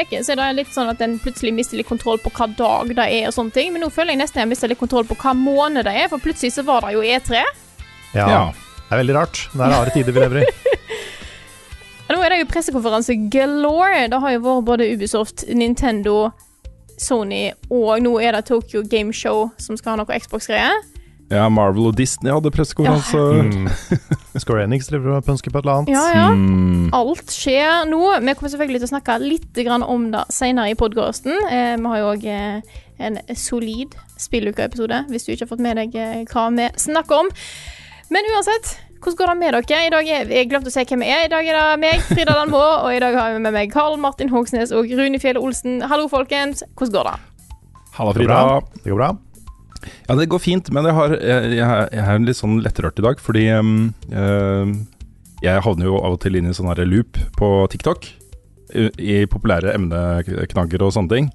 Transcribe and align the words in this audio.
Uker 0.00 0.24
så 0.24 0.32
er 0.34 0.40
det 0.40 0.48
litt 0.60 0.72
sånn 0.74 0.90
at 0.92 1.02
en 1.04 1.18
plutselig 1.22 1.52
mister 1.56 1.78
litt 1.80 1.88
kontroll 1.88 2.18
på 2.22 2.32
hva 2.36 2.48
dag 2.58 2.90
det 2.96 3.06
er 3.20 3.28
og 3.28 3.36
sånne 3.36 3.54
ting, 3.54 3.72
men 3.74 3.84
nå 3.84 3.90
føler 3.92 4.14
jeg 4.14 4.22
nesten 4.22 4.40
jeg 4.40 4.46
har 4.46 4.50
mistet 4.52 4.72
litt 4.72 4.80
kontroll 4.80 5.06
på 5.08 5.16
hva 5.20 5.34
måned 5.36 5.86
det 5.88 5.94
er, 6.02 6.08
for 6.12 6.22
plutselig 6.22 6.54
så 6.56 6.64
var 6.66 6.86
det 6.86 6.94
jo 6.96 7.04
E3. 7.04 7.44
Ja, 8.14 8.26
Ja. 8.26 8.42
Det 8.90 8.96
er 8.96 9.02
veldig 9.04 9.14
rart. 9.14 9.40
Det 9.54 9.62
er 9.62 9.70
rare 9.70 9.90
tider 9.94 10.12
vi 10.16 10.18
lever 10.24 10.40
i. 10.42 10.46
Nå 12.10 12.16
er 12.26 12.32
det 12.32 12.38
jo 12.40 12.46
pressekonferanse 12.50 13.14
galore. 13.30 14.08
Det 14.10 14.18
har 14.18 14.32
jo 14.34 14.40
vært 14.42 14.64
både 14.66 14.88
Ubisoft, 14.90 15.44
Nintendo, 15.54 16.32
Sony, 16.98 17.52
og 17.70 18.02
nå 18.02 18.16
er 18.18 18.34
det 18.34 18.48
Tokyo 18.48 18.82
Game 18.82 19.14
Show 19.14 19.46
som 19.62 19.78
skal 19.78 19.94
ha 19.94 20.00
noe 20.02 20.18
Xbox-greier. 20.18 20.82
Ja, 21.30 21.44
Marvel 21.52 21.86
og 21.92 21.94
Disney 21.94 22.32
hadde 22.34 22.50
pressekonferanse. 22.50 23.20
Mm. 23.46 23.68
Square 24.42 24.64
Enix 24.66 24.88
driver 24.90 25.20
og 25.20 25.26
pønsker 25.28 25.52
på 25.54 25.60
et 25.60 25.66
eller 25.66 25.78
annet. 25.78 25.92
Ja, 25.94 26.02
ja. 26.10 26.26
Mm. 26.34 26.88
Alt 26.96 27.30
skjer 27.30 27.86
nå. 27.86 28.00
Vi 28.18 28.34
kommer 28.34 28.50
selvfølgelig 28.50 28.82
til 28.82 28.88
å 28.88 28.92
snakke 28.96 29.18
litt 29.22 29.60
om 29.86 30.08
det 30.10 30.24
senere 30.34 30.72
i 30.72 30.78
podkasten. 30.78 31.36
Eh, 31.46 31.76
vi 31.78 31.92
har 31.92 32.02
jo 32.02 32.10
òg 32.16 32.26
eh, 32.26 32.82
en 32.98 33.20
solid 33.38 33.94
spilluke-episode, 34.18 35.04
hvis 35.12 35.28
du 35.28 35.32
ikke 35.36 35.46
har 35.46 35.52
fått 35.54 35.64
med 35.68 35.78
deg 35.78 35.94
eh, 35.94 36.18
hva 36.34 36.48
vi 36.58 36.66
snakker 36.82 37.22
om. 37.22 37.30
Men 38.10 38.26
uansett, 38.34 38.74
hvordan 38.98 39.20
går 39.22 39.30
det 39.30 39.38
med 39.44 39.54
dere? 39.60 39.80
I 39.86 39.94
dag 39.94 40.12
er, 40.18 40.34
Jeg 40.34 40.50
glemte 40.50 40.74
å 40.74 40.74
si 40.74 40.82
hvem 40.82 41.06
vi 41.06 41.14
er. 41.14 41.28
I 41.28 41.32
dag 41.32 41.46
er 41.46 41.60
det 41.62 41.80
meg, 41.86 42.02
Frida 42.10 42.34
Danmo, 42.34 42.58
og 42.84 42.90
i 42.90 42.98
dag 43.06 43.14
har 43.14 43.38
vi 43.38 43.46
med 43.46 43.54
meg 43.54 43.70
Karl 43.70 43.94
Martin 44.02 44.34
Hogsnes 44.34 44.74
og 44.74 44.90
Rune 44.98 45.22
Fjell 45.22 45.38
Olsen. 45.38 45.78
Hallo, 45.86 46.10
folkens. 46.10 46.66
Hvordan 46.74 46.98
går 46.98 47.12
det? 47.12 47.18
Halla, 47.94 48.10
Det 48.10 48.18
går 48.18 48.24
Frida. 48.26 48.34
bra. 48.34 48.62
Det 48.82 48.90
går 48.90 49.04
bra. 49.04 49.12
Ja, 50.08 50.16
det 50.18 50.28
går 50.32 50.42
fint, 50.42 50.70
men 50.74 50.88
jeg, 50.88 50.96
har, 50.96 51.16
jeg, 51.16 51.50
jeg, 51.56 52.04
er 52.04 52.24
litt 52.24 52.38
sånn 52.38 52.60
lettrørt 52.64 53.00
i 53.00 53.04
dag, 53.06 53.20
fordi 53.22 53.46
um, 53.56 53.90
jeg 55.40 55.64
havner 55.64 55.88
jo 55.88 56.00
av 56.00 56.16
og 56.16 56.22
til 56.22 56.36
inn 56.36 56.50
i 56.50 56.56
sånn 56.56 56.68
her 56.68 56.82
loop 56.88 57.20
på 57.38 57.50
TikTok, 57.72 58.08
i, 58.70 58.88
i 59.00 59.20
populære 59.30 59.74
emneknagger 59.74 60.84
og 60.86 60.92
sånne 60.94 61.14
ting. 61.14 61.30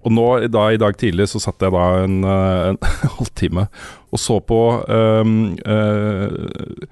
Og 0.00 0.14
nå, 0.16 0.26
da, 0.48 0.66
i 0.72 0.80
dag 0.80 0.96
tidlig, 0.96 1.28
så 1.28 1.40
satt 1.42 1.60
jeg 1.60 1.74
da 1.74 1.86
en, 2.04 2.20
en 2.24 2.78
halvtime 3.18 3.66
og 4.10 4.20
så 4.20 4.38
på 4.42 4.60
um, 4.88 5.34
uh, 5.68 6.86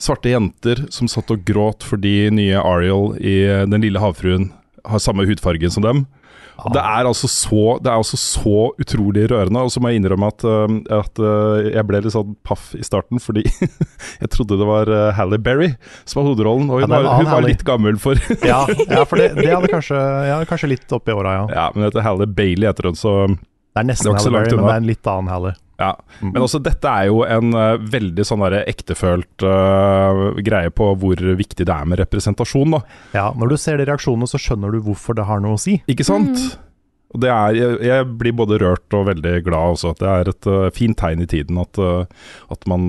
svarte 0.00 0.32
jenter 0.32 0.84
som 0.92 1.08
satt 1.10 1.32
og 1.32 1.44
gråt 1.48 1.84
fordi 1.86 2.30
nye 2.32 2.60
Ariel 2.60 3.14
i 3.20 3.42
Den 3.68 3.84
lille 3.84 4.00
havfruen 4.00 4.50
har 4.88 5.02
samme 5.02 5.26
hudfarge 5.28 5.70
som 5.72 5.84
dem. 5.84 6.04
Det 6.74 6.82
er 6.82 7.08
altså 7.08 7.28
så, 7.30 7.78
det 7.82 7.90
er 7.90 7.96
altså 7.98 8.18
så 8.20 8.70
utrolig 8.80 9.26
rørende. 9.30 9.62
Og 9.64 9.72
så 9.72 9.82
må 9.82 9.92
jeg 9.92 10.00
innrømme 10.00 10.30
at, 10.30 10.44
at 10.96 11.22
uh, 11.22 11.60
jeg 11.64 11.86
ble 11.88 12.02
litt 12.04 12.14
sånn 12.14 12.34
paff 12.46 12.70
i 12.76 12.82
starten, 12.86 13.22
fordi 13.22 13.44
jeg 14.22 14.32
trodde 14.34 14.58
det 14.60 14.68
var 14.68 14.90
uh, 14.92 15.08
Halle 15.16 15.40
Berry 15.42 15.72
som 16.04 16.20
var 16.20 16.30
hovedrollen. 16.30 16.68
Og 16.70 16.84
hun, 16.84 16.88
er 16.90 17.06
var, 17.06 17.22
hun 17.22 17.30
var 17.30 17.46
litt 17.46 17.64
gammel 17.66 18.00
for 18.02 18.20
Ja, 18.50 18.62
ja 18.90 19.04
for 19.08 19.20
det, 19.20 19.32
det 19.40 19.50
hadde 19.52 19.72
kanskje, 19.72 20.00
ja, 20.28 20.40
kanskje 20.48 20.74
litt 20.74 20.96
opp 20.96 21.08
i 21.08 21.16
åra, 21.16 21.38
ja. 21.40 21.48
Ja, 21.54 21.66
men 21.74 21.88
dette 21.88 22.04
Halle 22.04 22.28
Bailey 22.28 22.68
heter 22.68 22.90
hun, 22.90 22.98
så 22.98 23.16
Det 23.30 23.82
er 23.82 23.90
nesten 23.92 24.12
Halle 24.12 24.36
Berry, 24.36 24.54
men 24.56 24.66
det 24.68 24.76
er 24.76 24.84
en 24.84 24.90
litt 24.92 25.12
annen 25.14 25.32
Halle. 25.32 25.56
Ja. 25.80 25.90
Mm. 26.20 26.30
Men 26.34 26.44
også 26.44 26.60
dette 26.62 26.92
er 26.92 27.08
jo 27.08 27.22
en 27.24 27.54
uh, 27.56 27.80
veldig 27.80 28.24
sånn 28.28 28.44
der, 28.44 28.58
ektefølt 28.70 29.44
uh, 29.46 30.36
greie 30.44 30.70
på 30.70 30.90
hvor 31.00 31.22
viktig 31.40 31.64
det 31.66 31.72
er 31.74 31.88
med 31.88 32.02
representasjon, 32.02 32.76
da. 32.76 32.82
Ja, 33.16 33.30
Når 33.36 33.54
du 33.54 33.56
ser 33.62 33.80
de 33.80 33.88
reaksjonene, 33.88 34.28
så 34.30 34.38
skjønner 34.40 34.74
du 34.76 34.82
hvorfor 34.84 35.16
det 35.18 35.24
har 35.30 35.40
noe 35.40 35.56
å 35.56 35.62
si. 35.62 35.78
Ikke 35.90 36.06
sant? 36.06 36.36
Og 37.10 37.24
det 37.24 37.32
er, 37.32 37.56
jeg, 37.58 37.80
jeg 37.88 38.06
blir 38.20 38.36
både 38.38 38.60
rørt 38.62 38.94
og 38.94 39.08
veldig 39.08 39.32
glad 39.48 39.74
også. 39.74 39.96
At 39.96 40.04
det 40.04 40.12
er 40.12 40.30
et 40.34 40.50
uh, 40.52 40.68
fint 40.76 40.98
tegn 41.00 41.24
i 41.24 41.30
tiden 41.32 41.58
at, 41.58 41.80
uh, 41.82 42.04
at 42.54 42.68
man 42.70 42.86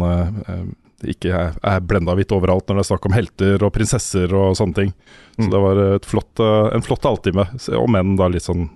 ikke 1.02 1.32
er, 1.34 1.56
er 1.66 1.80
blenda 1.82 2.14
hvitt 2.18 2.34
overalt 2.36 2.68
når 2.70 2.78
det 2.78 2.84
er 2.84 2.90
snakk 2.92 3.08
om 3.10 3.16
helter 3.16 3.64
og 3.66 3.72
prinsesser 3.74 4.36
og 4.38 4.54
sånne 4.60 4.78
ting. 4.78 4.92
Så 5.40 5.48
Mm. 5.48 5.50
det 5.50 5.60
var 5.64 5.80
et 5.96 6.06
flott, 6.06 6.40
uh, 6.44 6.68
en 6.76 6.84
flott 6.86 7.08
halvtime. 7.08 7.48
Om 7.74 7.96
enn 7.98 8.18
da 8.20 8.28
litt 8.30 8.46
sånn 8.46 8.68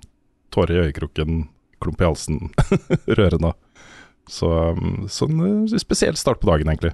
tårer 0.55 0.79
i 0.79 0.83
øyekroken, 0.87 1.43
klump 1.83 2.01
i 2.01 2.07
halsen, 2.07 2.39
rørende. 3.19 3.51
Så 4.29 4.49
så 5.09 5.27
en 5.29 5.41
uh, 5.65 5.77
spesiell 5.79 6.17
start 6.17 6.41
på 6.41 6.49
dagen, 6.49 6.69
egentlig. 6.71 6.93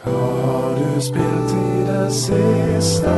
Hva 0.00 0.14
har 0.14 0.78
du 0.78 1.00
spilt 1.02 1.54
I 1.56 1.84
det 1.88 2.06
siste? 2.14 3.14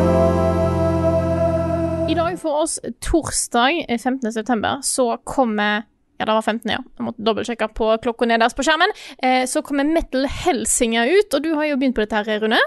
I 2.13 2.17
dag 2.19 2.37
for 2.41 2.65
oss 2.65 2.79
torsdag 3.01 3.85
eh, 3.89 3.99
15. 3.99 4.33
september 4.33 4.83
så 4.85 5.17
kommer 5.25 5.85
ja, 6.19 6.27
det 6.27 6.35
var 6.37 6.43
15, 6.43 6.71
ja. 6.71 6.79
Jeg 6.99 7.07
måtte 7.07 7.25
dobbeltsjekke 7.27 7.67
på 7.75 7.89
klokka 8.05 8.29
nederst 8.31 8.55
på 8.55 8.63
skjermen. 8.63 8.93
Eh, 9.27 9.43
så 9.51 9.63
kommer 9.67 9.89
Metal 9.89 10.29
Helsinger 10.31 11.09
ut, 11.11 11.35
og 11.35 11.43
du 11.43 11.49
har 11.59 11.67
jo 11.67 11.79
begynt 11.81 11.97
på 11.97 12.05
dette 12.05 12.21
her, 12.21 12.43
Rune. 12.45 12.61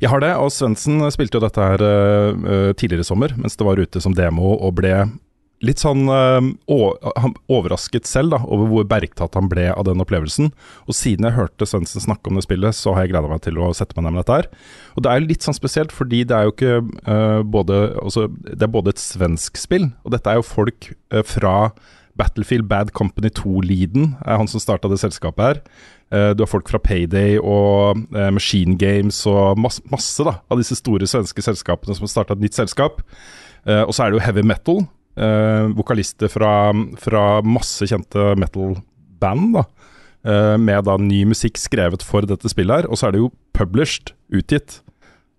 Jeg 0.00 0.08
har 0.08 0.22
det, 0.24 0.30
og 0.40 0.48
Svendsen 0.54 1.02
spilte 1.12 1.36
jo 1.36 1.42
dette 1.44 1.66
her 1.68 1.84
uh, 1.84 2.72
tidligere 2.72 3.04
i 3.04 3.08
sommer, 3.10 3.34
mens 3.36 3.58
det 3.58 3.66
var 3.66 3.78
ute 3.82 4.00
som 4.02 4.16
demo, 4.16 4.54
og 4.56 4.78
ble 4.80 4.94
litt 5.62 5.82
sånn 5.82 6.08
uh, 6.10 6.42
overrasket 7.52 8.08
selv 8.10 8.34
da, 8.34 8.40
over 8.42 8.68
hvor 8.70 8.88
bergtatt 8.90 9.38
han 9.38 9.48
ble 9.50 9.68
av 9.70 9.86
den 9.86 10.02
opplevelsen. 10.02 10.50
Og 10.90 10.96
siden 10.98 11.28
jeg 11.28 11.36
hørte 11.38 11.68
Svendsen 11.68 12.02
snakke 12.02 12.30
om 12.30 12.38
det 12.38 12.44
spillet, 12.46 12.76
så 12.76 12.96
har 12.96 13.06
jeg 13.06 13.14
gleda 13.14 13.30
meg 13.30 13.44
til 13.46 13.60
å 13.62 13.70
sette 13.76 13.96
meg 13.96 14.08
ned 14.08 14.16
med 14.16 14.24
dette 14.24 14.40
her. 14.40 14.50
Og 14.96 15.04
det 15.06 15.12
er 15.12 15.22
jo 15.22 15.30
litt 15.30 15.46
sånn 15.46 15.58
spesielt, 15.58 15.94
fordi 15.94 16.24
det 16.28 16.36
er 16.36 16.48
jo 16.48 16.54
ikke 16.56 16.76
uh, 16.82 17.40
både 17.46 17.80
altså, 18.02 18.28
Det 18.42 18.62
er 18.66 18.74
både 18.74 18.94
et 18.94 19.02
svensk 19.02 19.60
spill, 19.60 19.90
og 20.02 20.16
dette 20.16 20.30
er 20.30 20.40
jo 20.40 20.46
folk 20.50 20.92
uh, 21.14 21.22
fra 21.26 21.56
Battlefield 22.18 22.66
Bad 22.68 22.90
Company 22.92 23.30
2-leaden, 23.32 24.16
er 24.26 24.36
han 24.42 24.50
som 24.50 24.60
starta 24.60 24.90
det 24.92 24.98
selskapet 25.00 25.46
her. 25.46 25.60
Eh, 26.12 26.34
Du 26.36 26.42
har 26.42 26.50
folk 26.50 26.68
fra 26.68 26.76
Payday 26.76 27.38
og 27.40 28.02
Machine 28.12 28.76
Games 28.76 29.22
og 29.24 29.56
masse, 29.56 29.80
masse 29.88 30.26
da, 30.28 30.34
av 30.52 30.60
disse 30.60 30.76
store 30.76 31.08
svenske 31.08 31.40
selskapene 31.40 31.96
som 31.96 32.04
har 32.04 32.12
starta 32.12 32.36
et 32.36 32.44
nytt 32.44 32.58
selskap. 32.58 33.00
Og 33.64 33.94
så 33.96 34.04
er 34.04 34.12
det 34.12 34.18
jo 34.18 34.26
heavy 34.26 34.44
metal. 34.44 34.82
Eh, 35.16 35.68
vokalister 35.76 36.30
fra, 36.32 36.72
fra 37.00 37.24
masse 37.44 37.88
kjente 37.88 38.32
metal-band. 38.40 39.54
da, 39.58 39.64
eh, 40.24 40.56
Med 40.58 40.84
da 40.88 40.96
ny 40.96 41.24
musikk 41.28 41.60
skrevet 41.60 42.02
for 42.02 42.26
dette 42.28 42.48
spillet 42.48 42.82
her. 42.82 42.90
Og 42.90 42.98
så 42.98 43.08
er 43.08 43.16
det 43.16 43.24
jo 43.24 43.32
published, 43.56 44.14
utgitt, 44.32 44.80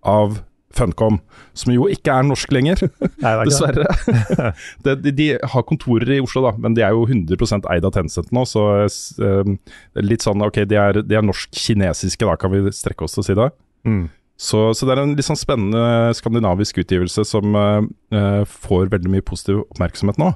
av 0.04 0.42
Funcom, 0.74 1.20
som 1.54 1.70
jo 1.70 1.86
ikke 1.90 2.12
er 2.12 2.26
norsk 2.26 2.50
lenger. 2.54 2.80
Nei, 3.22 3.30
det 3.30 3.30
er. 3.30 3.44
Dessverre. 3.46 4.50
det, 4.84 4.96
de, 5.04 5.12
de 5.14 5.28
har 5.38 5.66
kontorer 5.68 6.16
i 6.16 6.20
Oslo, 6.24 6.42
da, 6.48 6.54
men 6.58 6.74
de 6.76 6.82
er 6.82 6.96
jo 6.96 7.06
100 7.06 7.70
eid 7.70 7.86
av 7.86 7.94
Tencent 7.94 8.32
nå, 8.34 8.42
så 8.48 8.66
uh, 8.88 9.54
litt 10.02 10.26
sånn 10.26 10.42
ok, 10.44 10.64
de 10.70 10.80
er, 10.80 11.00
de 11.06 11.18
er 11.18 11.26
norsk-kinesiske, 11.26 12.26
da 12.26 12.34
kan 12.40 12.52
vi 12.54 12.74
strekke 12.74 13.06
oss 13.06 13.14
til 13.16 13.22
å 13.22 13.28
si 13.28 13.38
det. 13.38 13.48
Mm. 13.86 14.04
Så, 14.34 14.72
så 14.74 14.86
det 14.86 14.96
er 14.96 15.04
en 15.04 15.14
litt 15.14 15.26
sånn 15.26 15.38
spennende 15.38 16.10
skandinavisk 16.18 16.80
utgivelse 16.82 17.22
som 17.28 17.54
eh, 17.54 18.42
får 18.50 18.90
veldig 18.90 19.12
mye 19.12 19.26
positiv 19.26 19.62
oppmerksomhet 19.68 20.18
nå. 20.18 20.32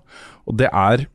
Og 0.46 0.58
det 0.60 0.70
er 0.70 1.08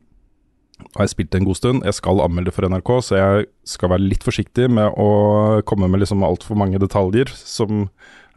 har 0.94 1.06
jeg 1.06 1.14
spilt 1.14 1.30
det 1.32 1.40
en 1.40 1.48
god 1.48 1.58
stund. 1.58 1.84
Jeg 1.86 1.96
skal 1.96 2.22
anmelde 2.22 2.52
for 2.54 2.66
NRK, 2.68 2.90
så 3.06 3.18
jeg 3.18 3.46
skal 3.68 3.92
være 3.94 4.08
litt 4.10 4.24
forsiktig 4.26 4.66
med 4.70 4.96
å 5.00 5.62
komme 5.68 5.88
med 5.90 6.02
liksom 6.02 6.24
altfor 6.26 6.58
mange 6.58 6.80
detaljer 6.82 7.30
som 7.34 7.86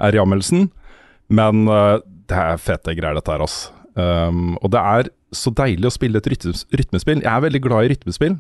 er 0.02 0.16
i 0.16 0.22
anmeldelsen. 0.22 0.68
Men 1.34 1.66
uh, 1.68 2.00
det 2.30 2.38
er 2.38 2.62
fete 2.62 2.96
greier, 2.98 3.18
dette 3.18 3.34
her, 3.34 3.44
altså. 3.44 3.74
Um, 3.98 4.56
og 4.62 4.70
det 4.74 4.82
er 4.82 5.10
så 5.34 5.52
deilig 5.58 5.90
å 5.90 5.96
spille 5.96 6.22
et 6.22 6.30
rytmes 6.30 6.64
rytmespill. 6.70 7.24
Jeg 7.26 7.32
er 7.34 7.46
veldig 7.48 7.62
glad 7.66 7.88
i 7.88 7.94
rytmespill. 7.94 8.38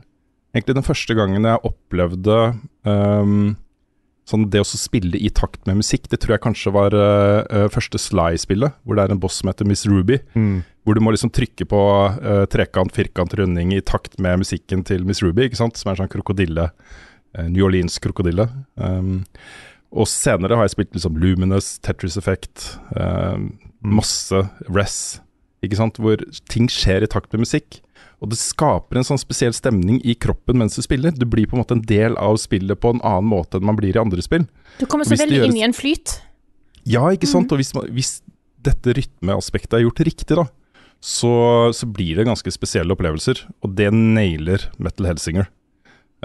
Egentlig 0.55 0.77
den 0.77 0.85
første 0.85 1.17
gangen 1.17 1.47
jeg 1.49 1.65
opplevde 1.67 2.37
um, 2.87 3.55
sånn 4.27 4.47
det 4.51 4.59
å 4.59 4.67
spille 4.67 5.19
i 5.19 5.31
takt 5.31 5.63
med 5.69 5.79
musikk, 5.79 6.09
det 6.11 6.19
tror 6.23 6.35
jeg 6.35 6.43
kanskje 6.43 6.73
var 6.75 6.95
uh, 6.95 7.67
første 7.73 7.99
Sly-spillet, 8.01 8.75
hvor 8.83 8.97
det 8.97 9.05
er 9.05 9.15
en 9.15 9.21
boss 9.23 9.39
som 9.41 9.51
heter 9.51 9.67
Miss 9.69 9.85
Ruby. 9.87 10.19
Mm. 10.35 10.65
Hvor 10.83 10.97
du 10.97 11.03
må 11.03 11.13
liksom 11.15 11.31
trykke 11.35 11.67
på 11.67 11.81
uh, 12.17 12.43
trekant, 12.51 12.91
firkant, 12.95 13.35
runding 13.39 13.73
i 13.75 13.83
takt 13.83 14.19
med 14.23 14.43
musikken 14.43 14.83
til 14.87 15.07
Miss 15.07 15.23
Ruby, 15.23 15.47
ikke 15.47 15.59
sant? 15.59 15.79
som 15.79 15.89
er 15.89 15.95
en 15.97 16.03
sånn 16.05 16.15
krokodille. 16.17 16.71
New 17.37 17.67
Orleans-krokodille. 17.67 18.47
Um, 18.81 19.19
Og 19.93 20.07
senere 20.09 20.57
har 20.57 20.65
jeg 20.65 20.73
spilt 20.73 20.95
liksom 20.95 21.17
Luminous, 21.21 21.75
Tetris 21.85 22.17
Effect, 22.19 22.79
um, 22.97 23.51
masse 23.79 24.41
Ress, 24.67 25.19
ikke 25.63 25.77
sant, 25.79 25.99
hvor 26.01 26.21
ting 26.51 26.67
skjer 26.71 27.05
i 27.05 27.09
takt 27.09 27.31
med 27.33 27.45
musikk. 27.45 27.79
Og 28.17 28.31
det 28.31 28.39
skaper 28.39 28.97
en 28.97 29.05
sånn 29.05 29.21
spesiell 29.21 29.53
stemning 29.53 29.99
i 30.01 30.15
kroppen 30.17 30.57
mens 30.57 30.77
du 30.77 30.81
spiller. 30.81 31.13
Du 31.13 31.27
blir 31.29 31.45
på 31.49 31.57
en 31.57 31.61
måte 31.61 31.75
en 31.77 31.83
del 31.85 32.17
av 32.17 32.39
spillet 32.41 32.79
på 32.81 32.95
en 32.95 33.01
annen 33.05 33.29
måte 33.29 33.59
enn 33.59 33.67
man 33.69 33.77
blir 33.77 33.93
i 33.93 34.01
andre 34.01 34.23
spill. 34.25 34.47
Du 34.79 34.87
kommer 34.89 35.05
så 35.05 35.17
veldig 35.19 35.37
gjøres- 35.37 35.53
inn 35.53 35.59
i 35.59 35.65
en 35.67 35.75
flyt. 35.77 36.17
Ja, 36.87 37.03
ikke 37.13 37.29
sant? 37.29 37.51
Og 37.53 37.61
hvis, 37.61 37.73
man, 37.77 37.89
hvis 37.93 38.21
dette 38.65 38.95
rytmeaspektet 38.97 39.77
er 39.77 39.85
gjort 39.85 40.01
riktig, 40.07 40.39
da, 40.39 40.47
så, 41.03 41.33
så 41.77 41.85
blir 41.85 42.17
det 42.17 42.25
ganske 42.25 42.51
spesielle 42.55 42.95
opplevelser. 42.95 43.43
Og 43.61 43.75
det 43.77 43.91
nailer 43.93 44.65
Metal 44.81 45.11
Helsinger. 45.11 45.51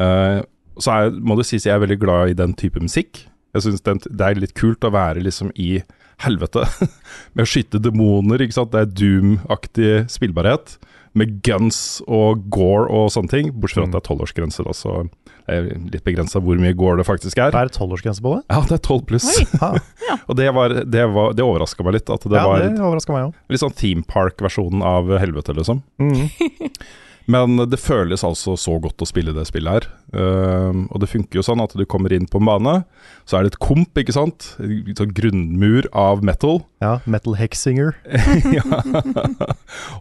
Uh, 0.00 0.40
så 0.80 0.94
er, 0.94 1.12
må 1.20 1.36
det 1.36 1.44
sies 1.50 1.66
jeg 1.68 1.76
er 1.76 1.82
veldig 1.82 2.00
glad 2.00 2.32
i 2.32 2.38
den 2.38 2.56
type 2.56 2.80
musikk. 2.80 3.26
Jeg 3.52 3.66
synes 3.66 3.84
det, 3.84 3.98
det 4.08 4.24
er 4.24 4.40
litt 4.40 4.54
kult 4.56 4.84
å 4.88 4.94
være 4.94 5.20
liksom 5.26 5.52
i 5.60 5.82
helvete 6.24 6.66
med 7.34 7.44
å 7.44 7.48
skyte 7.48 7.80
demoner, 7.82 8.42
ikke 8.42 8.58
sant. 8.60 8.72
Det 8.74 8.84
er 8.84 8.96
Doom-aktig 9.02 9.92
spillbarhet. 10.12 10.78
Med 11.18 11.42
guns 11.44 12.00
og 12.08 12.46
gore 12.52 12.86
og 12.88 13.10
sånne 13.12 13.28
ting. 13.28 13.50
Bortsett 13.52 13.82
fra 13.82 13.88
at 13.90 13.92
det 13.92 14.00
er 14.00 14.06
tolvårsgrense, 14.06 14.64
da, 14.64 14.72
så 14.76 15.02
det 15.42 15.56
er 15.58 15.68
litt 15.92 16.04
begrensa 16.06 16.40
hvor 16.40 16.60
mye 16.60 16.72
gore 16.78 17.00
det 17.02 17.06
faktisk 17.08 17.40
er. 17.42 17.52
Det 17.52 17.60
er 17.66 17.72
tolvårsgrense 17.74 18.24
på 18.24 18.36
det? 18.36 18.42
Ja, 18.48 18.62
det 18.68 18.78
er 18.78 18.82
tolv 18.86 19.04
pluss. 19.10 19.28
Ja. 19.58 19.72
Og 20.30 20.36
det, 20.38 20.48
var, 20.56 20.76
det, 20.88 21.06
var, 21.12 21.36
det 21.36 21.44
overraska 21.44 21.84
meg 21.84 21.98
litt. 21.98 22.12
At 22.12 22.24
det 22.24 22.38
ja, 22.38 22.46
var 22.48 22.62
det 22.62 22.70
litt, 22.72 23.08
meg 23.10 23.28
òg. 23.28 23.38
litt 23.52 23.62
sånn 23.64 23.76
theme 23.76 24.06
park-versjonen 24.08 24.84
av 24.86 25.10
helvete, 25.20 25.56
liksom. 25.58 25.82
Men 27.30 27.56
det 27.70 27.78
føles 27.80 28.24
altså 28.26 28.56
så 28.58 28.78
godt 28.82 29.02
å 29.02 29.08
spille 29.08 29.34
det 29.36 29.44
spillet 29.48 29.76
her. 29.76 29.88
Uh, 30.12 30.84
og 30.90 31.02
det 31.02 31.10
funker 31.12 31.38
jo 31.38 31.44
sånn 31.46 31.62
at 31.62 31.74
du 31.78 31.84
kommer 31.88 32.12
inn 32.14 32.26
på 32.30 32.40
en 32.40 32.48
bane, 32.48 32.74
så 33.28 33.38
er 33.38 33.44
det 33.44 33.54
et 33.54 33.60
komp, 33.62 33.92
ikke 33.98 34.14
sant. 34.16 34.52
En 34.62 34.96
sånn 34.98 35.14
grunnmur 35.16 35.88
av 35.96 36.24
metal. 36.26 36.62
Ja, 36.84 36.96
Metal 37.06 37.36
Hexinger. 37.38 37.94
ja. 38.56 38.64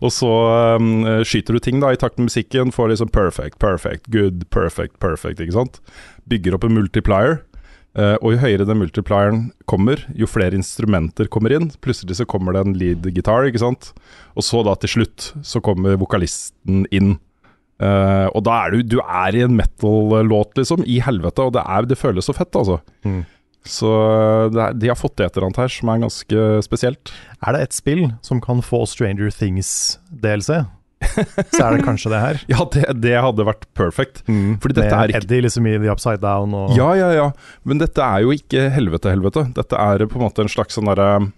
og 0.01 0.09
så 0.13 0.31
um, 0.79 1.05
skyter 1.27 1.57
du 1.57 1.63
ting 1.63 1.83
da 1.83 1.93
i 1.93 1.99
takt 2.01 2.19
med 2.19 2.31
musikken, 2.31 2.73
får 2.75 2.93
liksom 2.95 3.13
perfect, 3.13 3.59
perfect, 3.61 4.09
good, 4.13 4.47
perfect, 4.53 4.97
perfect, 5.03 5.43
ikke 5.43 5.59
sant. 5.59 5.81
Bygger 6.31 6.57
opp 6.57 6.67
en 6.67 6.77
multiplier. 6.77 7.41
Eh, 7.91 8.15
og 8.23 8.31
jo 8.31 8.39
høyere 8.39 8.63
den 8.67 8.79
multiplieren 8.79 9.41
kommer, 9.67 9.99
jo 10.15 10.29
flere 10.29 10.55
instrumenter 10.55 11.27
kommer 11.31 11.55
inn. 11.57 11.67
Plutselig 11.83 12.21
så 12.21 12.27
kommer 12.29 12.55
det 12.55 12.63
en 12.63 12.77
lead 12.79 13.09
guitar, 13.11 13.47
ikke 13.49 13.63
sant. 13.63 13.91
Og 14.37 14.47
så 14.47 14.63
da 14.63 14.77
til 14.79 14.95
slutt 14.95 15.31
så 15.47 15.63
kommer 15.63 15.99
vokalisten 15.99 16.85
inn. 16.93 17.17
Uh, 17.81 18.29
og 18.37 18.43
da 18.45 18.59
er 18.61 18.75
du 18.75 18.83
Du 18.85 18.99
er 19.01 19.33
i 19.33 19.39
en 19.41 19.55
metal-låt, 19.57 20.51
liksom, 20.59 20.83
i 20.85 20.99
helvete, 21.01 21.41
og 21.41 21.55
det, 21.55 21.63
er, 21.65 21.87
det 21.89 21.97
føles 21.97 22.27
så 22.29 22.35
fett, 22.37 22.53
altså. 22.53 22.77
Mm. 23.01 23.23
Så 23.65 23.89
det 24.53 24.61
er, 24.61 24.75
de 24.77 24.91
har 24.91 24.99
fått 24.99 25.15
til 25.17 25.25
et 25.25 25.33
eller 25.33 25.47
annet 25.47 25.61
her 25.63 25.73
som 25.73 25.89
er 25.89 26.03
ganske 26.03 26.45
spesielt. 26.65 27.11
Er 27.41 27.57
det 27.57 27.63
et 27.65 27.77
spill 27.77 28.03
som 28.25 28.41
kan 28.41 28.61
få 28.65 28.83
Stranger 28.89 29.33
Things-DLC, 29.33 30.61
så 31.55 31.63
er 31.65 31.77
det 31.77 31.83
kanskje 31.85 32.11
det 32.13 32.19
her. 32.21 32.41
Ja, 32.51 32.65
det, 32.73 32.83
det 33.01 33.15
hadde 33.25 33.45
vært 33.47 33.65
perfect. 33.77 34.21
Fordi 34.27 34.75
dette 34.77 34.87
Med 34.89 34.97
er 34.99 35.13
ikke 35.13 35.21
Eddie 35.25 35.41
liksom 35.47 35.67
i 35.67 35.77
The 35.81 35.91
Upside 35.93 36.21
Down 36.23 36.53
og 36.57 36.75
Ja, 36.77 36.91
ja, 36.99 37.09
ja. 37.17 37.27
Men 37.65 37.81
dette 37.81 38.03
er 38.05 38.21
jo 38.25 38.31
ikke 38.35 38.67
helvete-helvete. 38.75 39.47
Dette 39.57 39.79
er 39.81 40.05
på 40.07 40.19
en 40.19 40.25
måte 40.27 40.45
en 40.45 40.51
slags 40.51 40.77
sånn 40.77 40.89
derre 40.91 41.31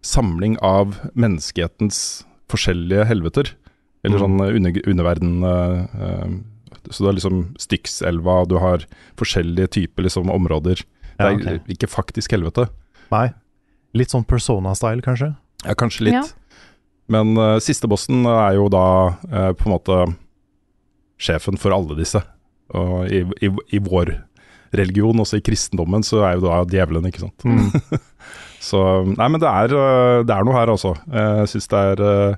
samling 0.00 0.56
av 0.64 0.96
menneskehetens 1.14 2.24
forskjellige 2.50 3.04
helveter. 3.10 3.52
Eller 4.04 4.16
Mm. 4.18 4.22
sånn 4.24 4.56
under, 4.56 4.80
underverden 4.88 5.44
eh, 5.44 5.80
eh, 6.00 6.30
Så 6.90 7.02
du 7.04 7.06
har 7.10 7.12
liksom 7.18 7.42
Styxelva, 7.60 8.48
du 8.48 8.56
har 8.58 8.86
forskjellige 9.20 9.68
typer 9.76 10.02
liksom 10.06 10.30
områder. 10.32 10.80
Det 11.20 11.20
Ja, 11.20 11.52
er 11.52 11.60
ikke 11.68 11.86
faktisk 11.92 12.32
helvete. 12.32 12.70
Nei. 13.12 13.26
Litt 13.92 14.08
sånn 14.08 14.24
Persona-style, 14.24 15.02
kanskje? 15.04 15.36
Ja, 15.66 15.74
kanskje 15.74 16.06
litt. 16.08 16.14
Ja. 16.14 16.22
Men 17.10 17.34
uh, 17.38 17.58
siste 17.62 17.90
bossen 17.90 18.24
er 18.28 18.56
jo 18.58 18.68
da 18.72 18.86
uh, 19.14 19.52
på 19.58 19.66
en 19.66 19.74
måte 19.74 20.00
sjefen 21.20 21.58
for 21.60 21.74
alle 21.76 21.98
disse. 21.98 22.22
Og 22.76 23.10
i, 23.10 23.24
i, 23.42 23.50
i 23.76 23.82
vår 23.82 24.14
religion, 24.76 25.18
også 25.18 25.40
i 25.40 25.44
kristendommen, 25.44 26.04
så 26.06 26.22
er 26.22 26.38
jo 26.38 26.46
da 26.46 26.62
djevelen, 26.70 27.08
ikke 27.10 27.24
sant. 27.24 27.44
Mm. 27.44 28.00
så 28.70 28.82
nei, 29.10 29.26
men 29.26 29.42
det 29.42 29.50
er, 29.50 29.74
eh, 29.74 30.18
det 30.22 30.36
er 30.36 30.46
noe 30.46 30.54
her, 30.54 30.70
altså. 30.70 30.92
Jeg 31.10 31.50
syns 31.50 31.66
det 31.72 31.80
er 31.90 32.36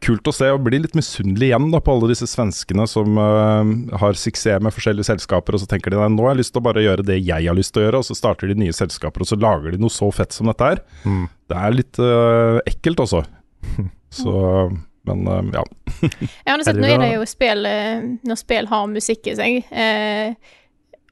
kult 0.00 0.28
å 0.30 0.34
se, 0.34 0.48
og 0.52 0.62
blir 0.64 0.80
litt 0.82 0.96
misunnelig 0.96 1.50
igjen 1.50 1.68
da 1.72 1.80
på 1.84 1.94
alle 1.94 2.10
disse 2.12 2.28
svenskene 2.30 2.86
som 2.88 3.18
uh, 3.20 3.60
har 4.00 4.16
suksess 4.18 4.62
med 4.64 4.74
forskjellige 4.74 5.10
selskaper, 5.10 5.56
og 5.56 5.62
så 5.62 5.68
tenker 5.70 5.92
de 5.92 6.00
nei, 6.00 6.08
nå 6.14 6.24
har 6.24 6.34
jeg 6.34 6.42
lyst 6.42 6.54
til 6.54 6.62
å 6.62 6.66
bare 6.70 6.84
gjøre 6.84 7.06
det 7.10 7.18
jeg 7.20 7.48
har 7.50 7.58
lyst 7.58 7.74
til 7.74 7.82
å 7.82 7.86
gjøre, 7.86 8.00
og 8.00 8.08
så 8.08 8.16
starter 8.16 8.50
de 8.50 8.56
nye 8.62 8.76
selskaper, 8.76 9.24
og 9.24 9.30
så 9.30 9.38
lager 9.40 9.74
de 9.74 9.82
noe 9.82 9.92
så 9.92 10.08
fett 10.14 10.32
som 10.36 10.48
dette 10.50 10.72
her. 10.72 10.80
Mm. 11.04 11.26
Det 11.52 11.60
er 11.60 11.76
litt 11.76 12.00
uh, 12.00 12.62
ekkelt, 12.64 13.04
altså. 13.04 13.22
Så 14.10 14.70
Men 15.02 15.26
eh, 15.26 15.42
ja. 15.54 15.64
Ja, 16.46 16.56
men 16.56 16.80
nå 16.80 16.88
er 16.88 17.02
det 17.02 17.12
jo 17.14 17.26
spill 17.28 17.66
eh, 17.68 18.08
Når 18.26 18.40
spill 18.40 18.70
har 18.70 18.88
musikk 18.90 19.30
i 19.30 19.36
seg 19.38 19.70
eh, 19.70 20.34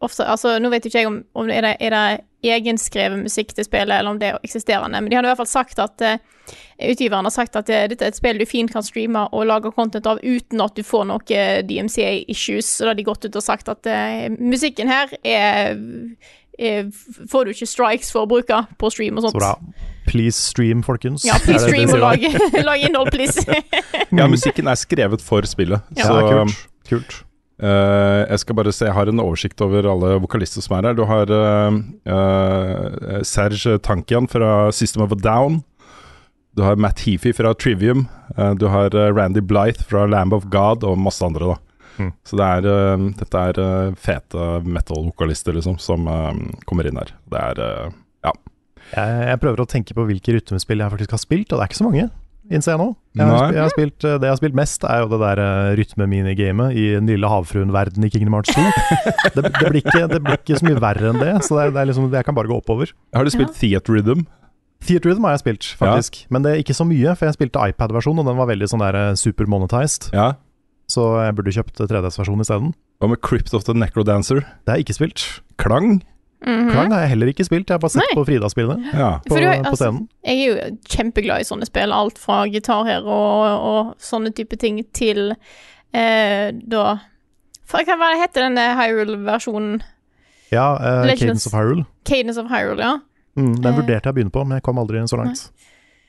Ofte, 0.05 0.27
altså 0.27 0.59
Nå 0.63 0.71
vet 0.73 0.87
jo 0.87 0.93
ikke 0.93 1.03
jeg 1.03 1.11
om, 1.11 1.23
om 1.35 1.49
det 1.51 1.59
er, 1.59 1.69
det, 1.69 1.77
er 1.81 1.95
det 1.95 2.09
egenskrevet 2.47 3.19
musikk 3.19 3.51
til 3.51 3.67
spillet, 3.67 3.97
eller 3.97 4.13
om 4.13 4.19
det 4.21 4.29
er 4.29 4.45
eksisterende, 4.47 5.01
men 5.01 5.11
de 5.11 5.17
hadde 5.19 5.27
i 5.27 5.33
hvert 5.33 5.41
fall 5.41 5.51
sagt 5.51 5.81
at 5.83 6.05
uh, 6.07 6.53
Utgiveren 6.87 7.27
har 7.27 7.35
sagt 7.35 7.59
at 7.59 7.67
uh, 7.67 7.81
dette 7.91 8.07
er 8.07 8.13
et 8.13 8.19
spill 8.19 8.39
du 8.39 8.45
fint 8.47 8.71
kan 8.71 8.85
streame 8.87 9.25
og 9.35 9.49
lage 9.51 9.73
content 9.75 10.07
av 10.07 10.21
uten 10.23 10.63
at 10.63 10.79
du 10.79 10.85
får 10.87 11.09
noe 11.11 11.41
DMCA-issues. 11.67 12.71
Så 12.71 12.87
da 12.87 12.93
har 12.93 13.01
de 13.01 13.09
gått 13.09 13.27
ut 13.27 13.41
og 13.41 13.43
sagt 13.43 13.71
at 13.73 13.91
uh, 13.91 14.29
musikken 14.39 14.87
her 14.87 15.11
er, 15.27 15.75
er 15.75 15.83
Får 16.59 17.47
du 17.47 17.53
ikke 17.55 17.69
strikes 17.71 18.11
for 18.11 18.27
å 18.27 18.31
bruke 18.31 18.57
på 18.81 18.91
stream 18.91 19.21
og 19.21 19.27
sånt. 19.29 19.37
Så 19.37 19.43
bra. 19.43 19.53
Please 20.09 20.41
stream, 20.41 20.83
folkens. 20.83 21.23
Ja, 21.27 21.37
please 21.45 21.63
det 21.67 21.71
stream 21.71 21.93
og 21.95 22.03
lag, 22.03 22.27
lag 22.65 22.83
innhold, 22.89 23.13
please. 23.15 23.45
ja, 24.19 24.27
musikken 24.27 24.67
er 24.71 24.81
skrevet 24.81 25.23
for 25.23 25.47
spillet. 25.47 25.85
Ja, 25.99 26.09
så 26.11 26.21
kult. 26.27 26.61
kult. 26.89 27.17
Uh, 27.59 28.23
jeg 28.31 28.43
skal 28.45 28.55
bare 28.55 28.73
se, 28.75 28.87
jeg 28.87 28.95
har 28.95 29.11
en 29.11 29.23
oversikt 29.23 29.63
over 29.67 29.87
alle 29.91 30.13
vokalister 30.23 30.63
som 30.63 30.77
er 30.79 30.91
her. 30.91 30.99
Du 30.99 31.05
har 31.11 31.31
uh, 31.31 31.79
uh, 32.11 33.23
Serge 33.27 33.79
Tankian 33.83 34.31
fra 34.31 34.71
System 34.75 35.03
of 35.07 35.15
a 35.15 35.19
Down. 35.19 35.63
Du 36.59 36.63
har 36.63 36.77
Matt 36.77 37.01
Heafy 37.07 37.33
fra 37.33 37.55
Trivium. 37.55 38.09
eh, 38.37 38.55
du 38.55 38.67
har 38.67 38.95
eh, 38.95 39.15
Randy 39.15 39.41
Blythe 39.41 39.85
fra 39.85 40.07
Lamb 40.07 40.33
of 40.33 40.49
God, 40.51 40.83
og 40.83 40.99
masse 40.99 41.23
andre, 41.23 41.53
da. 41.53 41.57
Mm. 41.99 42.13
Så 42.27 42.39
det 42.39 42.47
er, 42.47 42.69
eh, 42.73 43.07
dette 43.19 43.43
er 43.51 43.61
eh, 43.65 43.97
fete 43.99 44.47
metal-vokalister, 44.67 45.57
liksom, 45.59 45.79
som 45.83 46.07
eh, 46.11 46.31
kommer 46.69 46.89
inn 46.89 47.01
her. 47.01 47.13
Det 47.31 47.43
er 47.51 47.65
Ja. 48.25 48.33
Jeg, 48.95 49.19
jeg 49.29 49.41
prøver 49.43 49.61
å 49.61 49.69
tenke 49.69 49.95
på 49.95 50.07
hvilke 50.09 50.33
rytmespill 50.39 50.81
jeg 50.81 50.95
faktisk 50.95 51.13
har 51.13 51.21
spilt, 51.21 51.53
og 51.53 51.59
det 51.59 51.67
er 51.67 51.71
ikke 51.71 51.83
så 51.83 51.89
mange. 51.91 52.09
Innser 52.49 52.73
jeg 52.73 52.81
nå. 52.81 52.87
Jeg 53.19 53.29
har, 53.29 53.51
jeg 53.53 53.61
har 53.61 53.73
spilt, 53.75 53.99
det 54.01 54.25
jeg 54.25 54.33
har 54.33 54.39
spilt 54.39 54.57
mest, 54.57 54.85
er 54.89 55.03
jo 55.03 55.09
det 55.13 55.19
der 55.21 55.41
uh, 55.43 55.73
rytmeminigamet 55.77 56.79
i 56.81 56.85
Den 56.95 57.11
lille 57.11 57.29
havfruen-verden 57.29 58.07
i 58.07 58.09
Kingdom 58.09 58.39
Hearts 58.39 58.55
2. 58.57 58.63
det, 59.35 59.43
det, 59.45 59.53
blir 59.59 59.81
ikke, 59.83 60.07
det 60.09 60.21
blir 60.25 60.39
ikke 60.39 60.57
så 60.57 60.65
mye 60.65 60.81
verre 60.81 61.11
enn 61.11 61.21
det, 61.21 61.35
så 61.45 61.59
det 61.59 61.67
er, 61.67 61.75
det 61.77 61.83
er 61.83 61.91
liksom, 61.91 62.09
jeg 62.15 62.25
kan 62.25 62.39
bare 62.39 62.49
gå 62.49 62.57
oppover. 62.57 62.95
Har 63.13 63.29
du 63.29 63.35
spilt 63.35 63.53
Theatre 63.61 63.99
Rhythm? 63.99 64.25
Theater 64.81 65.13
Rhythm 65.13 65.29
har 65.29 65.37
jeg 65.37 65.45
spilt, 65.45 65.69
faktisk. 65.77 66.23
Men 66.33 66.47
det 66.47 66.55
er 66.55 66.65
ikke 66.65 66.79
så 66.79 66.89
mye, 66.89 67.13
for 67.19 67.29
jeg 67.29 67.37
spilte 67.37 67.69
iPad-versjonen, 67.75 68.25
og 68.25 68.33
den 68.33 68.41
var 68.41 68.49
veldig 68.49 68.71
sånn 68.73 68.87
der 68.87 69.01
super 69.21 69.51
monetized. 69.51 70.09
Ja. 70.17 70.33
Så 70.89 71.03
jeg 71.23 71.35
burde 71.37 71.53
kjøpt 71.53 71.83
3DS-versjonen 71.89 72.41
isteden. 72.45 72.71
Hva 73.01 73.09
med 73.13 73.21
Crypt 73.21 73.53
of 73.55 73.65
the 73.65 73.75
Necrodancer? 73.77 74.41
Det 74.65 74.69
har 74.73 74.79
jeg 74.79 74.87
ikke 74.87 74.97
spilt. 74.99 75.25
Klang? 75.61 76.01
Mhm. 76.41 76.71
Klang 76.71 76.93
har 76.95 77.01
jeg 77.03 77.11
heller 77.11 77.27
ikke 77.33 77.45
spilt, 77.45 77.67
jeg 77.69 77.75
har 77.75 77.83
bare 77.83 77.91
sett 77.91 78.05
Nei. 78.07 78.15
på 78.15 78.25
Frida-spillene 78.25 78.93
Ja. 78.95 79.19
på, 79.27 79.35
For 79.35 79.41
du 79.41 79.47
har- 79.47 79.59
på 79.63 79.71
altså, 79.73 79.85
scenen. 79.91 80.09
Jeg 80.25 80.39
er 80.39 80.47
jo 80.47 80.77
kjempeglad 80.89 81.41
i 81.41 81.49
sånne 81.49 81.67
spill. 81.67 81.93
Alt 81.93 82.17
fra 82.19 82.45
gitar 82.47 82.87
her 82.87 83.03
og, 83.03 83.61
og 83.61 83.95
sånne 83.99 84.33
type 84.35 84.57
ting 84.59 84.85
til 84.95 85.35
eh, 85.93 86.53
da 86.53 87.01
for, 87.67 87.81
Hva 87.85 88.15
heter 88.23 88.47
denne 88.49 88.77
Hyrule-versjonen? 88.79 89.83
Ja, 90.51 90.77
eh, 90.77 91.15
Cadence 91.17 91.47
of 91.47 91.53
Hyrule. 91.53 91.85
Cadence 92.05 92.39
of 92.41 92.47
Hyrule, 92.49 92.81
ja. 92.81 92.99
Mm, 93.37 93.57
den 93.61 93.75
Eh. 93.75 93.77
vurderte 93.81 94.05
jeg 94.05 94.15
å 94.15 94.17
begynne 94.17 94.33
på, 94.33 94.47
men 94.47 94.57
jeg 94.57 94.63
kom 94.63 94.79
aldri 94.79 94.97
så 95.09 95.19
langt. 95.19 95.51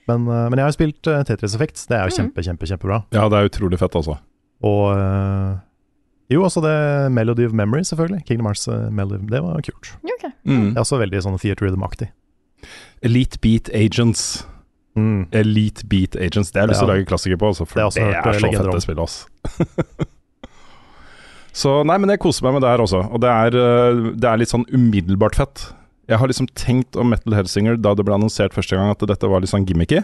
Men, 0.08 0.26
eh, 0.28 0.50
men 0.50 0.58
jeg 0.58 0.64
har 0.66 0.72
jo 0.72 0.78
spilt 0.78 1.08
eh, 1.08 1.24
Tetris 1.24 1.54
Effect, 1.56 1.88
det 1.90 1.98
er 1.98 2.08
jo 2.08 2.16
Mm. 2.16 2.32
kjempe, 2.32 2.44
kjempe, 2.44 2.66
kjempebra. 2.70 3.04
ja, 3.12 3.28
det 3.30 3.34
er 3.38 3.50
utrolig 3.50 3.78
fett, 3.80 3.92
altså. 3.96 4.18
Og 4.66 4.86
eh, 4.94 5.58
jo, 6.30 6.44
også 6.46 6.62
det 6.62 6.76
Melody 7.16 7.48
of 7.48 7.56
Memory, 7.58 7.82
selvfølgelig. 7.88 8.26
Kingdom 8.28 8.46
Hearts 8.46 8.68
eh, 8.68 8.92
Melody, 8.94 9.26
det 9.32 9.42
var 9.44 9.62
kult. 9.66 9.92
Okay. 10.04 10.32
Mm. 10.44 10.70
Det 10.70 10.78
er 10.78 10.86
også 10.86 11.00
veldig 11.02 11.24
sånn 11.26 11.40
theater 11.42 11.66
rhythm-aktig. 11.66 12.12
Elite 13.06 13.40
Beat 13.42 13.72
Agents. 13.74 14.46
Mm. 15.00 15.26
Elite 15.32 15.88
Beat 15.90 16.20
Agents. 16.20 16.52
Det 16.52 16.62
har 16.62 16.68
jeg 16.68 16.76
lyst 16.76 16.84
til 16.84 16.90
å 16.90 16.94
lage 16.94 17.10
klassiker 17.10 17.40
på, 17.40 17.50
altså, 17.54 17.66
for 17.66 17.82
Det 17.82 17.88
det, 17.96 18.06
er 18.06 18.20
eh, 18.20 18.40
så 18.44 18.54
fett 18.54 18.72
det 18.76 18.84
spillet, 18.86 19.04
altså. 19.08 20.08
så 21.64 21.76
nei, 21.88 21.98
men 22.04 22.14
jeg 22.14 22.22
koser 22.22 22.46
meg 22.46 22.60
med 22.60 22.68
det 22.68 22.76
her 22.76 22.86
også. 22.86 23.04
Og 23.10 23.24
det 23.24 23.34
er, 23.34 23.60
det 24.14 24.30
er 24.30 24.44
litt 24.44 24.54
sånn 24.54 24.68
umiddelbart 24.70 25.40
fett. 25.40 25.70
Jeg 26.10 26.22
har 26.22 26.30
liksom 26.30 26.50
tenkt 26.58 26.98
om 27.00 27.10
Metal 27.14 27.38
Helsinger 27.38 27.78
da 27.78 27.96
det 27.98 28.06
ble 28.06 28.18
annonsert 28.18 28.54
første 28.54 28.78
gang 28.78 28.92
at 28.94 29.02
dette 29.10 29.30
var 29.30 29.42
litt 29.42 29.52
sånn 29.54 29.66
gimmicky. 29.70 30.04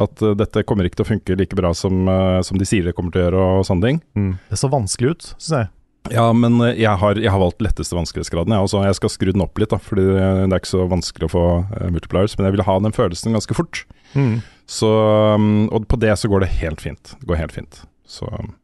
At 0.00 0.22
uh, 0.22 0.32
dette 0.38 0.64
kommer 0.68 0.86
ikke 0.86 1.00
til 1.00 1.06
å 1.06 1.10
funke 1.10 1.36
like 1.38 1.56
bra 1.58 1.72
som, 1.76 2.06
uh, 2.08 2.40
som 2.46 2.58
de 2.60 2.68
sier 2.68 2.86
det 2.86 2.94
kommer 2.96 3.14
til 3.14 3.22
å 3.22 3.26
gjøre 3.26 3.44
og 3.58 3.66
sånne 3.68 3.86
ting. 3.86 4.00
Mm. 4.18 4.32
Det 4.50 4.58
så 4.60 4.70
vanskelig 4.72 5.14
ut, 5.14 5.28
syns 5.36 5.56
jeg. 5.56 5.70
Ja, 6.14 6.24
men 6.32 6.56
uh, 6.62 6.70
jeg 6.72 6.92
har, 7.02 7.20
jeg 7.20 7.32
har 7.32 7.42
valgt 7.42 7.64
letteste 7.64 7.96
vanskelighetsgraden. 7.98 8.54
Jeg, 8.56 8.68
også. 8.68 8.84
jeg 8.86 8.98
skal 9.00 9.14
skru 9.14 9.32
den 9.32 9.44
opp 9.44 9.60
litt, 9.60 9.72
da, 9.72 9.80
fordi 9.82 10.06
det 10.14 10.22
er 10.22 10.56
ikke 10.56 10.72
så 10.72 10.86
vanskelig 10.90 11.28
å 11.28 11.34
få 11.34 11.44
multipliers. 11.92 12.36
Men 12.38 12.48
jeg 12.48 12.58
vil 12.58 12.66
ha 12.68 12.78
den 12.84 12.96
følelsen 12.96 13.36
ganske 13.36 13.56
fort. 13.56 13.84
Mm. 14.14 14.40
Så, 14.70 14.90
um, 15.34 15.66
og 15.74 15.88
på 15.90 15.98
det 16.00 16.14
så 16.18 16.30
går 16.30 16.44
det 16.44 16.54
helt 16.60 16.84
fint. 16.84 17.16
Det 17.18 17.28
går 17.30 17.42
helt 17.42 17.56
fint. 17.56 17.82
Så 18.08 18.30
um, 18.30 18.54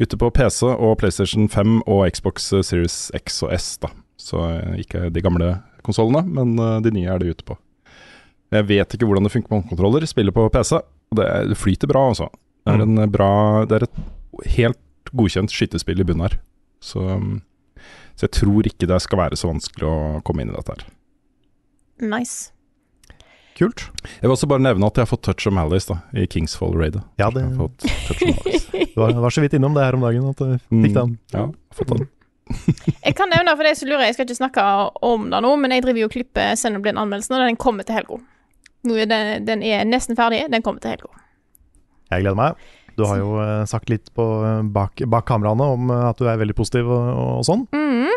ute 0.00 0.20
på 0.20 0.30
PC 0.36 0.68
og 0.70 0.98
PlayStation 1.00 1.50
5 1.50 1.80
og 1.86 2.06
Xbox 2.12 2.52
Series 2.52 3.02
X 3.16 3.42
og 3.46 3.56
S, 3.56 3.72
da. 3.82 3.92
Så 4.20 4.44
ikke 4.76 5.08
de 5.12 5.22
gamle 5.24 5.54
konsollene, 5.86 6.20
men 6.28 6.82
de 6.84 6.92
nye 6.92 7.08
er 7.08 7.22
det 7.22 7.32
ute 7.32 7.46
på. 7.48 7.56
Jeg 8.50 8.66
vet 8.66 8.94
ikke 8.96 9.06
hvordan 9.06 9.26
det 9.26 9.32
funker 9.32 9.52
med 9.52 9.62
håndkontroller. 9.62 10.06
Spiller 10.10 10.34
på 10.34 10.48
PC. 10.52 10.80
Det, 11.14 11.26
det 11.50 11.58
flyter 11.58 11.90
bra, 11.90 12.08
altså. 12.10 12.30
Det 12.66 12.74
er, 12.76 12.84
en 12.84 13.10
bra, 13.10 13.32
det 13.66 13.78
er 13.78 13.86
et 13.86 14.00
helt 14.56 15.12
godkjent 15.16 15.52
skytespill 15.54 16.02
i 16.02 16.06
bunnen 16.06 16.26
her. 16.28 16.38
Så, 16.82 17.02
um, 17.02 17.40
så 18.18 18.26
jeg 18.26 18.36
tror 18.40 18.68
ikke 18.68 18.88
det 18.90 19.00
skal 19.04 19.22
være 19.22 19.38
så 19.38 19.50
vanskelig 19.50 19.86
å 19.88 19.98
komme 20.26 20.44
inn 20.44 20.52
i 20.52 20.56
dette 20.56 20.76
her. 20.76 20.88
Nice. 22.10 22.50
Kult. 23.58 23.88
Jeg 24.06 24.24
vil 24.24 24.32
også 24.32 24.48
bare 24.48 24.64
nevne 24.64 24.88
at 24.88 24.96
jeg 24.96 25.04
har 25.04 25.10
fått 25.10 25.26
touch 25.26 25.48
of 25.50 25.52
Malice 25.52 25.90
da, 25.90 25.98
i 26.16 26.24
Kingsfall 26.30 26.78
Raidet. 26.78 27.02
Ja, 27.20 27.28
det 27.34 27.42
Jeg 27.42 27.50
har 27.50 27.66
fått 27.66 27.84
touch 28.08 28.22
of 28.24 28.70
du 28.94 29.02
var, 29.02 29.12
var 29.26 29.34
så 29.34 29.44
vidt 29.44 29.56
innom 29.58 29.76
det 29.76 29.84
her 29.84 29.98
om 29.98 30.06
dagen 30.06 30.30
at 30.30 30.40
du 30.40 30.54
fikk 30.56 30.96
den. 30.96 31.12
Mm, 31.12 31.18
ja, 31.34 31.42
jeg 31.42 31.44
har 31.44 31.78
fått 31.82 31.92
den. 31.92 32.08
Jeg 33.06 33.14
kan 33.14 33.30
nevne 33.30 33.52
for 33.54 33.62
det 33.62 33.70
er 33.70 33.76
så 33.78 33.86
lurer, 33.86 34.08
jeg 34.08 34.16
skal 34.16 34.26
ikke 34.26 34.34
snakke 34.40 34.62
om 35.06 35.28
det 35.30 35.38
nå, 35.44 35.52
men 35.62 35.70
jeg 35.70 35.84
driver 35.84 36.00
jo 36.02 36.08
og 36.08 36.14
klipper 36.16 36.56
Xenoblade-anmeldelsen, 36.58 37.36
og 37.36 37.44
den 37.46 37.58
kommer 37.62 37.86
til 37.86 37.94
helga. 37.94 38.16
Den, 38.84 39.44
den 39.44 39.62
er 39.66 39.84
nesten 39.84 40.16
ferdig, 40.16 40.46
den 40.52 40.62
kommer 40.64 40.80
til 40.80 40.94
helga. 40.94 41.10
Jeg 42.10 42.24
gleder 42.24 42.38
meg. 42.38 42.56
Du 42.98 43.04
har 43.06 43.20
jo 43.20 43.36
eh, 43.40 43.64
sagt 43.70 43.88
litt 43.92 44.08
på, 44.16 44.24
eh, 44.44 44.62
bak, 44.74 45.02
bak 45.08 45.26
kameraene 45.28 45.66
om 45.76 45.92
eh, 45.94 46.08
at 46.10 46.18
du 46.18 46.26
er 46.28 46.40
veldig 46.40 46.56
positiv 46.58 46.88
og, 46.90 47.06
og, 47.38 47.44
sånn, 47.46 47.66
Mm. 47.72 48.10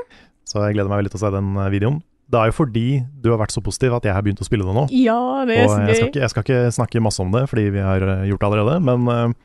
så 0.50 0.64
jeg 0.66 0.76
gleder 0.78 0.90
meg 0.92 1.04
veldig 1.04 1.14
til 1.14 1.20
å 1.22 1.24
se 1.24 1.32
den 1.36 1.52
videoen. 1.72 2.02
Det 2.34 2.40
er 2.40 2.50
jo 2.50 2.56
fordi 2.58 2.86
du 3.22 3.30
har 3.30 3.38
vært 3.44 3.54
så 3.54 3.62
positiv 3.64 3.94
at 3.98 4.08
jeg 4.08 4.16
har 4.16 4.24
begynt 4.26 4.42
å 4.42 4.48
spille 4.48 4.66
det 4.66 4.74
nå. 4.74 4.88
Ja, 4.96 5.44
det 5.46 5.60
er 5.60 5.68
Og 5.68 5.88
jeg 5.88 6.00
skal, 6.00 6.10
ikke, 6.10 6.22
jeg 6.24 6.32
skal 6.34 6.46
ikke 6.48 6.62
snakke 6.80 7.04
masse 7.04 7.22
om 7.22 7.32
det, 7.36 7.44
fordi 7.52 7.68
vi 7.76 7.84
har 7.84 8.02
gjort 8.26 8.42
det 8.42 8.48
allerede, 8.50 8.80
men 8.82 9.36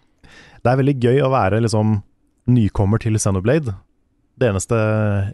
det 0.64 0.70
er 0.72 0.80
veldig 0.80 0.96
gøy 1.02 1.20
å 1.26 1.30
være 1.34 1.60
liksom 1.66 1.98
nykommer 2.48 3.02
til 3.02 3.18
Xenoblade. 3.20 3.75
Det 4.38 4.48
eneste 4.48 4.78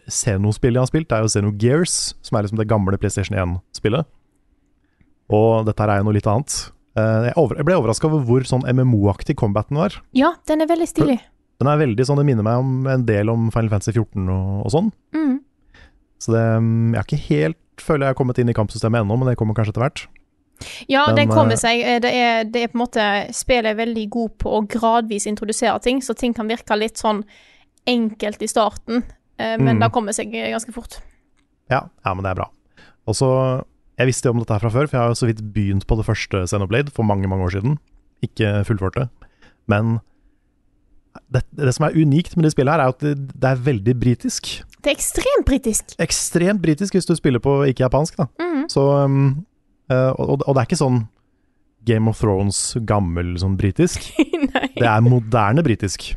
Xeno-spillet 0.09 0.79
jeg 0.79 0.83
har 0.83 0.89
spilt, 0.91 1.13
er 1.13 1.23
jo 1.23 1.31
Xenogears, 1.31 1.95
som 2.25 2.37
er 2.37 2.47
liksom 2.47 2.59
det 2.59 2.67
gamle 2.67 2.97
PlayStation 2.99 3.37
1-spillet. 3.37 4.09
Og 5.33 5.65
dette 5.65 5.81
her 5.81 5.89
er 5.95 6.01
jo 6.01 6.07
noe 6.09 6.13
litt 6.17 6.27
annet. 6.29 6.71
Eh, 6.95 7.31
Jeg, 7.31 7.65
ble 7.65 7.75
overraska 7.79 8.07
over 8.07 8.21
hvor 8.27 8.45
sånn 8.47 8.65
MMO-aktig 8.69 9.35
combaten 9.39 9.77
var. 9.77 9.95
Ja, 10.13 10.33
den 10.47 10.61
er 10.61 10.67
veldig 10.69 10.87
stilig. 10.87 11.19
Den 11.59 11.67
er 11.71 11.77
veldig 11.79 12.05
sånn, 12.05 12.17
Det 12.19 12.25
minner 12.27 12.43
meg 12.43 12.57
om 12.59 12.87
en 12.91 13.05
del 13.07 13.29
om 13.31 13.49
Final 13.51 13.69
Fantasy 13.71 13.91
14 13.95 14.29
og, 14.29 14.65
og 14.65 14.71
sånn. 14.73 14.91
Mm. 15.15 15.39
Så 16.19 16.31
det, 16.35 16.43
mm, 16.61 16.93
jeg 16.93 16.99
har 16.99 17.07
ikke 17.09 17.23
helt 17.29 17.61
føler 17.81 18.05
jeg 18.05 18.13
har 18.13 18.19
kommet 18.19 18.37
inn 18.39 18.49
i 18.49 18.55
kampsystemet 18.55 19.01
ennå, 19.03 19.17
men 19.19 19.27
det 19.27 19.35
kommer 19.39 19.53
kanskje 19.57 19.73
etter 19.73 19.83
hvert. 19.83 20.05
Ja, 20.87 21.07
Men, 21.09 21.15
den 21.17 21.27
kommer 21.33 21.57
eh, 21.57 21.59
seg. 21.59 21.81
Eh, 21.83 21.99
Det 21.99 22.11
er, 22.15 22.43
det 22.47 22.61
er 22.63 22.69
på 22.71 22.77
en 22.79 22.83
måte 22.85 23.05
Spillet 23.35 23.73
er 23.73 23.75
veldig 23.75 24.05
god 24.13 24.37
på 24.39 24.53
å 24.55 24.61
gradvis 24.71 25.25
introdusere 25.27 25.81
ting, 25.83 25.99
så 26.01 26.15
ting 26.15 26.33
kan 26.33 26.47
virke 26.47 26.77
litt 26.79 26.95
sånn 27.01 27.25
enkelt 27.85 28.41
i 28.41 28.47
starten, 28.47 29.03
men 29.37 29.75
Mm. 29.75 29.79
det 29.83 29.91
kommer 29.91 30.13
seg 30.15 30.31
ganske 30.31 30.71
fort. 30.73 31.01
Ja, 31.69 31.89
ja, 32.05 32.13
men 32.13 32.23
det 32.23 32.31
er 32.31 32.35
bra. 32.39 32.47
Og 33.05 33.13
så, 33.13 33.27
Jeg 33.95 34.09
visste 34.09 34.27
jo 34.27 34.35
om 34.35 34.41
dette 34.41 34.55
her 34.55 34.63
fra 34.63 34.73
før, 34.73 34.89
for 34.89 34.97
jeg 34.97 35.03
har 35.03 35.13
jo 35.13 35.19
så 35.21 35.29
vidt 35.29 35.43
begynt 35.55 35.85
på 35.87 35.95
det 35.99 36.05
første 36.07 36.43
Xenoblade 36.49 36.91
for 36.91 37.07
mange 37.07 37.29
mange 37.31 37.47
år 37.47 37.55
siden. 37.55 37.77
Ikke 38.25 38.51
fullført 38.67 38.97
det. 38.99 39.07
Men 39.71 39.97
det, 41.31 41.45
det 41.55 41.73
som 41.75 41.87
er 41.87 41.95
unikt 41.95 42.35
med 42.35 42.47
det 42.47 42.51
spillet, 42.51 42.75
her 42.75 42.83
er 42.83 42.91
at 42.91 42.99
det, 43.03 43.15
det 43.31 43.49
er 43.49 43.61
veldig 43.65 43.95
britisk. 44.01 44.51
Det 44.83 44.91
er 44.91 44.97
ekstremt 44.97 45.47
britisk. 45.47 45.95
Ekstremt 46.03 46.61
britisk 46.61 46.97
hvis 46.97 47.07
du 47.07 47.15
spiller 47.17 47.41
på 47.41 47.61
ikke 47.69 47.85
japansk, 47.85 48.19
da. 48.19 48.27
Mm. 48.41 48.65
Så, 48.69 48.83
um, 49.05 49.45
eh, 49.89 50.11
og, 50.11 50.43
og 50.43 50.51
det 50.51 50.61
er 50.61 50.67
ikke 50.69 50.81
sånn 50.83 51.01
Game 51.85 52.09
of 52.09 52.19
Thrones 52.19 52.59
gammel 52.89 53.35
sånn 53.41 53.57
britisk. 53.61 54.11
Det 54.75 54.87
er 54.87 55.03
moderne 55.05 55.63
britisk. 55.63 56.09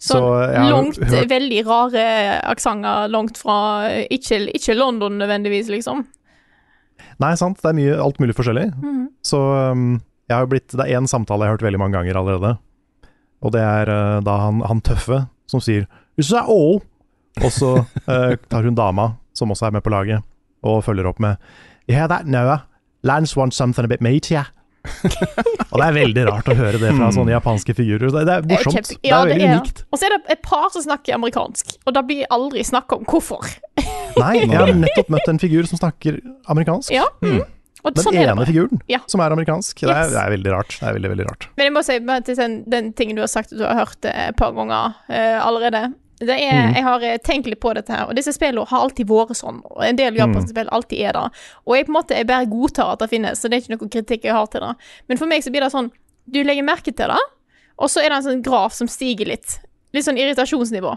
Sånn 0.00 0.20
så 0.20 0.64
langt, 0.68 0.98
hørt- 1.00 1.30
veldig 1.30 1.60
rare 1.66 2.04
aksenter 2.50 3.08
langt 3.12 3.38
fra 3.40 3.56
ikke, 4.12 4.40
ikke 4.56 4.76
London 4.76 5.18
nødvendigvis, 5.20 5.70
liksom. 5.72 6.04
Nei, 7.22 7.34
sant. 7.38 7.60
Det 7.62 7.70
er 7.70 7.78
mye, 7.78 7.98
alt 8.02 8.20
mulig 8.22 8.36
forskjellig. 8.36 8.68
Mm. 8.82 9.04
Så 9.24 9.40
um, 9.40 9.84
jeg 10.30 10.36
har 10.36 10.48
blitt, 10.50 10.70
det 10.72 10.86
er 10.86 10.98
én 10.98 11.08
samtale 11.10 11.44
jeg 11.44 11.52
har 11.52 11.58
hørt 11.58 11.66
veldig 11.66 11.82
mange 11.82 11.98
ganger 11.98 12.18
allerede. 12.20 12.54
Og 13.44 13.54
det 13.54 13.62
er 13.62 13.92
uh, 13.92 14.18
da 14.24 14.38
han, 14.46 14.62
han 14.64 14.82
tøffe 14.84 15.24
som 15.50 15.62
sier 15.62 15.86
Is 16.20 16.30
that 16.32 16.48
all? 16.48 16.80
Og 17.42 17.50
så 17.52 17.76
uh, 17.82 18.34
tar 18.50 18.66
hun 18.66 18.78
dama, 18.78 19.12
som 19.36 19.52
også 19.52 19.68
er 19.68 19.78
med 19.78 19.84
på 19.84 19.92
laget, 19.92 20.24
og 20.64 20.84
følger 20.86 21.10
opp 21.10 21.22
med 21.22 21.40
Yeah, 21.90 22.08
that 22.08 22.26
Noah. 22.26 22.64
Lance 23.04 23.36
wants 23.36 23.56
something 23.56 23.84
a 23.84 23.88
bit 23.88 24.00
meatier. 24.00 24.46
og 25.72 25.76
det 25.80 25.84
er 25.84 25.94
veldig 25.96 26.24
rart 26.28 26.48
å 26.48 26.54
høre 26.56 26.80
det 26.80 26.92
fra 26.92 27.10
sånne 27.12 27.34
japanske 27.34 27.74
figurer. 27.76 28.08
Det, 28.12 28.24
det 28.28 28.34
er 28.34 28.48
morsomt. 28.48 28.76
Kjempe- 28.76 28.96
det 29.00 29.10
ja, 29.10 29.20
er 29.20 29.32
veldig 29.32 29.50
unikt. 29.52 29.84
Og 29.90 30.00
så 30.00 30.08
er 30.08 30.16
det 30.16 30.36
et 30.36 30.42
par 30.44 30.66
som 30.72 30.84
snakker 30.84 31.16
amerikansk, 31.16 31.76
og 31.84 31.96
da 31.96 32.04
blir 32.04 32.28
aldri 32.32 32.64
snakk 32.64 32.92
om 32.96 33.04
hvorfor. 33.08 33.48
Nei, 34.18 34.34
jeg 34.44 34.50
har 34.56 34.72
nettopp 34.74 35.08
møtt 35.10 35.28
en 35.28 35.38
figur 35.38 35.66
som 35.66 35.78
snakker 35.80 36.20
amerikansk. 36.52 36.90
Ja, 36.94 37.06
mm. 37.22 37.42
Og 37.84 37.92
Den 37.94 38.04
sånn 38.04 38.14
er 38.16 38.24
det 38.24 38.32
ene 38.32 38.46
figuren 38.48 38.80
Ja. 38.88 38.98
som 39.06 39.20
er 39.20 39.30
amerikansk. 39.34 39.76
Det, 39.80 39.90
er, 39.90 40.04
Yes. 40.06 40.12
det 40.14 40.20
er 40.22 40.30
veldig 40.32 40.52
rart. 40.54 40.68
Det 40.80 40.88
er 40.88 40.94
veldig, 40.96 41.10
veldig 41.10 41.26
rart. 41.28 41.48
Men 41.58 41.64
jeg 41.66 41.72
må 41.74 41.82
si 41.84 41.98
til 42.24 42.36
den, 42.36 42.54
den 42.70 42.92
tingen 42.96 43.16
du 43.16 43.20
har 43.20 43.28
sagt 43.28 43.52
at 43.52 43.58
du 43.58 43.64
har 43.66 43.74
hørt 43.76 44.04
et 44.08 44.36
par 44.38 44.52
ganger 44.56 44.94
uh, 45.10 45.46
allerede. 45.46 45.92
Det 46.20 46.30
er, 46.30 46.68
Mm. 46.70 46.74
Jeg 46.78 46.82
har 46.84 47.02
eh, 47.02 47.18
tenkt 47.18 47.46
litt 47.50 47.60
på 47.60 47.74
dette 47.74 47.90
her, 47.92 48.06
og 48.08 48.14
disse 48.16 48.32
spillene 48.32 48.64
har 48.70 48.80
alltid 48.86 49.06
vært 49.10 49.34
sånn. 49.36 49.58
Og 49.66 49.82
en 49.84 49.96
del 49.96 50.14
japanske 50.14 50.46
Mm. 50.46 50.54
spill 50.54 50.68
alltid 50.72 50.98
er 51.08 51.12
det. 51.12 51.24
Og 51.66 51.74
jeg 51.76 51.84
på 51.86 51.90
en 51.90 51.98
måte 51.98 52.14
jeg 52.16 52.26
bare 52.26 52.46
godtar 52.46 52.92
at 52.92 52.98
det 53.00 53.10
finnes, 53.10 53.36
så 53.42 53.50
det 53.50 53.56
er 53.58 53.60
ikke 53.66 53.76
noen 53.76 53.90
kritikk 53.90 54.22
jeg 54.24 54.32
har 54.32 54.46
til 54.46 54.60
det. 54.60 54.74
Men 55.08 55.18
for 55.18 55.26
meg 55.26 55.42
så 55.42 55.50
blir 55.50 55.60
det 55.60 55.72
sånn 55.72 55.90
Du 56.30 56.42
legger 56.42 56.62
merke 56.64 56.84
til 56.96 57.08
det, 57.12 57.18
og 57.78 57.90
så 57.90 58.00
er 58.00 58.08
det 58.08 58.16
en 58.16 58.22
sånn 58.22 58.42
graf 58.42 58.72
som 58.72 58.86
stiger 58.88 59.26
litt. 59.26 59.58
Litt 59.92 60.04
sånn 60.06 60.16
irritasjonsnivå. 60.16 60.96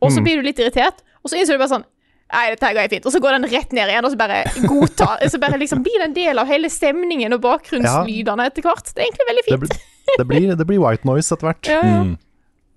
Og 0.00 0.10
så 0.10 0.20
Mm. 0.20 0.24
blir 0.24 0.36
du 0.36 0.42
litt 0.42 0.56
irritert, 0.58 1.02
og 1.22 1.28
så 1.30 1.36
innser 1.36 1.52
du 1.52 1.58
bare 1.58 1.68
sånn 1.76 1.84
Nei, 2.32 2.46
dette 2.54 2.64
her 2.64 2.74
går 2.78 2.88
fint. 2.88 3.06
Og 3.06 3.12
så 3.12 3.20
går 3.20 3.34
den 3.36 3.44
rett 3.52 3.72
ned 3.76 3.90
igjen, 3.92 4.06
og 4.08 4.12
så 4.14 4.18
bare 4.20 4.38
godtar 4.64 5.20
Så 5.32 5.38
bare 5.42 5.58
liksom 5.60 5.82
blir 5.84 5.98
det 6.00 6.06
en 6.10 6.14
del 6.16 6.40
av 6.40 6.48
hele 6.48 6.70
stemningen 6.72 7.34
og 7.36 7.42
bakgrunnslydene 7.44 8.46
etter 8.48 8.64
hvert. 8.64 8.88
Det 8.94 9.02
er 9.02 9.08
egentlig 9.10 9.28
veldig 9.28 9.44
Det, 9.44 9.50
fint. 9.50 9.60
blir- 9.66 10.16
det, 10.18 10.26
blir, 10.28 10.46
det 10.56 10.66
blir 10.66 10.80
white 10.82 11.06
noise 11.08 11.30
etter 11.36 11.50
hvert. 11.50 11.68
Ja, 11.70 11.80
ja. 11.84 12.02
Mm. 12.08 12.14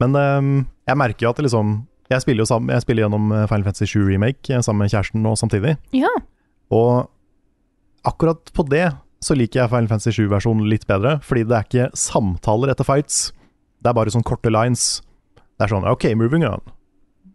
Men 0.03 0.15
um, 0.19 0.50
jeg 0.91 0.97
merker 1.00 1.25
jo 1.25 1.29
at 1.31 1.38
det 1.39 1.45
liksom 1.47 1.69
Jeg 2.12 2.21
spiller 2.21 2.43
jo 2.43 2.50
sammen, 2.51 2.69
jeg 2.75 2.83
spiller 2.83 3.05
gjennom 3.07 3.31
eh, 3.33 3.45
Final 3.50 3.63
Fantasy 3.65 3.88
7 3.95 4.03
Remake 4.12 4.51
eh, 4.53 4.59
sammen 4.62 4.83
med 4.83 4.91
kjæresten 4.93 5.24
nå 5.25 5.31
samtidig. 5.39 5.71
Ja. 5.95 6.12
Og 6.69 7.07
akkurat 8.05 8.51
på 8.53 8.65
det 8.69 8.91
så 9.25 9.33
liker 9.33 9.63
jeg 9.63 9.71
Final 9.71 9.88
Fantasy 9.89 10.12
7-versjonen 10.19 10.67
litt 10.69 10.83
bedre, 10.85 11.15
fordi 11.25 11.47
det 11.50 11.55
er 11.57 11.65
ikke 11.65 11.88
samtaler 11.97 12.69
etter 12.75 12.85
fights. 12.85 13.31
Det 13.81 13.89
er 13.89 13.97
bare 13.97 14.13
sånn 14.13 14.25
korte 14.27 14.51
lines. 14.53 15.00
Det 15.57 15.65
er 15.65 15.71
sånn 15.74 15.88
OK, 15.89 16.05
moving 16.19 16.45
on. 16.45 16.62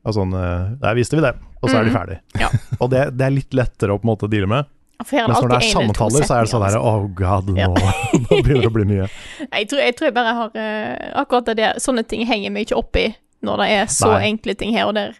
Og 0.08 0.14
sånn 0.16 0.32
Der 0.32 0.94
visste 0.96 1.18
vi 1.18 1.24
det. 1.24 1.34
Og 1.60 1.68
så 1.68 1.80
er 1.80 1.88
de 1.88 1.92
ferdige. 1.92 2.20
Mm. 2.34 2.40
Ja. 2.40 2.50
Og 2.80 2.90
det, 2.92 3.06
det 3.18 3.26
er 3.26 3.34
litt 3.34 3.56
lettere 3.56 3.94
å 3.94 4.00
på 4.00 4.06
en 4.08 4.12
måte 4.14 4.30
deale 4.32 4.48
med. 4.48 4.68
Mens 5.00 5.40
når 5.40 5.48
det 5.48 5.56
er 5.56 5.70
samtaler, 5.72 6.24
så 6.28 6.36
er 6.36 6.44
det 6.44 6.52
sånn 6.52 6.64
her 6.66 6.76
Oh 6.76 7.06
god, 7.16 7.48
nå, 7.48 7.56
Ja. 7.56 7.68
nå 8.26 8.40
begynner 8.42 8.66
det 8.66 8.68
å 8.68 8.74
bli 8.74 8.86
mye. 8.88 9.08
Jeg 9.56 9.70
tror, 9.70 9.80
jeg 9.80 9.96
tror 9.96 10.08
jeg 10.10 10.14
bare 10.16 10.34
har 10.36 10.50
uh, 10.52 11.20
Akkurat 11.22 11.48
det 11.48 11.54
der 11.62 11.80
Sånne 11.80 12.04
ting 12.04 12.26
henger 12.28 12.52
meg 12.52 12.68
ikke 12.68 12.76
opp 12.80 12.98
i 13.00 13.10
når 13.40 13.62
det 13.62 13.66
er 13.72 13.86
så 13.88 14.10
Nei. 14.12 14.24
enkle 14.34 14.52
ting 14.60 14.74
her 14.76 14.90
og 14.90 14.98
der. 14.98 15.14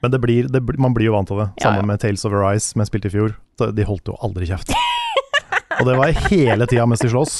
Men 0.00 0.14
det 0.14 0.22
blir, 0.22 0.46
det, 0.48 0.62
man 0.80 0.94
blir 0.96 1.10
jo 1.10 1.12
vant 1.12 1.28
til 1.28 1.36
det. 1.36 1.50
Sammen 1.60 1.82
ja. 1.82 1.88
med 1.90 2.00
Tales 2.00 2.24
of 2.24 2.32
Arise, 2.32 2.70
som 2.70 2.80
jeg 2.80 2.88
spilte 2.88 3.10
i 3.10 3.12
fjor. 3.12 3.34
De 3.76 3.84
holdt 3.84 4.08
jo 4.08 4.14
aldri 4.24 4.48
kjeft. 4.48 4.72
og 5.76 5.82
det 5.84 5.98
var 6.00 6.14
hele 6.30 6.68
tida 6.70 6.86
mens 6.88 7.04
de 7.04 7.10
slåss. 7.12 7.34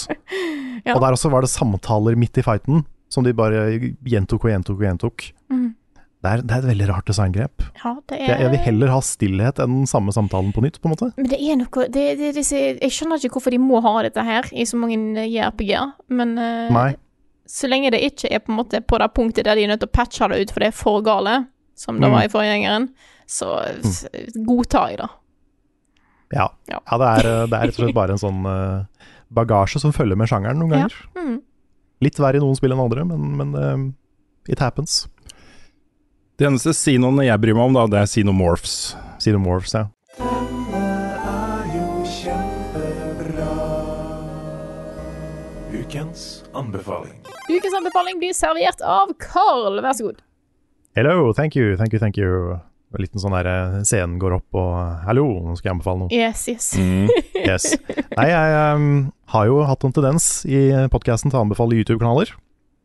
Ja. 0.84 0.98
Og 0.98 1.00
der 1.00 1.16
også 1.16 1.32
var 1.32 1.46
det 1.46 1.48
samtaler 1.48 2.18
midt 2.20 2.36
i 2.36 2.44
fighten, 2.44 2.84
som 3.08 3.24
de 3.24 3.32
bare 3.32 3.64
gjentok 4.04 4.44
og 4.44 4.52
gjentok 4.52 4.76
og 4.76 4.84
gjentok. 4.84 5.26
Mhm. 5.48 5.61
Det, 6.22 6.30
er, 6.30 6.42
det 6.46 6.54
er 6.54 6.60
et 6.62 6.68
veldig 6.70 6.86
rart 6.86 7.08
designgrep. 7.10 7.62
Ja, 7.82 7.90
det 8.06 8.16
er 8.20 8.28
Jeg, 8.28 8.40
jeg 8.44 8.50
vil 8.52 8.60
heller 8.68 8.90
ha 8.94 8.98
stillhet 9.02 9.58
enn 9.58 9.72
den 9.80 9.88
samme 9.90 10.12
samtalen 10.14 10.52
på 10.54 10.62
nytt, 10.62 10.76
på 10.78 10.86
en 10.86 10.92
måte. 10.94 11.08
Men 11.18 11.26
det 11.32 11.38
er 11.42 11.56
noe 11.58 11.86
det, 11.90 12.04
det, 12.20 12.44
Jeg 12.46 12.92
skjønner 12.94 13.18
ikke 13.18 13.34
hvorfor 13.40 13.50
de 13.50 13.58
må 13.58 13.80
ha 13.82 13.94
dette 14.06 14.22
her 14.22 14.46
i 14.54 14.62
så 14.68 14.78
mange 14.78 14.98
eh, 15.18 15.26
JRPG-er, 15.32 15.88
men 16.14 16.36
eh, 16.38 16.70
Nei. 16.70 16.92
så 17.50 17.66
lenge 17.70 17.90
det 17.90 18.04
ikke 18.06 18.30
er 18.30 18.44
på 18.44 18.52
en 18.54 18.60
måte 18.60 18.78
på 18.86 19.00
det 19.02 19.08
punktet 19.18 19.48
der 19.48 19.58
de 19.58 19.64
er 19.66 19.72
nødt 19.72 19.82
til 19.82 19.90
å 19.90 19.96
patche 19.98 20.28
det 20.30 20.38
ut 20.44 20.52
for 20.54 20.62
det 20.62 20.70
er 20.70 20.76
for 20.78 21.02
gale, 21.02 21.40
som 21.74 21.98
det 21.98 22.06
Mm. 22.06 22.14
var 22.14 22.22
i 22.28 22.30
forgjengeren, 22.30 22.86
så 23.26 23.48
mm. 23.82 24.46
godtar 24.46 24.92
jeg 24.92 24.98
det. 25.02 25.08
Ja, 26.32 26.46
Ja. 26.70 26.78
ja 26.86 26.98
det, 27.02 27.08
er, 27.08 27.46
det 27.50 27.56
er 27.58 27.66
rett 27.66 27.78
og 27.78 27.82
slett 27.82 27.96
bare 27.96 28.14
en 28.14 28.22
sånn 28.22 28.44
eh, 28.46 29.08
bagasje 29.32 29.80
som 29.82 29.92
følger 29.92 30.16
med 30.16 30.28
sjangeren 30.30 30.58
noen 30.62 30.70
Ja. 30.70 30.84
ganger. 30.86 30.94
Mm. 31.18 31.40
Litt 32.02 32.18
verre 32.18 32.38
i 32.38 32.40
noen 32.42 32.56
spill 32.58 32.72
enn 32.74 32.80
andre, 32.82 33.04
men, 33.06 33.26
men 33.38 33.52
uh, 33.54 34.50
it 34.50 34.58
happens. 34.62 35.08
De 36.42 36.48
eneste 36.48 36.72
sinoene 36.74 37.22
jeg 37.22 37.38
bryr 37.38 37.54
meg 37.54 37.68
om, 37.68 37.76
da, 37.76 37.82
det 37.86 37.98
er 38.00 38.08
Xenomorphs. 38.10 38.72
Xenomorphs, 39.22 39.76
ja. 39.76 39.84
Denne 40.18 41.10
er 41.14 41.68
jo 41.70 42.00
kjempebra. 42.16 43.50
Ukens 45.70 46.24
anbefaling. 46.58 47.20
Ukens 47.46 47.76
anbefaling 47.78 48.18
blir 48.18 48.34
servert 48.34 48.82
av 48.82 49.12
Carl, 49.22 49.78
vær 49.84 49.94
så 49.94 50.08
god. 50.08 50.18
Hello, 50.98 51.30
thank 51.30 51.54
you, 51.54 51.76
thank 51.78 51.94
you, 51.94 52.02
thank 52.02 52.18
you. 52.18 52.56
En 52.90 53.04
liten 53.04 53.22
sånn 53.22 53.36
der 53.38 53.46
eh, 53.46 53.76
scenen 53.86 54.18
går 54.18 54.34
opp 54.40 54.58
og 54.58 54.74
Hallo, 55.06 55.28
nå 55.46 55.54
skal 55.60 55.70
jeg 55.70 55.76
anbefale 55.76 56.00
noe. 56.00 56.10
Yes, 56.10 56.48
yes. 56.50 56.72
Mm. 56.74 57.06
Yes. 57.52 57.68
Nei, 58.16 58.26
jeg 58.32 58.58
um, 58.74 58.88
har 59.30 59.46
jo 59.46 59.62
hatt 59.70 59.86
en 59.86 59.94
tendens 59.94 60.26
i 60.42 60.72
podkasten 60.90 61.30
til 61.30 61.38
å 61.38 61.44
anbefale 61.46 61.78
YouTube-kanaler. 61.78 62.34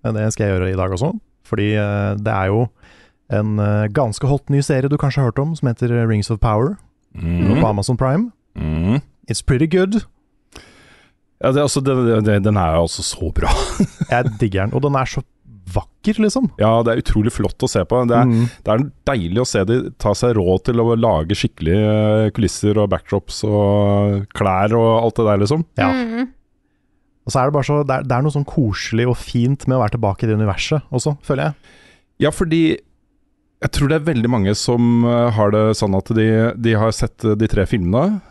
Det 0.05 0.29
skal 0.35 0.45
jeg 0.45 0.53
gjøre 0.59 0.69
i 0.75 0.77
dag 0.77 0.93
også, 0.93 1.09
fordi 1.49 1.71
uh, 1.73 2.13
det 2.21 2.37
er 2.37 2.53
jo 2.53 2.67
en 3.29 3.60
eh, 3.60 3.88
ganske 3.91 4.27
hot 4.29 4.50
ny 4.53 4.62
serie 4.63 4.89
du 4.89 4.98
kanskje 4.98 5.22
har 5.24 5.31
hørt 5.31 5.39
om, 5.43 5.55
som 5.55 5.67
heter 5.72 5.91
Rings 6.07 6.31
of 6.31 6.39
Power, 6.43 6.77
Mm. 7.17 7.62
på 7.62 7.65
Amazon 7.65 7.98
Prime. 7.98 8.31
Mm. 8.55 9.00
It's 9.31 9.41
pretty 9.46 9.65
good. 9.65 10.03
Ja, 11.41 11.51
det, 11.51 11.57
er 11.62 11.65
altså, 11.67 11.81
det, 11.81 11.93
det, 12.25 12.36
den 12.46 12.57
er 12.57 12.75
jo 12.75 12.84
altså 12.88 13.03
så 13.05 13.31
bra. 13.34 13.50
Jeg 14.12 14.31
digger 14.41 14.65
den, 14.67 14.74
og 14.77 14.81
den 14.86 14.96
er 14.98 15.05
så 15.10 15.22
vakker, 15.74 16.17
liksom. 16.24 16.48
Ja, 16.62 16.69
det 16.86 16.93
er 16.93 17.01
utrolig 17.01 17.34
flott 17.36 17.62
å 17.65 17.69
se 17.69 17.81
på. 17.89 18.00
Det 18.10 18.15
er, 18.17 18.25
Mm. 18.29 18.46
det 18.65 18.74
er 18.74 18.86
deilig 19.10 19.41
å 19.43 19.48
se 19.50 19.63
de 19.67 19.77
ta 20.00 20.13
seg 20.15 20.36
råd 20.38 20.63
til 20.69 20.79
å 20.84 20.96
lage 20.98 21.36
skikkelige 21.38 21.89
eh, 22.27 22.29
kulisser 22.34 22.77
og 22.81 22.89
backdrops 22.93 23.41
og 23.50 24.27
klær 24.38 24.74
og 24.77 24.89
alt 25.03 25.15
det 25.19 25.25
der, 25.27 25.41
liksom. 25.43 25.65
Ja. 25.77 25.89
Mm. 25.91 26.29
Og 27.27 27.34
så 27.34 27.41
er 27.41 27.50
det 27.50 27.57
bare 27.57 27.67
så 27.67 27.81
det 27.84 27.96
er, 27.98 28.03
det 28.07 28.15
er 28.15 28.24
noe 28.24 28.31
sånn 28.38 28.48
koselig 28.48 29.07
og 29.12 29.17
fint 29.19 29.65
med 29.67 29.75
å 29.77 29.81
være 29.84 29.98
tilbake 29.98 30.24
i 30.24 30.29
det 30.29 30.38
universet 30.39 30.86
også, 30.96 31.17
føler 31.27 31.50
jeg. 31.50 31.74
Ja, 32.24 32.31
fordi 32.31 32.62
jeg 33.63 33.71
tror 33.73 33.89
det 33.89 33.95
er 34.01 34.13
veldig 34.13 34.29
mange 34.29 34.53
som 34.55 35.03
eh, 35.05 35.29
har 35.33 35.51
det 35.51 35.63
sånn 35.79 35.95
at 35.97 36.11
de, 36.13 36.27
de 36.61 36.73
har 36.77 36.91
sett 36.95 37.23
eh, 37.25 37.35
de 37.35 37.47
tre 37.47 37.65
filmene, 37.65 38.21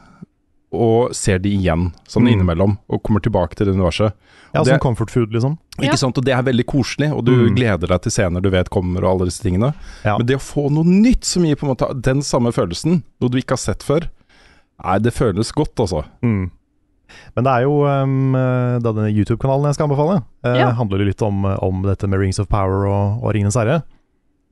og 0.76 1.12
ser 1.16 1.38
de 1.40 1.49
igjen, 1.56 1.92
sånn 2.11 2.26
Mm. 2.26 2.33
innimellom, 2.35 2.73
og 2.90 3.02
kommer 3.06 3.23
tilbake 3.23 3.54
til 3.56 3.66
det 3.66 3.75
universet. 3.76 4.12
Ja, 4.52 4.62
det- 4.62 4.73
Som 4.75 4.78
comfort 4.80 5.11
food, 5.11 5.30
liksom. 5.33 5.59
Ja. 5.78 5.88
Ikke 5.88 5.99
sant? 5.99 6.18
Og 6.18 6.25
det 6.25 6.33
er 6.35 6.42
veldig 6.42 6.64
koselig, 6.66 7.12
og 7.14 7.25
du 7.25 7.33
Mm. 7.33 7.54
gleder 7.56 7.87
deg 7.88 8.02
til 8.02 8.11
scener 8.12 8.40
du 8.42 8.50
vet 8.50 8.68
kommer, 8.71 9.04
og 9.04 9.11
alle 9.21 9.26
disse 9.30 9.42
tingene. 9.42 9.75
Ja. 10.04 10.16
Men 10.18 10.26
det 10.26 10.37
å 10.37 10.40
få 10.42 10.71
noe 10.71 10.85
nytt 10.85 11.25
som 11.25 11.45
gir 11.45 11.54
på 11.56 11.64
en 11.68 11.75
måte 11.75 12.02
den 12.02 12.21
samme 12.23 12.52
følelsen, 12.52 13.02
noe 13.21 13.30
du 13.30 13.38
ikke 13.38 13.50
har 13.54 13.62
sett 13.62 13.83
før, 13.83 14.09
nei, 14.85 14.99
det 14.99 15.12
føles 15.14 15.52
godt, 15.52 15.75
altså. 15.76 16.04
Mm. 16.23 16.50
Men 17.37 17.45
det 17.45 17.52
er 17.52 17.62
jo 17.62 17.85
um, 17.87 18.33
da 18.33 18.92
denne 18.92 19.14
YouTube-kanalen 19.14 19.66
jeg 19.66 19.75
skal 19.75 19.88
anbefale, 19.88 20.25
eh, 20.45 20.56
Ja. 20.59 20.73
handler 20.73 20.99
jo 20.99 21.04
litt 21.04 21.23
om, 21.23 21.45
om 21.45 21.83
dette 21.83 22.06
med 22.09 22.18
Rings 22.18 22.38
of 22.40 22.49
Power 22.49 22.87
og, 22.87 23.23
og 23.23 23.33
Ringenes 23.35 23.54
herre. 23.54 23.83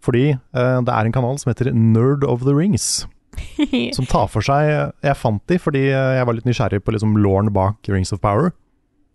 Fordi 0.04 0.34
eh, 0.34 0.78
det 0.84 0.92
er 0.92 1.08
en 1.08 1.14
kanal 1.14 1.38
som 1.40 1.50
heter 1.50 1.72
Nerd 1.72 2.24
of 2.28 2.44
the 2.44 2.54
Rings, 2.56 3.06
som 3.96 4.06
tar 4.06 4.28
for 4.30 4.44
seg 4.46 4.68
Jeg 5.02 5.18
fant 5.18 5.42
de 5.50 5.56
fordi 5.58 5.88
eh, 5.88 6.12
jeg 6.18 6.26
var 6.28 6.36
litt 6.36 6.46
nysgjerrig 6.46 6.84
på 6.84 6.94
liksom 6.94 7.16
lauren 7.18 7.50
bak 7.54 7.88
Rings 7.90 8.12
of 8.14 8.22
Power, 8.24 8.52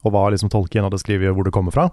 og 0.04 0.14
hva 0.16 0.30
liksom 0.34 0.52
Tolkien 0.52 0.86
hadde 0.88 1.02
skrevet, 1.02 1.34
hvor 1.36 1.46
det 1.48 1.54
kommer 1.56 1.76
fra. 1.76 1.90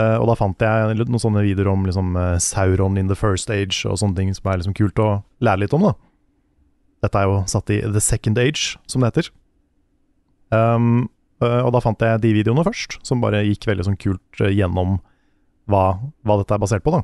Eh, 0.00 0.16
og 0.20 0.28
da 0.30 0.36
fant 0.38 0.62
jeg 0.62 0.96
noen 0.98 1.22
sånne 1.22 1.44
videoer 1.44 1.72
om 1.72 1.86
liksom, 1.88 2.14
eh, 2.20 2.36
Sauron 2.42 2.98
in 3.00 3.10
the 3.12 3.18
first 3.18 3.50
age 3.52 3.84
og 3.88 3.98
sånne 4.00 4.18
ting 4.18 4.32
som 4.36 4.52
er 4.52 4.60
liksom 4.60 4.76
kult 4.76 5.02
å 5.02 5.10
lære 5.44 5.64
litt 5.64 5.76
om. 5.76 5.88
da 5.90 5.96
Dette 7.06 7.20
er 7.20 7.28
jo 7.28 7.42
satt 7.50 7.72
i 7.74 7.82
the 7.84 8.02
second 8.02 8.38
age, 8.40 8.78
som 8.88 9.02
det 9.02 9.12
heter. 9.12 9.28
Um, 10.50 11.08
og 11.42 11.68
da 11.74 11.80
fant 11.84 12.00
jeg 12.00 12.20
de 12.22 12.30
videoene 12.32 12.64
først, 12.64 12.96
som 13.04 13.20
bare 13.20 13.42
gikk 13.44 13.66
veldig 13.68 13.84
sånn 13.84 13.98
kult 14.00 14.40
gjennom 14.40 14.94
hva, 15.68 15.98
hva 16.24 16.36
dette 16.40 16.54
er 16.56 16.62
basert 16.62 16.84
på. 16.86 16.94
da 16.94 17.02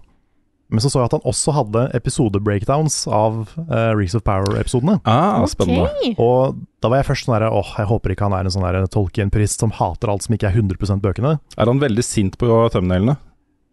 Men 0.73 0.81
så 0.81 0.91
så 0.93 1.03
jeg 1.03 1.11
at 1.11 1.17
han 1.19 1.27
også 1.29 1.53
hadde 1.57 1.87
episode-breakdowns 1.99 3.03
av 3.13 3.43
uh, 3.69 3.93
Rings 3.93 4.17
of 4.17 4.25
Power-episodene. 4.25 4.99
Ah, 5.09 5.43
spennende. 5.51 5.91
Okay. 5.91 6.15
Og 6.23 6.63
da 6.83 6.91
var 6.91 7.03
jeg 7.03 7.11
først 7.11 7.29
sånn 7.29 7.37
herre 7.37 7.51
Åh, 7.53 7.75
jeg 7.83 7.91
håper 7.91 8.15
ikke 8.15 8.31
han 8.31 8.37
er 8.39 8.49
en 8.49 8.55
sånn 8.55 8.89
Tolkien-prist 8.93 9.61
som 9.63 9.75
hater 9.77 10.11
alt 10.13 10.25
som 10.25 10.37
ikke 10.37 10.49
er 10.49 10.57
100% 10.57 11.05
bøkene. 11.05 11.37
Er 11.61 11.71
han 11.71 11.83
veldig 11.83 12.07
sint 12.07 12.41
på 12.41 12.49
thumbnailene? 12.73 13.19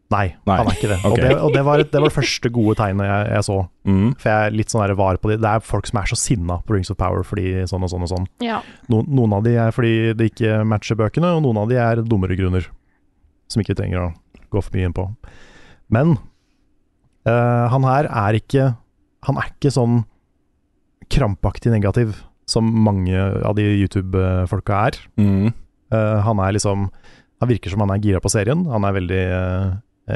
Nei, 0.09 0.31
Nei. 0.49 0.55
han 0.57 0.67
er 0.71 0.73
ikke 0.73 0.89
det. 0.89 0.97
Okay. 1.05 1.11
Og, 1.11 1.19
det, 1.21 1.33
og 1.37 1.51
det, 1.53 1.61
var, 1.67 1.81
det 1.85 1.99
var 2.01 2.09
det 2.09 2.15
første 2.15 2.49
gode 2.53 2.73
tegnet 2.79 3.05
jeg, 3.05 3.25
jeg 3.29 3.45
så. 3.45 3.57
Mm. 3.85 4.07
For 4.17 4.31
jeg 4.31 4.47
er 4.47 4.55
litt 4.57 4.73
sånn 4.73 4.95
var 4.97 5.19
på 5.21 5.29
de. 5.29 5.37
Det 5.43 5.51
er 5.51 5.65
folk 5.65 5.89
som 5.89 5.99
er 6.01 6.09
så 6.09 6.17
sinna 6.17 6.57
på 6.65 6.73
Rings 6.73 6.89
of 6.89 6.97
Power 6.97 7.21
fordi 7.27 7.51
sånn 7.69 7.85
og 7.85 7.91
sånn 7.93 8.07
og 8.07 8.11
sånn. 8.15 8.25
Ja. 8.41 8.63
No, 8.89 9.03
noen 9.05 9.37
av 9.37 9.45
de 9.45 9.53
er 9.61 9.75
fordi 9.75 10.15
det 10.17 10.31
ikke 10.31 10.63
matcher 10.65 10.97
bøkene, 10.97 11.35
og 11.37 11.45
noen 11.45 11.61
av 11.61 11.69
de 11.69 11.77
er 11.77 12.01
dummere 12.01 12.37
grunner. 12.39 12.65
Som 13.53 13.61
ikke 13.61 13.77
trenger 13.77 14.07
å 14.07 14.09
gå 14.49 14.65
for 14.65 14.73
mye 14.73 14.89
inn 14.89 14.97
på. 14.97 15.05
Men 15.93 16.17
eh, 17.27 17.65
han 17.73 17.87
her 17.87 18.07
er 18.07 18.37
ikke 18.39 18.73
Han 19.27 19.35
er 19.35 19.49
ikke 19.51 19.73
sånn 19.75 20.03
krampaktig 21.11 21.73
negativ 21.73 22.13
som 22.47 22.63
mange 22.85 23.17
av 23.17 23.57
de 23.57 23.65
YouTube-folka 23.65 24.77
er. 24.87 24.99
Mm. 25.19 25.51
Uh, 25.93 26.17
han 26.25 26.39
er 26.41 26.53
liksom 26.55 26.87
Han 27.41 27.49
virker 27.49 27.73
som 27.73 27.81
han 27.83 27.91
er 27.93 28.01
gira 28.03 28.21
på 28.21 28.31
serien. 28.31 28.63
Han 28.69 28.85
er 28.87 28.95
veldig 28.95 29.21
uh, 29.33 29.67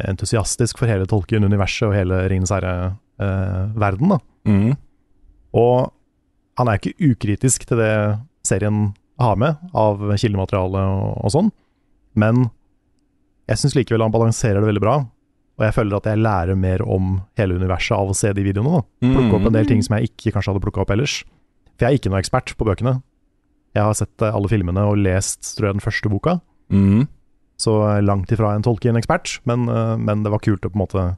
entusiastisk 0.05 0.79
for 0.79 0.89
hele 0.89 1.07
Tolkien-universet 1.09 1.87
og 1.89 1.95
hele 1.97 2.21
Ringenes 2.31 2.53
herre-verden. 2.53 4.17
Mm. 4.43 4.73
og 5.55 5.93
han 6.59 6.67
er 6.67 6.79
ikke 6.79 7.11
ukritisk 7.13 7.63
til 7.69 7.79
det 7.79 7.93
serien 8.43 8.89
har 9.21 9.37
med 9.39 9.55
av 9.77 10.01
kildemateriale 10.19 10.81
og, 10.83 11.13
og 11.23 11.31
sånn, 11.33 11.51
men 12.19 12.47
jeg 13.49 13.61
syns 13.61 13.77
likevel 13.77 14.03
han 14.05 14.13
balanserer 14.13 14.59
det 14.61 14.69
veldig 14.69 14.83
bra. 14.83 14.97
Og 15.59 15.65
jeg 15.67 15.73
føler 15.75 15.97
at 15.99 16.07
jeg 16.09 16.17
lærer 16.17 16.55
mer 16.57 16.81
om 16.81 17.21
hele 17.37 17.55
universet 17.59 17.93
av 17.95 18.09
å 18.09 18.15
se 18.17 18.31
de 18.33 18.41
videoene. 18.43 18.79
da 18.81 19.09
Plukke 19.13 19.35
opp 19.37 19.45
en 19.51 19.53
del 19.53 19.67
ting 19.69 19.83
som 19.85 19.97
jeg 19.99 20.09
ikke 20.09 20.33
kanskje 20.33 20.53
hadde 20.53 20.63
plukka 20.65 20.81
opp 20.81 20.93
ellers. 20.95 21.19
For 21.77 21.85
jeg 21.85 21.91
er 21.93 21.99
ikke 21.99 22.09
noe 22.13 22.21
ekspert 22.23 22.55
på 22.57 22.65
bøkene. 22.65 22.95
Jeg 23.75 23.83
har 23.83 23.93
sett 23.97 24.21
eh, 24.21 24.33
alle 24.33 24.49
filmene 24.49 24.81
og 24.89 24.97
lest 24.97 25.55
tror 25.57 25.69
jeg, 25.69 25.79
den 25.79 25.85
første 25.85 26.09
boka, 26.09 26.39
Mm. 26.73 27.07
så 27.59 28.01
langt 28.01 28.31
ifra 28.33 28.55
en 28.55 28.63
Tolkien-ekspert, 28.65 29.41
men, 29.45 29.67
eh, 29.69 29.95
men 29.97 30.23
det 30.23 30.31
var 30.31 30.39
kult 30.39 30.65
å 30.65 30.71
på 30.71 30.77
en 30.79 30.81
måte 30.87 31.17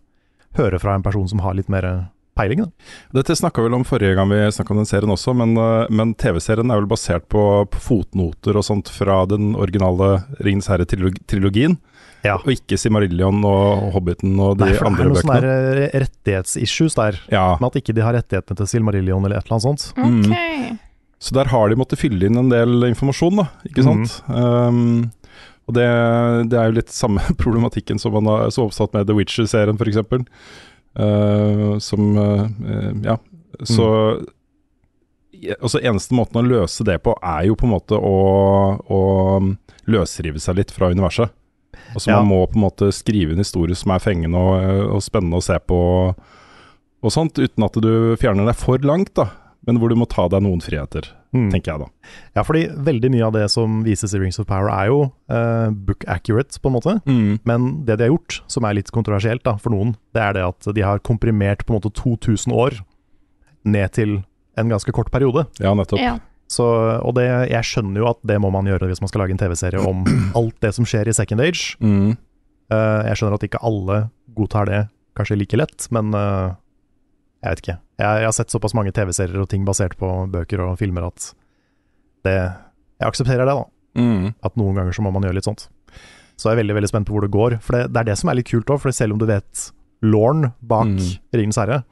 høre 0.57 0.79
fra 0.79 0.95
en 0.95 1.03
person 1.03 1.27
som 1.27 1.39
har 1.39 1.53
litt 1.55 1.69
mer 1.69 2.09
peiling. 2.35 2.63
da. 2.65 2.69
Dette 3.21 3.35
snakka 3.39 3.61
vi 3.63 3.69
vel 3.69 3.77
om 3.79 3.85
forrige 3.87 4.15
gang 4.17 4.29
vi 4.29 4.39
snakka 4.51 4.71
om 4.75 4.81
den 4.81 4.89
serien 4.89 5.11
også, 5.13 5.33
men, 5.35 5.55
eh, 5.57 5.87
men 5.89 6.13
TV-serien 6.19 6.71
er 6.71 6.81
vel 6.81 6.89
basert 6.91 7.27
på, 7.31 7.43
på 7.71 7.79
fotnoter 7.89 8.55
og 8.59 8.65
sånt 8.67 8.89
fra 8.91 9.21
den 9.31 9.53
originale 9.55 10.25
Ringens 10.43 10.67
herre-trilogien, 10.71 11.77
Ja. 12.25 12.35
og 12.41 12.47
ikke 12.55 12.77
Simarillion 12.81 13.43
og 13.45 13.91
Hobbiten 13.93 14.39
og 14.41 14.57
de 14.57 14.65
Nei, 14.65 14.73
for 14.73 14.89
det 14.89 14.99
er 15.05 15.09
noen 15.11 15.19
bøkene. 15.21 15.89
eh, 15.91 15.99
rettighetsissues 16.05 16.95
der, 16.95 17.19
Ja, 17.31 17.57
med 17.61 17.67
at 17.69 17.81
ikke 17.83 17.93
de 17.95 18.01
har 18.01 18.13
rettighetene 18.17 18.57
til 18.57 18.67
Silmarillion 18.67 19.23
eller 19.25 19.37
et 19.37 19.45
eller 19.45 19.59
annet 19.59 19.79
sånt. 19.79 19.93
Mm. 19.95 20.79
Så 21.19 21.31
der 21.33 21.45
har 21.45 21.69
de 21.69 21.75
måttet 21.79 21.97
fylle 22.01 22.25
inn 22.27 22.37
en 22.37 22.49
del 22.49 22.83
informasjon, 22.89 23.37
da, 23.39 23.45
ikke 23.65 23.83
sant. 23.85 24.09
sant. 24.09 24.29
Um, 24.29 25.11
og 25.67 25.73
det, 25.73 25.85
det 26.51 26.57
er 26.59 26.67
jo 26.69 26.75
litt 26.77 26.91
samme 26.93 27.21
problematikken 27.41 27.97
som 28.01 28.13
man 28.13 28.25
har 28.29 28.51
så 28.53 28.65
oppsatt 28.67 28.93
med 28.93 29.07
The 29.07 29.15
Witcher-serien, 29.17 29.79
f.eks. 29.79 30.25
Uh, 30.95 31.75
som 31.83 32.17
uh, 32.17 32.47
Ja, 33.03 33.17
så 33.67 33.87
mm. 34.15 35.55
altså 35.59 35.81
Eneste 35.83 36.15
måten 36.15 36.39
å 36.39 36.47
løse 36.47 36.85
det 36.87 37.01
på, 37.03 37.15
er 37.19 37.49
jo 37.49 37.57
på 37.59 37.67
en 37.67 37.73
måte 37.73 37.99
å, 37.99 38.15
å 38.79 39.01
løsrive 39.91 40.39
seg 40.39 40.61
litt 40.61 40.71
fra 40.71 40.91
universet. 40.93 41.33
Altså 41.93 42.11
Ja. 42.11 42.21
Man 42.21 42.31
må 42.31 42.39
på 42.47 42.55
en 42.55 42.65
måte 42.65 42.91
skrive 42.95 43.35
en 43.35 43.43
historie 43.43 43.75
som 43.75 43.91
er 43.91 44.03
fengende 44.03 44.39
og, 44.39 44.95
og 44.95 45.03
spennende 45.03 45.39
å 45.41 45.43
se 45.43 45.59
på, 45.59 45.79
og 47.05 47.13
sånt, 47.13 47.37
uten 47.39 47.67
at 47.67 47.77
du 47.83 48.15
fjerner 48.19 48.47
deg 48.47 48.57
for 48.57 48.81
langt, 48.87 49.13
da. 49.19 49.29
Men 49.65 49.81
hvor 49.81 49.91
du 49.91 49.97
må 49.97 50.07
ta 50.09 50.27
deg 50.29 50.43
noen 50.45 50.61
friheter, 50.63 51.09
Mm. 51.35 51.49
tenker 51.51 51.73
jeg 51.73 51.83
da. 51.83 52.13
Ja, 52.37 52.43
fordi 52.47 52.63
veldig 52.87 53.09
mye 53.11 53.25
av 53.27 53.33
det 53.35 53.45
som 53.51 53.81
vises 53.83 54.13
i 54.15 54.21
Rings 54.21 54.39
of 54.39 54.47
Power 54.47 54.69
er 54.71 54.89
jo 54.91 54.99
eh, 55.27 55.67
book 55.87 56.05
accurate, 56.07 56.55
på 56.61 56.71
en 56.71 56.77
måte. 56.77 56.93
Men 57.49 57.67
det 57.87 57.99
de 57.99 58.07
har 58.07 58.13
gjort, 58.13 58.39
som 58.51 58.67
er 58.67 58.77
litt 58.77 58.91
kontroversielt 58.95 59.43
da, 59.43 59.57
for 59.59 59.75
noen, 59.75 59.95
det 60.15 60.23
er 60.23 60.37
det 60.37 60.45
at 60.47 60.69
de 60.77 60.85
har 60.85 61.03
komprimert 61.03 61.65
på 61.65 61.73
en 61.73 61.81
måte 61.81 61.91
2000 61.97 62.55
år 62.55 62.79
ned 63.65 63.91
til 63.97 64.19
en 64.55 64.71
ganske 64.71 64.93
kort 64.95 65.11
periode. 65.11 65.45
Ja, 65.59 65.73
nettopp. 65.75 65.99
Ja. 65.99 66.17
Så, 66.51 66.65
og 67.01 67.15
det, 67.17 67.25
jeg 67.49 67.65
skjønner 67.65 68.03
jo 68.03 68.09
at 68.11 68.19
det 68.27 68.37
må 68.41 68.51
man 68.53 68.67
gjøre 68.69 68.87
hvis 68.91 69.01
man 69.01 69.09
skal 69.09 69.23
lage 69.23 69.33
en 69.35 69.41
TV-serie 69.41 69.81
om 69.81 70.05
alt 70.39 70.57
det 70.63 70.71
som 70.77 70.87
skjer 70.87 71.09
i 71.09 71.15
Second 71.17 71.43
Age. 71.43 71.73
Mm. 71.81 72.13
Uh, 72.71 73.01
jeg 73.09 73.19
skjønner 73.19 73.37
at 73.37 73.47
ikke 73.47 73.63
alle 73.65 73.97
godtar 74.37 74.69
det 74.69 74.83
kanskje 75.17 75.39
like 75.39 75.57
lett, 75.57 75.87
men 75.95 76.13
uh, 76.15 76.53
jeg 77.41 77.51
vet 77.51 77.63
ikke. 77.63 77.77
Jeg, 77.95 78.21
jeg 78.21 78.27
har 78.27 78.35
sett 78.35 78.51
såpass 78.51 78.75
mange 78.75 78.91
TV-serier 78.95 79.39
og 79.39 79.49
ting 79.51 79.63
basert 79.67 79.95
på 79.99 80.09
bøker 80.33 80.61
og 80.65 80.77
filmer 80.81 81.07
at 81.07 81.29
det 82.25 82.35
Jeg 82.35 83.07
aksepterer 83.09 83.45
det, 83.47 83.53
da. 83.55 83.65
Mm. 83.99 84.33
At 84.43 84.55
noen 84.59 84.75
ganger 84.75 84.95
så 84.95 85.03
må 85.03 85.11
man 85.11 85.23
gjøre 85.27 85.35
litt 85.37 85.47
sånt. 85.47 85.67
Så 86.35 86.49
jeg 86.49 86.55
er 86.55 86.61
veldig 86.63 86.75
veldig 86.77 86.89
spent 86.91 87.07
på 87.07 87.15
hvor 87.15 87.23
det 87.23 87.31
går. 87.31 87.57
For 87.63 87.75
det, 87.77 87.89
det 87.93 88.01
er 88.01 88.07
det 88.09 88.15
som 88.19 88.31
er 88.31 88.37
litt 88.39 88.49
kult 88.49 88.71
òg, 88.71 88.79
for 88.83 88.95
selv 88.95 89.15
om 89.15 89.19
du 89.21 89.27
vet 89.29 89.67
Lorne 90.03 90.53
bak 90.61 90.87
Mm. 90.91 91.01
Ringens 91.35 91.57
herre, 91.59 91.83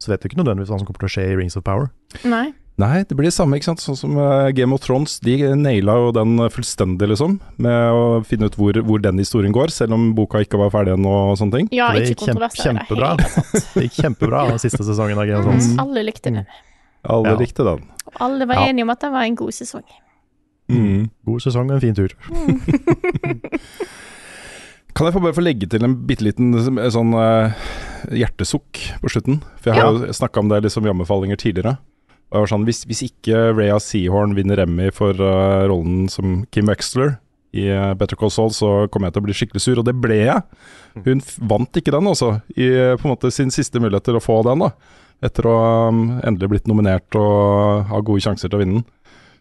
så 0.00 0.12
vet 0.12 0.22
du 0.22 0.28
ikke 0.28 0.40
nødvendigvis 0.40 0.70
hva 0.72 0.78
som 0.80 0.86
kommer 0.88 1.02
til 1.04 1.08
å 1.10 1.14
skje 1.14 1.24
i 1.28 1.36
Rings 1.36 1.56
of 1.60 1.64
Power. 1.64 1.90
Nei. 2.24 2.52
Nei, 2.80 3.02
det 3.04 3.16
blir 3.18 3.26
det 3.28 3.34
samme, 3.34 3.58
ikke 3.58 3.66
sant. 3.68 3.82
Sånn 3.84 3.98
som 3.98 4.14
eh, 4.16 4.50
Game 4.56 4.72
of 4.76 4.80
Thrones, 4.84 5.18
de 5.24 5.34
naila 5.58 5.96
jo 6.00 6.10
den 6.16 6.36
eh, 6.40 6.48
fullstendig, 6.54 7.08
liksom. 7.12 7.34
Med 7.60 7.92
å 7.92 8.04
finne 8.26 8.48
ut 8.48 8.56
hvor, 8.56 8.78
hvor 8.86 9.02
den 9.04 9.20
historien 9.20 9.52
går, 9.54 9.72
selv 9.74 9.96
om 9.96 10.10
boka 10.16 10.40
ikke 10.44 10.60
var 10.60 10.72
ferdig 10.72 10.94
ennå 10.96 11.12
og 11.32 11.36
sånne 11.40 11.58
ting. 11.60 11.68
Ja, 11.76 11.90
det 11.96 12.06
gikk 12.12 12.24
kjempe, 12.30 12.48
kjempebra. 12.56 13.10
Det 13.74 13.84
gikk 13.88 13.98
kjempebra 14.04 14.46
den 14.52 14.62
siste 14.62 14.82
sesongen 14.86 15.18
av 15.20 15.26
Game 15.28 15.42
of 15.42 15.48
Thrones. 15.50 15.68
Mm, 15.74 15.82
Alle 15.84 16.06
likte 16.08 16.32
den. 16.34 16.46
Alle 17.04 17.34
Ja. 17.34 17.40
likte 17.42 17.66
den. 17.66 17.84
Og 18.10 18.22
alle 18.26 18.46
var 18.48 18.62
Ja. 18.62 18.68
enige 18.70 18.86
om 18.88 18.90
at 18.96 19.00
det 19.04 19.10
var 19.12 19.22
en 19.28 19.36
god 19.42 19.52
sesong. 19.56 19.84
Mm. 20.70 21.10
God 21.26 21.42
sesong 21.42 21.70
og 21.70 21.76
en 21.76 21.84
fin 21.84 21.94
tur. 21.98 22.14
Kan 24.94 25.06
jeg 25.06 25.14
få 25.14 25.20
bare 25.22 25.36
få 25.36 25.42
legge 25.44 25.68
til 25.70 25.84
en 25.86 25.94
bitte 26.08 26.24
liten 26.26 26.50
sånn 26.90 27.12
uh, 27.14 27.52
hjertesukk 28.10 28.80
på 29.00 29.12
slutten? 29.12 29.38
For 29.62 29.70
jeg 29.70 29.78
har 29.80 29.94
jo 29.94 30.16
snakka 30.16 30.42
om 30.42 30.50
det 30.50 30.58
liksom 30.66 30.86
i 30.86 30.90
anbefalinger 30.92 31.38
tidligere. 31.40 31.76
Og 32.30 32.36
jeg 32.38 32.44
var 32.44 32.50
sånn, 32.52 32.64
hvis, 32.68 32.84
hvis 32.86 33.00
ikke 33.08 33.38
Rhea 33.56 33.78
Seahorn 33.82 34.36
vinner 34.36 34.60
Emmy 34.62 34.90
for 34.94 35.18
uh, 35.18 35.66
rollen 35.66 36.04
som 36.12 36.44
Kim 36.54 36.68
Wexler 36.70 37.16
i 37.58 37.64
uh, 37.74 37.90
Better 37.98 38.14
Call 38.20 38.30
Saul, 38.30 38.52
så 38.54 38.68
kommer 38.92 39.08
jeg 39.10 39.16
til 39.16 39.22
å 39.24 39.26
bli 39.26 39.34
skikkelig 39.34 39.62
sur, 39.64 39.80
og 39.82 39.86
det 39.88 39.96
ble 39.98 40.20
jeg. 40.20 40.44
Hun 41.02 41.18
f- 41.24 41.40
vant 41.50 41.80
ikke 41.80 41.90
den, 41.96 42.06
altså. 42.06 42.36
I 42.54 42.68
eh, 42.70 42.92
på 43.00 43.08
en 43.08 43.12
måte 43.16 43.32
sin 43.34 43.50
siste 43.50 43.82
mulighet 43.82 44.06
til 44.06 44.18
å 44.20 44.22
få 44.22 44.36
den, 44.46 44.62
da. 44.62 44.70
Etter 45.26 45.48
å 45.50 45.56
ha 45.58 45.72
um, 45.90 46.04
endelig 46.22 46.52
blitt 46.52 46.70
nominert 46.70 47.18
og 47.18 47.90
ha 47.90 47.98
gode 48.06 48.22
sjanser 48.24 48.46
til 48.48 48.60
å 48.60 48.62
vinne 48.62 48.78
den. 48.78 48.86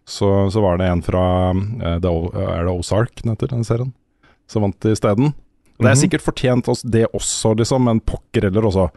Så, 0.09 0.25
så 0.49 0.63
var 0.65 0.81
det 0.81 0.89
en 0.89 1.05
fra 1.05 1.21
uh, 1.53 1.99
det, 2.01 2.09
Er 2.09 2.65
det 2.65 2.73
Ozark 2.73 3.21
den 3.21 3.35
heter, 3.35 3.53
den 3.53 3.67
serien? 3.67 3.93
Som 4.49 4.65
vant 4.65 4.89
isteden. 4.89 5.35
Det 5.79 5.87
er 5.87 5.95
Mhm. 5.95 6.01
sikkert 6.03 6.21
fortjent 6.25 6.67
oss 6.67 6.81
det 6.83 7.05
også, 7.15 7.55
liksom, 7.57 7.83
men 7.87 7.99
pokker 8.01 8.43
heller 8.49 8.61
også. 8.67 8.89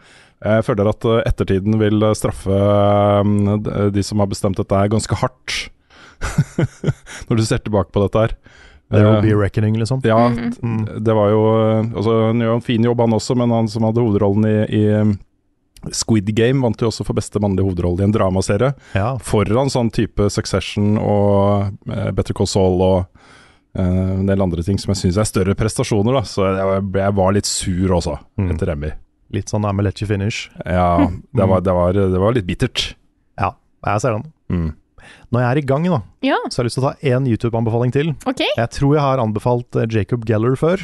Jeg 0.43 0.63
føler 0.67 0.89
at 0.89 1.05
eh, 1.05 1.21
ettertiden 1.31 1.77
vil 1.79 2.03
eh, 2.03 2.13
straffe 2.13 2.51
eh, 2.51 3.57
de- 3.63 3.91
de 3.91 4.03
som 4.03 4.19
har 4.19 4.27
bestemt 4.27 4.57
dette 4.59 4.89
ganske 4.91 5.15
hardt. 5.15 5.69
Når 7.29 7.35
du 7.39 7.43
ser 7.45 7.59
tilbake 7.63 7.91
på 7.95 8.03
dette 8.05 8.19
her. 8.19 8.35
There 8.93 9.07
will 9.09 9.21
be 9.23 9.31
a 9.33 9.37
reckoning, 9.39 9.75
liksom. 9.79 10.01
ja, 10.05 10.29
Mm. 10.29 10.85
det 11.03 11.13
var 11.15 11.29
jo 11.31 11.41
altså, 11.95 12.27
Han 12.27 12.39
gjør 12.43 12.53
en 12.55 12.61
fin 12.61 12.83
jobb, 12.83 12.99
han 12.99 13.11
også, 13.15 13.35
men 13.35 13.49
han 13.49 13.67
som 13.67 13.83
hadde 13.83 14.03
hovedrollen 14.03 14.45
i, 14.45 14.67
i 14.69 15.91
Squid 15.91 16.29
Game, 16.35 16.61
vant 16.61 16.77
jo 16.79 16.87
også 16.91 17.03
for 17.05 17.13
beste 17.17 17.39
mannlige 17.41 17.65
hovedrolle 17.65 18.01
i 18.01 18.03
en 18.03 18.11
dramaserie. 18.13 18.73
Ja. 18.93 19.17
Foran 19.17 19.71
sånn 19.71 19.89
type 19.91 20.29
Succession 20.29 20.97
og 20.97 21.73
Better 22.15 22.33
Call 22.37 22.47
Saul 22.47 22.81
og 22.81 23.07
eh, 23.75 24.11
en 24.19 24.25
del 24.29 24.41
andre 24.41 24.63
ting 24.63 24.77
som 24.79 24.93
jeg 24.93 25.01
syns 25.03 25.17
er 25.17 25.29
større 25.29 25.55
prestasjoner. 25.55 26.13
da 26.13 26.21
Så 26.21 26.45
jeg, 26.45 26.65
var- 26.65 27.01
jeg 27.05 27.13
var 27.15 27.33
litt 27.33 27.45
sur 27.49 27.89
også, 27.97 28.19
Mm. 28.37 28.51
etter 28.53 28.69
Emmy. 28.73 28.91
Litt 29.33 29.49
sånn 29.49 29.63
I'm 29.65 29.79
a 29.79 29.83
let 29.83 29.99
you 30.01 30.07
finish. 30.07 30.49
Ja, 30.65 31.07
det 31.33 31.47
var, 31.49 31.61
det, 31.61 31.73
var, 31.73 31.93
det 31.93 32.19
var 32.19 32.33
litt 32.33 32.45
bittert. 32.45 32.95
Ja, 33.39 33.55
jeg 33.85 34.01
ser 34.01 34.19
den. 34.19 34.31
Mm. 34.49 34.73
Når 35.33 35.39
jeg 35.41 35.49
er 35.51 35.57
i 35.57 35.65
gang, 35.67 35.83
da, 35.83 36.01
Ja, 36.23 36.37
så 36.49 36.57
har 36.61 36.63
jeg 36.63 36.69
lyst 36.69 36.77
til 36.79 36.83
å 36.83 36.91
ta 36.93 36.99
én 37.03 37.25
YouTube-anbefaling 37.27 37.91
til. 37.91 38.13
Okay. 38.25 38.47
Jeg 38.55 38.69
tror 38.71 38.93
jeg 38.95 39.01
har 39.03 39.17
anbefalt 39.19 39.75
eh, 39.75 39.87
Jacob 39.89 40.23
Geller 40.25 40.55
før, 40.55 40.79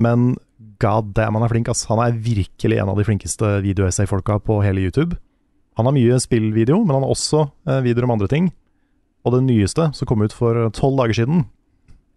men 0.00 0.36
god 0.80 1.12
damn, 1.14 1.34
han 1.36 1.42
er 1.44 1.48
flink, 1.52 1.68
ass. 1.68 1.84
Han 1.90 1.98
er 2.00 2.12
virkelig 2.16 2.78
en 2.80 2.88
av 2.88 2.96
de 2.96 3.04
flinkeste 3.04 3.50
videoessay-folka 3.66 4.38
på 4.46 4.62
hele 4.64 4.80
YouTube. 4.86 5.18
Han 5.76 5.86
har 5.86 5.92
mye 5.96 6.16
spillvideo, 6.20 6.78
men 6.84 6.94
han 6.96 7.04
har 7.04 7.12
også 7.12 7.42
eh, 7.68 7.80
videoer 7.84 8.04
om 8.08 8.14
andre 8.16 8.28
ting. 8.28 8.48
Og 9.26 9.34
det 9.34 9.42
nyeste, 9.44 9.90
som 9.94 10.08
kom 10.08 10.22
ut 10.24 10.32
for 10.32 10.56
tolv 10.72 10.96
dager 11.02 11.18
siden, 11.20 11.44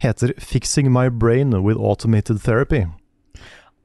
heter 0.03 0.33
'Fixing 0.37 0.91
My 0.91 1.09
Brain 1.09 1.55
with 1.63 1.79
Automated 1.79 2.43
Therapy'. 2.43 2.89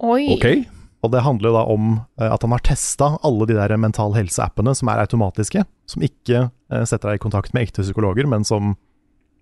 Oi. 0.02 0.35
Okay. 0.37 0.66
Og 1.02 1.12
det 1.14 1.22
handler 1.22 1.54
da 1.54 1.62
om 1.70 2.00
eh, 2.18 2.26
at 2.26 2.42
han 2.42 2.54
har 2.54 2.62
testa 2.66 3.12
alle 3.26 3.46
de 3.46 3.54
der 3.54 3.76
mental 3.78 4.16
helse-appene 4.16 4.74
som 4.74 4.90
er 4.90 5.02
automatiske, 5.04 5.62
som 5.87 6.04
ikke 6.04 6.48
eh, 6.48 6.85
setter 6.85 7.12
deg 7.12 7.20
i 7.20 7.22
kontakt 7.22 7.54
med 7.54 7.68
ekte 7.68 7.85
psykologer, 7.87 8.26
men 8.26 8.46
som 8.46 8.74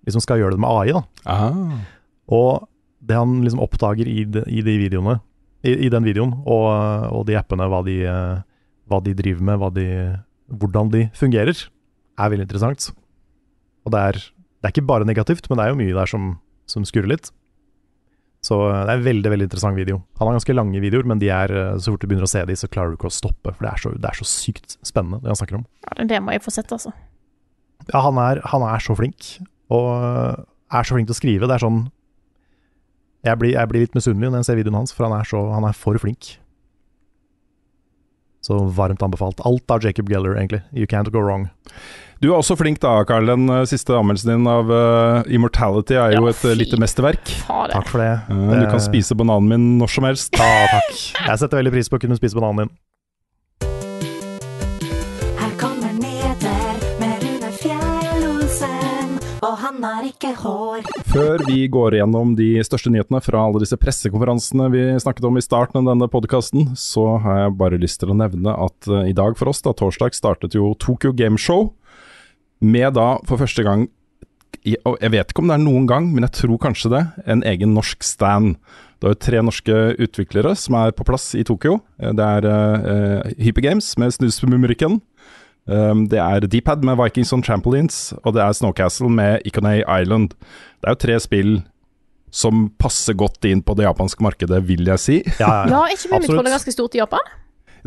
liksom 0.07 0.23
skal 0.25 0.43
gjøre 0.43 0.57
det 0.57 0.63
med 0.63 0.71
AI. 0.71 0.93
da. 0.93 1.03
Ah. 1.25 1.81
Og 2.29 2.69
det 3.07 3.17
han 3.17 3.41
liksom 3.45 3.63
oppdager 3.65 4.09
i 4.09 4.25
de, 4.29 4.45
i 4.47 4.63
de 4.67 4.77
videoene, 4.85 5.19
i, 5.67 5.73
i 5.87 5.91
den 5.93 6.05
videoen, 6.07 6.37
og, 6.45 6.69
og 7.15 7.27
de 7.29 7.39
appene, 7.39 7.69
hva 7.73 7.83
de, 7.87 7.99
eh, 8.05 8.45
hva 8.87 9.01
de 9.03 9.17
driver 9.19 9.49
med, 9.49 9.61
hva 9.63 9.73
de, 9.75 9.89
hvordan 10.53 10.93
de 10.93 11.07
fungerer, 11.17 11.67
er 12.17 12.33
veldig 12.33 12.47
interessant. 12.47 12.91
Og 13.87 13.95
det 13.95 14.03
er, 14.11 14.21
det 14.21 14.69
er 14.69 14.75
ikke 14.75 14.89
bare 14.89 15.09
negativt, 15.09 15.49
men 15.49 15.59
det 15.59 15.67
er 15.67 15.73
jo 15.73 15.81
mye 15.81 15.97
der 15.97 16.11
som, 16.11 16.35
som 16.67 16.85
skurrer 16.87 17.09
litt. 17.15 17.31
Så 18.47 18.59
eh, 18.69 18.83
det 18.87 18.93
er 18.93 19.01
en 19.01 19.07
veldig 19.07 19.31
veldig 19.33 19.47
interessant 19.49 19.79
video. 19.79 20.01
Han 20.21 20.29
har 20.31 20.37
ganske 20.39 20.55
lange 20.55 20.81
videoer, 20.83 21.07
men 21.09 21.19
de 21.23 21.31
er, 21.35 21.51
eh, 21.51 21.73
så 21.83 21.95
fort 21.95 22.05
du 22.05 22.07
begynner 22.11 22.29
å 22.29 22.31
se 22.31 22.45
de, 22.47 22.55
så 22.59 22.69
klarer 22.71 22.93
du 22.93 22.99
ikke 22.99 23.11
å 23.11 23.15
stoppe. 23.17 23.55
For 23.57 23.67
det 23.67 23.73
er 23.73 23.83
så, 23.83 23.93
det 23.97 24.11
er 24.13 24.19
så 24.21 24.29
sykt 24.31 24.77
spennende, 24.87 25.23
det 25.25 25.33
han 25.33 25.41
snakker 25.41 25.59
om. 25.61 25.67
Ja, 25.87 25.97
det- 26.03 26.09
det 26.15 26.23
må 26.23 26.33
jeg 26.37 26.45
få 26.45 26.53
sett, 26.55 26.71
altså. 26.75 26.93
Ja, 27.93 28.01
han 28.07 28.19
er, 28.19 28.41
han 28.45 28.63
er 28.67 28.79
så 28.83 28.95
flink, 28.99 29.39
og 29.71 29.89
øh, 30.03 30.45
er 30.73 30.83
så 30.87 30.95
flink 30.97 31.09
til 31.11 31.15
å 31.17 31.21
skrive. 31.23 31.47
Det 31.51 31.57
er 31.59 31.67
sånn 31.67 31.85
Jeg 33.27 33.39
blir, 33.41 33.53
jeg 33.57 33.69
blir 33.69 33.81
litt 33.83 33.95
misunnelig 33.97 34.31
når 34.31 34.39
jeg 34.39 34.47
ser 34.47 34.59
videoen 34.61 34.77
hans, 34.79 34.93
for 34.95 35.09
han 35.09 35.17
er, 35.19 35.25
så, 35.27 35.41
han 35.51 35.65
er 35.67 35.73
for 35.75 35.99
flink. 35.99 36.37
Så 38.47 38.63
varmt 38.77 39.03
anbefalt. 39.03 39.41
Alt 39.49 39.71
av 39.75 39.83
Jacob 39.83 40.11
Geller, 40.11 40.37
egentlig. 40.39 40.63
You 40.71 40.87
can't 40.87 41.11
go 41.11 41.23
wrong. 41.25 41.49
Du 42.23 42.31
er 42.31 42.39
også 42.39 42.57
flink 42.57 42.79
da, 42.81 42.95
Karl. 43.09 43.29
Den 43.29 43.51
eh, 43.53 43.65
siste 43.69 43.93
anmeldelsen 43.97 44.33
din 44.33 44.47
av 44.49 44.71
uh, 44.73 45.27
Immortality 45.29 45.99
er 45.99 46.15
jo 46.17 46.25
Ja, 46.25 46.33
et 46.33 46.45
uh, 46.47 46.55
lite 46.57 46.79
mesterverk. 46.81 47.33
Takk 47.45 47.91
for 47.91 48.01
det. 48.01 48.13
Uh, 48.31 48.47
det 48.55 48.63
Du 48.63 48.71
kan 48.71 48.81
spise 48.81 49.19
bananen 49.19 49.51
min 49.51 49.67
når 49.83 49.93
som 49.99 50.09
helst. 50.09 50.39
Ja, 50.39 50.65
takk. 50.73 50.95
Jeg 51.27 51.43
setter 51.43 51.61
veldig 51.61 51.75
pris 51.75 51.93
på 51.93 51.99
å 51.99 52.05
kunne 52.07 52.17
spise 52.17 52.39
bananen 52.39 52.65
din. 52.65 52.77
Og 59.45 59.57
han 59.61 59.83
har 59.85 60.07
ikke 60.07 60.33
hår. 60.41 60.87
Før 61.13 61.43
vi 61.49 61.67
går 61.73 61.99
gjennom 61.99 62.35
de 62.39 62.49
største 62.67 62.93
nyhetene 62.93 63.21
fra 63.25 63.43
alle 63.45 63.61
disse 63.63 63.79
pressekonferansene 63.81 64.69
vi 64.73 64.85
snakket 65.03 65.27
om 65.29 65.37
i 65.39 65.45
starten 65.45 65.83
av 65.83 65.91
denne 65.91 66.09
podkasten, 66.13 66.71
så 66.79 67.17
har 67.25 67.43
jeg 67.45 67.57
bare 67.61 67.81
lyst 67.83 68.01
til 68.03 68.13
å 68.13 68.19
nevne 68.19 68.55
at 68.67 68.89
eh, 68.91 69.11
i 69.11 69.17
dag 69.17 69.37
for 69.39 69.53
oss, 69.53 69.63
da 69.65 69.75
torsdag, 69.77 70.17
startet 70.17 70.57
jo 70.57 70.73
Tokyo 70.81 71.13
Game 71.17 71.41
Show. 71.41 71.71
Med 72.65 72.95
da 72.97 73.19
for 73.29 73.37
første 73.37 73.61
gang 73.67 73.91
Jeg 74.65 75.11
vet 75.13 75.31
ikke 75.31 75.43
om 75.45 75.51
det 75.51 75.59
er 75.59 75.63
noen 75.63 75.85
gang, 75.87 76.07
men 76.15 76.25
jeg 76.25 76.33
tror 76.41 76.59
kanskje 76.59 76.91
det. 76.91 77.03
En 77.31 77.45
egen 77.47 77.75
norsk 77.77 78.03
stand. 78.03 78.57
Det 78.99 79.07
er 79.07 79.13
jo 79.13 79.19
tre 79.21 79.43
norske 79.45 79.77
utviklere 80.03 80.55
som 80.59 80.75
er 80.81 80.95
på 80.97 81.05
plass 81.07 81.29
i 81.39 81.45
Tokyo. 81.47 81.77
Eh, 82.01 82.11
Det 82.17 82.25
er 82.25 82.49
uh, 82.49 83.37
Hypergames 83.39 83.93
med 84.01 84.17
Snusmumrikken. 84.17 84.99
Um, 85.67 86.05
det 86.11 86.19
er 86.23 86.47
Dpad 86.47 86.85
med 86.87 86.99
Vikings 87.01 87.33
on 87.35 87.43
Trampolines, 87.43 88.13
og 88.23 88.37
det 88.37 88.43
er 88.45 88.55
Snowcastle 88.55 89.11
med 89.11 89.47
Ikonei 89.49 89.81
Island. 89.83 90.37
Det 90.79 90.87
er 90.87 90.95
jo 90.95 91.01
tre 91.03 91.17
spill 91.23 91.57
som 92.31 92.69
passer 92.79 93.17
godt 93.19 93.47
inn 93.49 93.63
på 93.65 93.75
det 93.79 93.87
japanske 93.87 94.23
markedet, 94.23 94.61
vil 94.69 94.87
jeg 94.87 95.03
si. 95.03 95.17
Ja, 95.41 95.49
ja, 95.49 95.67
Ja, 95.67 95.83
ja. 95.87 95.97
ikke 95.97 96.13
Mummitroll 96.13 96.51
ganske 96.53 96.75
stort 96.75 96.95
i 96.95 97.01
Japan? 97.03 97.35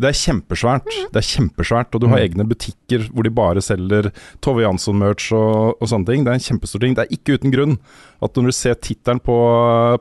Det 0.02 0.10
er 0.10 0.18
kjempesvært, 0.20 0.86
det 1.12 1.20
er 1.20 1.26
kjempesvært, 1.26 1.94
og 1.94 2.02
du 2.02 2.08
har 2.12 2.22
egne 2.22 2.46
butikker 2.48 3.08
hvor 3.10 3.26
de 3.26 3.32
bare 3.34 3.62
selger 3.64 4.10
Tove 4.44 4.64
Jansson-merch 4.64 5.30
og, 5.36 5.76
og 5.80 5.90
sånne 5.90 6.08
ting. 6.10 6.24
Det 6.26 6.32
er 6.32 6.40
en 6.40 6.46
kjempestor 6.46 6.82
ting. 6.84 6.96
Det 6.98 7.04
er 7.06 7.14
ikke 7.16 7.36
uten 7.38 7.54
grunn 7.54 7.76
at 8.20 8.36
når 8.36 8.50
du 8.50 8.54
ser 8.56 8.76
tittelen 8.76 9.20
på, 9.24 9.36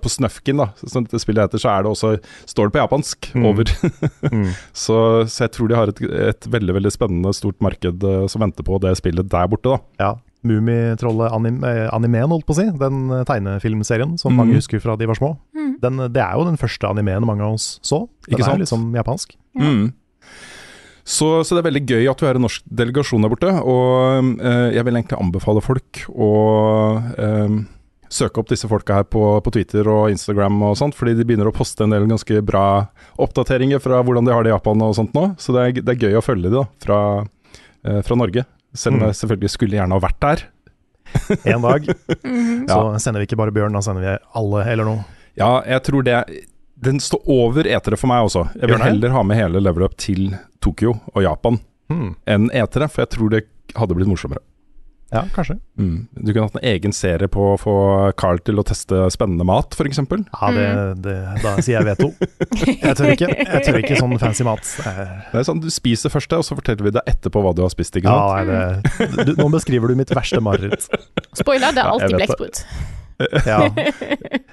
på 0.03 0.11
snøfken 0.11 0.59
da, 0.59 0.69
som 0.83 1.05
dette 1.05 1.21
spillet 1.23 1.45
heter, 1.47 1.61
så 1.63 1.71
er 1.71 1.85
det 1.85 1.93
også, 1.93 2.15
står 2.51 2.67
det 2.69 2.75
på 2.77 2.83
japansk 2.83 3.29
Mm. 3.29 3.45
over. 3.45 3.69
Mm. 4.31 4.49
så, 4.83 4.95
så 5.29 5.45
jeg 5.45 5.51
tror 5.55 5.69
de 5.69 5.75
har 5.77 5.91
et, 5.91 5.99
et 6.01 6.47
veldig 6.51 6.73
veldig 6.79 6.91
spennende, 6.93 7.31
stort 7.35 7.59
marked 7.63 8.03
eh, 8.03 8.25
som 8.31 8.41
venter 8.43 8.65
på 8.65 8.79
det 8.83 8.95
spillet 8.99 9.29
der 9.31 9.47
borte, 9.51 9.75
da. 9.75 9.79
ja. 10.01 10.15
Mummitrollet 10.47 11.33
anim, 11.35 11.57
eh, 11.67 11.89
animeen, 11.91 12.29
holdt 12.31 12.45
på 12.47 12.55
å 12.55 12.59
si. 12.61 12.65
Den 12.79 13.09
eh, 13.11 13.25
tegnefilmserien 13.27 14.13
som 14.21 14.31
mm. 14.31 14.37
mange 14.39 14.55
husker 14.55 14.79
fra 14.83 14.95
de 14.99 15.07
var 15.09 15.19
små. 15.19 15.33
Mm. 15.51 15.73
Den, 15.83 16.03
det 16.15 16.23
er 16.23 16.37
jo 16.39 16.45
den 16.47 16.59
første 16.59 16.87
animeen 16.87 17.27
mange 17.27 17.43
av 17.43 17.57
oss 17.57 17.73
så. 17.83 18.05
Den 18.27 18.37
Ikke 18.37 18.45
sant? 18.47 18.55
er 18.55 18.63
liksom 18.63 18.85
japansk. 18.95 19.35
Ja. 19.57 19.65
Mm. 19.71 19.87
Så, 21.09 21.27
så 21.41 21.55
det 21.55 21.63
er 21.63 21.69
veldig 21.71 21.81
gøy 21.89 22.05
at 22.11 22.19
du 22.21 22.27
er 22.29 22.37
en 22.37 22.43
norsk 22.45 22.61
delegasjon 22.69 23.23
der 23.25 23.31
borte, 23.31 23.49
og 23.65 24.35
eh, 24.45 24.67
jeg 24.75 24.85
vil 24.85 24.99
egentlig 24.99 25.17
anbefale 25.17 25.63
folk 25.65 26.03
å 26.13 26.27
eh, 27.17 27.55
søke 28.13 28.43
opp 28.43 28.51
disse 28.51 28.69
folka 28.69 28.99
her 28.99 29.07
på, 29.09 29.23
på 29.41 29.53
Twitter 29.55 29.89
og 29.89 30.11
Instagram 30.13 30.59
og 30.67 30.75
sånt, 30.77 30.93
fordi 30.97 31.15
de 31.17 31.25
begynner 31.25 31.49
å 31.49 31.55
poste 31.55 31.81
en 31.87 31.95
del 31.95 32.05
ganske 32.09 32.43
bra 32.45 32.65
oppdateringer 33.25 33.81
fra 33.81 34.03
hvordan 34.05 34.29
de 34.29 34.35
har 34.35 34.45
det 34.45 34.51
i 34.51 34.53
Japan 34.53 34.85
og 34.85 34.93
sånt 34.99 35.17
nå, 35.17 35.31
så 35.41 35.55
det 35.57 35.63
er, 35.65 35.81
det 35.81 35.95
er 35.95 36.05
gøy 36.11 36.19
å 36.21 36.23
følge 36.25 36.45
de 36.51 36.59
da, 36.59 36.63
fra, 36.85 36.99
eh, 37.89 37.99
fra 38.05 38.19
Norge. 38.21 38.45
Selv 38.77 38.99
om 38.99 39.07
jeg 39.07 39.17
selvfølgelig 39.17 39.49
skulle 39.55 39.79
gjerne 39.79 39.97
ha 39.97 40.03
vært 40.05 40.21
der. 40.21 40.45
En 41.49 41.63
dag 41.65 41.89
Mhm. 42.21 42.67
så 42.69 42.81
sender 43.01 43.23
vi 43.23 43.31
ikke 43.31 43.39
bare 43.41 43.53
Bjørn, 43.55 43.73
da 43.73 43.81
sender 43.81 44.05
vi 44.05 44.13
alle 44.37 44.61
eller 44.75 44.85
noe. 44.85 45.07
Ja, 45.41 45.55
jeg 45.65 45.81
tror 45.89 46.05
det 46.05 46.19
Den 46.81 46.99
står 47.03 47.23
over 47.27 47.67
etere 47.67 47.97
for 47.99 48.07
meg 48.11 48.23
også. 48.29 48.45
Jeg 48.55 48.69
vil 48.71 48.83
heller 48.85 49.11
ha 49.17 49.23
med 49.27 49.35
hele 49.39 49.59
level 49.63 49.83
up 49.89 49.97
til 49.99 50.29
Tokyo 50.63 50.95
og 51.15 51.23
Japan 51.25 51.59
Hmm. 51.89 52.11
enn 52.29 52.51
etere, 52.53 52.85
for 52.87 53.01
jeg 53.01 53.09
tror 53.15 53.29
det 53.33 53.39
hadde 53.75 53.95
blitt 53.97 54.07
morsommere. 54.11 54.43
Ja, 55.09 55.23
kanskje. 55.33 55.55
Mm. 55.81 56.03
Du 56.21 56.27
kunne 56.29 56.43
hatt 56.45 56.57
en 56.59 56.67
egen 56.69 56.93
serie 56.93 57.25
på 57.33 57.55
å 57.55 57.57
få 57.57 57.71
Carl 58.15 58.37
til 58.45 58.59
å 58.61 58.63
teste 58.69 59.07
spennende 59.09 59.41
mat, 59.49 59.73
f.eks. 59.73 59.97
Ja, 59.97 60.51
det, 60.53 60.67
det, 61.01 61.15
da 61.41 61.55
sier 61.65 61.79
jeg 61.79 61.87
veto. 61.87 62.11
Jeg 62.69 62.93
tør 62.99 63.09
ikke. 63.15 63.31
Jeg 63.33 63.63
tør 63.65 63.79
ikke 63.81 63.97
sånn 63.97 64.13
fancy 64.21 64.45
mat. 64.45 64.61
Det 64.77 65.41
er 65.41 65.47
sånn, 65.49 65.63
Du 65.65 65.71
spiser 65.73 66.13
først 66.13 66.37
og 66.37 66.45
så 66.45 66.59
forteller 66.59 66.85
vi 66.91 66.93
deg 66.99 67.09
etterpå 67.09 67.41
hva 67.41 67.55
du 67.57 67.63
har 67.65 67.73
spist. 67.73 67.97
ikke 67.97 68.05
Ja, 68.05 68.37
sant? 68.37 68.53
nei, 68.53 69.17
det, 69.17 69.25
du, 69.31 69.33
nå 69.41 69.49
beskriver 69.57 69.89
du 69.89 69.97
mitt 69.97 70.13
verste 70.13 70.43
mareritt. 70.45 70.85
Spoiler, 71.41 71.73
det 71.73 71.81
er 71.81 71.89
alltid 71.89 72.13
ja, 72.13 72.21
blekksprut. 72.21 72.61
Ja. 73.45 73.65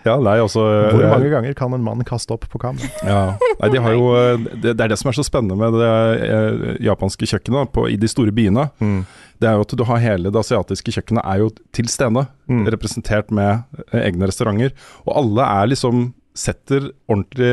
Ja, 0.06 0.14
nei, 0.22 0.36
også, 0.38 0.62
Hvor 0.92 1.02
eh, 1.02 1.10
mange 1.10 1.30
ganger 1.32 1.54
kan 1.58 1.74
en 1.74 1.82
mann 1.82 2.02
kaste 2.06 2.34
opp 2.34 2.44
på 2.50 2.60
kam? 2.62 2.78
Ja. 3.06 3.36
Nei, 3.60 3.70
de 3.72 3.80
har 3.82 3.94
jo, 3.96 4.10
eh, 4.18 4.44
det, 4.54 4.76
det 4.78 4.84
er 4.84 4.92
det 4.92 4.98
som 5.00 5.10
er 5.10 5.16
så 5.18 5.24
spennende 5.26 5.56
med 5.58 5.74
det 5.80 5.92
eh, 6.26 6.66
japanske 6.86 7.26
kjøkkenet 7.26 7.72
på, 7.74 7.88
i 7.90 7.98
de 7.98 8.10
store 8.10 8.34
byene. 8.34 8.68
Mm. 8.78 9.00
Det 9.42 9.48
er 9.50 9.56
jo 9.58 9.64
at 9.66 9.74
du 9.78 9.84
har 9.88 10.02
hele 10.02 10.32
det 10.32 10.42
asiatiske 10.42 10.94
kjøkkenet 10.94 11.26
er 11.26 11.42
jo 11.42 11.50
til 11.76 11.90
stede. 11.92 12.26
Mm. 12.50 12.62
Representert 12.76 13.34
med 13.34 13.66
eh, 13.90 14.04
egne 14.06 14.30
restauranter. 14.30 14.76
Og 15.06 15.16
alle 15.24 15.48
er 15.60 15.72
liksom 15.74 16.08
setter 16.36 16.90
ordentlig 17.10 17.52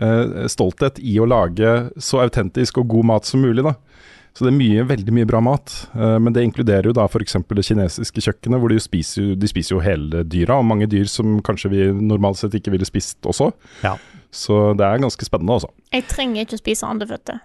eh, 0.00 0.48
stolthet 0.50 1.00
i 1.02 1.18
å 1.20 1.28
lage 1.28 1.74
så 2.00 2.24
autentisk 2.24 2.80
og 2.80 2.88
god 2.96 3.10
mat 3.12 3.28
som 3.28 3.44
mulig. 3.44 3.64
da. 3.66 3.76
Så 4.34 4.42
det 4.42 4.50
er 4.50 4.56
mye, 4.58 4.82
veldig 4.88 5.12
mye 5.14 5.26
bra 5.30 5.38
mat. 5.46 5.70
Eh, 5.94 6.16
men 6.18 6.32
det 6.34 6.42
inkluderer 6.42 6.88
jo 6.90 6.94
da 6.96 7.04
f.eks. 7.06 7.36
det 7.46 7.64
kinesiske 7.68 8.20
kjøkkenet, 8.24 8.58
hvor 8.58 8.72
de 8.72 8.80
spiser, 8.82 9.22
jo- 9.28 9.36
de 9.38 9.46
spiser 9.50 9.76
jo 9.76 9.82
hele 9.84 10.24
dyra, 10.26 10.56
og 10.58 10.66
mange 10.66 10.88
dyr 10.90 11.06
som 11.06 11.36
kanskje 11.46 11.70
vi 11.70 11.84
normalt 11.94 12.40
sett 12.40 12.56
ikke 12.58 12.72
ville 12.74 12.84
spist 12.88 13.20
også. 13.30 13.52
Ja. 13.84 13.94
Så 14.34 14.72
det 14.74 14.82
er 14.88 14.98
ganske 14.98 15.22
spennende, 15.28 15.54
altså. 15.60 15.70
Jeg 15.94 16.08
trenger 16.10 16.42
ikke 16.42 16.58
å 16.58 16.62
spise 16.64 16.88
andeføtter. 16.90 17.38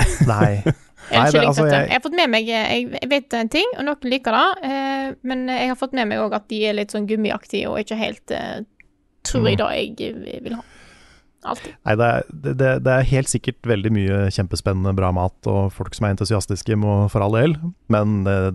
Nei. 0.32 0.62
Jeg 0.64 0.74
Nei, 1.12 1.30
det- 1.34 1.44
altså, 1.44 1.66
jeg- 1.68 1.76
jeg... 1.84 1.92
har 1.92 2.00
fått 2.06 2.16
med 2.16 2.30
meg 2.32 2.46
Jeg, 2.48 2.86
jeg 3.02 3.08
vet 3.12 3.34
en 3.36 3.48
ting, 3.52 3.74
og 3.76 3.84
noen 3.84 4.08
liker 4.08 4.32
det, 4.32 4.70
eh, 4.70 5.10
men 5.28 5.44
jeg 5.52 5.68
har 5.74 5.76
fått 5.76 5.92
med 5.92 6.08
meg 6.08 6.24
òg 6.24 6.32
at 6.40 6.48
de 6.48 6.62
er 6.70 6.78
litt 6.80 6.94
sånn 6.96 7.04
gummiaktige 7.10 7.68
og 7.68 7.82
ikke 7.84 8.00
helt 8.00 8.32
eh, 8.32 8.62
Tror 9.28 9.44
jeg 9.48 9.56
da 9.60 9.68
jeg 9.76 9.92
eh, 10.00 10.40
vil 10.44 10.56
ha. 10.56 10.64
Alltid. 11.44 11.74
Nei, 11.84 11.94
det 12.00 12.06
er, 12.08 12.22
det, 12.32 12.52
det, 12.60 12.68
det 12.86 12.92
er 12.94 13.08
helt 13.10 13.28
sikkert 13.28 13.66
veldig 13.68 13.90
mye 13.92 14.20
kjempespennende 14.32 14.94
bra 14.96 15.10
mat, 15.12 15.36
og 15.50 15.72
folk 15.76 15.92
som 15.96 16.06
er 16.08 16.14
entusiastiske, 16.14 16.76
må 16.80 16.94
for 17.12 17.20
all 17.26 17.36
del. 17.36 17.56
Men 17.92 18.22
eh, 18.30 18.50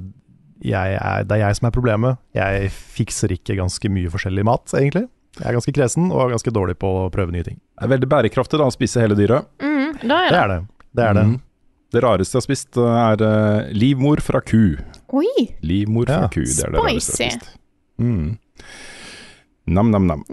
jeg 0.65 0.95
er, 0.97 1.23
det 1.29 1.37
er 1.37 1.43
jeg 1.47 1.59
som 1.59 1.69
er 1.69 1.75
problemet. 1.75 2.17
Jeg 2.35 2.71
fikser 2.73 3.31
ikke 3.37 3.55
ganske 3.61 3.91
mye 3.93 4.09
forskjellig 4.11 4.43
mat, 4.49 4.65
egentlig. 4.79 5.05
Jeg 5.39 5.45
er 5.51 5.55
ganske 5.55 5.71
kresen 5.77 6.09
og 6.11 6.33
ganske 6.33 6.51
dårlig 6.51 6.75
på 6.81 6.89
å 7.05 7.11
prøve 7.13 7.31
nye 7.31 7.45
ting. 7.45 7.59
Det 7.77 7.85
er 7.85 7.93
veldig 7.93 8.09
bærekraftig 8.11 8.57
da, 8.59 8.65
å 8.67 8.73
spise 8.73 8.99
hele 9.05 9.15
dyret. 9.15 9.45
Mm, 9.61 9.93
da 10.09 10.17
er 10.25 10.33
Det 10.33 10.33
det. 10.33 10.41
er 10.41 10.49
det. 10.55 10.59
Det 10.99 11.05
er 11.05 11.13
det. 11.19 11.27
Mhm. 11.29 11.37
Det 11.89 12.01
rareste 12.05 12.35
jeg 12.35 12.41
har 12.41 12.45
spist, 12.45 12.77
eh, 12.77 12.97
er 13.05 13.21
eh, 13.25 13.69
livmor 13.73 14.19
fra 14.21 14.41
ku. 14.45 14.75
Oi! 15.17 15.45
Livmor 15.65 16.05
fra 16.09 16.19
Ja. 16.25 16.27
ku, 16.33 16.41
det 16.43 16.65
er 16.65 16.73
det 16.73 16.81
rareste 16.81 17.17
jeg 17.23 17.31
har 17.31 17.39
spist. 17.39 17.55
Mm. 17.97 18.37
Nam-nam-nam. 19.75 20.23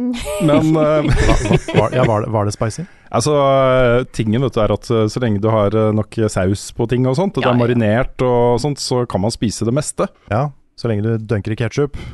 Men 0.47 0.77
eh, 0.83 1.09
Hva, 1.09 1.37
hva, 1.39 1.81
var, 1.81 1.97
ja, 1.97 2.05
var, 2.09 2.25
det, 2.27 2.33
var 2.35 2.49
det 2.49 2.55
spicy? 2.57 2.87
altså, 3.17 3.37
tingen 4.13 4.43
vet 4.45 4.57
du 4.57 4.61
er 4.65 4.73
at 4.75 4.91
eh, 4.91 5.07
så 5.13 5.23
lenge 5.23 5.41
du 5.45 5.49
har 5.53 5.75
eh, 5.77 5.93
nok 5.97 6.19
saus 6.33 6.69
på 6.77 6.89
ting 6.91 7.07
og 7.09 7.17
sånt, 7.19 7.37
og 7.39 7.45
Ja, 7.45 7.53
det 7.53 7.55
er 7.55 7.57
ja. 7.57 7.63
marinert 7.65 8.27
og 8.27 8.61
sånt, 8.63 8.83
så 8.83 9.05
kan 9.09 9.23
man 9.25 9.35
spise 9.35 9.65
det 9.69 9.75
meste. 9.77 10.09
Ja, 10.33 10.49
så 10.77 10.91
lenge 10.91 11.07
du 11.07 11.15
dunker 11.25 11.55
i 11.55 11.61
ketsjup. 11.63 11.97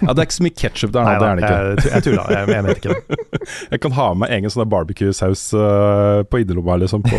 Ja, 0.00 0.12
det 0.14 0.20
er 0.22 0.26
ikke 0.28 0.34
så 0.36 0.44
mye 0.46 0.54
ketsjup 0.54 0.92
der, 0.94 1.02
nå, 1.04 1.14
det 1.18 1.26
er 1.26 1.38
det 1.40 1.42
ikke. 1.42 1.56
jeg, 1.58 1.90
jeg 1.90 2.04
tulla. 2.06 2.22
Jeg, 2.30 2.46
jeg 2.54 2.62
mente 2.62 2.74
ikke 2.78 2.92
det. 2.94 3.16
Jeg 3.74 3.80
kan 3.82 3.94
ha 3.96 4.04
med 4.14 4.30
egen 4.36 4.52
sånn 4.54 4.68
barbecue-saus 4.70 5.42
uh, 5.58 6.20
på 6.30 6.38
innerlomma, 6.44 6.76
liksom. 6.84 7.02
På, 7.02 7.18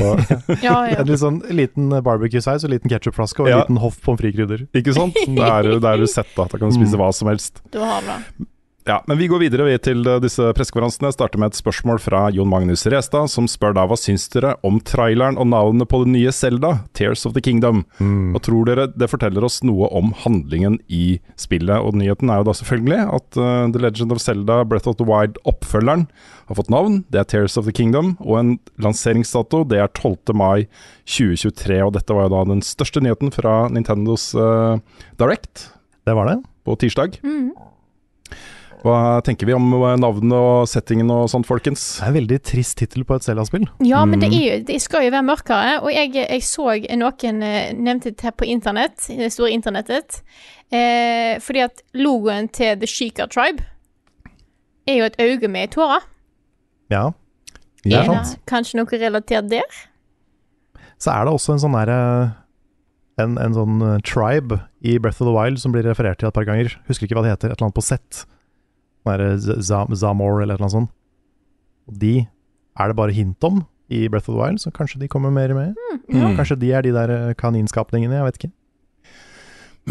Ja, 0.63 0.78
ja. 0.88 1.02
En 1.02 1.10
litt 1.12 1.20
sånn 1.22 1.41
liten 1.52 1.91
barbecue-saus 2.06 2.63
og 2.65 2.72
liten 2.72 2.89
ketsjupflaske 2.94 3.44
og 3.44 3.50
en 3.50 3.54
Ja. 3.54 3.60
liten 3.65 3.82
hoff 3.84 4.00
pommes 4.06 4.24
frites-krydder. 4.24 4.63
ikke 4.80 4.96
sant? 4.96 5.20
Det 5.28 5.44
er, 5.44 5.67
du- 5.76 5.88
er 5.91 6.00
du 6.02 6.08
sett, 6.08 6.32
da. 6.39 6.48
Da 6.48 6.56
kan 6.62 6.72
du 6.72 6.78
spise 6.80 6.98
hva 7.04 7.12
som 7.20 7.28
helst. 7.34 7.60
Du 7.76 7.82
har 7.84 8.00
det. 8.08 8.17
Ja, 8.86 9.04
men 9.06 9.17
vi 9.20 9.28
går 9.30 9.44
videre 9.44 9.67
vi 9.67 9.76
til 9.78 10.00
eh, 10.10 10.17
disse 10.24 10.48
pressekonferansene. 10.58 11.12
Starter 11.13 11.38
med 11.38 11.52
et 11.52 11.58
spørsmål 11.60 12.00
fra 12.02 12.24
Jon 12.34 12.50
Magnus 12.50 12.88
Restad, 12.89 13.30
som 13.30 13.46
spør 13.50 13.76
da 13.78 13.84
hva 13.86 13.94
syns 14.00 14.26
dere 14.34 14.56
om 14.65 14.80
traileren 14.82 15.38
og 15.38 15.52
navnet 15.52 15.86
på 15.91 16.00
det 16.02 16.10
nye 16.15 16.34
Selda, 16.34 16.72
Tears 16.98 17.28
of 17.30 17.36
the 17.36 17.44
Kingdom. 17.46 17.84
Mm. 18.02 18.32
Og 18.34 18.41
tror 18.48 18.65
dere 18.65 18.88
det 18.89 19.10
forteller 19.12 19.46
oss 19.46 19.60
noe 19.67 19.86
om 19.94 20.10
handlingen 20.24 20.80
i 20.89 21.20
spillet? 21.38 21.78
Og 21.78 21.94
nyheten 22.02 22.34
er 22.34 22.41
jo 22.41 22.48
da 22.50 22.58
selvfølgelig 22.58 23.00
at 23.20 23.38
uh, 23.38 23.70
The 23.70 23.84
Legend 23.86 24.15
of 24.17 24.24
Zelda 24.26 24.58
Breath 24.65 24.89
of 24.89 24.98
the 24.98 25.06
Wild-oppfølgeren 25.06 26.08
har 26.50 26.58
fått 26.58 26.74
navn. 26.74 27.04
Det 27.13 27.22
er 27.22 27.30
Tears 27.36 27.60
of 27.62 27.70
the 27.70 27.76
Kingdom, 27.78 28.15
og 28.26 28.39
en 28.41 28.54
lanseringsdato 28.82 29.62
det 29.70 29.78
er 29.84 29.94
12. 29.94 30.34
mai 30.34 30.65
2023. 31.06 31.84
Og 31.86 31.94
dette 32.00 32.17
var 32.17 32.26
jo 32.26 32.34
da 32.34 32.46
den 32.50 32.65
største 32.65 33.06
nyheten 33.06 33.30
fra 33.38 33.67
Nintendos 33.70 34.32
uh, 34.34 34.82
Direct 35.22 35.67
Det 36.10 36.17
var 36.17 36.34
det. 36.34 36.39
på 36.65 36.82
tirsdag. 36.82 37.22
Mhm. 37.22 37.52
Hva 38.82 39.22
tenker 39.22 39.46
vi 39.46 39.54
om 39.54 39.67
eh, 39.78 39.96
navnet 40.02 40.34
og 40.34 40.63
settingen 40.70 41.10
og 41.13 41.28
sånt, 41.30 41.46
folkens? 41.46 41.84
Det 42.00 42.06
er 42.08 42.10
en 42.10 42.15
veldig 42.17 42.39
trist 42.50 42.78
tittel 42.80 43.04
på 43.06 43.13
et 43.20 43.26
Zelda-spill. 43.28 43.67
Ja, 43.86 44.00
men 44.10 44.17
Mm. 44.20 44.24
det, 44.24 44.30
er 44.34 44.46
jo, 44.58 44.63
det 44.72 44.80
skal 44.82 45.04
jo 45.06 45.12
være 45.13 45.28
mørkere, 45.28 45.76
og 45.84 45.91
jeg, 45.94 46.15
jeg 46.17 46.41
så 46.41 46.65
noen 46.98 47.44
eh, 47.46 47.74
nevnte 47.78 48.10
det 48.15 48.22
her 48.26 48.32
på 48.34 48.48
internett, 48.50 49.06
i 49.13 49.17
det 49.22 49.30
store 49.36 49.52
internettet, 49.54 50.24
eh, 50.74 51.38
fordi 51.46 51.62
at 51.67 51.84
logoen 51.94 52.50
til 52.50 52.80
The 52.82 52.88
Sheikah 52.89 53.30
Tribe 53.30 53.62
er 54.89 54.98
jo 54.98 55.06
et 55.12 55.20
øye 55.22 55.48
med 55.48 55.70
tårer. 55.78 56.02
Ja. 56.89 57.12
Det 57.86 57.94
er 57.94 58.02
Er 58.02 58.06
sant. 58.10 58.34
det 58.34 58.46
kanskje 58.50 58.78
noe 58.82 58.98
relatert 58.98 59.48
der? 59.50 59.62
Så 60.98 61.12
er 61.13 61.26
det 61.26 61.34
også 61.34 61.54
en 61.54 61.62
sånn 61.62 61.78
derre 61.78 62.02
en, 63.22 63.38
en 63.38 63.54
sånn 63.54 63.82
eh, 63.86 64.00
tribe 64.02 64.58
i 64.82 64.98
Breath 64.98 65.22
of 65.22 65.28
the 65.30 65.34
Wild 65.38 65.60
som 65.62 65.72
blir 65.74 65.86
referert 65.86 66.17
til 66.17 66.28
et 66.30 66.34
par 66.34 66.46
ganger. 66.50 66.74
Husker 66.89 67.06
ikke 67.06 67.13
hva 67.20 67.24
det 67.28 67.36
heter. 67.38 67.52
Et 67.54 67.58
eller 67.62 67.70
annet 67.70 67.78
på 67.78 67.86
Z. 67.86 67.98
Sånn 68.02 68.02
derre 68.02 68.26
Z- 68.26 68.26
Zam- 68.26 68.91
Zamor 69.06 70.42
eller 70.44 70.58
noe 70.62 70.70
sånt. 70.72 70.92
Og 71.90 71.98
de 72.02 72.16
er 72.80 72.88
det 72.92 72.96
bare 72.98 73.12
hint 73.16 73.44
om 73.44 73.64
i 73.92 74.06
Breath 74.08 74.30
of 74.30 74.36
the 74.38 74.40
Wild, 74.42 74.62
så 74.64 74.72
kanskje 74.72 75.02
de 75.02 75.08
kommer 75.12 75.32
mer 75.36 75.52
med. 75.54 75.74
Mm. 76.08 76.38
Kanskje 76.38 76.56
de 76.62 76.70
er 76.72 76.86
de 76.86 76.94
der 76.96 77.12
eh, 77.12 77.34
kaninskapningene, 77.36 78.16
jeg 78.22 78.28
vet 78.30 78.38
ikke. 78.40 78.52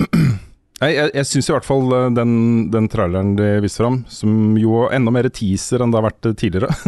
Nei, 0.81 0.95
jeg, 0.97 1.11
jeg 1.13 1.27
syns 1.29 1.51
i 1.51 1.53
hvert 1.53 1.67
fall 1.69 1.91
eh, 1.93 2.07
den, 2.17 2.31
den 2.73 2.87
traileren 2.89 3.35
de 3.37 3.49
viste 3.61 3.83
fram, 3.83 3.99
som 4.09 4.55
jo 4.57 4.87
er 4.87 4.95
enda 4.97 5.13
mer 5.13 5.29
teaser 5.29 5.83
enn 5.85 5.93
det 5.93 6.01
har 6.01 6.07
vært 6.09 6.31
tidligere 6.41 6.71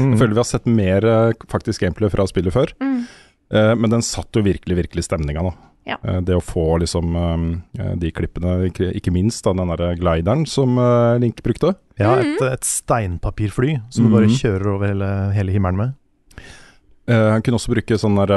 Mm. 0.00 0.14
Jeg 0.14 0.18
føler 0.22 0.32
vi 0.32 0.40
har 0.40 0.46
sett 0.48 0.68
mer 0.70 1.04
eh, 1.04 1.32
faktisk 1.52 1.82
gameplay 1.84 2.08
fra 2.12 2.24
spillet 2.30 2.54
før, 2.54 2.70
Mm. 2.80 3.02
Eh, 3.52 3.74
men 3.76 3.90
den 3.90 4.02
satt 4.02 4.32
jo 4.34 4.42
virkelig, 4.42 4.76
virkelig 4.86 5.04
stemninga 5.04 5.42
nå. 5.44 5.52
Ja. 5.84 5.96
Eh, 6.06 6.20
det 6.22 6.34
å 6.38 6.40
få 6.42 6.78
liksom 6.80 7.16
eh, 7.78 7.94
de 7.98 8.10
klippene, 8.14 8.70
ikke, 8.70 9.12
minst 9.12 9.44
da 9.44 9.52
den 9.52 9.68
der 9.74 9.96
glideren 9.98 10.46
som 10.48 10.76
Link 11.20 11.42
brukte. 11.42 11.74
Ja, 11.98 12.14
Mhm. 12.16 12.36
et, 12.36 12.42
et 12.52 12.64
steinpapirfly 12.64 13.80
som 13.90 14.06
du 14.06 14.10
bare 14.14 14.26
Mhm. 14.30 14.38
kjører 14.40 14.66
over 14.74 14.86
hele, 14.88 15.32
hele 15.34 15.52
himmelen 15.52 15.76
med. 15.76 15.94
Eh, 17.08 17.30
han 17.32 17.42
kunne 17.42 17.58
også 17.58 17.74
bruke 17.74 17.98
sånn 17.98 18.14
der, 18.26 18.32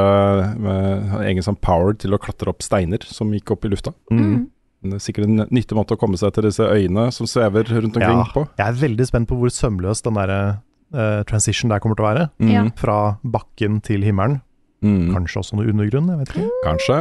egen 1.29 1.43
sånn 1.45 1.59
power 1.61 1.93
til 1.93 2.11
å 2.15 2.19
klatre 2.19 2.49
opp 2.49 2.61
steiner 2.65 3.03
som 3.05 3.31
gikk 3.31 3.51
opp 3.51 3.65
i 3.65 3.69
lufta. 3.69 3.93
Mm. 4.11 4.47
Det 4.85 4.93
er 4.93 5.01
sikkert 5.01 5.25
en 5.25 5.47
nyttig 5.49 5.73
måte 5.77 5.95
å 5.95 5.99
komme 6.01 6.17
seg 6.17 6.33
til 6.33 6.43
disse 6.43 6.65
øyene 6.65 7.11
som 7.13 7.25
svever 7.25 7.63
rundt 7.65 7.95
omkring 7.95 8.19
Ja. 8.19 8.25
på. 8.33 8.47
Jeg 8.57 8.67
er 8.67 8.73
veldig 8.87 9.07
spent 9.07 9.27
på 9.29 9.37
hvor 9.37 9.49
sømløs 9.49 10.01
den 10.03 10.13
der 10.13 10.59
uh, 10.93 11.23
transition 11.23 11.69
der 11.69 11.79
kommer 11.79 11.95
til 11.95 12.05
å 12.05 12.13
være. 12.13 12.29
Mm. 12.39 12.73
Fra 12.77 13.17
bakken 13.25 13.81
til 13.81 14.01
himmelen. 14.05 14.41
Mm. 14.85 15.09
Kanskje 15.15 15.41
også 15.41 15.57
noe 15.59 15.71
undergrunn, 15.71 16.11
jeg 16.13 16.21
vet 16.21 16.33
ikke. 16.33 16.49
Kanskje. 16.65 16.99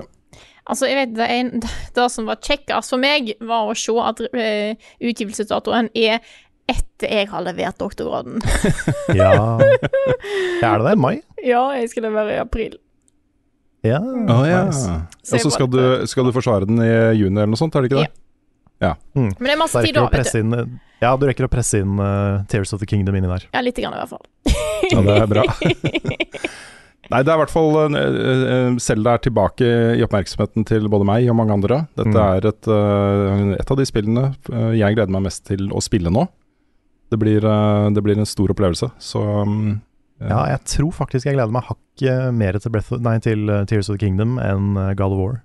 Altså, 0.65 0.89
jeg 0.89 0.97
vet 0.97 1.13
det, 1.19 1.29
en, 1.35 1.53
det 1.99 2.07
som 2.13 2.31
var 2.31 2.41
kjekkest 2.41 2.95
for 2.95 3.03
meg, 3.03 3.35
var 3.45 3.69
å 3.69 3.77
se 3.79 3.95
at 4.01 4.25
uh, 4.25 4.89
utgivelsesdatoen 5.05 5.93
er 5.93 6.25
etter 6.71 7.11
jeg 7.13 7.29
har 7.29 7.45
levert 7.45 7.77
doktorgraden. 7.81 8.41
Ja, 9.13 9.35
ja 10.63 10.71
er 10.71 10.81
det 10.81 10.87
det? 10.89 10.97
Mai? 10.97 11.19
ja, 11.45 11.67
jeg 11.77 11.93
skal 11.93 12.09
levere 12.09 12.39
i 12.39 12.41
april. 12.41 12.79
Ja. 13.85 13.99
Oh, 14.01 14.47
ja. 14.49 14.65
nice. 14.71 14.89
Og 15.29 15.43
så 15.45 15.51
skal, 15.53 15.69
du- 15.69 16.07
skal 16.09 16.25
du 16.25 16.33
forsvare 16.33 16.65
den 16.65 16.81
i 16.81 16.93
juni 17.21 17.37
eller 17.37 17.53
noe 17.53 17.61
sånt, 17.61 17.77
er 17.77 17.85
det 17.85 17.93
ikke 17.93 18.07
det? 18.07 18.13
Mm. 19.15 19.31
Men 19.39 19.47
det 19.47 19.53
er 19.55 19.59
masse 19.61 19.81
tid 19.85 19.95
da, 19.97 20.09
vet 20.13 20.29
du. 20.29 20.39
inn 20.41 20.81
Ja, 21.01 21.15
du 21.17 21.27
rekker 21.29 21.47
å 21.47 21.51
presse 21.53 21.81
inn 21.81 21.99
uh, 22.01 22.43
Tears 22.51 22.75
of 22.75 22.83
the 22.83 22.89
Kingdom 22.89 23.17
inni 23.17 23.31
der. 23.31 23.47
Ja, 23.53 23.63
lite 23.65 23.85
grann 23.85 23.97
i 23.97 24.01
hvert 24.01 24.13
fall. 24.13 24.25
Ja, 24.91 25.01
det 25.05 25.15
er 25.23 25.31
bra. 25.31 25.45
Nei, 27.13 27.21
det 27.23 27.31
er 27.33 27.37
i 27.37 27.41
hvert 27.43 27.53
fall 27.53 27.75
uh, 27.77 28.77
Selda 28.81 29.15
er 29.19 29.23
tilbake 29.27 29.67
i 29.99 30.05
oppmerksomheten 30.07 30.65
til 30.69 30.87
både 30.89 31.05
meg 31.09 31.27
og 31.29 31.37
mange 31.37 31.53
andre. 31.59 31.83
Dette 31.99 32.15
Mm. 32.15 32.21
er 32.37 32.47
et, 32.49 32.69
eh, 32.69 33.55
et 33.61 33.71
av 33.71 33.77
de 33.77 33.85
spillene 33.89 34.25
eh, 34.53 34.73
jeg 34.79 34.95
gleder 34.97 35.13
meg 35.13 35.23
mest 35.27 35.45
til 35.47 35.69
å 35.71 35.83
spille 35.85 36.11
nå. 36.13 36.27
Det 37.13 37.19
blir, 37.21 37.45
eh, 37.45 37.91
det 37.95 38.03
blir 38.03 38.17
en 38.19 38.27
stor 38.27 38.49
opplevelse, 38.55 38.89
så 38.99 39.21
um, 39.43 39.81
eh, 40.21 40.29
Ja, 40.29 40.47
jeg 40.55 40.65
tror 40.65 40.93
faktisk 40.93 41.27
jeg 41.29 41.37
gleder 41.37 41.53
meg 41.53 41.65
hakket 41.69 42.33
mer 42.35 42.57
til, 42.59 42.71
Breath 42.73 42.93
of, 42.97 43.01
nei, 43.05 43.19
til 43.21 43.49
eh, 43.51 43.65
Tears 43.69 43.91
of 43.91 43.99
the 43.99 44.05
Kingdom 44.07 44.39
enn 44.43 44.77
eh, 44.81 44.95
God 44.95 45.13
of 45.13 45.19
War. 45.21 45.43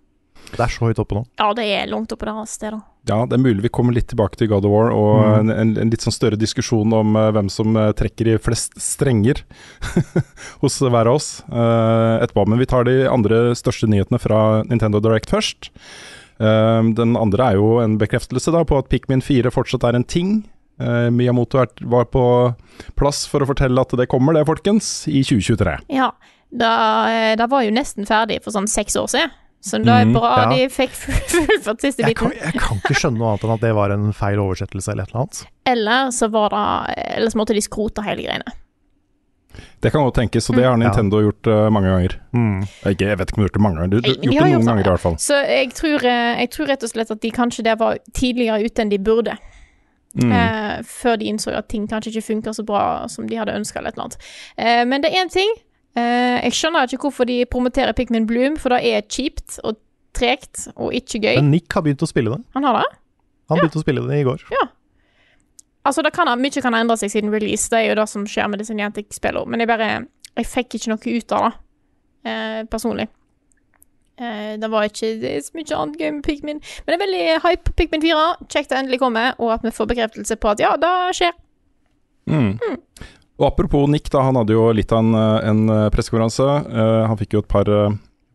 Det 0.51 0.59
er 0.65 0.71
så 0.73 0.87
høyt 0.89 0.99
oppe 1.01 1.15
nå. 1.19 1.23
Ja, 1.39 1.49
det 1.57 1.65
er 1.69 1.89
langt 1.91 2.11
oppe 2.15 2.25
der, 2.27 2.37
altså, 2.41 2.59
det 2.63 2.71
da. 2.73 2.79
Ja, 3.09 3.17
det 3.25 3.37
er 3.37 3.41
mulig 3.41 3.63
vi 3.63 3.71
kommer 3.73 3.95
litt 3.95 4.09
tilbake 4.11 4.37
til 4.37 4.49
God 4.51 4.65
of 4.67 4.73
War, 4.73 4.91
og 4.93 5.19
Mm. 5.23 5.37
en, 5.39 5.49
en, 5.55 5.69
en 5.81 5.89
litt 5.93 6.03
sånn 6.03 6.13
større 6.13 6.37
diskusjon 6.37 6.93
om 6.93 7.15
uh, 7.17 7.29
hvem 7.33 7.47
som 7.49 7.77
eh, 7.79 7.91
trekker 7.97 8.27
i 8.33 8.37
flest 8.41 8.75
strenger 8.81 9.41
hos 10.61 10.77
hver 10.83 11.07
av 11.09 11.15
oss 11.17 11.29
uh, 11.49 12.19
etterpå. 12.21 12.45
Men 12.49 12.59
vi 12.61 12.67
tar 12.69 12.85
de 12.85 12.97
andre 13.09 13.55
største 13.57 13.89
nyhetene 13.89 14.19
fra 14.21 14.63
Nintendo 14.69 15.01
Direct 15.03 15.31
først. 15.33 15.71
Den 16.39 17.17
andre 17.19 17.49
er 17.51 17.57
jo 17.59 17.81
en 17.83 17.97
bekreftelse 17.99 18.53
da 18.55 18.61
på 18.63 18.77
at 18.79 18.87
Pikmin 18.87 19.19
4 19.19 19.51
fortsatt 19.51 19.83
er 19.89 19.97
en 19.97 20.05
ting. 20.07 20.29
Miyamoto 21.11 21.59
er, 21.59 21.67
var 21.91 22.05
på 22.07 22.21
plass 22.95 23.25
for 23.27 23.43
å 23.43 23.49
fortelle 23.49 23.83
at 23.83 23.91
det 23.99 24.05
kommer, 24.07 24.37
det, 24.37 24.45
folkens, 24.47 24.87
i 25.11 25.19
2023. 25.27 25.73
Ja, 25.91 26.13
da, 26.47 26.71
det 27.35 27.49
var 27.51 27.65
jo 27.67 27.73
nesten 27.75 28.07
ferdig 28.07 28.39
for 28.45 28.55
sånn 28.55 28.69
seks 28.71 28.95
år 28.95 29.11
siden. 29.11 29.35
Så 29.59 29.81
da 29.83 29.97
er 29.99 30.07
det 30.07 30.15
bra 30.15 30.29
ja. 30.39 30.51
de 30.55 30.69
fikk 30.71 30.93
fullført 31.33 31.83
siste 31.83 32.05
Jeg 32.05 32.15
kan, 32.15 32.31
biten. 32.31 32.45
jeg 32.47 32.61
kan 32.63 32.79
ikke 32.79 32.95
skjønne 32.95 33.19
noe 33.19 33.33
annet 33.33 33.43
enn 33.43 33.53
at 33.57 33.65
det 33.65 33.73
var 33.75 33.91
en 33.95 34.13
feil 34.15 34.39
oversettelse 34.39 34.93
eller 34.93 35.03
et 35.03 35.11
eller 35.11 35.25
annet. 35.25 35.41
Eller 35.67 36.11
så 36.15 36.29
var 36.31 36.55
det 36.55 36.65
Eller 37.17 37.33
så 37.33 37.41
måtte 37.41 37.57
de 37.57 37.63
skrote 37.65 38.05
hele 38.05 38.23
greiene. 38.23 38.55
Det 39.79 39.91
kan 39.91 40.03
godt 40.03 40.15
tenkes, 40.15 40.49
og 40.49 40.55
det 40.55 40.63
har 40.63 40.71
Ja. 40.71 40.77
Nintendo 40.77 41.21
gjort 41.21 41.47
uh, 41.47 41.69
mange 41.69 41.89
ganger. 41.89 42.15
Mm. 42.31 42.63
Ikke, 42.85 43.07
jeg 43.07 43.17
vet 43.19 43.31
ikke 43.31 43.37
om 43.37 43.43
de 43.43 43.45
har 43.45 43.49
gjort 43.49 43.57
det 43.57 43.61
mange 43.61 43.77
ganger, 43.79 43.89
de, 43.89 44.01
du, 44.01 44.07
gjort 44.07 44.21
de 44.21 44.29
det 44.29 44.29
noen 44.29 44.51
gjort 44.51 44.61
det, 44.61 44.67
ganger 44.69 44.85
i 44.85 44.89
hvert 44.89 45.05
fall. 45.05 45.17
Så 45.19 45.39
jeg 45.43 45.71
tror, 45.75 46.05
eh, 46.05 46.39
jeg 46.39 46.49
tror 46.55 46.69
rett 46.69 46.83
og 46.83 46.91
slett 46.93 47.11
at 47.15 47.21
de 47.21 47.31
kanskje 47.31 47.63
der 47.67 47.79
var 47.79 47.97
tidligere 48.13 48.59
ute 48.63 48.83
enn 48.83 48.91
de 48.93 48.99
burde. 48.99 49.37
Mm. 50.19 50.31
Uh, 50.31 50.75
før 50.89 51.19
de 51.21 51.25
innså 51.29 51.51
at 51.53 51.67
ting 51.69 51.87
kanskje 51.89 52.13
ikke 52.13 52.27
funker 52.31 52.55
så 52.55 52.63
bra 52.65 52.83
som 53.07 53.27
de 53.29 53.37
hadde 53.37 53.55
ønska, 53.55 53.79
eller 53.79 53.93
et 53.93 53.99
eller 53.99 54.07
annet. 54.07 54.29
Uh, 54.57 54.85
men 54.89 55.03
det 55.03 55.11
er 55.11 55.23
én 55.23 55.33
ting. 55.33 55.51
Eh, 55.97 56.37
jeg 56.45 56.55
skjønner 56.57 56.89
ikke 56.89 57.07
hvorfor 57.07 57.27
de 57.29 57.41
promoterer 57.49 57.95
Pikmin 57.97 58.27
Bloom, 58.29 58.57
for 58.61 58.75
det 58.75 58.81
er 58.85 59.05
kjipt 59.09 59.57
og 59.63 59.79
tregt 60.17 60.67
og 60.75 60.93
ikke 60.95 61.21
gøy. 61.23 61.35
Men 61.39 61.51
Nick 61.53 61.73
har 61.73 61.85
begynt 61.85 62.03
å 62.05 62.09
spille 62.09 62.35
det. 62.35 62.41
Han 62.57 62.67
har 62.67 62.81
det? 62.81 62.87
Han 63.49 63.61
begynte 63.61 63.81
å 63.81 63.85
spille 63.85 64.05
det 64.05 64.19
i 64.21 64.27
går. 64.27 64.43
Ja. 64.53 64.67
Altså, 65.87 66.03
det 66.05 66.11
kan, 66.13 66.29
mye 66.37 66.61
kan 66.61 66.75
ha 66.75 66.81
endra 66.83 66.97
seg 66.99 67.11
siden 67.13 67.31
release, 67.33 67.69
det 67.71 67.79
er 67.79 67.87
jo 67.89 67.99
det 68.01 68.09
som 68.11 68.25
skjer 68.29 68.49
med 68.51 68.61
disse 68.61 68.75
Niantic-spillene. 68.77 69.49
Men 69.49 69.63
jeg 69.63 69.71
bare 69.71 69.91
Jeg 70.37 70.45
fikk 70.45 70.75
ikke 70.77 70.91
noe 70.91 71.13
ut 71.17 71.31
av 71.35 71.41
det, 71.49 71.55
eh, 72.29 72.59
personlig. 72.69 73.07
Eh, 74.19 74.57
det 74.61 74.69
var 74.71 74.85
ikke 74.87 75.19
det 75.19 75.33
så 75.43 75.55
mye 75.57 75.75
annet 75.75 75.99
gøy 75.99 76.11
med 76.13 76.23
Pikmin. 76.23 76.61
Men 76.85 76.93
det 76.93 76.95
er 76.95 77.05
veldig 77.05 77.41
hype 77.43 77.63
på 77.65 77.73
Pikmin 77.75 78.03
4. 78.03 78.25
Kjekt 78.47 78.69
det 78.69 78.77
endelig 78.77 78.99
kommer, 79.01 79.33
og 79.39 79.51
at 79.57 79.65
vi 79.65 79.71
får 79.71 79.89
bekreftelse 79.89 80.37
på 80.39 80.51
at 80.53 80.59
ja, 80.63 80.75
det 80.79 80.93
skjer. 81.17 81.33
Mm. 82.29 82.77
Og 83.39 83.47
apropos 83.47 83.87
Nick, 83.87 84.11
da, 84.11 84.21
han 84.27 84.35
hadde 84.35 84.55
jo 84.55 84.67
litt 84.75 84.91
av 84.91 84.99
en, 84.99 85.15
eh, 85.15 85.47
en 85.47 85.63
eh, 85.71 85.87
pressekonferanse. 85.93 86.47
Uh, 86.67 87.07
han 87.07 87.17
fikk 87.19 87.37
jo 87.37 87.43
et 87.43 87.51
par, 87.51 87.69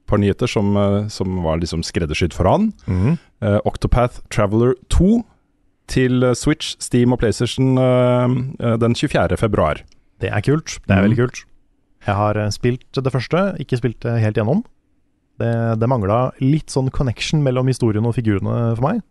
par 0.09 0.21
nyheter 0.21 0.49
som, 0.49 0.73
som 1.13 1.41
var 1.45 1.61
liksom 1.61 1.85
skreddersydd 1.85 2.37
for 2.37 2.49
han. 2.49 2.73
Mhm. 2.89 3.21
Uh, 3.45 3.61
Octopath 3.69 4.23
Traveler 4.33 4.73
2 4.89 5.19
til 5.93 6.25
Switch, 6.33 6.79
Steam 6.81 7.13
og 7.13 7.21
PlayStation 7.21 7.77
eh, 7.77 8.77
den 8.81 8.95
24. 8.97 9.37
februar. 9.37 9.83
Det 10.23 10.31
er 10.33 10.41
kult. 10.41 10.79
Det 10.87 10.95
er 10.95 11.03
mm. 11.03 11.05
veldig 11.05 11.19
kult. 11.19 11.43
Jeg 12.07 12.17
har 12.17 12.39
spilt 12.53 13.01
det 13.05 13.13
første, 13.13 13.43
ikke 13.61 13.77
spilt 13.77 14.01
det 14.01 14.15
helt 14.23 14.39
gjennom. 14.41 14.63
Det, 15.41 15.51
det 15.77 15.89
mangla 15.91 16.31
litt 16.41 16.73
sånn 16.73 16.89
connection 16.95 17.43
mellom 17.45 17.69
historien 17.69 18.07
og 18.09 18.15
figurene 18.17 18.73
for 18.79 18.87
meg, 18.87 19.03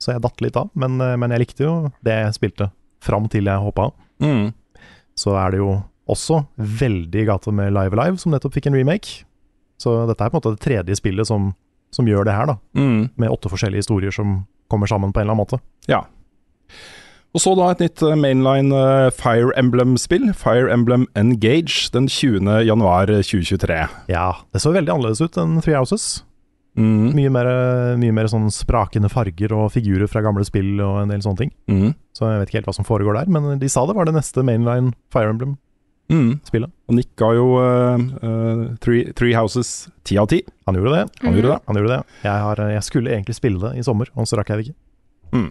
så 0.00 0.14
jeg 0.14 0.24
datt 0.24 0.40
litt 0.44 0.56
av. 0.56 0.72
Men, 0.72 0.96
men 0.96 1.34
jeg 1.34 1.44
likte 1.44 1.66
jo 1.66 1.74
det 2.06 2.16
jeg 2.22 2.36
spilte, 2.38 2.70
fram 3.04 3.28
til 3.28 3.52
jeg 3.52 3.64
hoppa 3.64 3.90
av. 3.90 3.96
Mm. 4.24 4.48
Så 5.18 5.34
er 5.38 5.54
det 5.54 5.62
jo 5.62 5.72
også 6.08 6.42
veldig 6.56 7.24
i 7.24 7.26
gata 7.28 7.52
med 7.52 7.74
Live 7.76 7.96
Alive, 7.96 8.20
som 8.22 8.32
nettopp 8.32 8.54
fikk 8.56 8.70
en 8.70 8.78
remake. 8.78 9.24
Så 9.78 9.94
dette 10.08 10.24
er 10.24 10.30
på 10.30 10.38
en 10.38 10.40
måte 10.40 10.54
det 10.54 10.64
tredje 10.64 10.98
spillet 10.98 11.28
som, 11.28 11.52
som 11.94 12.08
gjør 12.08 12.26
det 12.28 12.36
her, 12.36 12.52
da. 12.52 12.56
Mm. 12.78 13.10
Med 13.20 13.34
åtte 13.34 13.50
forskjellige 13.52 13.84
historier 13.84 14.14
som 14.14 14.40
kommer 14.70 14.90
sammen 14.90 15.12
på 15.12 15.20
en 15.20 15.28
eller 15.28 15.36
annen 15.36 15.44
måte. 15.44 15.60
Ja. 15.90 16.04
Og 17.36 17.42
så 17.44 17.52
da 17.58 17.68
et 17.70 17.82
nytt 17.84 18.02
eh, 18.02 18.16
mainline 18.16 18.72
eh, 18.74 19.10
Fire 19.14 19.52
Emblem-spill, 19.60 20.30
Fire 20.36 20.70
Emblem 20.72 21.06
Engage, 21.18 21.90
den 21.92 22.08
20. 22.08 22.48
januar 22.64 23.12
2023. 23.12 23.82
Ja, 24.08 24.30
det 24.52 24.64
så 24.64 24.72
veldig 24.74 24.94
annerledes 24.94 25.20
ut 25.20 25.36
enn 25.40 25.58
Three 25.60 25.76
Houses. 25.76 26.22
Mm. 26.78 27.10
Mye 27.16 27.30
mer, 27.34 27.48
mye 27.98 28.14
mer 28.14 28.28
sånn 28.30 28.48
sprakende 28.54 29.10
farger 29.10 29.52
og 29.56 29.72
figurer 29.74 30.10
fra 30.10 30.22
gamle 30.22 30.46
spill 30.46 30.78
og 30.84 31.02
en 31.02 31.12
del 31.12 31.24
sånne 31.24 31.42
ting. 31.42 31.54
Mm. 31.70 31.92
Så 32.14 32.28
jeg 32.30 32.42
vet 32.42 32.52
ikke 32.52 32.60
helt 32.60 32.70
hva 32.70 32.76
som 32.78 32.86
foregår 32.88 33.18
der, 33.18 33.32
men 33.34 33.58
de 33.58 33.70
sa 33.72 33.84
det 33.88 33.96
var 33.98 34.08
det 34.08 34.14
neste 34.16 34.44
mainline 34.46 34.92
Fire 35.14 35.34
Emblem-spillet. 35.34 36.70
Mm. 36.70 36.76
Og 36.88 36.96
Nick 36.96 37.10
ga 37.20 37.32
jo 37.36 37.48
uh, 37.58 37.98
uh, 38.22 38.64
three, 38.84 39.10
three 39.18 39.34
Houses 39.36 39.88
ti 40.08 40.16
av 40.20 40.30
ti. 40.30 40.40
Han 40.70 40.78
gjorde 40.78 40.94
det. 40.94 41.06
Han 41.24 41.34
gjorde 41.36 41.54
det. 41.56 41.62
Han 41.66 41.80
gjorde 41.80 41.96
det. 41.96 42.02
Jeg, 42.24 42.44
har, 42.46 42.62
jeg 42.78 42.86
skulle 42.86 43.12
egentlig 43.16 43.36
spille 43.36 43.60
det 43.66 43.80
i 43.80 43.86
sommer, 43.86 44.10
og 44.14 44.30
så 44.30 44.38
rakk 44.40 44.54
jeg 44.54 44.62
det 44.62 44.70
ikke. 44.70 44.80
Mm. 45.32 45.48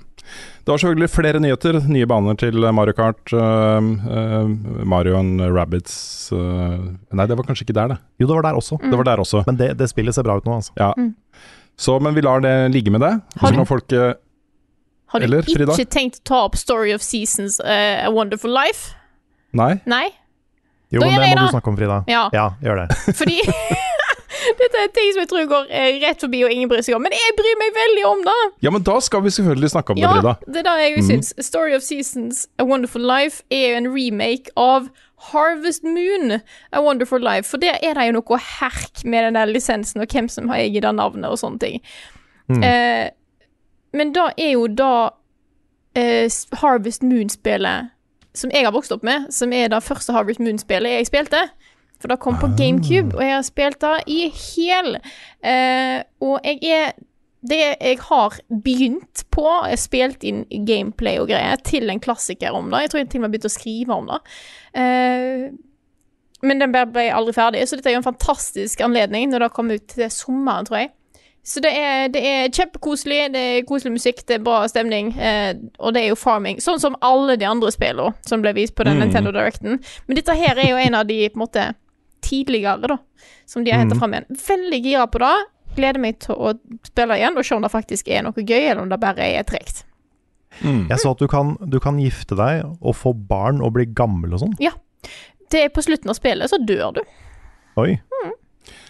Det 0.68 0.74
var 0.74 0.78
selvfølgelig 0.82 1.10
flere 1.14 1.40
nyheter. 1.40 1.78
Nye 1.88 2.06
baner 2.10 2.36
til 2.36 2.66
Mario 2.76 2.94
Kart. 2.98 3.22
Uh, 3.32 3.80
uh, 3.80 4.50
Mario 4.84 5.16
and 5.20 5.40
Rabbits 5.56 5.94
uh, 6.36 6.76
Nei, 7.16 7.26
det 7.30 7.38
var 7.40 7.48
kanskje 7.48 7.64
ikke 7.68 7.78
der, 7.78 7.94
det. 7.94 7.98
Jo, 8.20 8.28
det 8.28 8.36
var 8.36 8.48
der 8.50 8.60
også. 8.60 8.80
Det 8.84 8.98
var 9.00 9.08
der 9.08 9.24
også. 9.24 9.44
Men 9.48 9.56
det, 9.62 9.70
det 9.80 9.88
spillet 9.90 10.16
ser 10.18 10.28
bra 10.28 10.36
ut 10.42 10.46
nå, 10.50 10.58
altså. 10.60 10.76
Ja. 10.76 10.92
Mm. 11.00 11.14
Så, 11.78 12.00
men 12.04 12.16
vi 12.18 12.22
lar 12.26 12.42
det 12.44 12.56
ligge 12.74 12.92
med 12.92 13.02
det. 13.06 13.14
Har 13.40 13.52
du- 13.56 13.64
folk 13.70 13.92
eh, 13.94 14.14
Har 15.14 15.20
du 15.20 15.26
Eller, 15.30 15.42
Frida? 15.48 15.72
ikke 15.78 15.86
tenkt 15.94 16.20
å 16.20 16.24
ta 16.28 16.44
opp 16.50 16.58
Story 16.60 16.92
of 16.96 17.02
Seasons, 17.06 17.60
eh, 17.64 18.04
A 18.04 18.12
Wonderful 18.12 18.52
Life? 18.52 18.96
Nei? 19.56 19.78
Nei? 19.86 20.10
Jo, 20.92 21.00
Da 21.02 21.08
men 21.12 21.22
det 21.22 21.30
må 21.38 21.46
du 21.48 21.54
snakke 21.54 21.68
om, 21.72 21.78
Frida. 21.78 22.04
Ja. 22.12 22.26
Ja, 22.36 22.50
gjør 22.64 22.82
det. 22.84 22.98
Fordi 23.16 23.40
Dette 24.58 24.80
er 24.84 24.88
ting 24.96 25.10
som 25.14 25.22
jeg 25.22 25.30
tror 25.32 25.46
går 25.52 25.68
eh, 25.70 25.98
rett 26.02 26.22
forbi 26.24 26.40
og 26.48 26.52
ingen 26.54 26.70
bryr 26.72 26.82
seg 26.86 26.96
om. 26.98 27.04
Men 27.06 27.14
jeg 27.14 27.36
bryr 27.38 27.58
meg 27.62 27.76
veldig 27.78 28.06
om 28.10 28.22
det! 28.26 28.38
Ja, 28.66 28.72
men 28.74 28.84
da 28.88 28.96
skal 29.06 29.22
vi 29.26 29.30
selvfølgelig 29.36 29.70
snakke 29.74 29.94
om 29.94 29.98
Ja, 30.02 30.14
det, 30.14 30.22
Frida. 30.24 30.34
det 30.48 30.62
er 30.64 30.68
det 30.70 30.78
jeg 30.84 30.96
Mm. 30.98 31.10
syns. 31.12 31.34
Story 31.46 31.76
of 31.76 31.82
Seasons, 31.86 32.48
A 32.60 32.64
Wonderful 32.66 33.02
Life 33.06 33.44
er 33.52 33.70
jo 33.72 33.76
en 33.84 33.90
remake 33.94 34.50
av 34.58 34.90
Harvest 35.32 35.84
Moon, 35.84 36.40
A 36.74 36.82
Wonderful 36.82 37.20
Life. 37.22 37.50
For 37.50 37.58
der 37.58 37.78
er 37.82 37.94
det 37.94 38.08
jo 38.08 38.18
noe 38.20 38.38
herk 38.38 39.04
med 39.06 39.24
den 39.28 39.34
der 39.40 39.46
lisensen 39.46 40.02
og 40.02 40.08
hvem 40.14 40.30
som 40.30 40.50
har 40.50 40.58
eget 40.66 40.84
det 40.84 40.96
navnet 40.96 41.30
og 41.30 41.38
sånne 41.42 41.60
ting. 41.60 41.82
Mm. 42.50 42.64
Eh, 42.64 43.10
men 43.94 44.14
da 44.14 44.30
er 44.38 44.52
jo 44.54 44.68
da 44.68 45.10
eh, 45.96 46.30
Harvest 46.62 47.04
Moon-spillet 47.04 47.90
som 48.38 48.52
jeg 48.54 48.68
har 48.68 48.72
vokst 48.76 48.92
opp 48.94 49.02
med, 49.04 49.32
som 49.34 49.52
er 49.54 49.68
det 49.74 49.80
første 49.82 50.14
Harvest 50.14 50.40
Moon-spillet 50.40 50.92
jeg 51.00 51.08
spilte. 51.10 51.40
For 52.02 52.12
det 52.12 52.20
kom 52.22 52.38
på 52.38 52.52
GameCube, 52.58 53.16
og 53.18 53.24
jeg 53.24 53.36
har 53.36 53.46
spilt 53.46 53.82
det 53.82 53.96
i 54.14 54.20
hæl. 54.30 54.98
Eh, 55.44 56.02
og 56.22 56.40
jeg 56.46 56.60
er 56.78 56.92
det 57.48 57.60
jeg 57.62 58.00
har 58.10 58.36
begynt 58.50 59.24
på, 59.32 59.46
er 59.70 59.80
spilt 59.80 60.26
inn 60.28 60.44
gameplay 60.68 61.20
og 61.22 61.30
greier 61.30 61.60
til 61.64 61.90
en 61.90 62.02
klassiker 62.04 62.56
om 62.58 62.72
det. 62.72 62.84
Jeg 62.86 62.92
tror 62.92 63.02
jeg 63.02 63.10
til 63.10 63.20
og 63.20 63.24
med 63.24 63.30
har 63.30 63.36
begynt 63.36 63.50
å 63.50 63.54
skrive 63.54 63.98
om 63.98 64.12
det. 64.12 64.20
Eh, 64.82 65.48
men 66.46 66.62
den 66.62 66.74
ble 66.74 67.08
aldri 67.14 67.34
ferdig, 67.34 67.64
så 67.66 67.78
dette 67.78 67.90
er 67.90 67.98
jo 67.98 68.04
en 68.04 68.12
fantastisk 68.12 68.82
anledning 68.86 69.32
når 69.32 69.46
det 69.46 69.54
kommer 69.56 69.80
ut 69.80 69.88
til 69.90 70.12
sommeren, 70.14 70.68
tror 70.68 70.84
jeg. 70.84 70.92
Så 71.48 71.62
det 71.64 71.72
er, 71.80 72.10
det 72.12 72.22
er 72.28 72.50
kjempekoselig, 72.52 73.22
det 73.32 73.42
er 73.42 73.66
koselig 73.70 73.94
musikk, 73.96 74.20
det 74.28 74.36
er 74.36 74.44
bra 74.44 74.66
stemning, 74.68 75.14
eh, 75.16 75.54
og 75.80 75.94
det 75.96 76.02
er 76.04 76.10
jo 76.12 76.20
farming. 76.20 76.60
Sånn 76.60 76.82
som 76.84 76.98
alle 77.08 77.38
de 77.40 77.48
andre 77.48 77.72
spillene 77.72 78.12
som 78.28 78.44
ble 78.44 78.52
vist 78.58 78.76
på 78.76 78.84
den 78.84 78.98
Mm. 78.98 79.06
Nintendo 79.06 79.32
Directen. 79.32 79.80
Men 80.08 80.20
dette 80.20 80.36
her 80.36 80.60
er 80.60 80.74
jo 80.74 80.82
en 80.82 80.98
av 81.00 81.08
de 81.08 81.22
på 81.30 81.40
en 81.40 81.46
måte 81.46 81.64
tidligere, 82.28 82.92
da, 82.92 82.98
som 83.48 83.64
de 83.66 83.72
har 83.72 83.80
henta 83.84 83.96
Mm. 83.96 84.00
fram 84.04 84.14
igjen. 84.18 84.28
Veldig 84.48 84.82
gira 84.84 85.08
på 85.08 85.20
det. 85.24 85.34
Gleder 85.78 86.00
meg 86.02 86.20
til 86.24 86.36
å 86.36 86.54
spille 86.88 87.18
igjen 87.20 87.38
og 87.38 87.46
se 87.46 87.56
om 87.56 87.62
det 87.66 87.72
faktisk 87.72 88.08
er 88.10 88.24
noe 88.26 88.34
gøy, 88.44 88.64
eller 88.72 88.82
om 88.82 88.90
det 88.90 89.00
bare 89.00 89.28
er 89.38 89.44
tregt. 89.48 89.84
Mm. 90.64 90.88
Jeg 90.90 90.98
så 91.04 91.12
at 91.12 91.20
du 91.22 91.28
kan, 91.30 91.56
du 91.70 91.80
kan 91.80 92.00
gifte 92.02 92.36
deg 92.36 92.64
og 92.82 92.96
få 92.98 93.12
barn 93.14 93.62
og 93.62 93.74
bli 93.76 93.86
gammel 93.86 94.34
og 94.34 94.40
sånn. 94.42 94.56
Ja. 94.60 94.72
Det 95.52 95.62
er 95.64 95.70
på 95.70 95.84
slutten 95.86 96.10
av 96.10 96.18
spillet, 96.18 96.50
så 96.50 96.58
dør 96.66 96.96
du. 96.98 97.02
Oi. 97.78 98.00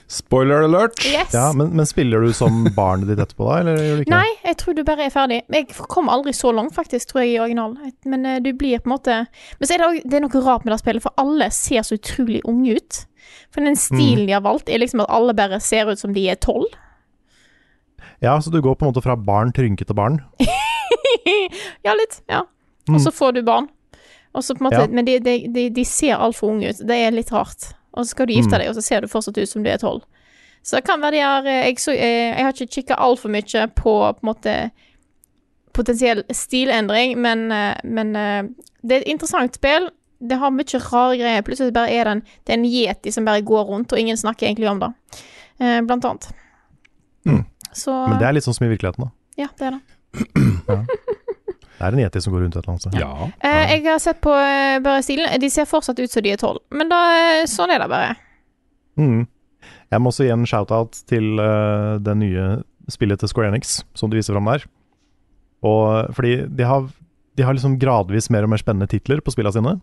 Spoiler 0.08 0.62
alert! 0.64 1.02
Yes. 1.06 1.34
Ja, 1.36 1.50
men, 1.54 1.74
men 1.76 1.86
spiller 1.86 2.22
du 2.24 2.30
som 2.34 2.64
barnet 2.78 3.10
ditt 3.12 3.20
etterpå, 3.20 3.44
da, 3.50 3.58
eller 3.60 3.76
gjør 3.84 3.98
du 4.00 4.04
ikke 4.06 4.14
Nei, 4.14 4.30
jeg 4.46 4.58
tror 4.62 4.78
du 4.78 4.84
bare 4.88 5.04
er 5.08 5.12
ferdig. 5.12 5.42
Jeg 5.52 5.68
kom 5.92 6.08
aldri 6.14 6.32
så 6.38 6.54
langt, 6.56 6.72
faktisk, 6.78 7.10
tror 7.12 7.26
jeg, 7.26 7.34
i 7.36 7.42
originalen. 7.44 7.92
Men 8.08 8.24
uh, 8.26 8.38
du 8.40 8.54
blir 8.56 8.80
på 8.80 8.88
en 8.88 8.94
måte 8.96 9.18
Men 9.60 9.68
så 9.68 9.76
er 9.76 9.84
det, 9.84 9.90
også- 9.90 10.08
det 10.14 10.20
er 10.22 10.24
noe 10.24 10.44
rart 10.48 10.64
med 10.66 10.72
det 10.74 10.80
spillet, 10.80 11.04
for 11.04 11.14
alle 11.20 11.50
ser 11.52 11.84
så 11.84 11.98
utrolig 12.00 12.40
unge 12.48 12.78
ut. 12.80 13.02
For 13.52 13.60
den 13.68 13.76
stilen 13.76 14.24
Mm. 14.24 14.28
de 14.30 14.34
har 14.38 14.46
valgt, 14.48 14.70
er 14.72 14.80
liksom 14.80 15.04
at 15.04 15.12
alle 15.12 15.34
bare 15.36 15.60
ser 15.60 15.92
ut 15.92 16.00
som 16.00 16.14
de 16.16 16.24
er 16.32 16.36
tolv. 16.40 16.72
Ja, 18.24 18.40
så 18.40 18.50
du 18.50 18.62
går 18.64 18.76
på 18.80 18.86
en 18.88 18.94
måte 18.94 19.04
fra 19.04 19.16
barn 19.20 19.52
til 19.54 19.68
rynkete 19.68 19.94
barn. 19.94 20.22
ja, 21.84 21.94
litt. 22.00 22.22
Ja. 22.32 22.46
Mm. 22.88 22.96
Og 22.96 23.02
så 23.04 23.12
får 23.14 23.36
du 23.38 23.44
barn. 23.44 23.68
Og 24.36 24.44
så 24.46 24.56
på 24.56 24.64
en 24.64 24.70
måte, 24.70 24.82
Ja. 24.86 24.88
Men 24.88 25.06
de, 25.06 25.20
de, 25.20 25.36
de, 25.54 25.68
de 25.74 25.84
ser 25.86 26.16
altfor 26.18 26.52
unge 26.54 26.70
ut. 26.72 26.82
Det 26.88 26.96
er 27.04 27.12
litt 27.16 27.32
rart. 27.34 27.74
Og 27.98 28.06
så 28.06 28.14
skal 28.14 28.28
du 28.30 28.34
gifte 28.36 28.54
Mm. 28.54 28.60
deg, 28.62 28.70
og 28.70 28.76
så 28.78 28.84
ser 28.86 29.02
du 29.02 29.08
fortsatt 29.10 29.38
ut 29.42 29.50
som 29.50 29.64
du 29.66 29.70
er 29.70 29.78
tolv. 29.82 30.04
Så 30.64 30.78
det 30.78 30.86
kan 30.86 31.02
være 31.02 31.12
de 31.16 31.20
har 31.24 31.46
eh, 31.48 31.66
Jeg, 31.66 31.80
så, 31.80 31.92
eh, 31.92 32.36
jeg 32.38 32.44
har 32.46 32.54
ikke 32.54 32.74
kikka 32.76 32.96
altfor 33.02 33.30
mye 33.34 33.68
på 33.76 33.94
på 34.14 34.20
en 34.22 34.28
måte 34.30 34.56
potensiell 35.74 36.24
stilendring, 36.34 37.18
men, 37.22 37.52
eh, 37.52 37.76
men 37.84 38.14
det 38.84 38.92
er 38.96 39.02
et 39.02 39.08
interessant 39.08 39.54
spill. 39.56 39.90
Det 40.20 40.38
har 40.42 40.50
mye 40.52 40.80
rare 40.92 41.18
greier. 41.18 41.42
Plutselig 41.46 41.74
bare 41.74 41.92
er 41.94 42.04
det 42.04 42.12
en, 42.12 42.22
det 42.46 42.54
er 42.54 42.58
en 42.58 42.66
yeti 42.66 43.12
som 43.14 43.26
bare 43.26 43.42
går 43.46 43.66
rundt, 43.70 43.94
og 43.94 44.00
ingen 44.00 44.18
snakker 44.18 44.48
egentlig 44.48 44.70
om 44.70 44.80
det. 44.80 44.92
Blant 45.60 46.06
annet. 46.06 46.28
Mm. 47.26 47.46
Så 47.74 47.92
Men 48.10 48.20
det 48.20 48.28
er 48.28 48.34
litt 48.34 48.44
sånn 48.44 48.54
som 48.58 48.66
i 48.66 48.70
virkeligheten, 48.76 49.06
da. 49.06 49.12
Ja, 49.38 49.48
det 49.58 49.68
er 49.68 49.72
det. 49.78 50.97
Det 51.78 51.86
er 51.86 51.94
en 51.94 52.02
yeti 52.02 52.22
som 52.24 52.34
går 52.34 52.42
rundt 52.44 52.56
et 52.58 52.64
eller 52.64 52.74
annet 52.74 52.86
sted. 52.86 52.96
Ja. 52.98 53.30
Eh, 53.46 53.74
jeg 53.76 53.84
har 53.86 54.00
sett 54.02 54.20
på 54.26 54.34
eh, 54.34 54.78
bare 54.84 55.04
stilen. 55.06 55.30
De 55.42 55.50
ser 55.54 55.68
fortsatt 55.70 56.00
ut 56.02 56.12
som 56.12 56.26
de 56.26 56.34
er 56.34 56.40
tolv. 56.42 56.64
Men 56.74 56.90
da, 56.90 57.02
eh, 57.22 57.44
sånn 57.50 57.74
er 57.74 57.84
det 57.84 57.90
bare. 57.92 58.16
Mm. 58.98 59.28
Jeg 59.94 60.02
må 60.02 60.12
også 60.12 60.26
gi 60.26 60.34
en 60.34 60.48
shout-out 60.50 60.98
til 61.08 61.38
uh, 61.40 61.96
det 62.04 62.16
nye 62.20 62.48
spillet 62.92 63.22
til 63.22 63.30
Square 63.32 63.54
Enix, 63.54 63.82
som 63.96 64.12
du 64.12 64.18
viser 64.18 64.36
fram 64.36 64.50
der. 64.50 64.66
Og 65.68 66.10
fordi 66.18 66.42
de 66.58 66.66
har, 66.68 66.90
de 67.38 67.46
har 67.46 67.56
liksom 67.56 67.78
gradvis 67.80 68.32
mer 68.34 68.48
og 68.48 68.52
mer 68.52 68.62
spennende 68.62 68.90
titler 68.92 69.22
på 69.24 69.32
spillene 69.36 69.56
sine. 69.56 69.76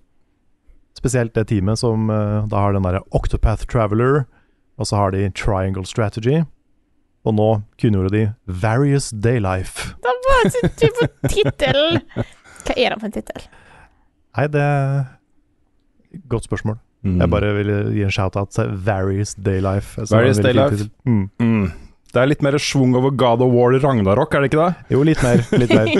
Spesielt 0.99 1.34
det 1.38 1.47
teamet 1.51 1.80
som 1.80 2.11
uh, 2.12 2.45
da 2.51 2.66
har 2.66 2.76
den 2.76 2.84
derre 2.84 3.05
Octopath 3.16 3.64
Traveler, 3.70 4.24
og 4.76 4.90
så 4.90 4.99
har 4.99 5.14
de 5.14 5.30
Triangle 5.38 5.86
Strategy. 5.88 6.42
Og 7.24 7.34
nå 7.38 7.48
kunngjorde 7.80 8.12
de 8.12 8.24
Various 8.46 9.10
Daylife. 9.24 9.94
Det 10.04 10.14
var 10.26 10.42
en 10.44 10.72
type 10.80 11.08
tittel. 11.32 12.00
Hva 12.64 12.74
er 12.76 12.92
det 12.94 12.98
for 13.00 13.08
en 13.08 13.14
tittel? 13.14 13.46
Nei, 14.36 14.48
det 14.52 14.64
er 14.64 15.04
Godt 16.30 16.44
spørsmål. 16.46 16.76
Mm. 17.04 17.16
Jeg 17.20 17.30
bare 17.32 17.48
ville 17.56 17.78
gi 17.92 18.04
en 18.06 18.12
shout-out 18.14 18.52
til 18.54 18.70
Various 18.86 19.34
Daylife. 19.34 20.04
Various 20.12 20.38
Daylife. 20.38 20.86
Mm. 21.04 21.24
Mm. 21.42 21.64
Det 22.14 22.22
er 22.22 22.28
litt 22.30 22.44
mer 22.46 22.54
schwung 22.62 22.94
over 22.94 23.10
God 23.10 23.42
of 23.42 23.50
War 23.50 23.74
Ragnarok, 23.82 24.34
er 24.36 24.44
det 24.44 24.52
ikke 24.52 24.62
det? 24.62 24.94
Jo, 24.94 25.02
litt 25.02 25.22
mer. 25.24 25.42
Litt 25.58 25.72
mer. 25.74 25.90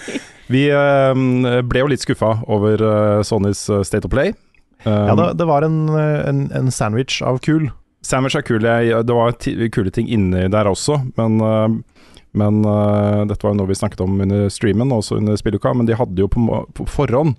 Vi 0.54 0.64
eh, 0.74 1.60
ble 1.70 1.84
jo 1.84 1.90
litt 1.92 2.02
skuffa 2.02 2.32
over 2.50 2.82
eh, 2.82 3.20
Sonys 3.22 3.62
eh, 3.70 3.84
State 3.86 4.08
of 4.08 4.12
Play. 4.12 4.34
Um, 4.82 4.90
Ja, 4.90 5.14
det, 5.14 5.28
det 5.38 5.46
var 5.46 5.62
en, 5.62 5.78
en, 5.94 6.40
en 6.56 6.72
sandwich 6.74 7.20
av 7.22 7.38
kul. 7.46 7.68
Sandwich 8.06 8.38
er 8.38 8.46
kul. 8.46 8.64
Jeg, 8.64 9.04
det 9.06 9.16
var 9.16 9.36
kule 9.74 9.92
ting 9.94 10.08
inni 10.08 10.46
der 10.52 10.70
også, 10.70 11.00
men, 11.18 11.40
eh, 11.44 12.08
men 12.40 12.64
eh, 12.64 13.22
dette 13.28 13.44
var 13.44 13.54
jo 13.54 13.60
noe 13.60 13.70
vi 13.70 13.78
snakket 13.78 14.02
om 14.04 14.20
under 14.24 14.48
streamen, 14.52 14.92
også 14.94 15.18
under 15.20 15.38
spilluka. 15.40 15.74
Men 15.76 15.88
de 15.88 15.98
hadde 15.98 16.22
jo 16.24 16.30
på, 16.32 16.64
på 16.76 16.88
forhånd 16.88 17.36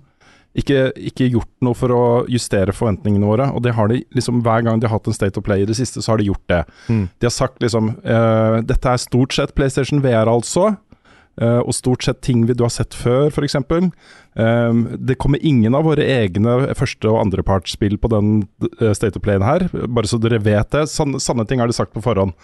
ikke, 0.58 0.90
ikke 1.00 1.30
gjort 1.32 1.50
noe 1.64 1.76
for 1.76 1.94
å 1.94 2.02
justere 2.30 2.74
forventningene 2.76 3.28
våre. 3.28 3.48
Og 3.56 3.64
det 3.64 3.74
har 3.76 3.88
de 3.88 4.02
liksom 4.16 4.42
hver 4.44 4.64
gang 4.66 4.80
de 4.80 4.88
har 4.88 4.98
hatt 4.98 5.08
en 5.08 5.16
State 5.16 5.40
of 5.40 5.46
Play 5.46 5.64
i 5.64 5.68
det 5.68 5.78
siste, 5.78 6.02
så 6.04 6.12
har 6.12 6.20
de 6.20 6.28
gjort 6.28 6.44
det. 6.52 6.62
Mm. 6.92 7.06
De 7.08 7.28
har 7.28 7.34
sagt 7.34 7.62
liksom 7.64 7.94
eh, 8.04 8.58
Dette 8.68 8.92
er 8.92 9.00
stort 9.00 9.36
sett 9.36 9.54
PlayStation 9.56 10.02
VR, 10.04 10.30
altså. 10.30 10.74
Eh, 11.42 11.60
og 11.60 11.74
stort 11.76 12.04
sett 12.06 12.20
ting 12.24 12.44
du 12.46 12.62
har 12.62 12.72
sett 12.72 12.94
før, 12.96 13.28
f.eks. 13.32 13.58
Um, 14.32 14.84
det 14.96 15.18
kommer 15.20 15.42
ingen 15.44 15.74
av 15.76 15.84
våre 15.84 16.06
egne 16.08 16.54
første- 16.78 17.10
og 17.10 17.18
andrepartsspill 17.20 17.98
på 18.00 18.10
den 18.12 18.30
eh, 18.78 18.94
State 18.96 19.18
of 19.18 19.24
Playen 19.26 19.44
her, 19.44 19.66
bare 19.88 20.08
så 20.08 20.20
dere 20.22 20.40
vet 20.44 20.70
det. 20.72 20.86
Sanne, 20.92 21.20
sanne 21.20 21.44
ting 21.48 21.60
har 21.60 21.68
de 21.68 21.76
sagt 21.76 21.92
på 21.96 22.04
forhånd. 22.04 22.36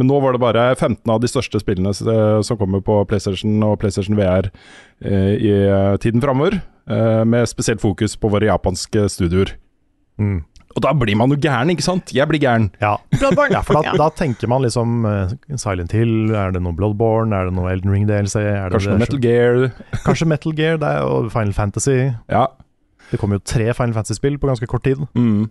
Men 0.00 0.10
nå 0.10 0.18
var 0.24 0.34
det 0.34 0.42
bare 0.42 0.66
15 0.74 1.12
av 1.12 1.20
de 1.22 1.30
største 1.30 1.60
spillene 1.62 1.92
eh, 1.92 2.40
som 2.46 2.58
kommer 2.58 2.82
på 2.84 3.02
PlayStation 3.10 3.60
og 3.66 3.78
PlayStation 3.82 4.18
VR 4.18 4.50
i 4.96 5.50
tiden 6.00 6.22
framover, 6.24 6.54
med 7.28 7.44
spesielt 7.50 7.82
fokus 7.82 8.14
på 8.16 8.30
våre 8.32 8.48
japanske 8.48 9.02
studioer. 9.12 9.50
Mm. 10.16 10.38
Og 10.76 10.82
da 10.84 10.92
blir 10.92 11.16
man 11.16 11.32
jo 11.32 11.38
gæren, 11.40 11.70
ikke 11.72 11.84
sant? 11.84 12.12
Jeg 12.12 12.28
blir 12.28 12.40
gæren. 12.42 12.68
Ja. 12.82 12.96
Ja, 13.16 13.62
for 13.64 13.78
da, 13.80 13.94
da 13.96 14.08
tenker 14.12 14.50
man 14.52 14.60
liksom 14.66 15.06
uh, 15.08 15.32
Silent 15.56 15.94
Hill, 15.96 16.34
er 16.36 16.52
det 16.52 16.60
noe 16.64 16.76
Bloodborne, 16.76 17.32
er 17.32 17.48
det 17.48 17.56
noe 17.56 17.70
Elden 17.72 17.94
Ring 17.94 18.04
DLC? 18.08 18.36
Er 18.42 18.68
det 18.68 18.76
Kanskje 18.76 18.92
det, 18.92 19.00
Metal 19.00 19.22
Gear. 19.24 19.60
Kanskje 20.04 20.28
Metal 20.28 20.56
Gear, 20.58 20.80
det 20.82 20.90
er, 20.98 21.08
og 21.08 21.30
Final 21.32 21.56
Fantasy. 21.56 21.96
Ja. 22.28 22.44
Det 23.08 23.20
kommer 23.22 23.40
jo 23.40 23.46
tre 23.48 23.70
Final 23.78 23.96
Fantasy-spill 23.96 24.36
på 24.42 24.50
ganske 24.50 24.68
kort 24.68 24.84
tid. 24.84 25.00
Mm. 25.16 25.46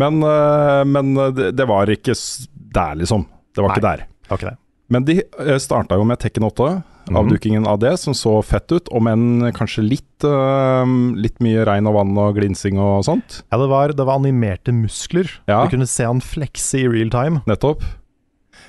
Men, 0.00 0.20
uh, 0.20 0.82
men 0.84 1.14
det, 1.36 1.54
det 1.56 1.68
var 1.70 1.88
ikke 1.92 2.12
der, 2.12 3.00
liksom. 3.00 3.24
Det 3.56 3.64
var 3.64 3.72
Nei. 3.72 3.78
ikke 3.78 3.88
der. 3.88 4.04
Det 4.04 4.34
var 4.34 4.42
ikke 4.42 4.52
det. 4.52 4.60
Men 4.90 5.04
de 5.06 5.20
øh, 5.22 5.58
starta 5.62 5.94
jo 6.00 6.04
med 6.08 6.18
Tekken 6.22 6.42
8, 6.48 6.82
Mhm. 7.10 7.16
avdukingen 7.16 7.64
av 7.66 7.78
det, 7.80 7.98
som 7.98 8.12
så 8.14 8.36
fett 8.44 8.70
ut. 8.70 8.88
Om 8.94 9.06
enn 9.10 9.52
kanskje 9.56 9.82
litt, 9.82 10.22
uh, 10.22 10.84
litt 11.18 11.40
mye 11.42 11.64
regn 11.66 11.88
og 11.88 11.94
vann 11.96 12.12
og 12.18 12.36
glinsing 12.36 12.76
og 12.78 13.02
sånt. 13.06 13.40
Ja, 13.50 13.58
det 13.58 13.68
var, 13.70 13.88
det 13.96 14.04
var 14.06 14.20
animerte 14.20 14.70
muskler. 14.76 15.26
Ja. 15.48 15.64
Du 15.64 15.72
kunne 15.74 15.88
se 15.90 16.04
han 16.06 16.20
flekse 16.20 16.78
i 16.84 16.86
real 16.86 17.10
time. 17.10 17.40
Nettopp. 17.50 17.82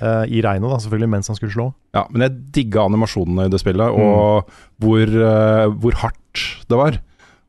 Uh, 0.00 0.24
I 0.26 0.40
regnet, 0.42 0.66
da, 0.72 0.78
selvfølgelig, 0.82 1.10
mens 1.12 1.28
han 1.30 1.36
skulle 1.38 1.52
slå. 1.54 1.68
Ja, 1.94 2.06
men 2.10 2.24
jeg 2.24 2.40
digga 2.56 2.86
animasjonene 2.88 3.46
i 3.46 3.52
det 3.52 3.60
spillet, 3.62 3.92
Mm. 3.94 4.00
og 4.02 4.50
hvor, 4.80 5.06
uh, 5.06 5.68
hvor 5.78 5.92
hardt 6.02 6.66
det 6.68 6.76
var. 6.80 6.98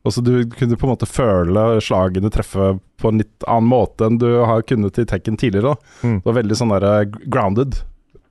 Også 0.05 0.21
Du 0.21 0.43
kunne 0.51 0.75
på 0.75 0.83
en 0.85 0.93
måte 0.97 1.07
føle 1.07 1.79
slagene 1.81 2.29
treffe 2.29 2.77
på 2.99 3.07
en 3.09 3.17
litt 3.23 3.45
annen 3.47 3.69
måte 3.71 4.05
enn 4.05 4.19
du 4.19 4.43
har 4.45 4.61
kunnet 4.61 4.99
i 4.99 5.05
Tekken 5.05 5.37
tidligere. 5.39 5.77
Mm. 6.03 6.19
Det 6.21 6.25
var 6.27 6.43
veldig 6.43 6.57
sånn 6.59 6.73
der 6.77 7.05
grounded 7.31 7.79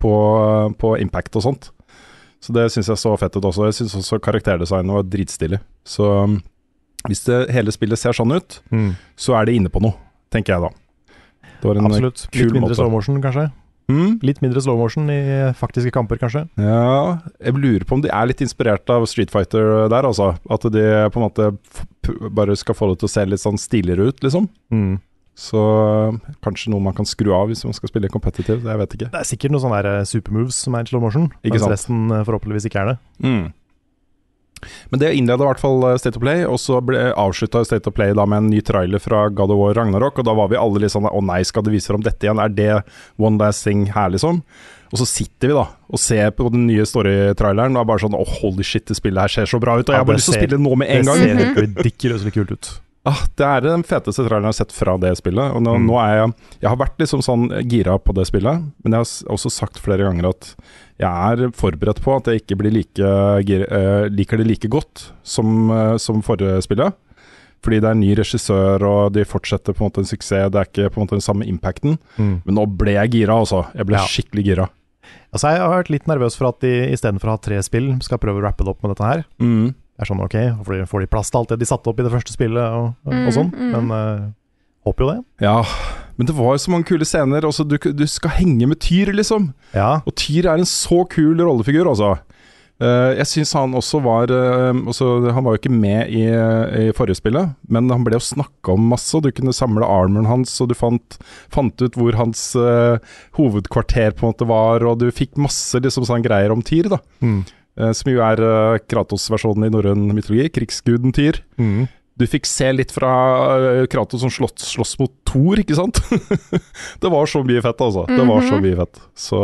på, 0.03 0.12
på 0.82 0.92
impact 1.03 1.38
og 1.38 1.46
sånt. 1.46 1.70
Så 2.42 2.50
det 2.57 2.66
syns 2.74 2.90
jeg 2.90 2.98
så 2.98 3.14
fett 3.20 3.36
ut 3.38 3.44
også. 3.46 3.68
Jeg 3.70 3.78
syns 3.78 3.94
også 4.00 4.18
karakterdesignet 4.22 4.96
var 4.98 5.07
dritstilig. 5.07 5.61
Så 5.86 6.09
um, 6.26 6.40
hvis 7.07 7.22
det 7.28 7.38
hele 7.55 7.70
spillet 7.74 8.00
ser 8.00 8.16
sånn 8.18 8.34
ut, 8.34 8.59
så 9.18 9.36
er 9.38 9.46
det 9.46 9.55
inne 9.61 9.70
på 9.70 9.82
noe, 9.82 9.94
tenker 10.34 10.57
jeg 10.57 10.64
da. 10.64 10.72
Det 11.62 11.68
var 11.70 11.78
en 11.78 11.86
Absolutt. 11.86 12.24
kul 12.34 12.48
Litt 12.48 12.57
mindre 12.57 12.72
måte. 12.72 12.78
slow 12.80 12.90
motion, 12.90 13.20
kanskje. 13.22 13.44
Mm? 13.92 14.16
Litt 14.26 14.40
mindre 14.42 14.62
slow 14.64 14.78
motion 14.78 15.11
i 15.11 15.20
faktiske 15.59 15.92
kamper, 15.94 16.18
kanskje. 16.18 16.44
Ja, 16.59 17.20
jeg 17.42 17.55
lurer 17.59 17.86
på 17.86 17.98
om 17.98 18.03
de 18.03 18.11
er 18.14 18.26
litt 18.30 18.42
inspirert 18.42 18.90
av 18.90 19.07
Street 19.11 19.30
Fighter 19.30 19.86
der, 19.92 20.07
altså. 20.09 20.32
At 20.50 20.66
de 20.74 20.84
på 21.14 21.22
en 21.22 21.26
måte 21.28 21.48
bare 22.34 22.59
skal 22.59 22.78
få 22.78 22.90
det 22.92 23.00
til 23.03 23.11
å 23.11 23.14
se 23.14 23.26
litt 23.30 23.42
sånn 23.42 23.59
stiligere 23.62 24.11
ut, 24.11 24.22
liksom. 24.26 24.48
Mm. 24.74 24.96
Så 25.35 25.57
øh, 25.59 26.18
kanskje 26.45 26.70
noe 26.74 26.83
man 26.85 26.93
kan 26.95 27.07
skru 27.09 27.30
av 27.33 27.49
hvis 27.49 27.64
man 27.64 27.72
skal 27.72 27.89
spille 27.89 28.11
competitive, 28.12 28.61
jeg 28.68 28.78
vet 28.83 28.95
ikke. 28.99 29.09
Det 29.14 29.20
er 29.22 29.28
sikkert 29.30 29.55
noen 29.55 29.62
sånne 29.64 29.78
eh, 29.89 30.05
supermoves 30.05 30.59
som 30.66 30.76
er 30.76 30.85
i 30.85 30.91
slow 30.93 31.01
motion, 31.01 31.30
Ikke 31.41 31.57
mens 31.57 31.64
sant. 31.64 31.72
resten 31.76 32.03
eh, 32.12 32.24
forhåpentligvis 32.28 32.68
ikke 32.68 32.83
er 32.83 32.91
det. 32.93 32.97
Mm. 33.24 33.47
Men 34.93 35.01
det 35.03 35.09
innleda 35.18 35.43
i 35.43 35.49
hvert 35.49 35.59
fall 35.62 35.80
eh, 35.89 35.97
State 35.99 36.20
of 36.20 36.22
Play, 36.22 36.45
og 36.47 36.61
så 36.62 36.76
avslutta 37.18 37.64
State 37.66 37.89
of 37.91 37.97
Play 37.97 38.12
da 38.14 38.26
med 38.28 38.45
en 38.45 38.51
ny 38.53 38.61
trailer 38.62 39.01
fra 39.03 39.24
God 39.33 39.51
of 39.51 39.59
War 39.59 39.74
Ragnarok, 39.80 40.20
og 40.22 40.28
da 40.28 40.37
var 40.39 40.53
vi 40.53 40.61
alle 40.61 40.85
litt 40.85 40.93
sånn 40.95 41.09
Å 41.11 41.24
nei, 41.24 41.41
skal 41.49 41.64
det 41.66 41.72
vise 41.74 41.91
fram 41.91 42.05
dette 42.05 42.28
igjen? 42.28 42.39
Er 42.45 42.53
det 42.53 42.68
one 43.18 43.41
last 43.43 43.64
thing 43.66 43.89
her, 43.97 44.12
liksom? 44.14 44.39
Og 44.93 45.01
så 45.01 45.09
sitter 45.09 45.49
vi 45.51 45.57
da 45.57 45.64
og 45.89 45.99
ser 46.01 46.28
på 46.37 46.47
den 46.53 46.66
nye 46.68 46.85
story-traileren 46.87 47.74
og 47.74 47.80
er 47.83 47.89
bare 47.89 48.05
sånn 48.05 48.14
Å, 48.20 48.22
holy 48.39 48.62
shit, 48.68 48.85
det 48.93 48.99
spillet 49.01 49.24
her 49.24 49.33
ser 49.41 49.49
så 49.51 49.59
bra 49.64 49.80
ut, 49.80 49.89
og 49.89 49.97
jeg 49.97 49.97
Ja, 49.97 50.05
har 50.05 50.09
bare 50.12 50.20
lyst 50.20 50.28
til 50.30 50.37
å 50.37 50.43
spille 50.45 50.61
nå 50.61 50.76
med 50.78 50.93
en 50.93 51.01
det 51.01 51.09
gang. 51.09 51.22
ser 51.24 51.41
helt 51.41 51.61
ridiculøst 51.64 52.30
kult 52.37 52.53
ut. 52.55 52.70
Ah, 53.05 53.18
det 53.34 53.42
er 53.44 53.61
den 53.64 53.82
feteste 53.82 54.22
traileren 54.22 54.46
jeg 54.46 54.53
har 54.53 54.59
sett 54.61 54.72
fra 54.76 54.92
det 55.03 55.16
spillet. 55.18 55.55
Og 55.57 55.62
nå, 55.64 55.72
Mm. 55.74 55.86
nå 55.88 55.96
er 55.98 56.12
jeg 56.20 56.34
Jeg 56.61 56.68
har 56.70 56.76
vært 56.76 56.98
liksom 57.03 57.20
sånn 57.20 57.48
gira 57.68 57.98
på 57.98 58.14
det 58.14 58.26
spillet, 58.28 58.62
men 58.84 58.92
jeg 58.92 58.98
har 58.98 59.32
også 59.34 59.50
sagt 59.50 59.80
flere 59.82 60.05
ganger 60.07 60.28
at 60.28 60.55
jeg 61.00 61.11
er 61.11 61.50
forberedt 61.50 62.00
på 62.00 62.14
at 62.16 62.24
jeg 62.30 62.42
ikke 62.42 62.59
blir 62.59 62.70
like 62.70 63.00
eh, 63.03 64.09
liker 64.09 64.36
det 64.38 64.46
like 64.46 64.68
godt 64.70 65.11
som, 65.24 65.70
uh, 65.70 65.96
som 65.98 66.22
forrige 66.22 66.62
spillet. 66.62 66.94
Fordi 67.62 67.80
det 67.80 67.90
er 67.90 67.94
ny 67.94 68.14
regissør, 68.14 68.82
og 68.82 69.12
de 69.14 69.24
fortsetter 69.24 69.72
på 69.74 69.82
en 69.84 69.90
måte 69.90 69.98
en 70.03 70.05
suksess. 70.05 70.50
Det 70.50 70.59
er 70.59 70.66
ikke 70.66 70.90
på 70.94 70.98
en 71.00 71.07
måte 71.07 71.18
den 71.18 71.20
samme 71.26 71.46
impacten. 71.46 71.98
Mm. 72.18 72.42
Men 72.44 72.55
nå 72.55 72.66
ble 72.76 72.92
jeg 72.94 73.11
gira, 73.11 73.34
altså. 73.38 73.66
Jeg 73.74 73.86
ble 73.86 73.96
Ja. 73.98 74.07
skikkelig 74.07 74.44
gira. 74.44 74.68
Altså, 75.32 75.48
jeg 75.50 75.59
har 75.61 75.70
vært 75.82 75.90
litt 75.90 76.07
nervøs 76.07 76.36
for 76.36 76.48
at 76.48 76.61
de 76.61 76.90
istedenfor 76.92 77.24
å 77.30 77.30
ha 77.30 77.36
tre 77.38 77.62
spill, 77.62 77.96
skal 78.03 78.18
prøve 78.18 78.38
å 78.40 78.42
rappe 78.42 78.64
det 78.64 78.68
opp 78.68 78.82
med 78.82 78.94
dette 78.96 79.07
her. 79.07 79.24
Mm. 79.40 79.74
Er 80.03 80.09
sånn, 80.11 80.22
ok, 80.24 80.36
får 80.66 80.74
de, 80.80 80.86
får 80.90 81.05
de 81.05 81.11
plass 81.14 81.30
til 81.30 81.40
alt 81.40 81.53
det 81.55 81.61
de 81.62 81.68
satte 81.70 81.90
opp 81.92 82.00
i 82.03 82.07
det 82.07 82.12
første 82.14 82.34
spillet, 82.34 82.78
og, 82.78 82.92
og 83.07 83.14
Mm, 83.14 83.28
sånn. 83.38 83.53
mm. 83.55 83.72
Men 83.76 83.92
uh, 83.94 84.28
håper 84.88 85.05
jo 85.07 85.11
det. 85.14 85.20
Ja, 85.46 85.57
men 86.18 86.26
det 86.28 86.34
var 86.36 86.57
jo 86.57 86.62
så 86.64 86.72
mange 86.74 86.88
kule 86.90 87.07
scener. 87.09 87.46
Også 87.48 87.64
du, 87.68 87.78
du 87.78 88.05
skal 88.11 88.34
henge 88.42 88.66
med 88.68 88.80
Tyr, 88.82 89.14
liksom. 89.14 89.53
Ja, 89.76 90.00
Og 90.05 90.14
Tyr 90.18 90.50
er 90.50 90.59
en 90.61 90.66
så 90.68 91.05
kul 91.09 91.38
rollefigur, 91.40 91.86
altså. 91.94 92.16
Uh, 92.82 93.12
jeg 93.14 93.28
syns 93.30 93.53
han 93.55 93.76
også 93.78 94.00
var 94.03 94.32
uh, 94.34 94.74
også, 94.90 95.07
Han 95.30 95.44
var 95.46 95.55
jo 95.55 95.61
ikke 95.61 95.70
med 95.70 96.09
i, 96.11 96.24
i 96.26 96.88
forrige 96.96 97.20
spillet, 97.20 97.53
men 97.70 97.86
han 97.94 98.03
ble 98.03 98.16
jo 98.18 98.24
snakka 98.26 98.74
om 98.74 98.88
masse. 98.90 99.12
og 99.14 99.22
Du 99.22 99.30
kunne 99.30 99.55
samle 99.55 99.86
armoren 99.86 100.26
hans, 100.26 100.57
og 100.64 100.72
du 100.72 100.74
fant, 100.74 101.18
fant 101.53 101.84
ut 101.84 101.94
hvor 102.00 102.16
hans 102.18 102.42
eh, 102.59 102.98
hovedkvarter 103.38 104.16
på 104.18 104.26
en 104.26 104.32
måte 104.32 104.48
var, 104.50 104.82
og 104.88 104.98
du 104.98 105.11
fikk 105.14 105.38
masse 105.38 105.78
liksom 105.78 106.09
sånn 106.09 106.24
greier 106.26 106.50
om 106.55 106.64
Tyr, 106.66 106.90
da. 106.96 106.98
mm. 107.22 107.42
Eh, 107.81 107.93
som 107.97 108.11
jo 108.12 108.20
er 108.20 108.41
eh, 108.45 108.79
Kratos-versjonen 108.91 109.64
i 109.68 109.73
norrøn 109.73 110.03
mytologi, 110.12 110.51
krigsguden 110.53 111.12
Tyr. 111.16 111.39
Mm. 111.57 111.87
Du 112.20 112.27
fikk 112.29 112.45
se 112.45 112.66
litt 112.75 112.91
fra 112.93 113.11
eh, 113.57 113.87
Kratos 113.89 114.20
som 114.20 114.29
slåss, 114.31 114.53
slåss 114.75 114.99
mot 115.01 115.12
Thor, 115.25 115.57
ikke 115.62 115.79
sant? 115.79 115.97
det 117.03 117.11
var 117.11 117.25
så 117.31 117.41
mye 117.49 117.62
fett, 117.64 117.81
altså. 117.81 118.05
Det 118.11 118.27
var 118.29 118.45
så 118.45 118.59
Mhm. 118.59 118.66
mye 118.66 118.77
fett. 118.83 119.01
Så, 119.16 119.41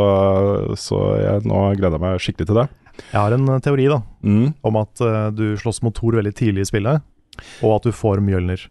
så 0.76 0.99
jeg, 1.22 1.47
nå 1.49 1.62
gleder 1.79 1.97
jeg 1.97 2.05
meg 2.05 2.20
skikkelig 2.20 2.51
til 2.51 2.61
det. 2.61 2.66
Jeg 3.12 3.20
har 3.22 3.33
en 3.39 3.47
teori 3.64 3.87
da, 3.89 4.01
Mm. 4.26 4.53
om 4.66 4.76
at 4.76 5.01
uh, 5.01 5.31
du 5.31 5.55
slåss 5.57 5.81
mot 5.87 5.95
Thor 5.95 6.16
veldig 6.18 6.35
tidlig 6.35 6.66
i 6.66 6.70
spillet, 6.72 7.01
og 7.62 7.76
at 7.79 7.87
du 7.89 7.93
får 7.95 8.20
Mjølner. 8.26 8.66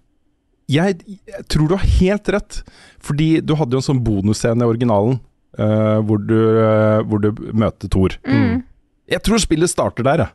Jeg, 0.70 0.98
jeg 1.08 1.46
tror 1.48 1.70
du 1.72 1.76
har 1.80 1.86
helt 1.98 2.28
rett, 2.36 2.58
fordi 3.00 3.40
du 3.42 3.56
hadde 3.56 3.72
jo 3.78 3.80
en 3.80 3.86
sånn 3.88 4.02
bonusscene 4.04 4.62
i 4.62 4.68
originalen. 4.68 5.22
uh, 5.58 5.98
hvor, 6.06 6.20
du, 6.22 6.36
uh, 6.60 7.00
hvor 7.08 7.18
du 7.24 7.32
møter 7.56 7.90
Thor. 7.90 8.14
Mm. 8.28 8.60
Jeg 9.08 9.24
tror 9.24 9.40
spillet 9.42 9.72
starter 9.72 10.04
der, 10.04 10.26
jeg. 10.26 10.34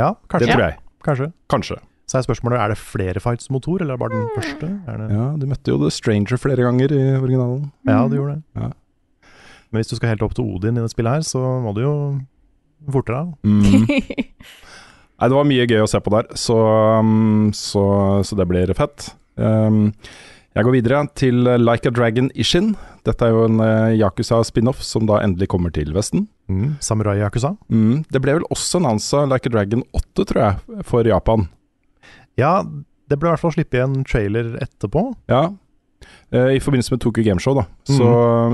Ja, 0.00 0.10
Det 0.14 0.28
kanskje. 0.32 0.52
tror 0.54 0.64
jeg. 0.64 0.76
kanskje. 1.04 1.32
Kanskje. 1.52 1.78
Så 2.10 2.18
er 2.18 2.24
spørsmålet, 2.26 2.58
er 2.58 2.72
det 2.72 2.78
flere 2.80 3.20
fights 3.22 3.50
mot 3.54 3.62
Thor, 3.62 3.78
eller 3.82 3.94
er 3.94 3.96
det 3.96 4.02
bare 4.02 4.16
den 4.16 4.30
første? 4.34 4.68
Er 4.90 4.96
det... 4.98 5.08
Ja, 5.14 5.26
du 5.38 5.46
møtte 5.46 5.70
jo 5.70 5.76
The 5.78 5.90
Stranger 5.94 6.40
flere 6.42 6.64
ganger 6.66 6.90
i 6.90 7.02
originalen. 7.20 7.68
Ja, 7.86 8.00
du 8.10 8.16
gjorde 8.16 8.34
det. 8.40 8.42
Ja. 8.58 8.70
Men 9.70 9.78
hvis 9.78 9.92
du 9.92 9.94
skal 9.96 10.10
helt 10.14 10.24
opp 10.26 10.34
til 10.34 10.48
Odin 10.50 10.80
i 10.80 10.82
det 10.82 10.90
spillet 10.90 11.20
her, 11.20 11.26
så 11.28 11.38
må 11.62 11.70
du 11.76 11.84
jo 11.84 11.92
fortere 12.90 13.20
av. 13.20 13.30
Mm. 13.46 13.86
Nei, 15.20 15.28
det 15.28 15.36
var 15.36 15.46
mye 15.46 15.68
gøy 15.70 15.84
å 15.84 15.90
se 15.92 16.00
på 16.02 16.10
der, 16.16 16.30
så, 16.40 16.56
um, 16.98 17.50
så, 17.54 17.84
så 18.26 18.38
det 18.40 18.48
blir 18.50 18.72
fett. 18.74 19.12
Um, 19.38 19.92
jeg 20.56 20.66
går 20.66 20.74
videre 20.74 21.04
til 21.14 21.46
Like 21.62 21.86
a 21.86 21.94
Dragon 21.94 22.30
Ishin. 22.34 22.72
Dette 23.06 23.26
er 23.26 23.30
jo 23.34 23.44
en 23.46 23.62
uh, 23.62 23.94
Yakuza-spin-off 23.94 24.82
som 24.84 25.06
da 25.06 25.20
endelig 25.22 25.48
kommer 25.52 25.72
til 25.74 25.94
Vesten. 25.94 26.26
Mm. 26.50 26.76
Samurai 26.82 27.20
Yakuza. 27.20 27.54
Mm. 27.70 28.02
Det 28.10 28.22
ble 28.24 28.40
vel 28.40 28.46
også 28.50 28.80
annonsa 28.80 29.24
Like 29.30 29.46
a 29.46 29.54
Dragon 29.54 29.84
8, 29.94 30.26
tror 30.26 30.42
jeg, 30.42 30.84
for 30.88 31.06
Japan. 31.06 31.46
Ja, 32.40 32.60
det 33.10 33.18
ble 33.18 33.30
i 33.30 33.34
hvert 33.34 33.42
fall 33.42 33.54
slippet 33.54 33.82
en 33.84 34.02
trailer 34.06 34.56
etterpå. 34.62 35.06
Ja. 35.30 35.48
Eh, 36.30 36.56
I 36.56 36.60
forbindelse 36.62 36.94
med 36.94 37.02
Tokyo 37.02 37.24
Gameshow, 37.26 37.56
da. 37.58 37.66
Så, 37.86 38.06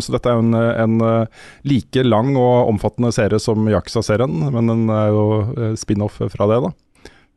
så 0.05 0.15
dette 0.15 0.31
er 0.31 0.39
jo 0.39 0.45
en, 0.47 0.57
en 0.57 0.97
eh, 1.05 1.45
like 1.69 2.05
lang 2.07 2.33
og 2.41 2.71
omfattende 2.73 3.13
serie 3.15 3.41
som 3.43 3.69
Yakuza-serien, 3.69 4.49
men 4.53 4.73
den 4.73 4.87
er 4.93 5.13
jo 5.13 5.27
eh, 5.57 5.75
spin-off 5.79 6.21
fra 6.33 6.49
det, 6.53 6.61
da. 6.65 6.73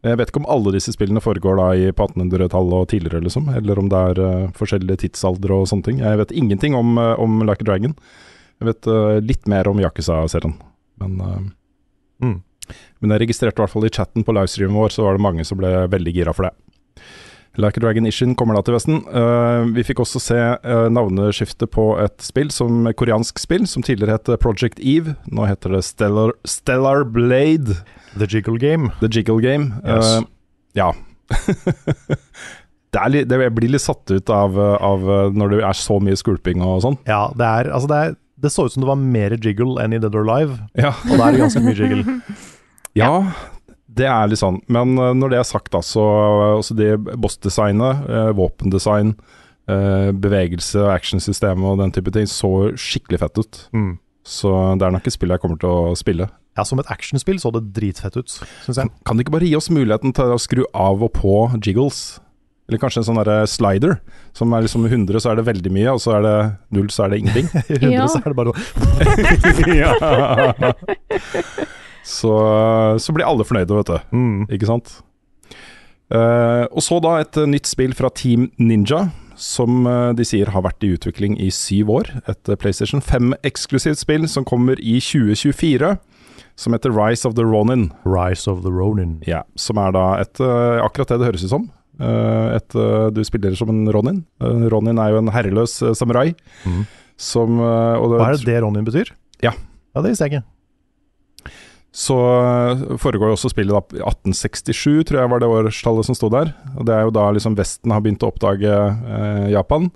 Jeg 0.05 0.15
vet 0.15 0.29
ikke 0.31 0.39
om 0.39 0.47
alle 0.51 0.71
disse 0.71 0.93
spillene 0.95 1.19
foregår 1.23 1.57
da 1.59 1.67
i, 1.75 1.89
på 1.91 2.05
1800-tallet 2.07 2.75
og 2.77 2.89
tidligere, 2.91 3.23
liksom, 3.25 3.49
eller 3.51 3.81
om 3.81 3.89
det 3.91 4.03
er 4.11 4.21
uh, 4.23 4.51
forskjellige 4.55 5.01
tidsaldre 5.03 5.57
og 5.57 5.67
sånne 5.67 5.87
ting. 5.89 5.99
Jeg 5.99 6.21
vet 6.21 6.31
ingenting 6.31 6.77
om, 6.77 6.93
uh, 6.95 7.19
om 7.19 7.41
Like 7.43 7.65
a 7.65 7.67
Dragon. 7.67 7.97
Jeg 8.63 8.69
vet 8.69 8.87
uh, 8.87 9.17
litt 9.19 9.49
mer 9.51 9.67
om 9.71 9.81
Yakuza-serien, 9.83 10.55
men 11.03 11.51
Mm. 12.19 12.41
Men 13.01 13.13
jeg 13.13 13.23
registrerte 13.23 13.59
i 13.59 13.63
hvert 13.63 13.73
fall 13.73 13.87
i 13.87 13.93
chatten 13.93 14.25
på 14.25 14.33
livestreamen 14.35 14.77
vår, 14.77 14.93
så 14.93 15.05
var 15.05 15.15
det 15.17 15.23
mange 15.23 15.45
som 15.47 15.59
ble 15.59 15.71
veldig 15.91 16.13
gira 16.13 16.33
for 16.35 16.47
det. 16.47 16.53
Like 17.57 17.77
a 17.77 17.81
Dragon 17.81 18.05
Ishin 18.05 18.35
kommer 18.37 18.55
da 18.55 18.61
til 18.63 18.75
Vesten. 18.75 18.99
Uh, 19.09 19.65
vi 19.75 19.83
fikk 19.83 20.03
også 20.03 20.21
se 20.21 20.37
uh, 20.37 20.87
navneskiftet 20.93 21.71
på 21.73 21.91
et 21.99 22.15
spill, 22.23 22.51
som 22.53 22.87
koreansk 22.95 23.41
spill, 23.41 23.65
som 23.67 23.83
tidligere 23.83 24.19
het 24.19 24.31
Project 24.43 24.79
Eve. 24.79 25.15
Nå 25.33 25.47
heter 25.49 25.75
det 25.75 25.83
Stellar, 25.87 26.35
Stellar 26.47 27.03
Blade. 27.09 27.79
The 28.15 28.29
Jiggle 28.29 28.59
Game. 28.61 28.91
The 29.01 29.09
Jiggle 29.11 29.41
Game. 29.43 29.73
Yes. 29.83 30.19
Uh, 30.19 30.29
ja. 30.77 30.91
det, 32.93 33.01
er 33.01 33.11
litt, 33.13 33.27
det 33.29 33.51
blir 33.57 33.73
litt 33.73 33.83
satt 33.83 34.09
ut 34.13 34.31
av, 34.33 34.55
av 34.59 35.09
når 35.35 35.55
det 35.57 35.61
er 35.67 35.77
så 35.77 35.99
mye 36.03 36.17
skulping 36.19 36.63
og 36.65 36.83
sånn. 36.85 36.99
Ja, 37.09 37.27
det 37.37 37.49
er 37.49 37.73
Altså, 37.73 37.91
det, 37.91 37.99
er, 37.99 38.15
det 38.45 38.53
så 38.53 38.65
ut 38.65 38.73
som 38.77 38.85
det 38.85 38.89
var 38.89 39.01
mer 39.01 39.35
jiggle 39.37 39.81
enn 39.83 39.97
i 39.97 40.01
Dead 40.01 40.15
or 40.15 40.25
Alive, 40.25 40.61
Ja. 40.79 40.93
og 41.09 41.17
da 41.17 41.27
er 41.27 41.35
det 41.37 41.43
ganske 41.47 41.65
mye 41.65 41.77
jiggle. 41.77 42.19
Ja, 42.97 43.19
det 43.97 44.07
er 44.09 44.29
litt 44.29 44.41
sånn. 44.41 44.59
Men 44.71 44.95
eh, 44.99 45.13
når 45.17 45.33
det 45.33 45.39
er 45.41 45.47
sagt, 45.47 45.71
da, 45.73 45.81
så 45.85 46.03
også 46.59 46.77
det 46.77 46.91
bossdesignet, 47.19 48.05
uh, 48.09 48.29
våpendesign, 48.37 49.15
eh, 49.69 50.11
bevegelse, 50.13 50.83
actionsystemet 50.93 51.71
og 51.71 51.81
den 51.81 51.93
type 51.95 52.13
ting 52.15 52.29
så 52.29 52.69
skikkelig 52.77 53.21
fett 53.23 53.41
ut. 53.41 53.63
Mm. 53.75 53.97
Så 54.29 54.53
det 54.77 54.85
er 54.85 54.93
nok 54.93 55.09
et 55.09 55.15
spill 55.15 55.33
jeg 55.33 55.41
kommer 55.41 55.59
til 55.61 55.71
å 55.73 55.97
spille. 55.97 56.29
Ja, 56.57 56.65
som 56.67 56.81
et 56.81 56.89
actionspill 56.91 57.39
så 57.41 57.53
det 57.55 57.69
dritfett 57.73 58.17
ut, 58.19 58.29
syns 58.65 58.81
jeg. 58.81 58.91
Kan 59.07 59.17
de 59.17 59.23
ikke 59.23 59.37
bare 59.37 59.47
gi 59.47 59.57
oss 59.57 59.71
muligheten 59.73 60.13
til 60.17 60.33
å 60.33 60.41
skru 60.41 60.65
av 60.75 61.05
og 61.05 61.13
på 61.15 61.35
jiggles? 61.63 62.19
Eller 62.69 62.81
kanskje 62.83 63.01
en 63.01 63.07
sånn 63.07 63.21
slider, 63.49 63.95
som 64.37 64.51
er 64.53 64.61
liksom 64.61 64.83
100, 64.85 65.17
så 65.23 65.31
er 65.31 65.39
det 65.39 65.47
veldig 65.47 65.71
mye, 65.73 65.95
og 65.95 66.03
så 66.03 66.19
er 66.19 66.25
det 66.27 66.35
0, 66.77 66.91
så 66.93 67.05
er 67.05 67.15
det 67.15 67.21
ingenting. 67.23 67.47
I 67.73 67.79
100 67.79 67.95
Ja. 67.95 68.05
så 68.11 68.19
er 68.21 68.29
det 68.29 68.37
bare 68.37 68.51
noe 68.51 68.59
ja. 69.81 69.91
Så, 72.09 72.33
så 72.97 73.13
blir 73.15 73.27
alle 73.29 73.45
fornøyde, 73.45 73.77
vet 73.77 73.93
du. 73.93 74.17
mm. 74.17 74.47
Ikke 74.57 74.69
sant? 74.69 74.97
Uh, 76.09 76.65
og 76.73 76.81
så 76.81 76.97
da 77.05 77.19
et 77.21 77.37
eh, 77.37 77.45
nytt 77.45 77.69
spill 77.69 77.91
fra 77.93 78.09
Team 78.17 78.47
Ninja, 78.57 79.11
som 79.39 79.85
eh, 79.87 80.09
de 80.17 80.25
sier 80.25 80.49
har 80.51 80.63
vært 80.65 80.81
i 80.83 80.89
utvikling 80.95 81.35
i 81.39 81.51
syv 81.53 81.91
år. 81.99 82.09
Et 82.25 82.49
eh, 82.49 82.57
PlayStation 82.59 83.03
5-eksklusivt 83.05 84.01
spill 84.01 84.25
som 84.31 84.47
kommer 84.47 84.81
i 84.81 84.97
2024, 84.99 85.93
som 86.59 86.75
heter 86.75 86.91
Rise 86.97 87.29
of 87.29 87.37
the 87.37 87.45
Ronin. 87.45 87.91
Rise 88.09 88.49
of 88.51 88.65
the 88.65 88.73
Ronin. 88.73 89.19
Ja, 89.29 89.43
som 89.55 89.77
er 89.79 89.93
da 89.95 90.07
et 90.25 90.41
eh, 90.41 90.81
akkurat 90.83 91.13
det 91.13 91.21
det 91.21 91.29
høres 91.29 91.45
ut 91.45 91.53
som. 91.53 91.69
Eh, 92.01 92.55
et, 92.57 92.75
eh, 92.75 93.07
du 93.13 93.21
spiller 93.29 93.53
som 93.55 93.69
en 93.71 93.85
Ronin. 93.93 94.23
Eh, 94.41 94.65
Ronin 94.73 94.99
er 94.99 95.13
jo 95.13 95.21
en 95.21 95.31
herreløs 95.35 95.77
eh, 95.85 95.93
samurai. 95.95 96.31
Mm. 96.65 96.83
Som 97.21 97.61
eh, 97.61 98.01
Hva 98.01 98.31
er 98.31 98.39
det 98.41 98.49
det 98.49 98.61
Ronin 98.65 98.87
betyr? 98.89 99.13
Ja. 99.45 99.53
Ja, 99.93 100.01
det 100.01 100.11
visste 100.15 100.25
jeg 100.25 100.39
ikke. 100.39 100.47
Så 101.95 102.15
eh, 102.15 102.83
foregår 103.01 103.31
jo 103.31 103.37
også 103.37 103.49
spillet 103.53 103.73
da 103.73 104.03
1867, 104.05 105.07
tror 105.09 105.23
jeg 105.23 105.31
var 105.31 105.41
det 105.41 105.49
årstallet 105.49 106.05
som 106.05 106.17
sto 106.17 106.29
der. 106.33 106.53
Og 106.77 106.85
det 106.85 106.95
er 106.95 107.07
jo 107.07 107.15
da 107.15 107.29
liksom 107.33 107.57
Vesten 107.57 107.93
har 107.93 108.03
begynt 108.05 108.25
å 108.25 108.29
oppdage 108.29 108.69
eh, 108.69 109.47
Japan. 109.55 109.89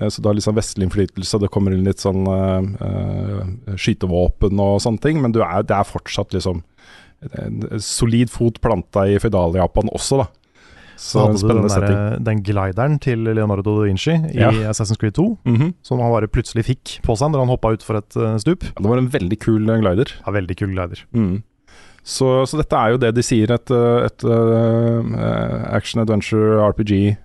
Eh, 0.00 0.08
så 0.08 0.22
da 0.24 0.34
liksom 0.36 0.56
vestlig 0.58 0.88
innflytelse, 0.88 1.40
det 1.40 1.52
kommer 1.52 1.74
inn 1.76 1.86
litt 1.86 2.02
sånn 2.02 2.26
eh, 2.28 2.68
eh, 2.88 3.76
skytevåpen 3.76 4.60
og 4.62 4.82
sånne 4.84 5.04
ting. 5.04 5.22
Men 5.22 5.36
er, 5.36 5.64
det 5.66 5.76
er 5.76 5.88
fortsatt 5.88 6.36
liksom 6.36 6.64
en 7.36 7.64
solid 7.84 8.30
fot 8.32 8.62
planta 8.64 9.04
i 9.04 9.18
føydal-Japan 9.20 9.90
også, 9.92 10.22
da. 10.22 10.28
Så, 11.00 11.22
hadde 11.24 11.40
du 11.40 11.48
den, 11.48 11.68
der, 11.72 12.18
den 12.28 12.42
glideren 12.44 12.98
til 13.00 13.22
Leonardo 13.24 13.78
da 13.78 13.86
Vinci 13.88 14.12
i 14.34 14.36
Ja. 14.42 14.50
Assassin's 14.68 14.98
Creed 15.00 15.14
2, 15.16 15.24
Mhm. 15.48 15.70
som 15.82 15.98
han 16.04 16.12
bare 16.12 16.28
plutselig 16.28 16.66
fikk 16.66 16.98
på 17.06 17.16
seg 17.16 17.32
når 17.32 17.40
han 17.46 17.52
hoppa 17.54 17.70
utfor 17.72 17.96
et 18.02 18.16
eh, 18.20 18.36
stup. 18.42 18.66
Ja, 18.68 18.82
det 18.84 18.90
var 18.92 19.00
en 19.00 19.08
veldig 19.08 19.38
kul 19.40 19.64
eh, 19.70 19.80
glider. 19.80 20.12
Ja, 20.26 20.32
veldig 20.36 20.56
kul 20.60 20.74
glider. 20.76 21.00
Mm. 21.16 21.38
Så, 22.04 22.28
så 22.48 22.60
dette 22.60 22.76
er 22.76 22.92
jo 22.94 23.00
det 23.00 23.14
de 23.16 23.22
sier, 23.24 23.50
et, 23.56 23.70
et, 23.72 24.24
et 24.24 24.24
eh, 24.28 25.74
action 25.76 26.02
adventure 26.04 26.60
RPG. 26.68 27.16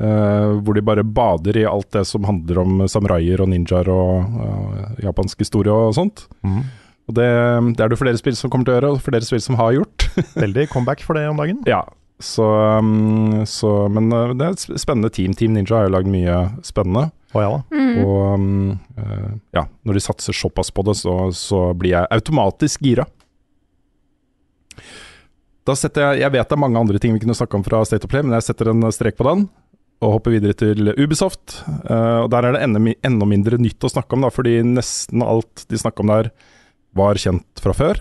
Uh, 0.00 0.60
hvor 0.62 0.76
de 0.78 0.82
bare 0.86 1.02
bader 1.02 1.56
i 1.58 1.64
alt 1.66 1.88
det 1.90 2.04
som 2.06 2.22
handler 2.24 2.60
om 2.62 2.76
samuraier 2.88 3.40
og 3.42 3.48
ninjaer 3.50 3.88
og 3.90 4.36
uh, 4.38 4.84
japansk 5.02 5.40
historie 5.42 5.72
og 5.74 5.90
sånt. 5.96 6.22
Mm. 6.46 6.60
Og 7.10 7.16
det, 7.18 7.26
det 7.74 7.82
er 7.82 7.90
det 7.90 7.98
flere 7.98 8.20
spill 8.20 8.36
som 8.38 8.52
kommer 8.52 8.68
til 8.68 8.76
å 8.76 8.78
gjøre, 8.78 8.92
og 8.94 9.02
flere 9.02 9.26
spill 9.26 9.42
som 9.42 9.58
har 9.58 9.74
gjort. 9.74 10.06
Veldig 10.44 10.68
comeback 10.70 11.02
for 11.02 11.18
det 11.18 11.24
om 11.28 11.42
dagen. 11.42 11.58
ja, 11.66 11.82
så, 12.20 12.78
um, 12.78 13.46
så 13.46 13.88
Men 13.88 14.12
eh, 14.12 14.34
det 14.36 14.46
er 14.46 14.56
et 14.56 14.80
spennende 14.80 15.10
team. 15.12 15.34
Team 15.34 15.54
Ninja 15.56 15.78
har 15.78 15.88
jo 15.88 15.94
lagd 15.94 16.10
mye 16.12 16.36
spennende. 16.66 17.08
Oh, 17.32 17.40
ja. 17.40 17.54
Mm. 17.72 17.94
Og 18.04 18.18
um, 18.34 18.50
eh, 19.00 19.30
ja, 19.56 19.64
når 19.86 19.96
de 19.96 20.02
satser 20.04 20.36
såpass 20.36 20.72
på 20.74 20.84
det, 20.86 20.98
så, 21.00 21.14
så 21.36 21.62
blir 21.78 21.96
jeg 21.96 22.10
automatisk 22.18 22.84
gira. 22.84 23.06
Da 25.68 25.76
setter 25.76 26.08
jeg 26.10 26.24
Jeg 26.24 26.34
vet 26.34 26.48
det 26.48 26.56
er 26.56 26.62
mange 26.62 26.80
andre 26.80 27.00
ting 27.00 27.14
vi 27.14 27.22
kunne 27.22 27.36
snakke 27.36 27.58
om 27.58 27.64
fra 27.64 27.82
State 27.88 28.04
of 28.04 28.12
Play, 28.12 28.24
men 28.26 28.36
jeg 28.38 28.50
setter 28.50 28.72
en 28.72 28.84
strek 28.92 29.16
på 29.18 29.28
den. 29.28 29.48
Og 30.00 30.16
hopper 30.16 30.32
videre 30.36 30.56
til 30.56 30.92
Ubisoft. 30.96 31.60
Uh, 31.88 32.26
og 32.26 32.30
Der 32.32 32.48
er 32.48 32.56
det 32.56 32.64
enda, 32.66 32.84
enda 33.06 33.28
mindre 33.28 33.60
nytt 33.60 33.84
å 33.84 33.92
snakke 33.92 34.16
om, 34.16 34.24
da, 34.24 34.32
fordi 34.32 34.60
nesten 34.66 35.24
alt 35.24 35.64
de 35.68 35.80
snakker 35.80 36.04
om 36.04 36.12
der, 36.12 36.32
var 36.96 37.20
kjent 37.20 37.62
fra 37.62 37.72
før. 37.76 38.00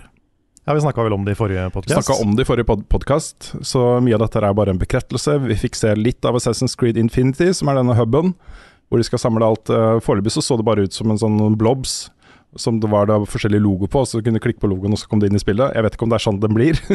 Ja, 0.69 0.73
Vi 0.73 0.81
snakka 0.81 1.03
vel 1.03 1.13
om 1.13 1.25
det 1.25 1.31
i 1.31 1.35
forrige 1.35 1.69
podkast. 1.69 2.05
snakka 2.05 2.21
om 2.21 2.35
det 2.35 2.41
i 2.41 2.45
forrige 2.45 2.63
pod 2.63 2.83
podkast, 2.89 3.55
så 3.65 3.79
mye 4.05 4.13
av 4.13 4.21
dette 4.21 4.37
er 4.37 4.53
bare 4.53 4.69
en 4.69 4.77
bekreftelse. 4.77 5.39
Vi 5.41 5.55
fikk 5.57 5.73
se 5.73 5.95
litt 5.97 6.21
av 6.29 6.35
Assassin's 6.37 6.77
Creed 6.77 6.97
Infinity, 6.97 7.47
som 7.57 7.71
er 7.71 7.79
denne 7.79 7.95
huben, 7.97 8.35
hvor 8.85 9.01
de 9.01 9.07
skal 9.07 9.17
samle 9.17 9.47
alt. 9.47 9.65
Uh, 9.65 9.97
Foreløpig 9.97 10.29
så 10.29 10.43
så 10.45 10.57
det 10.59 10.67
bare 10.67 10.85
ut 10.85 10.93
som 10.93 11.09
en 11.09 11.17
sånn 11.17 11.57
blobs, 11.57 12.11
som 12.57 12.79
det 12.81 12.89
var 12.89 13.05
da 13.09 13.19
forskjellige 13.29 13.61
logo 13.61 13.87
på, 13.91 14.01
så 14.05 14.19
du 14.19 14.25
kunne 14.25 14.41
klikke 14.41 14.61
på 14.63 14.69
logoen, 14.71 14.95
og 14.95 14.99
så 15.01 15.09
kom 15.09 15.21
det 15.21 15.29
inn 15.29 15.37
i 15.37 15.41
spillet. 15.41 15.75
Jeg 15.75 15.85
vet 15.85 15.95
ikke 15.95 16.07
om 16.07 16.13
det 16.13 16.17
er 16.17 16.25
sånn 16.25 16.39
den 16.41 16.55
blir. 16.57 16.79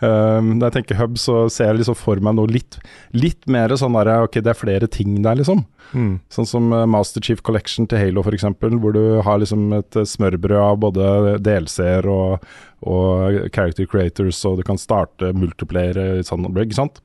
um, 0.00 0.54
når 0.56 0.66
jeg 0.66 0.76
tenker 0.78 1.00
hub, 1.02 1.18
så 1.20 1.44
ser 1.52 1.70
jeg 1.70 1.82
liksom 1.82 1.98
for 2.00 2.22
meg 2.24 2.36
noe 2.38 2.48
litt, 2.48 2.78
litt 3.12 3.44
mer 3.50 3.74
sånn 3.76 3.96
der 3.98 4.12
Ok, 4.24 4.40
det 4.40 4.54
er 4.54 4.58
flere 4.58 4.88
ting 4.88 5.18
der, 5.24 5.36
liksom. 5.40 5.64
Mm. 5.92 6.14
Sånn 6.32 6.48
som 6.48 6.72
eh, 6.72 6.86
Master 6.90 7.22
Chief 7.22 7.42
Collection 7.44 7.86
til 7.90 8.00
Halo 8.00 8.24
f.eks., 8.24 8.46
hvor 8.80 8.94
du 8.96 9.02
har 9.26 9.40
liksom 9.42 9.68
et 9.76 10.00
eh, 10.00 10.08
smørbrød 10.08 10.56
av 10.62 10.80
både 10.82 11.08
DLC-er 11.44 12.08
og, 12.10 12.46
og 12.88 13.42
character 13.54 13.88
creators, 13.90 14.40
og 14.48 14.62
du 14.62 14.66
kan 14.66 14.80
starte 14.80 15.34
multiplayer 15.36 16.24
sånn, 16.26 16.48
ikke 16.64 16.80
sant? 16.80 17.04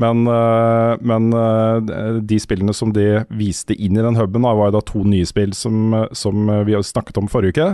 Men, 0.00 0.26
eh, 0.26 0.96
men 1.04 1.32
eh, 1.36 2.20
de 2.24 2.38
spillene 2.40 2.74
som 2.74 2.92
de 2.96 3.24
viste 3.36 3.76
inn 3.76 3.98
i 3.98 4.04
den 4.04 4.16
huben, 4.16 4.46
var 4.46 4.70
jo 4.70 4.76
da 4.78 4.84
to 4.88 5.04
nye 5.04 5.28
spill 5.28 5.52
som, 5.56 5.92
som 6.16 6.48
vi 6.66 6.78
snakket 6.80 7.20
om 7.20 7.28
forrige 7.30 7.52
uke. 7.56 7.68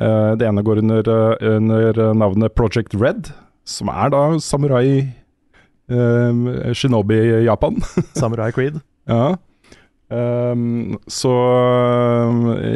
Eh, 0.00 0.32
Det 0.40 0.48
ene 0.48 0.64
går 0.64 0.80
under, 0.84 1.12
under 1.44 2.02
navnet 2.16 2.56
Project 2.56 2.96
Red, 2.96 3.32
som 3.68 3.90
er 3.92 4.10
da 4.10 4.22
samurai 4.42 5.12
uh, 5.92 6.72
shinobi 6.74 7.18
i 7.20 7.44
Japan. 7.44 7.76
Samurai 8.18 8.50
Creed. 8.56 8.80
Ja. 9.10 9.36
Um, 10.10 10.96
så 11.06 11.30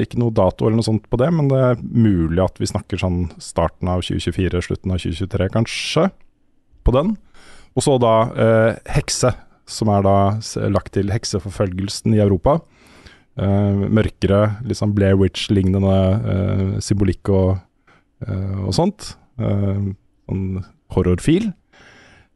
ikke 0.04 0.20
noe 0.22 0.30
dato 0.30 0.68
eller 0.68 0.78
noe 0.78 0.86
sånt 0.86 1.08
på 1.10 1.18
det, 1.18 1.32
men 1.34 1.48
det 1.50 1.58
er 1.58 1.80
mulig 1.82 2.44
at 2.44 2.60
vi 2.62 2.68
snakker 2.70 3.00
sånn 3.00 3.24
starten 3.42 3.90
av 3.90 4.04
2024, 4.06 4.62
slutten 4.68 4.94
av 4.94 5.02
2023 5.02 5.48
kanskje, 5.56 6.06
på 6.86 6.94
den. 6.94 7.16
Og 7.74 7.82
så 7.82 7.96
da 8.02 8.14
eh, 8.38 8.76
Hekse, 8.94 9.32
som 9.66 9.90
er 9.90 10.04
da 10.04 10.16
lagt 10.70 10.94
til 10.94 11.10
hekseforfølgelsen 11.12 12.14
i 12.14 12.22
Europa. 12.22 12.58
Eh, 13.34 13.84
mørkere, 13.90 14.60
litt 14.66 14.78
sånn 14.78 14.94
Blair 14.94 15.18
Witch-lignende 15.18 15.98
eh, 16.34 16.64
symbolikk 16.84 17.32
og, 17.34 17.56
og 18.24 18.72
sånt. 18.76 19.14
Sånn 19.36 20.44
horrorfil. 20.94 21.50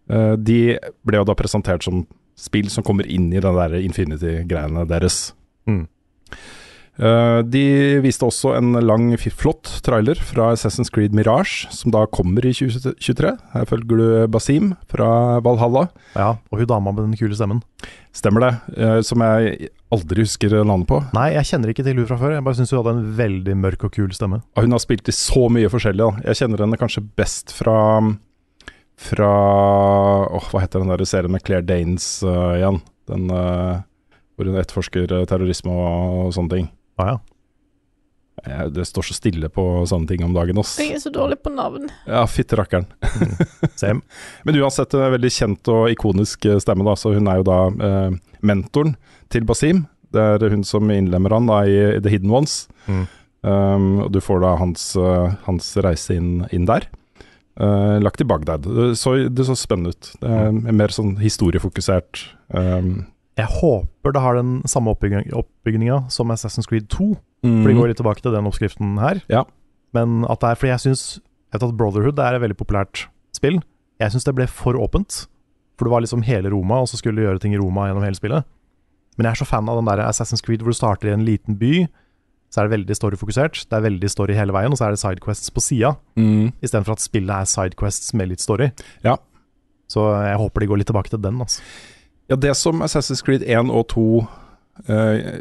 De 0.08 0.58
ble 1.06 1.20
jo 1.20 1.26
da 1.28 1.36
presentert 1.38 1.84
som 1.86 2.02
spill 2.38 2.68
som 2.72 2.84
kommer 2.84 3.06
inn 3.08 3.30
i 3.32 3.40
den 3.40 3.56
der 3.56 3.76
Infinity-greiene 3.78 4.84
deres. 4.90 5.30
Mm. 5.68 5.86
Eh, 6.98 7.40
de 7.46 7.64
viste 8.02 8.26
også 8.26 8.56
en 8.58 8.74
lang, 8.82 9.12
flott 9.38 9.70
trailer 9.86 10.18
fra 10.18 10.50
Assassin's 10.54 10.90
Creed 10.90 11.14
Mirage, 11.14 11.68
som 11.74 11.92
da 11.94 12.04
kommer 12.10 12.46
i 12.46 12.52
2023. 12.56 13.32
Her 13.54 13.66
følger 13.70 14.00
du 14.00 14.06
Basim 14.34 14.72
fra 14.90 15.38
Valhalla. 15.44 15.86
Ja, 16.16 16.34
og 16.50 16.62
hun 16.62 16.70
dama 16.70 16.92
med 16.92 17.06
den 17.06 17.18
kule 17.20 17.38
stemmen. 17.38 17.62
Stemmer 18.16 18.42
det, 18.42 18.52
eh, 18.76 19.00
som 19.06 19.22
jeg 19.22 19.70
aldri 19.94 20.24
husker 20.26 20.56
navnet 20.64 20.88
på. 20.90 20.98
Nei, 21.14 21.30
jeg 21.36 21.52
kjenner 21.52 21.70
ikke 21.72 21.86
til 21.86 22.00
hun 22.00 22.08
fra 22.08 22.18
før. 22.18 22.34
Jeg 22.34 22.46
bare 22.48 22.58
syns 22.58 22.74
hun 22.74 22.80
hadde 22.82 22.96
en 22.96 23.12
veldig 23.20 23.58
mørk 23.62 23.84
og 23.86 23.92
kul 23.94 24.10
stemme. 24.16 24.42
Hun 24.58 24.74
har 24.74 24.82
spilt 24.82 25.08
i 25.08 25.14
så 25.14 25.46
mye 25.52 25.70
forskjellig. 25.70 26.02
Da. 26.02 26.32
Jeg 26.32 26.42
kjenner 26.42 26.64
henne 26.66 26.80
kanskje 26.80 27.06
best 27.18 27.54
fra 27.54 27.78
Fra 28.98 29.28
åh, 30.26 30.46
Hva 30.50 30.58
heter 30.58 30.82
den 30.82 30.90
der 30.90 31.04
serien 31.06 31.30
med 31.30 31.44
Claire 31.46 31.62
Danes 31.62 32.18
uh, 32.26 32.58
igjen? 32.58 32.80
Den 33.06 33.30
uh, 33.30 33.78
hvor 34.34 34.50
hun 34.50 34.58
etterforsker 34.58 35.06
terrorisme 35.30 35.70
og, 35.70 36.26
og 36.26 36.34
sånne 36.34 36.50
ting. 36.50 36.66
Å 36.98 37.10
ja. 37.12 37.18
Jeg, 38.46 38.70
det 38.76 38.84
står 38.86 39.08
så 39.08 39.16
stille 39.16 39.48
på 39.50 39.64
sånne 39.88 40.08
ting 40.10 40.22
om 40.26 40.34
dagen. 40.36 40.60
Ass. 40.62 40.76
Jeg 40.78 40.96
er 40.96 41.02
så 41.02 41.10
dårlig 41.14 41.40
på 41.42 41.52
navn. 41.54 41.88
Ja, 42.06 42.22
fytti 42.30 42.58
rakkeren. 42.58 42.86
Same. 43.74 44.04
Men 44.46 44.58
uansett 44.60 44.94
en 44.94 45.14
veldig 45.16 45.32
kjent 45.34 45.70
og 45.74 45.88
ikonisk 45.92 46.46
eh, 46.46 46.60
stemme, 46.62 46.86
da. 46.86 46.94
Så 46.98 47.14
hun 47.16 47.30
er 47.30 47.40
jo 47.40 47.48
da 47.48 47.60
eh, 47.88 48.18
mentoren 48.46 48.94
til 49.32 49.46
Basim. 49.48 49.86
Det 50.14 50.22
er 50.38 50.54
hun 50.54 50.64
som 50.64 50.88
innlemmer 50.92 51.34
han 51.36 51.50
da 51.50 51.62
i 51.68 51.78
The 51.98 52.12
Hidden 52.12 52.32
Ones. 52.32 52.62
Mm. 52.86 53.04
Um, 53.48 53.90
og 54.02 54.12
du 54.14 54.22
får 54.24 54.40
da 54.42 54.54
hans, 54.58 54.90
eh, 54.98 55.34
hans 55.46 55.74
reise 55.84 56.16
inn, 56.18 56.32
inn 56.54 56.66
der. 56.68 56.88
Uh, 57.58 57.98
lagt 57.98 58.22
i 58.22 58.26
Bagdad. 58.26 58.66
Det 58.66 58.92
så, 58.98 59.16
det 59.28 59.46
så 59.48 59.56
spennende 59.58 59.94
ut. 59.94 60.10
Det 60.22 60.30
er 60.30 60.78
mer 60.78 60.94
sånn 60.94 61.16
historiefokusert. 61.20 62.22
Um, 62.54 63.08
Jeg 63.38 63.46
håper 63.60 64.14
det 64.14 64.22
har 64.24 64.38
den 64.38 64.58
samme 64.66 64.92
oppbygninga 64.92 66.02
som 66.10 66.32
Assassin's 66.34 66.66
Creed 66.68 66.88
2. 66.90 67.12
For 67.46 67.70
de 67.70 67.76
går 67.76 67.92
litt 67.92 68.00
tilbake 68.00 68.22
til 68.24 68.34
den 68.34 68.48
oppskriften 68.50 68.96
her. 68.98 69.20
Ja. 69.30 69.44
Men 69.94 70.24
at 70.28 70.42
det 70.42 70.50
er 70.50 70.58
Fordi 70.58 70.72
jeg 70.74 70.84
syns 70.88 71.04
Brotherhood 71.78 72.18
er 72.18 72.36
et 72.36 72.42
veldig 72.42 72.58
populært 72.58 73.06
spill. 73.36 73.60
Jeg 74.02 74.12
syns 74.12 74.26
det 74.26 74.34
ble 74.36 74.46
for 74.50 74.76
åpent. 74.76 75.26
For 75.78 75.86
det 75.86 75.94
var 75.94 76.02
liksom 76.02 76.24
hele 76.26 76.50
Roma, 76.50 76.80
og 76.82 76.90
så 76.90 76.98
skulle 76.98 77.20
du 77.20 77.24
gjøre 77.28 77.38
ting 77.38 77.54
i 77.54 77.60
Roma 77.60 77.86
gjennom 77.86 78.02
hele 78.02 78.18
spillet. 78.18 78.46
Men 79.16 79.28
jeg 79.28 79.36
er 79.36 79.40
så 79.40 79.46
fan 79.46 79.70
av 79.70 79.78
den 79.78 79.86
der 79.86 80.02
Assassin's 80.02 80.42
Creed 80.42 80.62
hvor 80.62 80.74
du 80.74 80.78
starter 80.78 81.10
i 81.10 81.14
en 81.14 81.24
liten 81.26 81.56
by. 81.58 81.86
Så 82.50 82.60
er 82.60 82.68
det 82.68 82.74
veldig 82.78 82.96
storyfokusert. 82.96 83.62
Det 83.68 83.76
er 83.76 83.84
veldig 83.84 84.10
story 84.10 84.34
hele 84.34 84.54
veien, 84.56 84.72
og 84.72 84.80
så 84.80 84.88
er 84.88 84.94
det 84.94 85.00
sidequests 85.02 85.52
på 85.54 85.62
sida. 85.62 85.94
Mm. 86.18 86.50
Istedenfor 86.64 86.96
at 86.96 87.04
spillet 87.04 87.34
er 87.34 87.50
sidequests 87.50 88.10
med 88.18 88.32
litt 88.32 88.42
story. 88.42 88.70
Ja. 89.04 89.16
Så 89.88 90.04
jeg 90.24 90.40
håper 90.42 90.64
de 90.64 90.68
går 90.70 90.82
litt 90.82 90.90
tilbake 90.90 91.12
til 91.12 91.22
den. 91.22 91.38
Altså. 91.44 91.62
Ja, 92.28 92.36
det 92.36 92.54
som 92.56 92.82
Assassin's 92.84 93.22
Creed 93.24 93.42
1 93.42 93.70
og 93.72 93.86
2 93.88 94.04
eh, 94.88 95.40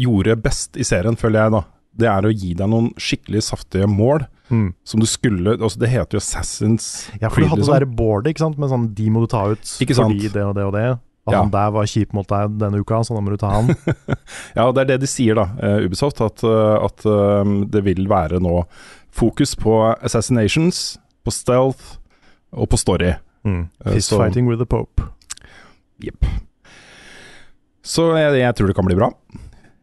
gjorde 0.00 0.36
best 0.42 0.76
i 0.80 0.84
serien, 0.86 1.16
føler 1.20 1.42
jeg, 1.44 1.52
da, 1.52 1.62
det 2.00 2.08
er 2.08 2.26
å 2.28 2.32
gi 2.32 2.54
deg 2.56 2.70
noen 2.72 2.92
skikkelig 3.00 3.42
saftige 3.52 3.88
mål 3.90 4.26
Mm. 4.50 4.72
som 4.82 4.98
du 4.98 5.06
skulle 5.06 5.52
altså 5.62 5.78
Det 5.78 5.88
heter 5.92 6.16
jo 6.16 6.18
Assassin's 6.18 6.86
Creed. 7.06 7.20
Ja, 7.22 7.28
for 7.30 7.38
du 7.40 7.46
hadde 7.46 7.60
liksom. 7.62 7.70
det 7.76 7.84
der 7.84 7.92
boardet, 8.00 8.30
ikke 8.32 8.42
sant, 8.42 8.56
med 8.58 8.68
sånn 8.72 8.88
de 8.98 9.04
må 9.14 9.20
du 9.22 9.28
ta 9.30 9.44
ut 9.52 9.62
Ikke 9.78 9.94
sant? 9.94 10.10
fordi 10.16 10.26
det 10.34 10.42
og 10.42 10.56
det 10.56 10.64
og 10.66 10.72
det. 10.74 10.86
Og 11.28 11.32
Ja. 11.32 11.38
han 11.44 11.50
der 11.52 11.70
var 11.70 11.84
kjip 11.86 12.12
mot 12.12 12.26
deg 12.26 12.56
denne 12.58 12.80
uka, 12.82 12.98
så 13.06 13.14
da 13.14 13.20
må 13.22 13.30
du 13.30 13.36
ta 13.38 13.50
han. 13.54 13.68
Ja, 14.56 14.64
og 14.66 14.74
det 14.74 14.80
er 14.82 14.88
det 14.90 15.00
de 15.04 15.06
sier, 15.06 15.36
da, 15.38 15.44
eh, 15.62 15.86
Ubisoft, 15.86 16.18
at, 16.20 16.42
eh, 16.42 16.84
at 16.84 17.06
um, 17.06 17.68
det 17.70 17.84
vil 17.84 18.08
være 18.10 18.40
nå 18.42 18.64
fokus 19.14 19.54
på 19.54 19.76
assassinations, 20.02 20.98
på 21.24 21.30
stealth 21.30 21.98
og 22.50 22.68
på 22.70 22.76
story. 22.76 23.12
Mm. 23.46 23.68
Eh, 23.86 23.92
Fist 23.92 24.10
så- 24.10 24.18
fighting 24.18 24.48
with 24.50 24.58
the 24.58 24.66
pope. 24.66 25.00
Jepp. 26.04 26.26
Så 27.82 28.10
jeg, 28.18 28.40
jeg 28.42 28.54
tror 28.58 28.68
det 28.70 28.76
kan 28.76 28.86
bli 28.88 28.96
bra. 28.98 29.10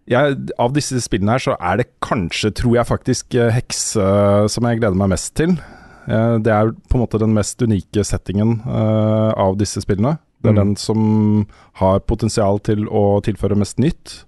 Jeg, 0.08 0.38
av 0.62 0.72
disse 0.76 1.00
spillene 1.04 1.34
her 1.36 1.44
så 1.44 1.56
er 1.60 1.82
det 1.82 1.90
kanskje, 2.06 2.54
tror 2.56 2.78
jeg 2.78 2.88
faktisk, 2.88 3.36
eh, 3.36 3.50
Hekse 3.52 4.06
som 4.54 4.68
jeg 4.70 4.80
gleder 4.80 4.96
meg 4.96 5.10
mest 5.16 5.34
til. 5.36 5.58
Eh, 6.08 6.38
Det 6.40 6.54
er 6.54 6.72
på 6.88 6.96
en 6.96 7.04
måte 7.04 7.20
den 7.20 7.34
mest 7.36 7.60
unike 7.62 8.06
settingen 8.08 8.62
eh, 8.64 9.32
av 9.36 9.58
disse 9.60 9.82
spillene. 9.84 10.18
Det 10.42 10.52
er 10.52 10.54
Mm. 10.54 10.62
den 10.62 10.76
som 10.78 11.48
har 11.82 12.00
potensial 12.00 12.60
til 12.60 12.86
å 12.88 13.20
tilføre 13.26 13.58
mest 13.58 13.80
nytt 13.80 14.24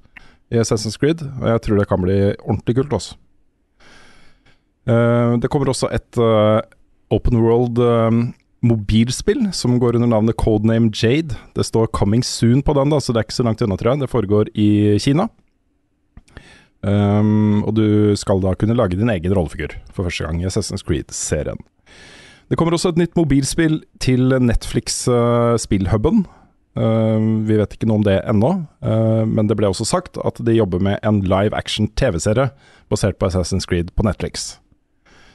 i 0.51 0.57
Assassin's 0.57 0.97
Creed, 0.99 1.21
og 1.21 1.45
jeg 1.47 1.61
tror 1.61 1.77
det 1.77 1.87
kan 1.87 2.01
bli 2.01 2.33
ordentlig 2.41 2.75
kult 2.75 2.89
også. 2.97 3.15
Eh, 4.87 5.37
Det 5.37 5.49
kommer 5.49 5.69
også 5.69 5.89
et 5.93 6.17
eh, 6.17 6.61
open 7.11 7.39
world 7.41 7.77
eh, 7.79 8.33
mobilspill 8.66 9.47
som 9.55 9.78
går 9.80 9.95
under 9.95 10.10
navnet 10.12 10.38
Codename 10.38 10.91
Jade. 10.91 11.36
Det 11.55 11.64
står 11.64 11.88
'Coming 11.88 12.24
Soon' 12.24 12.64
på 12.64 12.74
den, 12.74 12.89
da, 12.89 12.99
så 12.99 13.14
det 13.14 13.20
er 13.20 13.28
ikke 13.28 13.41
så 13.41 13.43
langt 13.43 13.62
unna, 13.62 13.78
tror 13.78 13.91
jeg. 13.93 13.99
Det 13.99 14.10
foregår 14.10 14.45
i 14.55 14.99
Kina. 14.99 15.30
Um, 16.82 17.64
og 17.68 17.76
du 17.76 18.16
skal 18.16 18.39
da 18.39 18.53
kunne 18.55 18.78
lage 18.78 18.95
din 18.95 19.10
egen 19.12 19.34
rollefigur 19.36 19.76
for 19.91 20.07
første 20.07 20.24
gang 20.24 20.39
i 20.41 20.47
Assassin's 20.47 20.84
Creed-serien. 20.86 21.60
Det 22.49 22.57
kommer 22.57 22.74
også 22.74 22.93
et 22.93 23.01
nytt 23.01 23.18
mobilspill 23.20 23.82
til 23.99 24.32
Netflix-spillhuben. 24.39 26.26
Uh, 26.80 27.20
vi 27.43 27.57
vet 27.60 27.76
ikke 27.76 27.89
noe 27.89 27.99
om 27.99 28.05
det 28.07 28.22
ennå, 28.24 28.51
uh, 28.86 29.26
men 29.28 29.49
det 29.49 29.57
ble 29.60 29.68
også 29.68 29.86
sagt 29.86 30.18
at 30.24 30.39
de 30.39 30.55
jobber 30.55 30.80
med 30.80 31.03
en 31.03 31.20
live 31.22 31.51
action 31.57 31.89
TV-serie 31.99 32.49
basert 32.89 33.20
på 33.20 33.28
Assassin's 33.28 33.68
Creed 33.68 33.91
på 33.95 34.05
Netflix. 34.07 34.57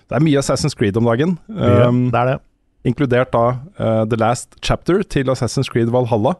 Det 0.09 0.17
er 0.17 0.25
mye 0.25 0.41
Assassin's 0.41 0.77
Creed 0.77 0.97
om 0.97 1.05
dagen. 1.05 1.39
Um, 1.49 2.09
det 2.11 2.21
er 2.21 2.33
det. 2.33 2.39
Inkludert 2.85 3.33
da 3.33 3.45
uh, 3.81 4.03
The 4.09 4.19
Last 4.21 4.59
Chapter 4.65 5.03
til 5.03 5.31
Assassin's 5.33 5.71
Creed 5.73 5.93
Valhalla. 5.93 6.35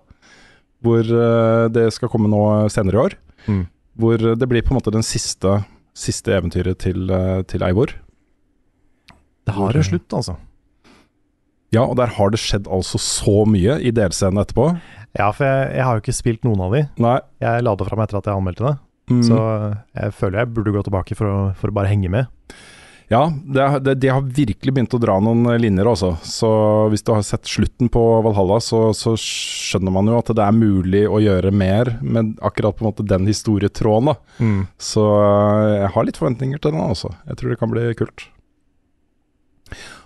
Hvor 0.85 1.01
uh, 1.09 1.67
det 1.73 1.89
skal 1.97 2.11
komme 2.13 2.29
nå 2.29 2.43
senere 2.73 2.99
i 2.99 3.03
år. 3.07 3.19
Mm. 3.49 3.63
Hvor 4.01 4.25
det 4.37 4.49
blir 4.51 4.65
på 4.65 4.75
en 4.75 4.81
måte 4.81 4.93
den 4.95 5.07
siste, 5.07 5.63
siste 5.97 6.35
eventyret 6.37 6.83
til, 6.85 7.09
uh, 7.09 7.41
til 7.49 7.65
Eivor. 7.65 7.95
Det 9.45 9.55
har 9.57 9.77
en 9.77 9.87
slutt, 9.87 10.09
altså. 10.17 10.37
Ja, 11.75 11.83
og 11.83 11.97
der 11.99 12.13
har 12.17 12.31
det 12.31 12.39
skjedd 12.39 12.69
altså 12.71 13.01
så 13.03 13.43
mye 13.51 13.81
i 13.83 13.91
delscenen 13.95 14.41
etterpå. 14.45 14.71
Ja, 15.19 15.31
for 15.35 15.47
jeg, 15.47 15.73
jeg 15.75 15.87
har 15.87 15.97
jo 15.97 16.03
ikke 16.05 16.17
spilt 16.17 16.47
noen 16.47 16.63
av 16.65 16.75
de. 16.75 16.85
Nei. 17.03 17.19
Jeg 17.43 17.65
la 17.67 17.75
det 17.79 17.89
fram 17.89 18.03
etter 18.05 18.21
at 18.21 18.29
jeg 18.31 18.39
anmeldte 18.39 18.67
det. 18.69 18.75
Mm. 19.13 19.25
Så 19.27 19.39
jeg 19.93 20.15
føler 20.17 20.41
jeg 20.41 20.53
burde 20.57 20.73
gå 20.75 20.85
tilbake 20.87 21.17
for 21.19 21.29
å, 21.29 21.37
for 21.59 21.71
å 21.71 21.77
bare 21.77 21.91
henge 21.91 22.11
med. 22.13 22.55
Ja, 23.15 23.33
det, 23.45 23.79
det, 23.87 23.95
de 24.03 24.09
har 24.11 24.23
virkelig 24.27 24.73
begynt 24.75 24.95
å 24.97 24.99
dra 24.99 25.15
noen 25.23 25.47
linjer 25.63 25.87
også. 25.87 26.17
Så 26.27 26.49
hvis 26.91 27.05
du 27.07 27.13
har 27.15 27.23
sett 27.23 27.47
slutten 27.47 27.91
på 27.93 28.03
Valhalla, 28.27 28.59
så, 28.65 28.89
så 28.97 29.13
skjønner 29.21 29.95
man 29.95 30.11
jo 30.11 30.17
at 30.19 30.33
det 30.35 30.43
er 30.43 30.57
mulig 30.57 31.05
å 31.07 31.21
gjøre 31.23 31.53
mer 31.55 31.93
med 32.03 32.35
akkurat 32.43 32.75
på 32.75 32.83
en 32.83 32.91
måte 32.91 33.07
den 33.07 33.29
historietråden. 33.31 34.11
da. 34.11 34.17
Mm. 34.43 34.61
Så 34.83 35.05
øh, 35.05 35.75
jeg 35.85 35.93
har 35.95 36.09
litt 36.09 36.19
forventninger 36.19 36.59
til 36.59 36.75
den 36.75 36.83
også. 36.83 37.13
Jeg 37.29 37.39
tror 37.39 37.55
det 37.55 37.61
kan 37.63 37.75
bli 37.75 37.87
kult. 38.03 38.27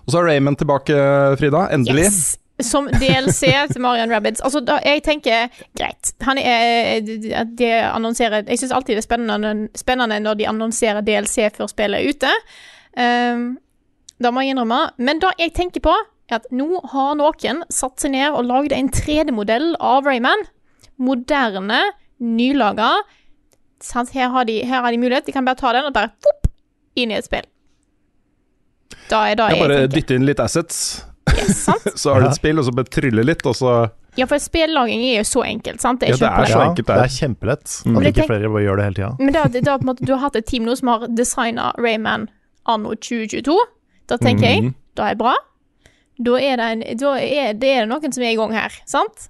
Og 0.05 0.13
så 0.13 0.21
er 0.21 0.29
Raymond 0.35 0.61
tilbake, 0.61 1.01
Frida. 1.41 1.65
Endelig. 1.73 2.11
Yes! 2.11 2.21
Som 2.61 2.89
DLC 2.91 3.53
til 3.71 3.81
Marian 3.81 4.11
Rabbits. 4.11 4.43
Altså, 4.45 4.61
da, 4.67 4.81
jeg 4.85 5.05
tenker 5.07 5.47
greit. 5.79 6.11
Han 6.27 6.41
er 6.43 6.99
de 7.07 7.69
annonserer 7.87 8.43
Jeg 8.51 8.59
syns 8.59 8.73
alltid 8.75 8.99
det 8.99 9.05
er 9.05 9.07
spennende, 9.07 9.53
spennende 9.79 10.19
når 10.25 10.41
de 10.41 10.49
annonserer 10.51 11.07
DLC 11.07 11.47
før 11.55 11.71
spillet 11.71 12.03
er 12.03 12.11
ute. 12.11 12.33
Um, 12.97 13.59
det 14.19 14.33
må 14.35 14.43
jeg 14.43 14.55
innrømme. 14.55 14.81
Men 14.99 15.21
det 15.23 15.35
jeg 15.39 15.55
tenker 15.57 15.85
på, 15.85 15.95
er 16.29 16.41
at 16.41 16.49
nå 16.53 16.81
har 16.93 17.15
noen 17.19 17.63
satt 17.73 18.03
seg 18.03 18.13
ned 18.13 18.35
og 18.35 18.45
lagd 18.49 18.75
en 18.77 18.91
3D-modell 18.93 19.75
av 19.81 20.09
Rayman. 20.09 20.47
Moderne, 20.99 21.83
nylaga. 22.21 22.91
Her, 23.95 24.29
har 24.35 24.45
de, 24.49 24.59
her 24.67 24.83
har 24.83 24.91
de 24.91 24.99
mulighet. 24.99 25.27
De 25.29 25.33
kan 25.33 25.47
bare 25.47 25.61
ta 25.61 25.73
den 25.77 25.87
og 25.87 25.95
bare 25.95 26.11
pop, 26.25 26.49
inn 26.99 27.13
i 27.15 27.19
et 27.21 27.29
spill. 27.29 27.47
Da 29.09 29.23
er 29.31 29.39
det 29.39 29.45
Jeg 29.53 29.57
jeg 29.57 29.63
bare 29.63 29.77
tenker. 29.79 29.95
dytte 29.95 30.19
inn 30.19 30.27
litt 30.29 30.41
assets, 30.43 30.81
Yes, 31.29 31.59
sant? 31.69 31.85
så 32.01 32.15
har 32.15 32.25
du 32.25 32.27
et 32.31 32.37
spill, 32.39 32.59
og 32.59 32.65
så 32.67 32.73
bare 32.75 32.89
trylle 32.93 33.23
litt, 33.25 33.45
og 33.47 33.55
så 33.57 33.73
Ja, 34.19 34.27
for 34.27 34.41
spillaging 34.43 35.05
er 35.13 35.21
jo 35.21 35.27
så 35.29 35.45
enkelt, 35.47 35.81
sant? 35.85 36.01
Det 36.01 36.09
er 36.09 36.17
Ja, 36.17 36.33
det 36.41 36.49
er 36.49 36.53
så 36.53 36.63
enkelt 36.65 36.87
det 36.89 36.95
det 36.97 37.05
er. 37.05 37.05
er 37.07 37.15
kjempelett. 37.15 37.75
Mm. 37.87 37.99
At 38.01 38.09
ikke 38.11 38.27
flere 38.27 38.51
bare 38.51 38.65
gjør 38.65 38.81
det 38.81 38.85
hele 38.89 38.99
tida. 38.99 39.11
Men 39.21 39.33
da, 39.37 39.45
da 39.69 39.77
på 39.79 39.87
en 39.87 39.91
måte, 39.93 40.05
du 40.09 40.13
har 40.17 40.23
hatt 40.25 40.37
et 40.41 40.49
team 40.49 40.67
nå 40.67 40.75
som 40.81 40.91
har 40.93 41.07
designa 41.15 41.71
Rayman 41.79 42.27
anno 42.69 42.95
2022. 42.95 43.57
Da 44.09 44.17
tenker 44.21 44.47
jeg, 44.49 44.63
Mhm. 44.63 44.75
da 44.97 45.09
er 45.11 45.15
det 45.15 45.19
bra. 45.23 45.35
Da 46.19 46.35
er 46.41 46.57
det, 46.57 46.67
en, 46.73 46.97
da 46.99 47.13
er, 47.19 47.53
det 47.55 47.69
er 47.79 47.87
noen 47.87 48.13
som 48.13 48.23
er 48.25 48.33
i 48.33 48.37
gang 48.37 48.53
her, 48.53 48.71
sant? 48.87 49.29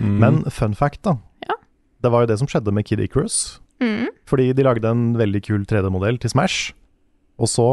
Mm. 0.00 0.18
Men 0.18 0.42
fun 0.50 0.74
fact, 0.74 1.02
da. 1.06 1.16
Ja. 1.48 1.54
Det 2.02 2.10
var 2.10 2.24
jo 2.24 2.26
det 2.32 2.38
som 2.40 2.48
skjedde 2.50 2.72
med 2.74 2.84
Kid 2.84 2.98
Icarus. 3.00 3.60
Mm. 3.80 4.08
Fordi 4.26 4.52
de 4.54 4.62
lagde 4.66 4.84
en 4.90 5.14
veldig 5.16 5.42
kul 5.46 5.64
3D-modell 5.66 6.18
til 6.18 6.30
Smash, 6.30 6.72
og 7.38 7.46
så 7.48 7.68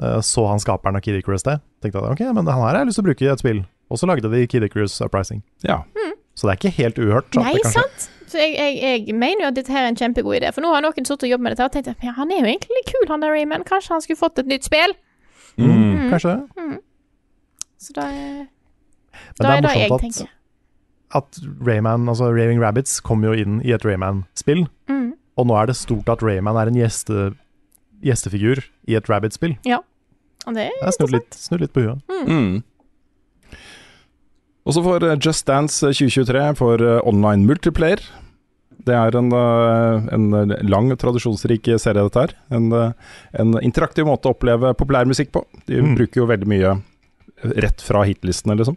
uh, 0.00 0.20
så 0.20 0.46
han 0.48 0.58
skaperen 0.60 0.96
av 0.96 1.02
Kid 1.02 1.16
Icarus 1.20 1.42
det. 1.42 1.60
Tenkte 1.82 1.98
at 2.02 2.12
ok, 2.12 2.20
men 2.32 2.46
han 2.46 2.54
her 2.60 2.72
har 2.72 2.78
jeg 2.80 2.86
lyst 2.86 2.96
til 3.00 3.04
å 3.04 3.08
bruke 3.10 3.24
i 3.26 3.32
et 3.32 3.38
spill. 3.42 3.64
Og 3.90 3.98
så 4.00 4.06
lagde 4.08 4.30
de 4.32 4.46
Kid 4.46 4.62
Icarus 4.64 4.96
Uprising. 5.00 5.42
Ja. 5.62 5.82
Så 6.36 6.46
det 6.46 6.52
er 6.52 6.58
ikke 6.60 6.76
helt 6.76 6.98
uhørt. 7.00 7.36
Nei, 7.40 7.54
det 7.56 7.64
kanskje- 7.64 7.82
sant? 7.82 8.10
Så 8.26 8.40
jeg, 8.42 8.56
jeg, 8.58 9.04
jeg 9.06 9.14
mener 9.14 9.44
jo 9.46 9.48
at 9.52 9.56
dette 9.56 9.70
her 9.72 9.84
er 9.86 9.92
en 9.92 9.96
kjempegod 9.96 10.34
idé, 10.40 10.48
for 10.52 10.60
nå 10.64 10.72
har 10.74 10.82
noen 10.82 11.06
sittet 11.06 11.28
og 11.28 11.30
jobbet 11.30 11.44
med 11.46 11.54
dette 11.54 11.64
og 11.68 11.74
tenkt 11.76 11.90
at 11.92 12.02
ja, 12.04 12.12
han 12.16 12.32
er 12.34 12.40
jo 12.42 12.48
egentlig 12.50 12.74
litt 12.80 12.88
kul, 12.90 13.04
han 13.08 13.22
der 13.22 13.30
Rayman. 13.32 13.62
Kanskje 13.68 13.94
han 13.94 14.02
skulle 14.04 14.18
fått 14.20 14.40
et 14.42 14.50
nytt 14.50 14.66
spill? 14.66 14.96
Mm. 15.56 16.10
Kanskje 16.10 16.34
det. 16.34 16.80
Så 17.86 17.94
da 17.96 18.08
er, 18.10 18.48
Men 19.38 19.46
da 19.46 19.52
er 19.54 19.60
det 19.60 19.62
det 19.62 19.70
er 19.70 19.80
jeg 19.84 19.92
at, 19.94 20.00
tenker. 20.02 20.30
at, 21.20 21.40
Rayman, 21.70 22.08
altså 22.10 22.32
Raving 22.34 22.60
Rabbits, 22.60 22.98
kom 23.00 23.22
jo 23.24 23.32
inn 23.32 23.60
i 23.64 23.72
et 23.76 23.86
Rayman-spill. 23.86 24.66
Mm. 24.90 25.12
Og 25.38 25.46
nå 25.46 25.56
er 25.60 25.70
det 25.70 25.76
stort 25.78 26.08
at 26.12 26.22
Rayman 26.26 26.58
er 26.58 26.72
en 26.72 26.78
gjeste, 26.82 27.30
gjestefigur 28.04 28.64
i 28.90 28.98
et 28.98 29.08
Rabbit-spill. 29.12 29.54
Og 30.46 30.54
det 30.54 30.66
er 30.66 30.74
Jeg 30.74 30.82
har 30.82 30.94
snudd 30.98 31.14
litt, 31.14 31.34
snudd 31.34 31.62
litt 31.64 31.72
på 31.74 31.86
huet. 31.86 32.02
Mm. 32.26 32.62
Og 34.66 34.74
så 34.74 34.82
får 34.82 35.04
eh, 35.06 35.18
Just 35.22 35.46
Dance 35.46 35.86
2023 35.94 36.46
for 36.58 36.82
eh, 36.82 37.00
online 37.06 37.46
multiplayer. 37.46 38.02
Det 38.86 38.94
er 38.94 39.16
en, 39.18 39.30
eh, 39.34 40.08
en 40.14 40.54
lang 40.68 40.90
tradisjonsrik 40.98 41.70
serie, 41.82 42.02
dette 42.06 42.24
her. 42.24 42.34
En, 42.54 42.66
eh, 42.72 42.92
en 43.40 43.56
interaktiv 43.62 44.06
måte 44.08 44.28
å 44.30 44.34
oppleve 44.34 44.74
populærmusikk 44.78 45.32
på. 45.34 45.44
De 45.66 45.80
Mm. 45.82 45.94
bruker 45.96 46.22
jo 46.22 46.26
veldig 46.26 46.50
mye 46.50 46.74
rett 47.62 47.80
fra 47.84 48.02
hitlistene, 48.06 48.56
liksom. 48.56 48.76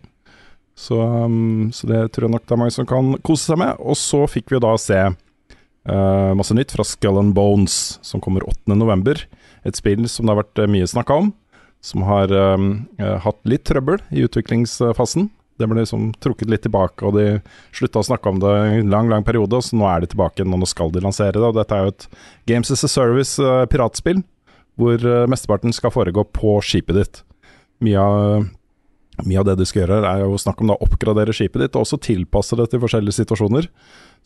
Så, 0.79 0.95
um, 0.95 1.69
så 1.75 1.87
det 1.87 2.11
tror 2.13 2.27
jeg 2.29 2.31
nok 2.31 2.45
det 2.47 2.51
er 2.55 2.59
mange 2.61 2.71
som 2.71 2.85
kan 2.87 3.17
kose 3.27 3.49
seg 3.49 3.57
med. 3.59 3.75
Og 3.79 3.95
så 3.99 4.23
fikk 4.31 4.53
vi 4.53 4.59
da 4.63 4.77
se 4.79 4.99
uh, 5.89 6.31
masse 6.35 6.55
nytt 6.55 6.71
fra 6.71 6.85
Skull 6.87 7.19
and 7.19 7.33
Bones, 7.35 7.99
som 8.01 8.21
kommer 8.21 8.41
8.11. 8.47 9.25
Et 9.65 9.75
spill 9.75 10.07
som 10.07 10.25
det 10.25 10.35
har 10.35 10.43
vært 10.43 10.59
eh, 10.63 10.71
mye 10.71 10.87
snakka 10.87 11.17
om. 11.19 11.33
Som 11.83 12.03
har 12.07 12.31
um, 12.31 12.87
eh, 12.97 13.17
hatt 13.19 13.39
litt 13.43 13.65
trøbbel 13.67 13.99
i 14.11 14.23
utviklingsfasen. 14.23 15.29
Det 15.60 15.68
ble 15.68 15.82
liksom 15.82 16.10
trukket 16.24 16.51
litt 16.51 16.64
tilbake, 16.66 17.03
og 17.05 17.18
de 17.18 17.39
slutta 17.76 18.01
å 18.01 18.07
snakke 18.07 18.32
om 18.32 18.41
det 18.41 18.53
i 18.55 18.78
en 18.80 18.93
lang 18.93 19.12
lang 19.12 19.26
periode. 19.28 19.60
Og 19.60 19.66
så 19.66 19.80
nå 19.80 19.88
er 19.91 20.03
de 20.03 20.12
tilbake 20.14 20.39
igjen, 20.41 20.53
og 20.55 20.64
nå 20.64 20.70
skal 20.70 20.93
de 20.95 21.03
lansere 21.03 21.36
det. 21.36 21.45
Og 21.45 21.57
dette 21.57 21.76
er 21.76 21.88
jo 21.88 21.95
et 21.95 22.07
Games 22.49 22.72
as 22.72 22.86
a 22.88 22.91
Service-piratspill, 22.91 24.24
hvor 24.80 25.03
eh, 25.03 25.26
mesteparten 25.32 25.76
skal 25.76 25.91
foregå 25.91 26.24
på 26.36 26.60
skipet 26.64 27.01
ditt. 27.01 27.22
mye 27.84 27.99
av 27.99 28.47
mye 29.26 29.39
av 29.41 29.47
det 29.47 29.57
du 29.60 29.66
skal 29.68 29.84
gjøre, 29.84 29.99
er 30.07 30.24
jo 30.24 30.38
snakk 30.39 30.62
om 30.64 30.74
å 30.74 30.80
oppgradere 30.86 31.34
skipet 31.36 31.64
ditt, 31.64 31.76
og 31.76 31.86
også 31.86 31.99
tilpasse 32.03 32.57
det 32.60 32.70
til 32.72 32.82
forskjellige 32.84 33.18
situasjoner. 33.20 33.68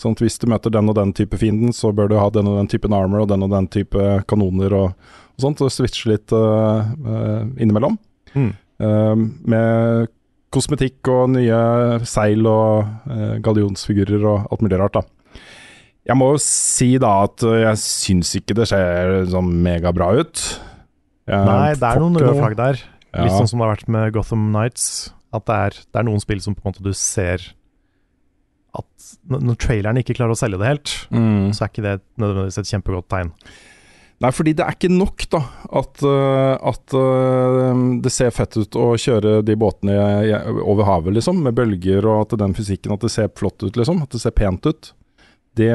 Sånn 0.01 0.15
at 0.17 0.23
hvis 0.23 0.39
du 0.41 0.47
møter 0.49 0.73
den 0.73 0.89
og 0.89 0.97
den 0.97 1.13
type 1.17 1.37
fienden, 1.41 1.73
så 1.75 1.93
bør 1.95 2.09
du 2.11 2.17
ha 2.19 2.27
den 2.33 2.49
og 2.49 2.59
den 2.61 2.69
typen 2.71 2.95
armor 2.97 3.23
og 3.23 3.29
den 3.31 3.45
og 3.45 3.53
den 3.53 3.69
type 3.73 4.17
kanoner 4.29 4.75
og, 4.77 5.13
og 5.37 5.45
sånt, 5.45 5.61
og 5.65 5.73
switche 5.73 6.13
litt 6.13 6.33
uh, 6.33 6.85
uh, 7.05 7.41
innimellom. 7.57 7.97
Mm. 8.33 8.51
Uh, 8.81 9.25
med 9.53 10.11
kosmetikk 10.53 11.09
og 11.11 11.31
nye 11.33 11.59
seil 12.07 12.45
og 12.49 12.85
uh, 13.09 13.35
gallionsfigurer 13.43 14.23
og 14.29 14.47
alt 14.53 14.63
mulig 14.65 14.79
rart, 14.81 14.99
da. 15.01 15.41
Jeg 16.03 16.19
må 16.19 16.33
jo 16.33 16.39
si 16.43 16.89
da 16.99 17.13
at 17.23 17.43
jeg 17.47 17.79
syns 17.79 18.33
ikke 18.39 18.57
det 18.57 18.65
ser 18.71 19.21
sånn 19.31 19.49
megabra 19.63 20.09
ut. 20.19 20.41
Jeg 21.31 21.47
Nei, 21.47 21.73
det 21.79 21.87
er 21.89 22.01
noen 22.03 22.17
røde 22.19 22.33
flagg 22.41 22.57
der. 22.59 22.81
Ja. 23.13 23.23
Litt 23.23 23.37
sånn 23.37 23.47
som 23.47 23.61
det 23.61 23.67
har 23.69 23.75
vært 23.77 23.91
med 23.95 24.09
Gotham 24.15 24.49
Nights. 24.51 24.87
At 25.33 25.45
det 25.47 25.55
er, 25.69 25.77
det 25.93 26.01
er 26.01 26.07
noen 26.09 26.19
spill 26.21 26.41
som 26.43 26.57
på 26.57 26.65
en 26.65 26.73
måte 26.73 26.83
du 26.83 26.91
ser 26.97 27.45
at 28.73 29.11
når 29.29 29.55
traileren 29.61 29.99
ikke 30.01 30.15
klarer 30.17 30.33
å 30.35 30.37
selge 30.39 30.57
det 30.59 30.67
helt, 30.71 30.91
Mm. 31.13 31.53
så 31.53 31.63
er 31.63 31.69
ikke 31.71 31.85
det 31.85 31.95
nødvendigvis 32.19 32.57
et 32.59 32.71
kjempegodt 32.73 33.07
tegn. 33.13 33.31
Nei, 34.23 34.29
fordi 34.31 34.53
det 34.55 34.63
er 34.63 34.75
ikke 34.77 34.87
nok 34.93 35.25
da 35.33 35.39
at, 35.81 36.03
øh, 36.07 36.53
at 36.71 36.93
øh, 36.95 37.79
det 38.05 38.11
ser 38.13 38.31
fett 38.31 38.55
ut 38.55 38.77
å 38.79 38.93
kjøre 38.95 39.41
de 39.43 39.55
båtene 39.59 39.97
over 40.63 40.87
havet, 40.87 41.17
liksom, 41.17 41.41
med 41.43 41.57
bølger 41.57 42.07
og 42.07 42.21
at 42.21 42.37
den 42.39 42.55
fysikken, 42.55 42.95
at 42.95 43.03
det 43.03 43.11
ser 43.11 43.33
flott 43.35 43.59
ut, 43.65 43.75
liksom. 43.75 43.99
At 44.05 44.15
det 44.15 44.21
ser 44.23 44.35
pent 44.37 44.63
ut. 44.69 44.93
Det, 45.59 45.69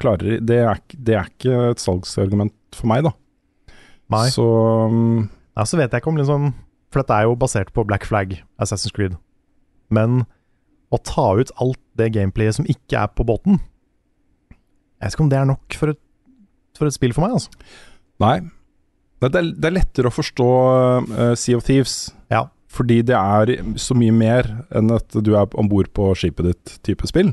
klarer, 0.00 0.40
det, 0.40 0.62
er, 0.64 0.80
det 0.96 1.14
er 1.14 1.28
ikke 1.28 1.58
et 1.74 1.82
salgsargument 1.82 2.56
for 2.74 2.90
meg, 2.90 3.04
da. 3.06 3.12
Nei. 4.16 4.24
Så 4.32 4.46
um, 4.88 5.28
Ja, 5.52 5.66
så 5.68 5.76
vet 5.78 5.92
jeg 5.92 6.00
ikke 6.00 6.08
om 6.08 6.18
liksom 6.18 6.52
For 6.88 7.02
dette 7.02 7.12
er 7.12 7.26
jo 7.28 7.36
basert 7.36 7.70
på 7.76 7.84
Black 7.84 8.06
Flag, 8.08 8.38
Assassin's 8.56 8.94
Creed. 8.96 9.18
Men 9.92 10.22
å 10.88 11.00
ta 11.04 11.34
ut 11.36 11.52
alt 11.60 11.80
det 12.00 12.14
gameplayet 12.14 12.56
som 12.56 12.68
ikke 12.68 13.02
er 13.02 13.12
på 13.12 13.26
båten 13.28 13.58
Jeg 14.48 15.04
vet 15.04 15.12
ikke 15.12 15.26
om 15.26 15.32
det 15.32 15.40
er 15.42 15.50
nok 15.50 15.76
for 15.76 15.92
et, 15.92 16.00
for 16.78 16.88
et 16.88 16.96
spill 16.96 17.14
for 17.16 17.26
meg, 17.26 17.38
altså. 17.40 17.74
Nei. 18.22 18.36
Det 19.18 19.32
er, 19.34 19.50
det 19.50 19.66
er 19.66 19.74
lettere 19.80 20.10
å 20.10 20.14
forstå 20.14 20.46
uh, 21.10 21.34
Sea 21.38 21.58
of 21.58 21.66
Thieves. 21.66 21.98
Ja. 22.30 22.46
Fordi 22.70 23.00
det 23.06 23.16
er 23.18 23.52
så 23.80 23.96
mye 23.98 24.14
mer 24.14 24.46
enn 24.76 24.92
at 24.94 25.14
du 25.24 25.32
er 25.34 25.58
om 25.58 25.70
bord 25.70 25.90
på 25.96 26.12
skipet 26.18 26.50
ditt 26.52 26.74
type 26.86 27.08
spill. 27.10 27.32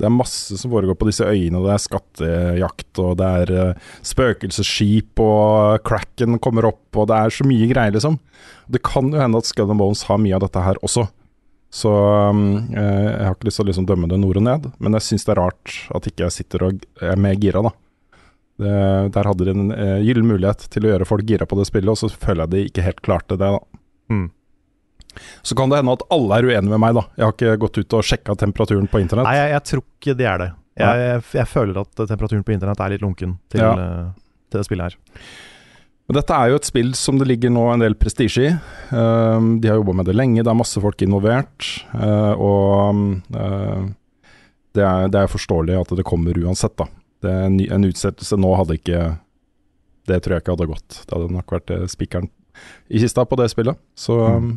Det 0.00 0.08
er 0.08 0.14
masse 0.14 0.56
som 0.58 0.72
foregår 0.72 0.96
på 0.98 1.06
disse 1.06 1.26
øyene, 1.28 1.60
og 1.60 1.68
det 1.68 1.74
er 1.74 1.82
skattejakt, 1.84 3.00
og 3.02 3.18
det 3.20 3.26
er 3.42 3.52
uh, 3.52 3.90
spøkelsesskip, 4.08 5.20
og 5.22 5.82
cracken 5.86 6.40
kommer 6.42 6.70
opp, 6.72 6.86
og 6.96 7.10
det 7.10 7.18
er 7.18 7.34
så 7.36 7.46
mye 7.46 7.68
greier, 7.70 7.94
liksom. 7.94 8.16
Det 8.72 8.80
kan 8.86 9.12
jo 9.12 9.20
hende 9.20 9.42
at 9.42 9.50
Skull 9.50 9.70
and 9.70 9.82
Bones 9.82 10.06
har 10.08 10.18
mye 10.22 10.38
av 10.38 10.46
dette 10.46 10.64
her 10.64 10.80
også. 10.82 11.06
Så 11.72 11.92
um, 11.92 12.42
jeg 12.72 13.20
har 13.24 13.36
ikke 13.36 13.48
lyst 13.48 13.60
til 13.60 13.64
å 13.64 13.70
liksom 13.70 13.86
dømme 13.88 14.08
det 14.10 14.18
nord 14.20 14.40
og 14.40 14.44
ned, 14.48 14.66
men 14.82 14.96
jeg 14.98 15.06
syns 15.06 15.28
det 15.28 15.36
er 15.36 15.40
rart 15.40 15.76
at 15.96 16.08
ikke 16.08 16.26
jeg 16.26 16.36
sitter 16.40 16.66
og 16.66 16.82
er 17.00 17.20
mer 17.20 17.38
gira, 17.40 17.62
da. 17.64 17.72
Det, 18.60 18.72
der 19.14 19.26
hadde 19.30 19.46
de 19.48 19.52
en 19.54 19.70
uh, 19.72 19.98
gyllen 20.04 20.28
mulighet 20.28 20.66
til 20.70 20.84
å 20.84 20.90
gjøre 20.92 21.06
folk 21.08 21.24
gira 21.26 21.46
på 21.48 21.56
det 21.58 21.64
spillet, 21.70 21.88
og 21.88 21.98
så 21.98 22.10
føler 22.12 22.44
jeg 22.44 22.52
de 22.52 22.64
ikke 22.68 22.84
helt 22.84 23.00
klarte 23.02 23.38
det, 23.40 23.48
da. 23.48 23.60
Mm. 24.12 24.26
Så 25.42 25.56
kan 25.58 25.72
det 25.72 25.80
hende 25.80 25.94
at 25.96 26.04
alle 26.12 26.38
er 26.38 26.48
uenige 26.48 26.72
med 26.72 26.80
meg, 26.80 26.94
da. 26.96 27.04
Jeg 27.16 27.26
har 27.26 27.32
ikke 27.36 27.56
gått 27.64 27.80
ut 27.80 27.96
og 27.98 28.04
sjekka 28.08 28.36
temperaturen 28.40 28.88
på 28.92 29.00
internett. 29.02 29.26
Nei, 29.28 29.38
jeg, 29.40 29.54
jeg 29.54 29.64
tror 29.70 29.82
ikke 29.86 30.16
det 30.20 30.28
er 30.28 30.42
det. 30.44 30.50
Jeg, 30.80 31.00
jeg, 31.04 31.24
jeg 31.36 31.48
føler 31.52 31.80
at 31.82 32.04
temperaturen 32.08 32.44
på 32.48 32.54
internett 32.54 32.80
er 32.80 32.94
litt 32.94 33.02
lunken 33.04 33.34
til, 33.52 33.60
Ja. 33.60 33.72
eh, 33.76 34.06
til 34.52 34.60
det 34.62 34.68
spillet 34.68 34.88
her. 34.88 35.26
Men 36.08 36.16
dette 36.18 36.36
er 36.36 36.50
jo 36.50 36.56
et 36.58 36.68
spill 36.68 36.94
som 36.98 37.18
det 37.20 37.28
ligger 37.28 37.52
nå 37.52 37.66
en 37.72 37.82
del 37.84 37.94
prestisje 37.96 38.46
i. 38.48 38.54
Um, 38.92 39.58
de 39.62 39.68
har 39.70 39.78
jobba 39.78 39.94
med 40.00 40.08
det 40.08 40.16
lenge, 40.16 40.40
det 40.42 40.50
er 40.50 40.58
masse 40.58 40.80
folk 40.82 41.04
involvert. 41.04 41.68
uh, 41.94 42.32
og 42.36 43.04
uh, 43.36 43.84
det, 44.72 44.82
er, 44.82 45.12
det 45.12 45.20
er 45.20 45.30
forståelig 45.30 45.76
at 45.78 45.94
det 46.00 46.04
kommer 46.08 46.36
uansett, 46.42 46.74
da. 46.80 46.88
Det 47.22 47.30
er 47.30 47.46
en, 47.46 47.58
en 47.60 47.88
utsettelse 47.88 48.38
nå 48.40 48.50
hadde 48.58 48.78
ikke 48.80 49.02
Det 50.08 50.18
tror 50.22 50.34
jeg 50.34 50.42
ikke 50.42 50.56
hadde 50.56 50.70
gått. 50.72 51.00
Det 51.06 51.14
hadde 51.14 51.34
nok 51.36 51.54
vært 51.54 51.70
eh, 51.70 51.86
spikeren 51.90 52.30
i 52.92 53.00
kista 53.00 53.24
på 53.24 53.38
det 53.40 53.48
spillet. 53.52 53.78
Så 53.96 54.18
mm. 54.18 54.50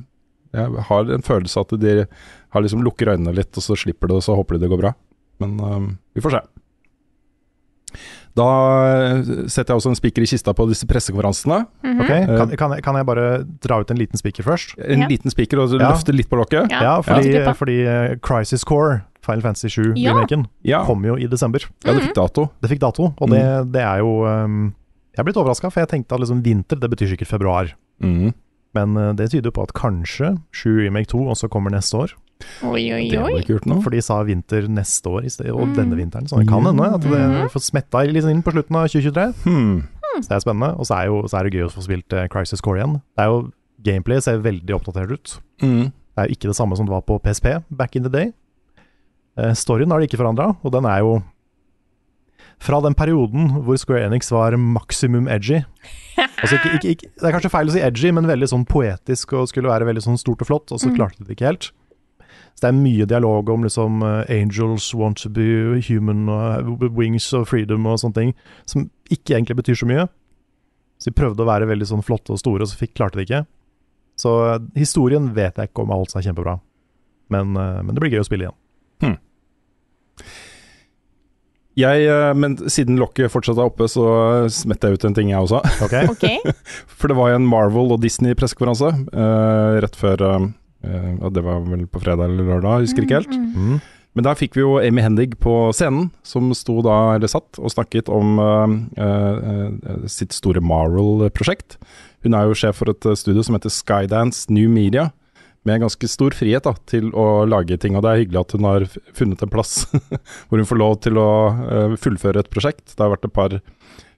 jeg 0.57 0.85
har 0.89 1.11
en 1.15 1.23
følelse 1.25 1.61
at 1.61 1.75
de 1.79 1.93
har 2.03 2.65
liksom 2.65 2.83
lukker 2.83 3.13
øynene 3.13 3.35
litt, 3.37 3.53
og 3.55 3.63
så 3.63 3.77
slipper 3.79 4.11
det, 4.11 4.17
og 4.19 4.25
så 4.25 4.35
håper 4.35 4.57
de 4.57 4.65
det 4.65 4.71
går 4.73 4.81
bra. 4.81 4.91
Men 5.43 5.55
um, 5.61 5.87
vi 6.15 6.23
får 6.23 6.37
se. 6.37 6.41
Da 8.35 8.45
eh, 8.91 9.29
setter 9.47 9.71
jeg 9.71 9.79
også 9.79 9.93
en 9.93 9.97
spiker 9.97 10.25
i 10.25 10.27
kista 10.27 10.51
på 10.55 10.65
disse 10.67 10.87
pressekonferansene. 10.89 11.61
Mm 11.83 11.91
-hmm. 11.91 12.03
okay. 12.03 12.25
kan, 12.25 12.57
kan, 12.57 12.71
jeg, 12.75 12.83
kan 12.83 12.95
jeg 12.95 13.05
bare 13.05 13.27
dra 13.63 13.79
ut 13.79 13.91
en 13.91 13.97
liten 13.97 14.17
spiker 14.17 14.43
først? 14.43 14.75
En 14.77 15.01
Ja. 15.01 15.07
liten 15.07 15.31
spiker 15.31 15.59
og 15.59 15.71
Ja. 15.71 15.91
løfte 15.91 16.11
litt 16.11 16.29
på 16.29 16.35
lokket. 16.35 16.71
Ja, 16.71 16.81
Ja, 16.83 17.01
fordi, 17.01 17.31
ja. 17.31 17.53
fordi 17.53 17.85
eh, 17.85 18.17
Crisis 18.19 18.63
Core, 18.63 19.01
Final 19.25 19.41
Fantasy 19.41 19.67
7-remaken, 19.73 20.45
Ja, 20.63 20.83
kom 20.85 21.03
jo 21.05 21.15
i 21.17 21.27
desember. 21.27 21.65
ja 21.85 21.93
det 21.93 22.03
fikk 22.07 22.15
dato. 22.15 22.47
Det 22.61 22.69
fikk 22.71 22.79
dato, 22.85 23.11
og 23.17 23.29
det, 23.33 23.41
det 23.73 23.81
er 23.81 23.99
jo 24.03 24.23
um, 24.25 24.73
Jeg 25.15 25.19
er 25.23 25.27
blitt 25.29 25.37
overraska, 25.41 25.69
for 25.71 25.81
jeg 25.83 25.89
tenkte 25.89 26.15
at 26.15 26.21
liksom 26.23 26.43
vinter, 26.45 26.79
det 26.79 26.89
betyr 26.91 27.13
sikkert 27.15 27.27
februar. 27.31 27.73
Mm. 28.03 28.33
Men 28.75 28.97
uh, 28.99 29.13
det 29.15 29.29
tyder 29.31 29.47
jo 29.49 29.55
på 29.55 29.63
at 29.63 29.73
kanskje 29.73 30.33
7 30.51 30.85
Remake 30.85 31.07
2 31.13 31.21
også 31.31 31.47
kommer 31.49 31.71
neste 31.71 31.95
år. 31.97 32.13
Oi, 32.67 32.81
oi, 32.91 33.05
Det 33.09 33.15
hadde 33.17 33.31
oi. 33.31 33.39
ikke 33.39 33.53
gjort 33.55 33.65
noe. 33.71 33.79
For 33.81 33.89
de 33.95 34.01
sa 34.03 34.17
vinter 34.27 34.65
neste 34.67 35.07
år 35.07 35.23
i 35.23 35.29
sted, 35.31 35.47
og 35.55 35.69
Mm. 35.69 35.75
denne 35.77 35.95
vinteren. 35.95 36.27
Så 36.27 36.37
det 36.41 36.49
kan 36.49 36.65
hende 36.67 36.83
at 36.83 36.99
det 37.01 37.09
Mhm. 37.11 37.47
får 37.53 37.63
smetta 37.63 38.03
litt 38.11 38.25
inn 38.27 38.43
på 38.43 38.51
slutten 38.51 38.75
av 38.75 38.89
2023. 38.91 39.33
Hmm. 39.45 39.83
Så 40.19 40.27
det 40.27 40.35
er 40.35 40.43
spennende. 40.43 40.77
Og 40.77 40.85
så 40.85 40.95
er, 40.99 41.05
jo, 41.07 41.21
så 41.27 41.39
er 41.39 41.43
det 41.49 41.53
gøy 41.55 41.63
å 41.65 41.71
få 41.71 41.81
spilt 41.87 42.11
uh, 42.13 42.27
Crisis 42.27 42.59
Core 42.61 42.79
igjen. 42.83 43.01
Det 43.15 43.23
er 43.23 43.31
jo 43.31 43.51
Gameplay 43.83 44.19
ser 44.19 44.39
veldig 44.39 44.75
oppdatert 44.75 45.11
ut. 45.11 45.39
Mm. 45.61 45.91
Det 46.15 46.17
er 46.17 46.27
jo 46.27 46.35
ikke 46.35 46.47
det 46.51 46.55
samme 46.57 46.75
som 46.75 46.85
det 46.85 46.91
var 46.91 47.01
på 47.07 47.19
PSP 47.23 47.63
back 47.71 47.95
in 47.95 48.03
the 48.03 48.09
day. 48.09 48.33
Eh, 49.37 49.53
storyen 49.57 49.91
har 49.91 49.99
de 49.99 50.07
ikke 50.07 50.19
forandra, 50.21 50.51
og 50.63 50.71
den 50.71 50.85
er 50.87 50.99
jo 51.03 51.15
fra 52.63 52.79
den 52.81 52.95
perioden 52.95 53.49
hvor 53.65 53.75
Square 53.77 54.05
Enix 54.07 54.29
var 54.31 54.55
maksimum 54.57 55.27
edgy. 55.27 55.61
Altså 56.15 56.55
ikke, 56.55 56.69
ikke, 56.77 56.91
ikke, 56.95 57.09
det 57.19 57.27
er 57.27 57.33
kanskje 57.35 57.51
feil 57.51 57.67
å 57.67 57.73
si 57.75 57.81
edgy, 57.83 58.11
men 58.15 58.29
veldig 58.29 58.47
sånn 58.47 58.63
poetisk 58.69 59.33
og 59.35 59.49
skulle 59.51 59.67
være 59.71 59.87
veldig 59.89 60.03
sånn 60.05 60.19
stort 60.21 60.43
og 60.45 60.47
flott, 60.47 60.71
og 60.71 60.79
så 60.79 60.87
Mm. 60.89 60.95
klarte 60.95 61.19
de 61.19 61.25
det 61.27 61.35
ikke 61.35 61.49
helt. 61.49 61.71
Så 62.55 62.61
det 62.63 62.69
er 62.69 62.77
mye 62.79 63.05
dialog 63.11 63.49
om 63.51 63.63
liksom 63.67 63.99
eh, 64.03 64.31
angels 64.41 64.93
want 64.95 65.17
to 65.19 65.29
be 65.29 65.81
human 65.83 66.29
og 66.31 66.79
wings 66.95 67.27
og 67.35 67.47
freedom 67.51 67.85
og 67.85 67.99
sånne 67.99 68.15
ting, 68.15 68.33
som 68.65 68.89
ikke 69.11 69.35
egentlig 69.35 69.57
betyr 69.59 69.75
så 69.75 69.85
mye. 69.91 70.07
Så 70.97 71.11
de 71.11 71.17
prøvde 71.19 71.43
å 71.43 71.49
være 71.51 71.67
veldig 71.67 71.87
sånn 71.91 72.03
flotte 72.07 72.31
og 72.31 72.39
store, 72.39 72.63
og 72.63 72.71
så 72.71 72.79
fikk, 72.79 72.93
klarte 72.95 73.19
de 73.19 73.25
ikke. 73.27 73.43
Så 74.15 74.31
eh, 74.55 74.59
historien 74.79 75.33
vet 75.35 75.57
jeg 75.59 75.67
ikke 75.73 75.83
om 75.83 75.91
alt 75.91 76.15
er 76.15 76.23
kjempebra, 76.23 76.61
men, 77.35 77.51
men 77.51 77.91
det 77.91 77.99
blir 77.99 78.15
gøy 78.15 78.23
å 78.23 78.29
spille 78.31 78.47
igjen. 78.47 79.17
Jeg, 81.75 82.05
eh, 82.07 82.31
men 82.39 82.55
siden 82.71 82.99
lokket 82.99 83.31
fortsatt 83.33 83.59
er 83.59 83.67
oppe, 83.67 83.87
så 83.91 84.05
smetter 84.53 84.93
jeg 84.93 84.99
ut 84.99 85.07
en 85.09 85.17
ting, 85.17 85.31
jeg 85.33 85.43
også. 85.43 85.59
Okay. 85.83 86.07
okay. 86.13 86.53
For 86.87 87.11
det 87.11 87.17
var 87.19 87.33
jo 87.33 87.41
en 87.41 87.49
Marvel 87.51 87.91
og 87.95 87.99
Disney-pressekonferanse 88.03 88.93
uh, 89.11 89.75
rett 89.83 89.99
før 89.99 90.23
uh, 90.23 90.45
eh, 90.87 91.27
Det 91.35 91.43
var 91.43 91.67
vel 91.67 91.83
på 91.91 91.99
fredag 92.03 92.29
eller 92.29 92.47
lørdag, 92.47 92.79
jeg 92.79 92.89
husker 92.89 93.07
ikke 93.07 93.19
helt. 93.19 93.35
Mm. 93.35 93.83
Men 94.15 94.27
der 94.29 94.39
fikk 94.39 94.55
vi 94.55 94.63
jo 94.63 94.77
Amy 94.79 95.03
Hendig 95.03 95.33
på 95.43 95.53
scenen, 95.75 96.07
som 96.23 96.47
sto 96.55 96.77
da, 96.85 97.17
eller 97.17 97.27
satt, 97.27 97.59
og 97.59 97.73
snakket 97.73 98.07
om 98.07 98.37
sitt 100.07 100.31
store 100.31 100.61
Marvel-prosjekt. 100.63 101.75
Hun 102.23 102.37
er 102.39 102.47
jo 102.47 102.55
sjef 102.55 102.79
for 102.79 102.93
et 102.93 103.09
studio 103.19 103.43
som 103.43 103.57
heter 103.57 103.73
Skydance 103.75 104.47
New 104.47 104.71
Media, 104.71 105.09
med 105.65 105.81
ganske 105.81 106.09
stor 106.09 106.35
frihet 106.37 106.65
da, 106.67 106.75
til 106.89 107.09
å 107.17 107.45
lage 107.49 107.77
ting. 107.81 107.97
Og 107.97 108.05
det 108.05 108.11
er 108.11 108.21
hyggelig 108.23 108.41
at 108.43 108.55
hun 108.55 108.67
har 108.69 108.85
funnet 109.17 109.41
en 109.41 109.51
plass 109.51 109.73
hvor 110.47 110.61
hun 110.61 110.69
får 110.69 110.81
lov 110.81 110.95
til 111.05 111.19
å 111.21 111.29
uh, 111.57 111.97
fullføre 112.01 112.43
et 112.43 112.51
prosjekt. 112.53 112.93
Det 112.93 113.01
har 113.01 113.13
vært 113.15 113.27
et 113.27 113.35
par, 113.35 113.57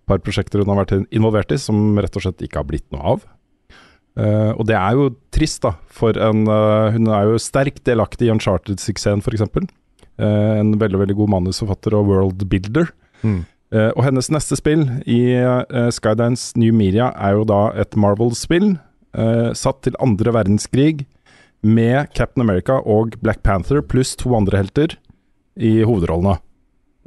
par 0.10 0.22
prosjekter 0.26 0.64
hun 0.64 0.74
har 0.74 0.84
vært 0.84 1.08
involvert 1.08 1.56
i 1.56 1.60
som 1.62 1.98
rett 2.00 2.20
og 2.20 2.28
slett 2.28 2.46
ikke 2.46 2.62
har 2.62 2.70
blitt 2.70 2.88
noe 2.96 3.16
av. 3.16 3.26
Uh, 4.18 4.54
og 4.58 4.64
det 4.68 4.78
er 4.80 4.98
jo 4.98 5.12
trist, 5.34 5.62
da, 5.64 5.76
for 5.94 6.18
en 6.18 6.48
uh, 6.50 6.90
Hun 6.96 7.12
er 7.14 7.28
jo 7.30 7.42
sterkt 7.42 7.84
delaktig 7.86 8.28
i 8.28 8.32
Uncharted-suksessen, 8.34 9.22
f.eks. 9.22 9.46
Uh, 10.18 10.58
en 10.58 10.74
veldig 10.82 11.04
veldig 11.04 11.20
god 11.20 11.36
manusforfatter 11.36 11.96
og 11.96 12.10
worldbuilder. 12.10 12.90
Mm. 13.22 13.46
Uh, 13.68 13.92
og 13.98 14.06
hennes 14.08 14.30
neste 14.32 14.56
spill 14.56 14.86
i 15.04 15.20
uh, 15.44 15.90
Skydance 15.92 16.56
New 16.60 16.72
Media 16.76 17.10
er 17.20 17.36
jo 17.36 17.44
da 17.48 17.66
et 17.76 17.98
Marvel-spill 18.00 18.78
uh, 18.78 19.52
satt 19.52 19.82
til 19.84 19.98
andre 20.04 20.32
verdenskrig 20.38 21.04
med 21.66 22.14
Captain 22.14 22.44
America 22.46 22.80
og 22.86 23.18
Black 23.22 23.44
Panther 23.44 23.82
pluss 23.82 24.16
to 24.20 24.36
andre 24.38 24.62
helter 24.62 24.98
i 25.58 25.80
hovedrollene. 25.88 26.38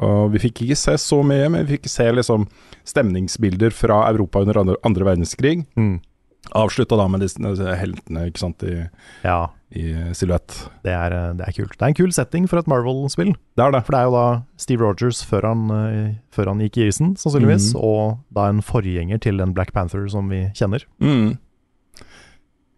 Og 0.00 0.30
vi 0.34 0.40
fikk 0.46 0.64
ikke 0.64 0.78
se 0.80 0.96
så 1.00 1.20
mye, 1.26 1.48
men 1.52 1.66
vi 1.66 1.76
fikk 1.76 1.90
se 1.92 2.06
liksom 2.14 2.46
stemningsbilder 2.88 3.74
fra 3.76 4.02
Europa 4.08 4.40
under 4.40 4.62
andre, 4.62 4.76
andre 4.86 5.10
verdenskrig. 5.10 5.58
Mm. 5.76 5.98
Avslutta 6.56 6.96
da 6.96 7.04
med 7.12 7.20
disse 7.20 7.74
heltene 7.76 8.24
ikke 8.30 8.40
sant, 8.40 8.62
i, 8.64 8.86
Ja, 9.22 9.50
i 9.76 9.92
silhuett. 10.16 10.54
det 10.82 10.94
er, 10.96 11.12
eh, 11.12 11.34
det 11.36 11.46
er 11.46 11.52
kult. 11.52 11.76
Det 11.76 11.84
er 11.84 11.92
en 11.92 11.98
kul 11.98 12.14
setting 12.16 12.48
for 12.48 12.58
et 12.58 12.66
Marvel-spill. 12.70 13.34
Det 13.56 13.64
er 13.64 13.74
det. 13.76 13.84
For 13.84 13.92
det 13.92 14.00
er 14.00 14.08
jo 14.08 14.16
da 14.16 14.42
Steve 14.56 14.82
Rogers 14.86 15.20
før 15.22 15.46
han, 15.50 15.70
eh, 15.70 16.14
før 16.32 16.54
han 16.54 16.64
gikk 16.64 16.78
i 16.80 16.88
isen, 16.88 17.14
sannsynligvis, 17.20 17.74
mm. 17.74 17.80
og 17.84 18.18
da 18.32 18.48
en 18.48 18.64
forgjenger 18.64 19.20
til 19.20 19.36
den 19.36 19.52
Black 19.52 19.72
Panther 19.76 20.08
som 20.08 20.32
vi 20.32 20.48
kjenner. 20.56 20.86
Mm. 20.98 21.38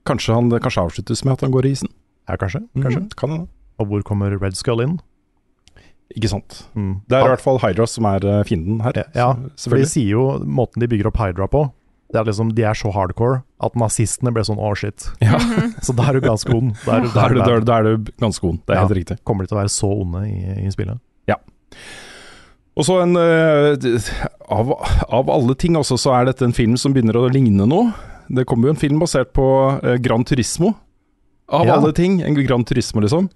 Kanskje 0.09 0.35
han 0.35 0.51
kanskje 0.51 0.83
avsluttes 0.87 1.25
med 1.25 1.33
at 1.37 1.45
han 1.47 1.53
går 1.55 1.67
i 1.69 1.73
isen. 1.77 1.91
Ja, 2.29 2.37
kanskje. 2.41 2.63
kanskje. 2.79 3.01
Mm, 3.05 3.11
kan 3.19 3.31
hende. 3.37 3.49
Og 3.81 3.89
hvor 3.91 4.03
kommer 4.07 4.35
Red 4.41 4.57
Skull 4.59 4.83
inn? 4.85 4.97
Ikke 6.13 6.29
sant. 6.29 6.65
Mm. 6.77 7.01
Det 7.09 7.17
er 7.17 7.25
i 7.25 7.31
hvert 7.33 7.41
fall 7.45 7.59
Hydra 7.63 7.87
som 7.89 8.05
er 8.11 8.25
eh, 8.29 8.43
fienden 8.45 8.83
her. 8.85 8.99
Ja, 9.17 9.31
for 9.57 9.79
de 9.81 9.87
sier 9.89 10.11
jo 10.13 10.25
måten 10.45 10.83
de 10.85 10.89
bygger 10.91 11.09
opp 11.09 11.17
Hydra 11.23 11.47
på, 11.49 11.63
det 12.13 12.21
er 12.21 12.27
liksom, 12.29 12.51
de 12.53 12.67
er 12.69 12.77
så 12.77 12.91
hardcore 12.93 13.39
at 13.65 13.79
nazistene 13.81 14.29
ble 14.37 14.43
sånn 14.45 14.61
å 14.61 14.75
shit. 14.77 15.07
Ja. 15.25 15.39
Så 15.87 15.95
da 15.97 16.11
er 16.11 16.19
du 16.19 16.27
ganske 16.27 16.53
ond. 16.53 16.75
Da 16.85 16.99
er, 16.99 17.07
du- 17.07 17.13
Da 17.15 17.23
er, 17.25 17.33
du, 17.33 17.39
da 17.41 17.55
er, 17.57 17.65
da 17.65 17.79
er 17.79 17.87
du 17.97 18.11
ganske 18.21 18.45
ond, 18.45 18.59
det 18.67 18.75
er 18.75 18.83
Ja. 18.83 18.85
helt 18.85 18.99
riktig. 18.99 19.17
kommer 19.25 19.47
de 19.47 19.49
til 19.49 19.57
å 19.57 19.63
være 19.63 19.73
så 19.73 19.89
onde 20.03 20.21
i, 20.29 20.67
i 20.67 20.73
spillet. 20.75 21.01
Og 22.73 22.87
så 22.89 22.95
en 23.03 23.13
uh, 23.21 23.77
av, 24.49 24.71
av 25.13 25.29
alle 25.33 25.53
ting 25.61 25.75
også, 25.77 25.99
så 26.01 26.15
er 26.17 26.31
dette 26.31 26.47
en 26.47 26.55
film 26.57 26.79
som 26.81 26.95
begynner 26.95 27.19
å 27.21 27.27
ligne 27.29 27.67
noe. 27.69 27.91
Det 28.33 28.47
kommer 28.49 28.69
jo 28.71 28.75
en 28.77 28.81
film 28.81 28.99
basert 29.03 29.33
på 29.37 29.45
uh, 29.83 29.97
Gran 30.01 30.25
Turismo. 30.25 30.75
Av 31.53 31.67
Ja. 31.67 31.75
alle 31.77 31.93
ting, 31.93 32.21
en 32.25 32.35
Gran 32.35 32.65
Turismo, 32.65 33.01
liksom. 33.05 33.27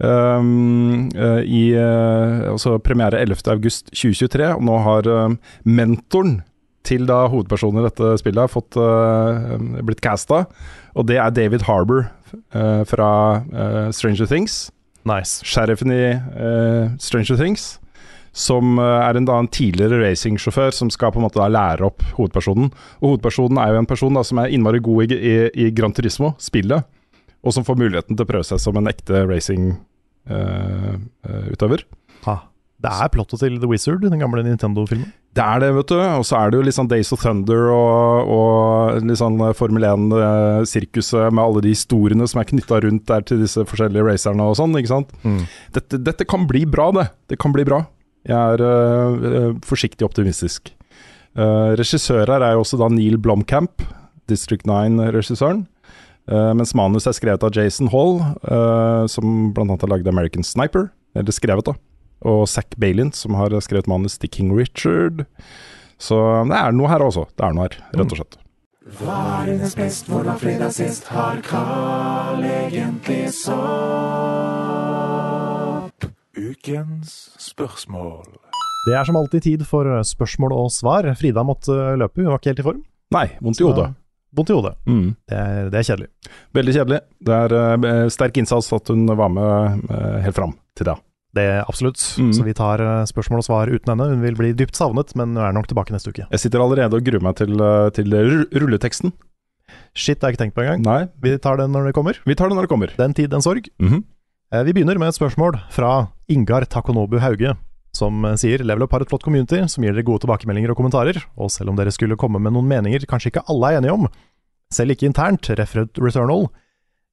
Um, 0.00 1.10
uh, 1.14 1.42
I 1.44 1.74
uh, 1.76 2.52
altså 2.54 2.78
premiere 2.80 3.20
11.8.2023, 3.20 4.46
og 4.56 4.62
nå 4.64 4.78
har 4.86 5.08
eh, 5.12 5.34
mentoren 5.68 6.38
til 6.88 7.04
da 7.04 7.26
hovedpersonen 7.28 7.82
i 7.82 7.84
dette 7.84 8.14
spillet 8.22 8.40
har 8.46 8.48
fått, 8.48 8.78
uh, 8.80 9.58
blitt 9.84 10.00
casta, 10.00 10.46
og 10.96 11.04
det 11.10 11.18
er 11.20 11.34
David 11.36 11.66
Harbour 11.68 12.06
fra 12.88 13.08
Stranger 13.92 14.26
Things 14.30 14.70
Nice. 15.08 15.42
sheriffen 15.44 15.90
i 15.92 16.14
Stranger 17.02 17.36
Things, 17.36 17.78
som 18.32 18.78
eh, 18.78 19.08
er 19.08 19.16
en, 19.18 19.24
da, 19.28 19.38
en 19.40 19.48
tidligere 19.50 20.00
racingsjåfør 20.04 20.70
som 20.76 20.90
skal 20.92 21.12
på 21.14 21.18
en 21.20 21.26
måte 21.26 21.40
da 21.40 21.48
lære 21.50 21.86
opp 21.88 22.00
hovedpersonen. 22.18 22.68
Og 23.00 23.06
hovedpersonen 23.14 23.56
er 23.62 23.68
jo 23.74 23.80
en 23.82 23.90
person 23.90 24.16
da, 24.16 24.22
som 24.26 24.36
er 24.42 24.52
innmari 24.54 24.80
god 24.84 24.98
i, 25.06 25.08
i, 25.16 25.18
i 25.66 25.68
Gran 25.74 25.94
Turismo, 25.96 26.28
spillet, 26.42 26.80
og 27.40 27.50
som 27.56 27.66
får 27.66 27.80
muligheten 27.80 28.14
til 28.16 28.24
å 28.26 28.30
prøve 28.30 28.46
seg 28.46 28.58
som 28.62 28.74
en 28.78 28.90
ekte 28.90 29.16
racingutøver. 29.30 31.80
Ha. 32.28 32.36
Det 32.80 32.90
er 33.04 33.10
plottet 33.12 33.42
til 33.42 33.58
The 33.60 33.68
Wizard, 33.68 34.00
den 34.00 34.22
gamle 34.22 34.40
Nintendo-filmen. 34.44 35.10
Det 35.36 35.44
er 35.44 35.60
det, 35.62 35.68
vet 35.76 35.90
du. 35.92 35.98
Og 36.00 36.24
så 36.26 36.38
er 36.38 36.50
det 36.50 36.58
jo 36.58 36.64
litt 36.64 36.74
sånn 36.74 36.88
Days 36.90 37.12
of 37.14 37.20
Thunder 37.22 37.68
og, 37.74 38.30
og 38.34 39.04
litt 39.04 39.20
sånn 39.20 39.36
Formel 39.58 39.84
1-sirkuset 39.86 41.28
med 41.28 41.42
alle 41.44 41.62
de 41.66 41.74
historiene 41.74 42.26
som 42.30 42.40
er 42.40 42.48
knytta 42.48 42.80
rundt 42.86 43.04
der 43.10 43.26
til 43.28 43.42
disse 43.44 43.66
forskjellige 43.68 44.06
racerne 44.08 44.48
og 44.48 44.56
sånn, 44.58 44.74
ikke 44.80 44.94
sant. 44.94 45.12
Mm. 45.22 45.42
Dette, 45.76 46.00
dette 46.08 46.28
kan 46.28 46.48
bli 46.50 46.62
bra, 46.68 46.86
det. 46.96 47.06
Det 47.30 47.36
kan 47.42 47.52
bli 47.54 47.64
bra. 47.68 47.80
Jeg 48.28 48.36
er 48.36 48.60
øh, 48.60 49.22
øh, 49.32 49.54
forsiktig 49.64 50.04
optimistisk. 50.04 50.74
Uh, 51.38 51.78
regissør 51.78 52.26
er 52.26 52.52
jo 52.52 52.64
også 52.64 52.76
da 52.76 52.88
Neil 52.90 53.18
Blomkamp, 53.18 53.82
District 54.28 54.66
9-regissøren. 54.66 55.62
Uh, 56.30 56.50
mens 56.58 56.74
manus 56.74 57.06
er 57.06 57.14
skrevet 57.16 57.44
av 57.46 57.54
Jason 57.54 57.88
Hall, 57.88 58.18
som 59.08 59.54
bl.a. 59.54 59.76
har 59.78 59.92
lagd 59.92 60.08
American 60.10 60.44
Sniper. 60.44 60.90
Eller 61.14 61.32
skrevet, 61.32 61.66
da. 61.66 61.74
Og 62.26 62.48
Zack 62.48 62.76
Bailint, 62.78 63.16
som 63.16 63.34
har 63.38 63.54
skrevet 63.64 63.88
manus 63.88 64.18
til 64.18 64.30
King 64.30 64.52
Richard. 64.58 65.24
Så 66.00 66.18
det 66.50 66.58
er 66.58 66.76
noe 66.76 66.90
her 66.90 67.02
også. 67.06 67.26
Det 67.36 67.46
er 67.46 67.56
noe 67.56 67.68
her, 67.68 67.78
rett 67.94 68.12
og 68.12 68.20
slett. 68.20 68.40
Hva 69.00 69.16
er 69.40 69.52
dines 69.52 69.74
best, 69.78 70.08
hvor 70.10 70.24
var 70.26 70.38
fredag 70.40 70.72
sist, 70.74 71.06
har 71.14 71.40
Carl 71.46 72.42
egentlig 72.42 73.30
sopp? 73.38 75.19
Ukens 76.60 77.30
spørsmål. 77.40 78.24
Det 78.86 78.96
er 78.96 79.04
som 79.08 79.16
alltid 79.16 79.42
tid 79.44 79.62
for 79.68 79.88
spørsmål 80.04 80.52
og 80.52 80.70
svar. 80.72 81.06
Frida 81.16 81.44
måtte 81.44 81.72
løpe, 82.00 82.20
hun 82.20 82.30
var 82.32 82.40
ikke 82.40 82.52
helt 82.52 82.60
i 82.60 82.66
form. 82.66 82.82
Nei, 83.16 83.26
vondt 83.40 83.60
i 83.60 83.64
hodet. 83.64 83.86
Vondt 84.36 84.52
i 84.52 84.56
hodet. 84.58 84.74
Mm. 84.86 85.06
Det 85.28 85.38
er, 85.38 85.70
det 85.72 85.80
er 85.80 85.86
kjedelig. 85.88 86.10
Veldig 86.56 86.74
kjedelig. 86.76 87.00
Det 87.26 87.38
er 87.38 87.54
uh, 87.56 88.10
sterk 88.12 88.36
innsats 88.42 88.68
at 88.76 88.92
hun 88.92 89.08
var 89.08 89.32
med 89.32 89.88
uh, 89.88 90.20
helt 90.24 90.36
fram 90.36 90.52
til 90.76 90.90
da. 90.90 90.98
Det 91.36 91.46
er 91.48 91.64
absolutt. 91.64 92.02
Mm. 92.20 92.30
Så 92.34 92.42
vi 92.42 92.52
tar 92.58 92.82
eh, 92.82 93.04
spørsmål 93.06 93.38
og 93.38 93.44
svar 93.46 93.70
uten 93.70 93.92
henne. 93.92 94.08
Hun 94.10 94.22
vil 94.24 94.34
bli 94.34 94.48
dypt 94.58 94.74
savnet, 94.74 95.12
men 95.14 95.36
hun 95.36 95.44
er 95.46 95.52
nok 95.54 95.68
tilbake 95.70 95.94
neste 95.94 96.10
uke. 96.10 96.24
Jeg 96.26 96.42
sitter 96.42 96.58
allerede 96.58 96.98
og 96.98 97.06
gruer 97.06 97.22
meg 97.22 97.36
til, 97.38 97.54
til 97.94 98.16
rulleteksten. 98.50 99.12
Shit, 99.94 100.18
det 100.18 100.26
har 100.26 100.32
jeg 100.32 100.34
ikke 100.34 100.42
tenkt 100.42 100.56
på 100.56 100.64
engang. 100.64 100.82
Nei, 100.82 101.04
Vi 101.22 101.36
tar 101.38 101.60
den 101.62 101.70
når 101.70 101.86
det 101.86 101.94
kommer. 101.94 102.18
vi 102.26 102.34
tar 102.34 102.50
det 102.50 102.58
når 102.58 102.66
det 102.66 102.72
kommer. 102.72 102.90
Den 102.98 103.14
tid, 103.14 103.30
den 103.30 103.46
sorg. 103.46 103.70
Mhm. 103.78 104.02
Eh, 104.02 104.19
Vi 104.50 104.72
begynner 104.74 104.98
med 104.98 105.12
et 105.12 105.14
spørsmål 105.14 105.60
fra 105.70 106.08
Ingar 106.26 106.64
Takonobu 106.66 107.20
Hauge, 107.22 107.52
som 107.94 108.24
eh, 108.26 108.32
sier 108.34 108.64
Level 108.66 108.82
Up 108.82 108.96
har 108.96 109.04
et 109.04 109.12
flott 109.12 109.22
community 109.22 109.60
som 109.70 109.84
gir 109.86 109.94
dere 109.94 110.02
gode 110.02 110.24
tilbakemeldinger 110.24 110.72
og 110.72 110.80
kommentarer, 110.80 111.20
og 111.38 111.52
selv 111.54 111.70
om 111.70 111.78
dere 111.78 111.92
skulle 111.94 112.18
komme 112.18 112.40
med 112.42 112.56
noen 112.56 112.66
meninger 112.66 113.06
kanskje 113.06 113.30
ikke 113.30 113.44
alle 113.46 113.70
er 113.70 113.78
enige 113.78 113.94
om, 113.94 114.08
selv 114.74 114.96
ikke 114.96 115.06
internt, 115.06 115.52
referet 115.54 116.02
Returnal, 116.02 116.48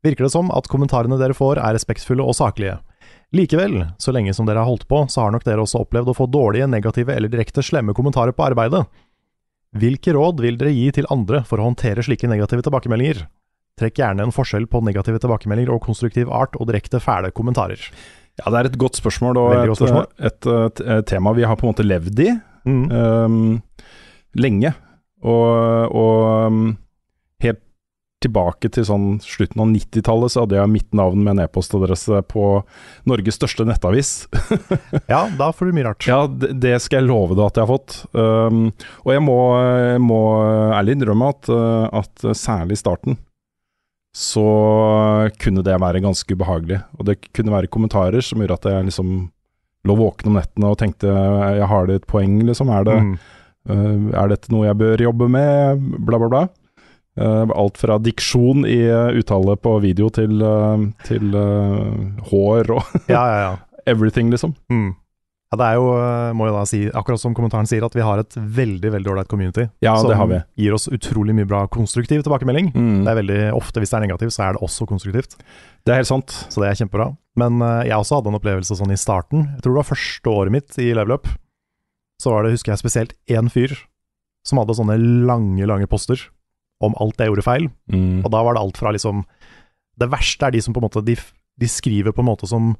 virker 0.01 0.25
det 0.25 0.31
som 0.33 0.49
at 0.49 0.65
kommentarene 0.71 1.21
dere 1.21 1.37
får 1.37 1.61
er 1.61 1.77
respektfulle 1.77 2.25
og 2.25 2.33
saklige. 2.39 2.79
Likevel, 3.37 3.83
så 4.01 4.17
lenge 4.17 4.33
som 4.33 4.49
dere 4.49 4.65
har 4.65 4.71
holdt 4.71 4.89
på, 4.89 5.05
så 5.05 5.27
har 5.27 5.37
nok 5.37 5.45
dere 5.45 5.61
også 5.61 5.85
opplevd 5.85 6.09
å 6.09 6.17
få 6.17 6.25
dårlige, 6.33 6.65
negative 6.73 7.13
eller 7.13 7.29
direkte 7.29 7.61
slemme 7.61 7.93
kommentarer 7.93 8.33
på 8.33 8.49
arbeidet. 8.49 8.87
Hvilke 9.77 10.17
råd 10.17 10.41
vil 10.41 10.57
dere 10.57 10.73
gi 10.73 10.89
til 10.97 11.13
andre 11.13 11.45
for 11.45 11.61
å 11.61 11.69
håndtere 11.69 12.01
slike 12.01 12.33
negative 12.33 12.65
tilbakemeldinger? 12.65 13.27
Trekk 13.77 13.99
gjerne 14.01 14.25
en 14.25 14.33
forskjell 14.33 14.65
på 14.71 14.81
negative 14.85 15.19
tilbakemeldinger 15.21 15.73
og 15.75 15.83
konstruktiv 15.85 16.31
art 16.33 16.55
og 16.57 16.67
direkte 16.71 17.01
fæle 17.03 17.29
kommentarer. 17.35 17.81
Ja, 18.41 18.49
det 18.51 18.57
er 18.59 18.69
et 18.71 18.77
godt 18.81 18.97
spørsmål, 18.99 19.37
og 19.41 19.53
godt 19.69 19.79
spørsmål. 19.83 20.07
et, 20.17 20.45
et, 20.45 20.81
et 20.97 21.07
tema 21.09 21.31
vi 21.37 21.45
har 21.45 21.57
på 21.57 21.65
en 21.67 21.73
måte 21.75 21.85
levd 21.87 22.25
i 22.25 22.31
Mm. 22.67 22.89
um, 22.91 23.61
lenge. 24.35 24.73
Og, 25.23 25.93
og 25.95 26.17
øhm, 26.51 26.65
helt 27.41 27.61
tilbake 28.21 28.67
til 28.73 28.83
sånn 28.85 29.05
slutten 29.23 29.61
av 29.63 29.69
90-tallet 29.71 30.33
så 30.33 30.43
hadde 30.43 30.57
jeg 30.57 30.71
mitt 30.73 30.89
navn 30.97 31.21
med 31.23 31.35
en 31.37 31.43
e-postadresse 31.45 32.19
på 32.27 32.43
Norges 33.07 33.37
største 33.39 33.65
nettavis. 33.69 34.11
Ja, 35.13 35.23
da 35.39 35.51
får 35.55 35.69
du 35.69 35.77
mye 35.77 35.87
rart. 35.87 36.07
Ja, 36.09 36.25
det, 36.27 36.51
det 36.59 36.75
skal 36.83 37.03
jeg 37.03 37.07
love 37.11 37.37
deg 37.37 37.45
at 37.47 37.61
jeg 37.61 37.65
har 37.67 37.71
fått. 37.71 37.97
Um, 38.17 38.67
og 39.05 39.13
jeg 39.15 39.23
må, 39.23 39.37
må 40.03 40.19
ærlig 40.75 40.97
innrømme 40.97 41.31
at, 41.31 41.49
at 42.03 42.27
særlig 42.35 42.75
i 42.77 42.81
starten 42.83 43.17
så 44.15 44.43
kunne 45.41 45.63
det 45.65 45.75
være 45.81 46.01
ganske 46.03 46.33
ubehagelig. 46.35 46.79
Og 46.99 47.05
det 47.09 47.19
kunne 47.35 47.53
være 47.53 47.69
kommentarer 47.71 48.23
som 48.25 48.39
gjorde 48.41 48.57
at 48.59 48.69
jeg 48.71 48.87
liksom 48.89 49.11
lå 49.87 49.95
våken 49.95 50.31
om 50.31 50.37
nettene 50.39 50.71
og 50.71 50.77
tenkte 50.81 51.07
jeg 51.07 51.67
har 51.69 51.85
det 51.87 51.99
et 52.01 52.07
poeng, 52.09 52.39
liksom. 52.47 52.69
Er, 52.73 52.83
det, 52.87 52.95
Mm. 52.97 53.17
uh, 53.69 54.21
er 54.23 54.27
dette 54.33 54.51
noe 54.51 54.65
jeg 54.67 54.77
bør 54.79 55.03
jobbe 55.05 55.29
med? 55.29 55.83
Bla, 56.07 56.17
bla, 56.17 56.27
bla. 56.33 56.41
Uh, 57.17 57.49
alt 57.55 57.77
fra 57.81 57.97
diksjon 57.97 58.65
i 58.69 58.81
uh, 58.89 59.13
uttale 59.17 59.55
på 59.57 59.77
video 59.81 60.09
til, 60.13 60.37
til 61.07 61.31
hår 62.29 62.71
og 62.75 62.83
Ja, 63.09 63.23
ja, 63.23 63.37
ja. 63.45 63.55
everything, 63.93 64.29
liksom. 64.33 64.55
Mm. 64.69 64.95
Ja, 65.47 65.57
det 65.61 65.67
er 65.67 65.77
jo, 65.79 65.91
eh, 65.95 66.33
må 66.35 66.47
jeg 66.49 66.55
da 66.57 66.63
si, 66.67 66.79
akkurat 66.91 67.21
som 67.21 67.35
kommentaren 67.35 67.67
sier, 67.69 67.85
at 67.87 67.93
vi 67.95 68.03
har 68.03 68.19
et 68.19 68.35
veldig 68.35 68.89
veldig 68.97 69.11
ålreit 69.13 69.29
community. 69.31 69.69
Ja, 69.85 69.95
som 69.95 70.09
det 70.11 70.17
har 70.19 70.27
vi. 70.27 70.41
gir 70.59 70.75
oss 70.75 70.89
utrolig 70.91 71.35
mye 71.37 71.47
bra 71.47 71.61
konstruktiv 71.71 72.25
tilbakemelding. 72.25 72.73
Mm. 72.75 73.05
Det 73.05 73.11
er 73.13 73.19
veldig 73.21 73.39
ofte, 73.55 73.79
hvis 73.79 73.93
det 73.93 73.97
er 73.99 74.05
negativt, 74.09 74.35
så 74.35 74.43
er 74.43 74.57
det 74.57 74.63
også 74.67 74.87
konstruktivt. 74.89 75.37
Det 75.87 75.93
er 75.93 76.01
helt 76.01 76.11
sant. 76.11 76.35
Så 76.51 76.59
det 76.59 76.67
er 76.67 76.79
kjempebra. 76.81 77.13
Men 77.39 77.61
uh, 77.63 77.85
jeg 77.87 77.95
også 77.95 78.19
hadde 78.19 78.33
en 78.33 78.39
opplevelse 78.41 78.75
sånn 78.75 78.91
i 78.91 78.99
starten. 78.99 79.45
Jeg 79.55 79.63
tror 79.63 79.77
det 79.77 79.81
var 79.83 79.91
første 79.93 80.33
året 80.33 80.55
mitt 80.57 80.79
i 80.83 80.89
Level 80.91 81.15
Up. 81.15 81.31
Så 82.19 82.33
var 82.33 82.43
det, 82.43 82.51
husker 82.57 82.73
jeg 82.73 82.81
spesielt, 82.81 83.15
én 83.31 83.47
fyr 83.53 83.71
som 84.47 84.59
hadde 84.59 84.75
sånne 84.75 84.97
lange, 84.99 85.63
lange 85.69 85.87
poster 85.87 86.19
om 86.83 86.95
alt 86.99 87.19
jeg 87.21 87.31
gjorde 87.31 87.45
feil. 87.45 87.69
Mm. 87.93 88.25
Og 88.25 88.31
da 88.33 88.41
var 88.43 88.57
det 88.57 88.63
alt 88.65 88.79
fra 88.79 88.91
liksom 88.93 89.23
Det 89.97 90.11
verste 90.11 90.45
er 90.45 90.53
de 90.53 90.59
som 90.61 90.75
på 90.75 90.81
en 90.81 90.85
måte 90.85 91.01
De, 91.01 91.15
de 91.57 91.69
skriver 91.71 92.13
på 92.13 92.21
en 92.21 92.29
måte 92.29 92.49
som 92.49 92.75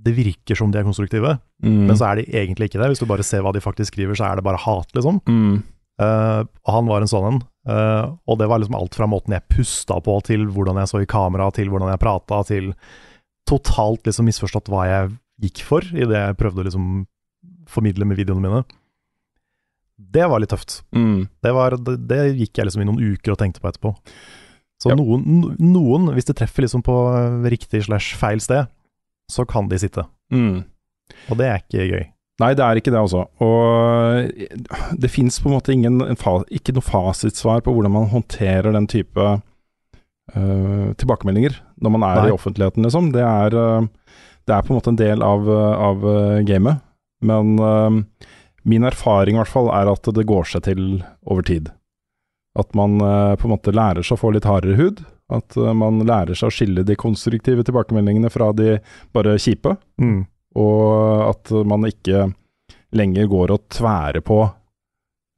det 0.00 0.14
virker 0.16 0.56
som 0.56 0.70
de 0.72 0.78
er 0.80 0.86
konstruktive, 0.86 1.38
Mm. 1.62 1.86
men 1.90 1.96
så 1.98 2.06
er 2.08 2.16
de 2.16 2.22
egentlig 2.32 2.70
ikke 2.70 2.78
det. 2.80 2.86
Hvis 2.88 3.00
du 3.02 3.06
bare 3.10 3.22
ser 3.26 3.42
hva 3.44 3.52
de 3.52 3.60
faktisk 3.60 3.92
skriver, 3.92 4.16
så 4.16 4.30
er 4.30 4.36
det 4.40 4.44
bare 4.46 4.56
hat, 4.62 4.88
liksom. 4.96 5.18
Mm. 5.28 5.58
Uh, 6.00 6.40
og 6.64 6.70
han 6.72 6.86
var 6.88 7.02
en 7.04 7.10
sånn 7.12 7.26
en. 7.28 7.40
Uh, 7.68 8.16
og 8.24 8.38
det 8.40 8.46
var 8.48 8.62
liksom 8.62 8.78
alt 8.78 8.94
fra 8.96 9.04
måten 9.06 9.34
jeg 9.36 9.44
pusta 9.52 9.98
på, 10.00 10.14
til 10.24 10.46
hvordan 10.48 10.78
jeg 10.80 10.88
så 10.88 11.02
i 11.02 11.08
kamera, 11.10 11.50
til 11.52 11.68
hvordan 11.68 11.90
jeg 11.92 12.00
prata, 12.00 12.38
til 12.48 12.70
totalt 13.44 14.08
liksom 14.08 14.24
misforstått 14.30 14.70
hva 14.72 14.86
jeg 14.88 15.10
gikk 15.44 15.62
for 15.68 15.84
i 15.92 16.06
det 16.08 16.16
jeg 16.16 16.38
prøvde 16.40 16.62
å 16.64 16.68
liksom 16.70 16.86
formidle 17.68 18.08
med 18.08 18.16
videoene 18.16 18.40
mine. 18.48 18.64
Det 20.00 20.24
var 20.32 20.40
litt 20.40 20.50
tøft. 20.54 20.80
Mm. 20.96 21.28
Det, 21.44 21.52
var, 21.52 21.76
det, 21.76 21.98
det 22.08 22.20
gikk 22.40 22.56
jeg 22.60 22.70
liksom 22.70 22.82
i 22.82 22.88
noen 22.88 23.02
uker 23.14 23.34
og 23.34 23.40
tenkte 23.42 23.60
på 23.60 23.68
etterpå. 23.68 23.92
Så 24.80 24.88
Ja. 24.94 24.96
noen, 24.96 25.52
noen, 25.60 26.08
hvis 26.16 26.24
det 26.24 26.38
treffer 26.40 26.64
liksom 26.64 26.80
på 26.86 26.94
riktig 27.52 27.84
slash 27.84 28.16
feil 28.16 28.40
sted, 28.40 28.70
så 29.32 29.46
kan 29.48 29.68
de 29.70 29.78
sitte. 29.80 30.04
Mm. 30.34 30.64
Og 31.30 31.38
det 31.38 31.46
er 31.48 31.62
ikke 31.62 31.86
gøy. 31.90 32.08
Nei, 32.40 32.54
det 32.56 32.64
er 32.64 32.78
ikke 32.80 32.92
det, 32.92 33.00
altså. 33.00 33.26
Og 33.44 35.00
det 35.00 35.10
fins 35.12 35.36
på 35.42 35.50
en 35.50 35.56
måte 35.58 35.74
ingen, 35.74 36.00
ikke 36.48 36.74
noe 36.76 36.86
fasitsvar 36.86 37.64
på 37.64 37.74
hvordan 37.74 37.92
man 37.92 38.08
håndterer 38.12 38.72
den 38.72 38.88
type 38.88 39.20
uh, 39.20 40.86
tilbakemeldinger 40.96 41.58
når 41.80 41.94
man 41.96 42.06
er 42.06 42.22
Nei. 42.22 42.30
i 42.30 42.36
offentligheten, 42.36 42.86
liksom. 42.86 43.10
Det 43.12 43.24
er, 43.24 43.56
øh, 43.56 43.88
det 44.48 44.54
er 44.54 44.64
på 44.64 44.72
en 44.72 44.78
måte 44.78 44.92
en 44.92 45.00
del 45.00 45.22
av, 45.24 45.46
øh, 45.48 45.84
av 45.88 46.02
gamet. 46.48 46.82
Men 47.24 47.54
uh, 47.60 48.26
min 48.68 48.84
erfaring 48.84 49.36
i 49.36 49.40
hvert 49.40 49.52
fall 49.52 49.70
er 49.72 49.88
at 49.92 50.10
det 50.16 50.26
går 50.28 50.48
seg 50.48 50.64
til 50.68 50.82
over 51.24 51.44
tid. 51.44 51.70
At 52.58 52.72
man 52.76 53.00
uh, 53.00 53.36
på 53.36 53.48
en 53.48 53.54
måte 53.54 53.72
lærer 53.72 54.04
seg 54.04 54.18
å 54.18 54.20
få 54.20 54.34
litt 54.36 54.48
hardere 54.48 54.76
hud, 54.80 55.00
At 55.30 55.56
eh, 55.56 55.72
man 55.76 56.02
lærer 56.06 56.38
seg 56.38 56.50
å 56.50 56.54
skille 56.54 56.84
de 56.86 56.98
konstruktive 56.98 57.64
tilbakemeldingene 57.66 58.30
fra 58.32 58.50
de 58.56 58.78
bare 59.14 59.38
kjipe. 59.40 59.76
Mm. 60.02 60.24
Og 60.58 61.28
at 61.28 61.52
man 61.68 61.86
ikke 61.86 62.28
lenger 62.96 63.28
går 63.30 63.54
og 63.54 63.68
tværer 63.70 64.22
på 64.26 64.42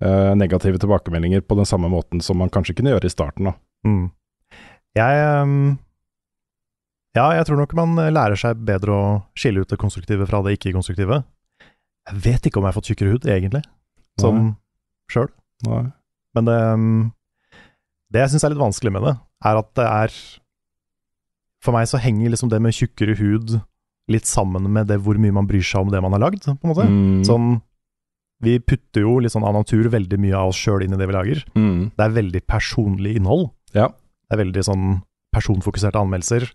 eh, 0.04 0.32
negative 0.38 0.80
tilbakemeldinger 0.80 1.44
på 1.44 1.58
den 1.58 1.68
samme 1.68 1.90
måten 1.92 2.24
som 2.24 2.40
man 2.40 2.52
kanskje 2.52 2.78
kunne 2.78 2.94
gjøre 2.94 3.10
i 3.10 3.12
starten. 3.12 3.50
da. 3.50 3.56
Mm. 3.88 4.06
Jeg 4.96 5.24
um, 5.42 5.78
Ja, 7.16 7.30
jeg 7.36 7.44
tror 7.48 7.60
nok 7.60 7.74
man 7.76 7.96
lærer 7.96 8.38
seg 8.40 8.60
bedre 8.64 8.96
å 8.96 9.06
skille 9.36 9.64
ut 9.64 9.72
det 9.72 9.80
konstruktive 9.80 10.26
fra 10.28 10.40
det 10.44 10.56
ikke-konstruktive. 10.56 11.22
Jeg 12.08 12.22
vet 12.24 12.46
ikke 12.48 12.60
om 12.60 12.64
jeg 12.66 12.72
har 12.72 12.78
fått 12.78 12.88
tjukkere 12.90 13.12
hud, 13.14 13.26
egentlig, 13.28 13.62
sånn 14.20 14.54
sjøl. 15.12 15.28
Men 16.32 16.48
det, 16.48 16.56
um, 16.72 17.12
det 18.12 18.24
jeg 18.24 18.32
syns 18.32 18.46
er 18.46 18.54
litt 18.54 18.62
vanskelig 18.64 18.94
med 18.96 19.04
det, 19.06 19.12
er 19.44 19.58
at 19.60 19.68
det 19.78 19.88
er 19.88 20.14
For 21.62 21.74
meg 21.74 21.86
så 21.90 22.00
henger 22.02 22.32
liksom 22.32 22.50
det 22.50 22.58
med 22.62 22.74
tjukkere 22.74 23.14
hud 23.20 23.60
litt 24.10 24.26
sammen 24.26 24.66
med 24.74 24.88
det 24.90 24.98
hvor 25.04 25.18
mye 25.20 25.34
man 25.34 25.46
bryr 25.46 25.62
seg 25.62 25.84
om 25.84 25.92
det 25.92 26.00
man 26.02 26.14
har 26.16 26.24
lagd, 26.24 26.42
på 26.42 26.66
en 26.66 26.72
måte. 26.72 26.88
Mm. 26.90 27.20
Sånn 27.26 27.52
Vi 28.42 28.56
putter 28.58 29.04
jo 29.04 29.20
litt 29.22 29.30
sånn 29.34 29.46
av 29.46 29.54
natur 29.54 29.86
veldig 29.92 30.18
mye 30.18 30.34
av 30.34 30.50
oss 30.50 30.58
sjøl 30.58 30.82
inn 30.82 30.96
i 30.96 30.98
det 30.98 31.06
vi 31.06 31.14
lager. 31.14 31.44
Mm. 31.54 31.92
Det 31.94 32.02
er 32.02 32.16
veldig 32.16 32.42
personlig 32.50 33.14
innhold. 33.20 33.52
Ja. 33.76 33.92
Det 34.26 34.34
er 34.34 34.42
veldig 34.42 34.64
sånn 34.66 34.86
personfokuserte 35.32 36.00
anmeldelser. 36.00 36.48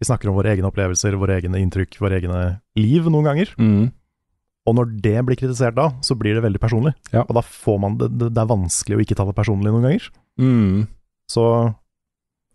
Vi 0.00 0.08
snakker 0.08 0.30
om 0.30 0.36
våre 0.38 0.54
egne 0.54 0.70
opplevelser, 0.70 1.16
våre 1.20 1.36
egne 1.36 1.60
inntrykk, 1.60 2.00
våre 2.00 2.18
egne 2.18 2.40
liv 2.80 3.06
noen 3.12 3.28
ganger. 3.28 3.52
Mm. 3.60 3.92
Og 4.66 4.74
når 4.74 4.96
det 5.04 5.16
blir 5.28 5.38
kritisert 5.38 5.76
da, 5.76 5.90
så 6.02 6.16
blir 6.18 6.36
det 6.36 6.42
veldig 6.44 6.60
personlig. 6.60 6.92
Ja. 7.12 7.22
Og 7.24 7.36
da 7.38 7.42
får 7.44 7.78
man 7.84 8.00
det, 8.00 8.10
det, 8.18 8.32
det 8.34 8.42
er 8.42 8.50
vanskelig 8.50 8.98
å 8.98 9.04
ikke 9.04 9.16
ta 9.18 9.28
det 9.28 9.36
personlig 9.36 9.70
noen 9.70 9.86
ganger. 9.86 10.08
Mm. 10.40 10.86
Så 11.30 11.44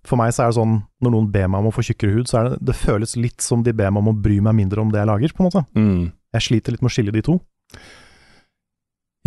for 0.07 0.17
meg 0.19 0.33
så 0.33 0.43
er 0.43 0.51
det 0.51 0.57
sånn, 0.57 0.77
når 1.03 1.13
noen 1.13 1.27
ber 1.33 1.49
meg 1.51 1.61
om 1.61 1.69
å 1.69 1.73
få 1.75 1.83
tjukkere 1.85 2.15
hud, 2.15 2.29
så 2.29 2.39
er 2.39 2.49
det, 2.49 2.61
det 2.71 2.77
føles 2.77 3.17
litt 3.19 3.43
som 3.45 3.65
de 3.65 3.73
ber 3.75 3.91
meg 3.93 4.01
om 4.01 4.13
å 4.13 4.17
bry 4.17 4.39
meg 4.43 4.57
mindre 4.57 4.81
om 4.83 4.93
det 4.93 5.01
jeg 5.01 5.09
lager, 5.11 5.35
på 5.35 5.43
en 5.43 5.49
måte. 5.49 5.65
Mm. 5.77 6.07
Jeg 6.37 6.47
sliter 6.47 6.73
litt 6.73 6.83
med 6.83 6.91
å 6.91 6.95
skille 6.95 7.13
de 7.13 7.23
to. 7.27 7.37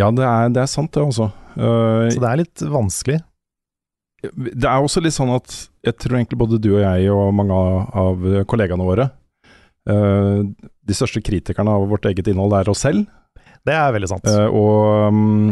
Ja, 0.01 0.09
det 0.11 0.25
er, 0.27 0.51
det 0.51 0.65
er 0.65 0.71
sant, 0.71 0.91
det 0.97 1.05
også. 1.05 1.29
Uh, 1.55 2.11
Så 2.11 2.19
det 2.19 2.31
er 2.31 2.41
litt 2.43 2.65
vanskelig. 2.75 3.21
Det 4.25 4.67
er 4.67 4.81
også 4.81 5.03
litt 5.05 5.15
sånn 5.15 5.35
at 5.35 5.53
jeg 5.85 5.99
tror 6.01 6.17
egentlig 6.19 6.41
både 6.41 6.59
du 6.65 6.71
og 6.73 6.83
jeg 6.83 7.11
og 7.13 7.35
mange 7.37 7.59
av, 8.05 8.25
kollegaene 8.51 8.87
våre 8.87 9.11
Uh, 9.85 10.41
De 10.81 10.95
største 10.97 11.21
kritikerne 11.21 11.69
av 11.77 11.83
vårt 11.91 12.07
eget 12.09 12.29
innhold 12.33 12.55
er 12.57 12.71
oss 12.73 12.85
selv. 12.87 13.05
Det 13.69 13.75
er 13.77 13.93
veldig 13.93 14.09
sant. 14.09 14.25
Uh, 14.25 14.49
og 14.49 15.13
mm, 15.13 15.51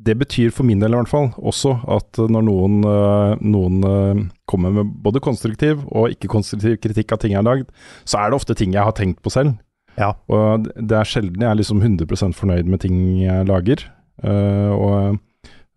det 0.00 0.16
betyr 0.20 0.52
for 0.54 0.64
min 0.64 0.80
del 0.80 0.94
i 0.94 0.98
hvert 0.98 1.10
fall 1.10 1.30
også 1.36 1.74
at 1.96 2.20
når 2.32 2.44
noen, 2.46 2.76
eh, 2.88 3.40
noen 3.44 3.80
eh, 3.84 4.22
kommer 4.48 4.72
med 4.74 4.92
både 5.04 5.22
konstruktiv 5.24 5.82
og 5.88 6.14
ikke-konstruktiv 6.14 6.78
kritikk 6.80 7.12
av 7.12 7.20
ting 7.22 7.34
jeg 7.34 7.42
har 7.42 7.48
lagd, 7.48 7.72
så 8.08 8.22
er 8.22 8.30
det 8.30 8.40
ofte 8.40 8.56
ting 8.56 8.72
jeg 8.76 8.86
har 8.86 8.96
tenkt 8.96 9.20
på 9.24 9.32
selv. 9.34 9.58
Ja. 10.00 10.14
Og 10.32 10.70
det 10.74 10.96
er 10.96 11.08
sjelden 11.08 11.44
jeg 11.44 11.50
er 11.50 11.58
liksom 11.60 11.82
100% 11.84 12.38
fornøyd 12.38 12.70
med 12.70 12.80
ting 12.86 12.96
jeg 13.26 13.48
lager. 13.50 13.84
eh, 14.24 14.72
og, 14.72 15.20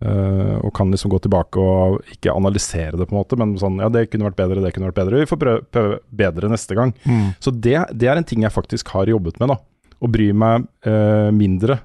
eh, 0.03 0.55
og 0.59 0.73
kan 0.75 0.91
liksom 0.91 1.11
gå 1.11 1.19
tilbake 1.23 1.59
og 1.59 2.01
ikke 2.11 2.33
analysere 2.33 2.97
det, 2.97 3.07
på 3.07 3.15
en 3.15 3.21
måte, 3.21 3.37
men 3.39 3.55
sånn 3.59 3.79
Ja, 3.79 3.89
det 3.89 4.09
kunne 4.11 4.29
vært 4.29 4.39
bedre, 4.39 4.63
det 4.63 4.73
kunne 4.73 4.91
vært 4.91 5.01
bedre. 5.01 5.23
Vi 5.23 5.29
får 5.31 5.39
prøve, 5.39 5.63
prøve 5.71 5.99
bedre 6.11 6.51
neste 6.51 6.75
gang. 6.75 6.95
Mm. 7.03 7.33
Så 7.39 7.51
det, 7.51 7.79
det 7.91 8.07
er 8.07 8.19
en 8.19 8.27
ting 8.27 8.43
jeg 8.43 8.55
faktisk 8.55 8.95
har 8.95 9.11
jobbet 9.11 9.39
med, 9.39 9.55
da. 9.55 9.59
Å 10.03 10.11
bry 10.11 10.31
meg 10.35 10.67
eh, 10.87 11.31
mindre 11.31 11.79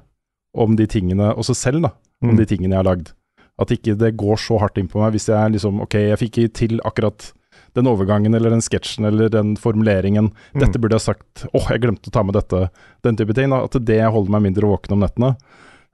om 0.59 0.74
de 0.74 0.86
tingene, 0.91 1.34
også 1.39 1.55
selv, 1.55 1.82
da. 1.86 1.95
Om 2.23 2.31
Mm. 2.35 2.37
de 2.37 2.47
tingene 2.47 2.75
jeg 2.75 2.83
har 2.83 2.89
lagd. 2.97 3.12
At 3.59 3.71
ikke 3.75 3.97
det 3.99 4.16
går 4.16 4.37
så 4.39 4.59
hardt 4.61 4.79
inn 4.79 4.89
på 4.89 5.01
meg 5.03 5.12
hvis 5.14 5.29
jeg 5.29 5.53
liksom 5.53 5.81
Ok, 5.83 5.95
jeg 5.95 6.19
fikk 6.19 6.39
ikke 6.39 6.53
til 6.55 6.81
akkurat 6.85 7.33
den 7.75 7.87
overgangen 7.87 8.35
eller 8.35 8.51
den 8.51 8.62
sketsjen 8.62 9.05
eller 9.07 9.29
den 9.29 9.55
formuleringen. 9.57 10.33
Mm. 10.55 10.61
Dette 10.62 10.79
burde 10.81 10.95
jeg 10.99 11.05
sagt. 11.05 11.47
Åh, 11.55 11.69
jeg 11.71 11.81
glemte 11.83 12.09
å 12.09 12.14
ta 12.14 12.23
med 12.23 12.35
dette. 12.35 12.71
Den 13.03 13.16
type 13.16 13.35
ting. 13.35 13.51
Da. 13.51 13.64
At 13.64 13.77
det 13.85 14.01
holder 14.11 14.31
meg 14.31 14.43
mindre 14.49 14.66
våken 14.66 14.93
om 14.97 15.01
nettene. 15.05 15.37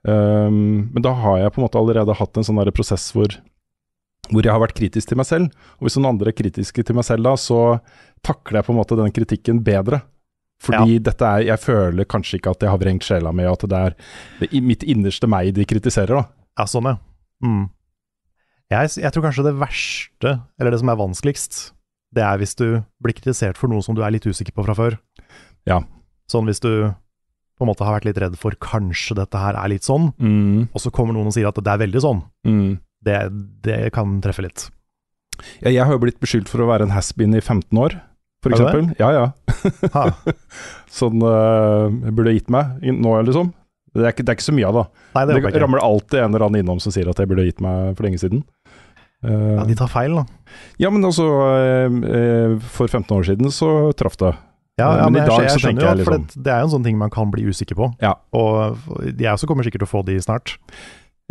Um, 0.07 0.89
men 0.93 1.01
da 1.01 1.13
har 1.17 1.39
jeg 1.41 1.53
på 1.53 1.61
en 1.61 1.65
måte 1.67 1.79
allerede 1.81 2.15
hatt 2.15 2.37
en 2.37 2.45
sånn 2.45 2.59
der 2.61 2.71
prosess 2.75 3.07
hvor, 3.15 3.25
hvor 4.29 4.43
jeg 4.45 4.53
har 4.53 4.61
vært 4.61 4.77
kritisk 4.77 5.09
til 5.09 5.17
meg 5.17 5.25
selv. 5.29 5.49
Og 5.79 5.87
hvis 5.87 5.97
noen 5.97 6.11
andre 6.13 6.29
er 6.29 6.37
kritiske 6.37 6.85
til 6.85 6.95
meg 6.97 7.05
selv 7.07 7.25
da, 7.25 7.33
så 7.35 7.79
takler 8.25 8.59
jeg 8.61 8.67
på 8.67 8.73
en 8.75 8.79
måte 8.79 8.97
den 8.99 9.13
kritikken 9.15 9.63
bedre. 9.65 10.03
Fordi 10.63 10.99
dette 11.03 11.27
er 11.27 11.43
Jeg 11.49 11.59
føler 11.59 12.07
kanskje 12.09 12.39
ikke 12.39 12.53
at 12.55 12.61
jeg 12.63 12.71
har 12.71 12.79
vrengt 12.81 13.03
sjela 13.05 13.31
mi, 13.35 13.43
at 13.43 13.65
det 13.69 13.77
er 13.77 13.95
det, 14.39 14.49
i 14.55 14.61
mitt 14.63 14.83
innerste 14.87 15.27
meg 15.29 15.53
de 15.53 15.65
kritiserer, 15.67 16.15
da. 16.15 16.23
Ja, 16.59 16.65
sånn, 16.71 16.87
ja. 16.89 16.97
Mm. 17.43 17.65
Jeg, 18.71 18.93
jeg 19.03 19.11
tror 19.13 19.25
kanskje 19.27 19.45
det 19.45 19.55
verste, 19.61 20.31
eller 20.59 20.73
det 20.73 20.79
som 20.81 20.89
er 20.89 20.97
vanskeligst, 20.97 21.57
det 22.15 22.23
er 22.23 22.39
hvis 22.41 22.55
du 22.57 22.81
blir 23.03 23.13
kritisert 23.17 23.59
for 23.59 23.69
noe 23.69 23.83
som 23.85 23.93
du 23.97 24.01
er 24.01 24.13
litt 24.15 24.25
usikker 24.25 24.55
på 24.55 24.63
fra 24.65 24.73
før. 24.77 24.95
Ja. 25.69 25.81
Sånn 26.31 26.47
hvis 26.49 26.63
du 26.63 26.71
på 27.55 27.63
en 27.63 27.69
måte 27.69 27.85
har 27.87 27.97
vært 27.99 28.07
litt 28.09 28.17
redd 28.19 28.33
for 28.39 28.55
kanskje 28.59 29.15
dette 29.19 29.39
her 29.39 29.55
er 29.59 29.69
litt 29.71 29.85
sånn, 29.87 30.09
Mm, 30.19 30.67
og 30.73 30.81
så 30.81 30.91
kommer 30.91 31.13
noen 31.15 31.29
og 31.29 31.35
sier 31.35 31.47
at 31.47 31.59
det 31.59 31.71
er 31.71 31.83
veldig 31.85 32.01
sånn. 32.03 32.23
mm. 32.47 32.73
Det, 33.05 33.17
det 33.61 33.91
kan 33.93 34.15
treffe 34.23 34.41
litt. 34.41 34.63
Ja, 35.61 35.69
jeg 35.69 35.83
har 35.85 35.91
jo 35.93 35.99
blitt 36.01 36.17
beskyldt 36.23 36.49
for 36.49 36.63
å 36.63 36.65
være 36.71 36.87
en 36.87 36.93
has-been 36.95 37.35
i 37.37 37.41
15 37.43 37.77
år, 37.77 37.99
for 38.45 38.55
eksempel. 38.55 38.89
Ja, 39.01 39.09
ja. 39.11 40.05
Sånn 40.99 41.21
uh, 41.25 41.89
jeg 41.89 42.15
burde 42.15 42.35
gitt 42.37 42.51
meg 42.53 42.83
nå, 42.93 43.15
liksom. 43.27 43.51
Det 43.95 44.03
er, 44.03 44.11
ikke, 44.11 44.25
det 44.27 44.33
er 44.33 44.37
ikke 44.37 44.49
så 44.49 44.55
mye 44.55 44.67
av, 44.67 44.75
da. 44.75 45.03
Nei, 45.15 45.21
det 45.29 45.37
Det, 45.55 45.59
ramler 45.63 45.83
alltid 45.83 46.19
en 46.19 46.33
eller 46.33 46.45
annen 46.49 46.61
innom 46.65 46.81
som 46.83 46.91
sier 46.91 47.07
at 47.07 47.19
jeg 47.21 47.29
burde 47.31 47.45
gitt 47.47 47.61
meg 47.63 47.93
for 47.95 48.07
lenge 48.07 48.19
siden. 48.19 48.43
Uh, 49.23 49.55
Ja, 49.55 49.63
de 49.69 49.77
tar 49.79 49.87
feil, 49.89 50.17
da. 50.19 50.25
ja, 50.83 50.91
men 50.91 51.07
altså 51.07 51.23
uh, 51.25 51.87
eh, 51.87 52.57
For 52.75 52.91
15 52.91 53.15
år 53.15 53.23
siden 53.29 53.53
så 53.55 53.69
traff 53.97 54.19
det. 54.19 54.33
Ja, 54.75 54.89
Men 54.91 54.99
ja, 54.99 55.05
men 55.07 55.15
i 55.15 55.23
jeg, 55.23 55.29
dag 55.31 55.45
jeg 55.45 55.53
så 55.53 55.61
skjønner 55.63 55.79
tenker 55.79 55.87
jeg 55.87 56.01
liksom- 56.01 56.27
det, 56.35 56.43
det 56.43 56.51
er 56.51 56.59
jo 56.59 56.67
en 56.67 56.73
sånn 56.75 56.83
ting 56.83 56.97
man 56.99 57.13
kan 57.15 57.31
bli 57.31 57.47
usikker 57.47 57.79
på. 57.79 57.87
Ja. 58.03 58.13
Og 58.35 58.75
jeg 59.15 59.31
også 59.31 59.47
kommer 59.47 59.63
sikkert 59.63 59.85
til 59.85 59.87
å 59.87 59.93
få 59.93 60.03
de 60.05 60.19
snart. 60.19 60.57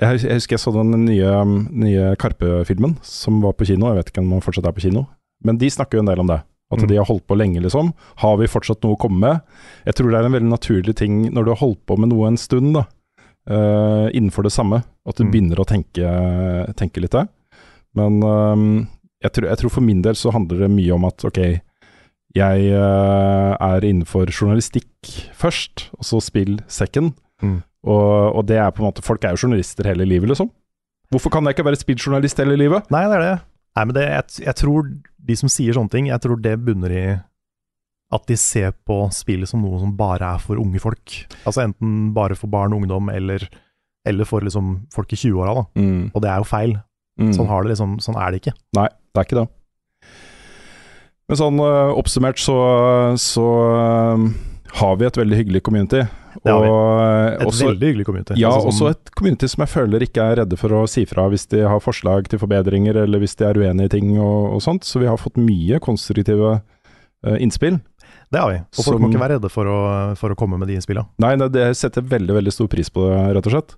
Jeg, 0.01 0.25
jeg 0.25 0.41
husker 0.41 0.57
jeg 0.57 0.63
så 0.65 0.73
den 0.75 1.05
nye, 1.05 1.35
nye 1.71 2.17
Karpe-filmen 2.19 2.97
som 3.05 3.43
var 3.45 3.53
på 3.53 3.69
kino. 3.69 3.93
Jeg 3.93 4.01
vet 4.01 4.11
ikke 4.11 4.25
om 4.25 4.33
den 4.33 4.43
fortsatt 4.43 4.67
er 4.67 4.75
på 4.75 4.83
kino. 4.89 5.05
Men 5.45 5.61
de 5.61 5.69
snakker 5.71 6.01
jo 6.01 6.07
en 6.07 6.09
del 6.09 6.25
om 6.25 6.33
det. 6.33 6.41
At 6.75 6.83
Mm. 6.83 6.89
de 6.91 6.97
har 6.99 7.07
holdt 7.09 7.27
på 7.31 7.37
lenge, 7.39 7.63
liksom. 7.63 7.93
Har 8.23 8.37
vi 8.41 8.47
fortsatt 8.51 8.83
noe 8.85 8.97
å 8.97 9.01
komme 9.01 9.21
med? 9.23 9.41
Jeg 9.87 9.95
tror 9.95 10.11
det 10.11 10.19
er 10.21 10.27
en 10.29 10.35
veldig 10.37 10.51
naturlig 10.53 10.95
ting 10.99 11.31
når 11.31 11.45
du 11.47 11.51
har 11.55 11.61
holdt 11.63 11.81
på 11.87 11.97
med 11.99 12.11
noe 12.11 12.27
en 12.33 12.37
stund, 12.41 12.75
da. 12.75 12.85
uh, 13.51 14.09
innenfor 14.17 14.43
det 14.47 14.53
samme. 14.53 14.83
At 15.07 15.17
du 15.17 15.25
Mm. 15.25 15.31
begynner 15.33 15.57
å 15.61 15.67
tenke, 15.69 16.05
tenke 16.77 17.01
litt 17.01 17.13
der. 17.13 17.29
Men 17.95 18.23
eh, 18.25 18.87
jeg, 19.23 19.33
tror, 19.33 19.49
jeg 19.51 19.59
tror 19.61 19.71
for 19.71 19.81
min 19.85 20.01
del 20.03 20.15
så 20.17 20.33
handler 20.33 20.65
det 20.65 20.71
mye 20.73 20.95
om 20.97 21.05
at 21.05 21.23
ok, 21.29 21.61
jeg 22.35 22.73
uh, 22.75 23.55
er 23.61 23.85
innenfor 23.87 24.27
journalistikk 24.33 24.89
først, 25.37 25.91
og 25.99 26.05
så 26.09 26.21
spill 26.25 26.57
second. 26.67 27.13
Mm. 27.43 27.63
Og, 27.85 28.35
og 28.41 28.47
det 28.49 28.57
er 28.57 28.71
på 28.73 28.81
en 28.83 28.89
måte 28.89 29.05
Folk 29.05 29.23
er 29.25 29.37
jo 29.37 29.45
journalister 29.47 29.85
hele 29.85 30.07
livet, 30.09 30.29
liksom. 30.33 30.49
Hvorfor 31.13 31.31
kan 31.31 31.45
jeg 31.45 31.55
ikke 31.55 31.67
være 31.69 31.79
spilljournalist 31.85 32.41
hele 32.41 32.57
livet? 32.57 32.89
Nei, 32.91 33.05
det 33.13 33.19
er 33.21 33.25
det. 33.29 33.35
Nei, 33.75 33.85
men 33.85 33.95
det, 33.97 34.05
jeg, 34.07 34.47
jeg 34.47 34.59
tror 34.61 34.91
de 35.25 35.37
som 35.39 35.51
sier 35.51 35.75
sånne 35.77 35.91
ting, 35.91 36.09
jeg 36.11 36.23
tror 36.23 36.41
det 36.43 36.59
bunner 36.63 36.95
i 36.95 37.07
at 38.15 38.27
de 38.31 38.37
ser 38.39 38.75
på 38.87 39.01
spillet 39.15 39.51
som 39.51 39.65
noe 39.65 39.81
som 39.83 39.95
bare 39.99 40.35
er 40.37 40.43
for 40.43 40.61
unge 40.61 40.79
folk. 40.83 41.17
Altså 41.43 41.65
enten 41.65 42.13
bare 42.15 42.37
for 42.39 42.53
barn 42.53 42.75
og 42.75 42.85
ungdom, 42.85 43.11
eller, 43.11 43.47
eller 44.07 44.29
for 44.29 44.45
liksom 44.47 44.77
folk 44.95 45.15
i 45.17 45.19
20-åra, 45.19 45.57
da. 45.59 45.65
Mm. 45.81 46.13
Og 46.13 46.23
det 46.23 46.31
er 46.31 46.43
jo 46.43 46.49
feil. 46.49 46.77
Mm. 47.19 47.33
Sånn, 47.35 47.51
har 47.51 47.65
det 47.65 47.75
liksom, 47.75 47.99
sånn 48.05 48.19
er 48.21 48.31
det 48.31 48.43
ikke. 48.43 48.55
Nei, 48.79 48.87
det 49.11 49.21
er 49.21 49.29
ikke 49.29 49.41
det. 49.41 49.47
Men 51.25 51.41
sånn 51.41 51.61
øh, 51.65 51.95
oppsummert 51.97 52.41
så, 52.43 52.57
så 53.19 53.45
øh, 53.73 54.27
har 54.75 54.97
vi 54.99 55.07
et 55.07 55.17
veldig 55.21 55.37
hyggelig 55.39 55.63
community. 55.67 56.03
Øh, 56.45 57.35
Et 57.41 57.47
også- 57.47 57.67
veldig 57.69 57.89
hyggelig 57.93 58.07
community. 58.07 58.35
Ja, 58.37 58.51
Altså, 58.51 58.69
også 58.73 58.91
et 58.91 59.11
community 59.17 59.47
som 59.47 59.63
jeg 59.63 59.69
føler 59.71 60.03
ikke 60.03 60.21
er 60.23 60.37
redde 60.43 60.57
for 60.59 60.69
å 60.71 60.89
si 60.89 61.05
fra 61.07 61.29
hvis 61.31 61.47
de 61.49 61.63
har 61.69 61.79
forslag 61.81 62.27
til 62.29 62.39
forbedringer, 62.39 62.97
eller 63.05 63.19
hvis 63.23 63.37
de 63.37 63.45
er 63.47 63.55
uenige 63.55 63.85
i 63.87 63.89
ting 63.89 64.19
og, 64.19 64.55
og 64.55 64.61
sånt. 64.63 64.83
Så 64.83 64.99
vi 65.01 65.07
har 65.07 65.17
fått 65.17 65.37
mye 65.39 65.79
konstruktive 65.81 66.61
uh, 67.27 67.37
innspill. 67.41 67.81
Det 68.33 68.41
har 68.41 68.51
vi. 68.51 68.57
Og 68.59 68.83
folk 68.85 68.99
Som- 68.99 69.03
må 69.03 69.11
ikke 69.13 69.21
være 69.23 69.39
redde 69.39 69.51
for 69.51 69.65
å, 69.65 70.17
for 70.19 70.31
å 70.31 70.37
komme 70.37 70.59
med 70.59 70.67
de 70.69 70.75
innspillene. 70.75 71.07
Nei, 71.23 71.37
nei, 71.37 71.49
det 71.49 71.77
setter 71.77 72.03
veldig 72.03 72.35
veldig 72.35 72.53
stor 72.53 72.67
pris 72.69 72.91
på 72.91 73.07
det, 73.09 73.37
rett 73.37 73.47
og 73.47 73.53
slett. 73.55 73.75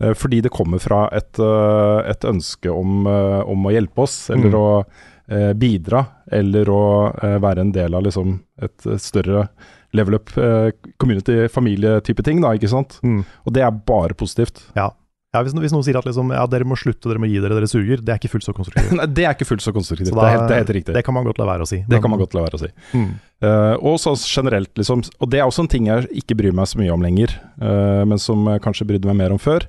Uh, 0.00 0.14
Fordi 0.14 0.40
det 0.42 0.52
kommer 0.52 0.78
fra 0.78 1.08
et, 1.12 1.38
uh, 1.40 2.02
et 2.06 2.20
ønske 2.20 2.70
om, 2.70 3.06
eh, 3.06 3.42
om 3.50 3.64
å 3.66 3.72
hjelpe 3.74 3.98
oss, 4.04 4.30
eller 4.30 4.50
Mm. 4.50 4.54
å 4.54 4.84
eh, 5.28 5.52
bidra, 5.54 6.06
eller 6.30 6.64
å 6.70 7.12
eh, 7.20 7.38
være 7.42 7.58
en 7.58 7.72
del 7.72 7.92
av 7.96 8.02
liksom 8.04 8.38
et 8.62 8.86
eh, 8.86 8.96
større 8.96 9.48
level 9.96 10.18
up 10.18 10.30
uh, 10.38 10.68
community, 11.02 11.46
familietype 11.52 12.24
ting, 12.26 12.44
da, 12.44 12.54
ikke 12.56 12.70
sant. 12.72 13.00
Mm. 13.06 13.24
Og 13.44 13.56
det 13.56 13.64
er 13.66 13.82
bare 13.88 14.16
positivt. 14.18 14.64
Ja. 14.78 14.92
Ja, 15.34 15.42
hvis, 15.44 15.52
hvis 15.58 15.72
noen 15.74 15.84
sier 15.84 15.98
at 15.98 16.06
liksom, 16.06 16.30
ja, 16.32 16.44
dere 16.48 16.64
må 16.68 16.78
slutte, 16.80 17.10
dere 17.10 17.20
må 17.20 17.28
gi 17.28 17.40
dere, 17.42 17.56
dere 17.58 17.68
suger, 17.68 18.00
det 18.00 18.14
er 18.14 18.20
ikke 18.20 18.30
fullt 18.32 18.46
så 18.46 18.54
konstruktivt. 18.56 18.94
Nei, 18.98 19.08
det 19.12 19.26
er 19.26 19.34
ikke 19.36 19.48
fullt 19.48 19.64
så 19.64 19.74
konstruktivt. 19.74 20.08
Så 20.08 20.16
det, 20.16 20.24
er 20.24 20.36
helt, 20.36 20.46
det 20.48 20.56
er 20.56 20.62
helt 20.62 20.74
riktig. 20.78 20.94
Det 20.96 21.02
kan 21.04 21.16
man 21.16 21.26
godt 21.28 21.40
la 21.42 21.48
være 21.50 21.66
å 21.66 21.68
si. 21.68 21.82
Det 21.90 22.00
kan 22.00 22.12
man 22.12 22.22
godt 22.22 22.36
la 22.38 22.44
være 22.46 22.60
å 22.60 22.62
si. 22.62 22.70
Mm. 22.96 23.10
Uh, 23.44 23.74
og 23.90 23.98
så 24.00 24.14
generelt, 24.22 24.72
liksom, 24.80 25.02
og 25.04 25.32
det 25.32 25.42
er 25.42 25.50
også 25.50 25.66
en 25.66 25.72
ting 25.74 25.90
jeg 25.90 26.08
ikke 26.22 26.38
bryr 26.38 26.56
meg 26.56 26.70
så 26.70 26.80
mye 26.80 26.94
om 26.94 27.04
lenger, 27.04 27.36
uh, 27.60 28.06
men 28.08 28.22
som 28.22 28.48
jeg 28.54 28.64
kanskje 28.64 28.88
brydde 28.88 29.10
meg 29.10 29.18
mer 29.20 29.36
om 29.36 29.42
før. 29.42 29.66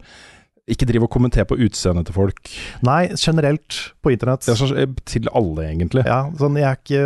Ikke 0.67 0.87
driv 0.89 1.05
og 1.05 1.11
kommentere 1.13 1.47
på 1.47 1.57
utseendet 1.63 2.09
til 2.09 2.17
folk. 2.17 2.49
Nei, 2.85 3.07
generelt 3.15 3.77
på 4.03 4.11
internett. 4.13 4.47
Er 4.51 4.73
eh, 4.75 4.89
til 5.07 5.29
alle, 5.31 5.69
egentlig. 5.69 6.03
Ja, 6.07 6.25
sånn 6.39 6.59
jeg 6.59 6.81
ikke, 6.81 7.03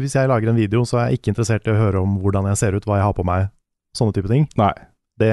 Hvis 0.00 0.16
jeg 0.16 0.30
lager 0.30 0.52
en 0.52 0.60
video, 0.60 0.86
så 0.88 1.02
er 1.02 1.10
jeg 1.10 1.20
ikke 1.20 1.34
interessert 1.34 1.68
i 1.68 1.74
å 1.74 1.78
høre 1.78 2.00
om 2.02 2.16
hvordan 2.22 2.48
jeg 2.52 2.62
ser 2.62 2.78
ut, 2.78 2.88
hva 2.88 3.00
jeg 3.00 3.08
har 3.10 3.18
på 3.18 3.26
meg, 3.28 3.52
sånne 3.98 4.16
type 4.16 4.32
ting. 4.32 4.48
Nei. 4.60 4.72
Det, 5.20 5.32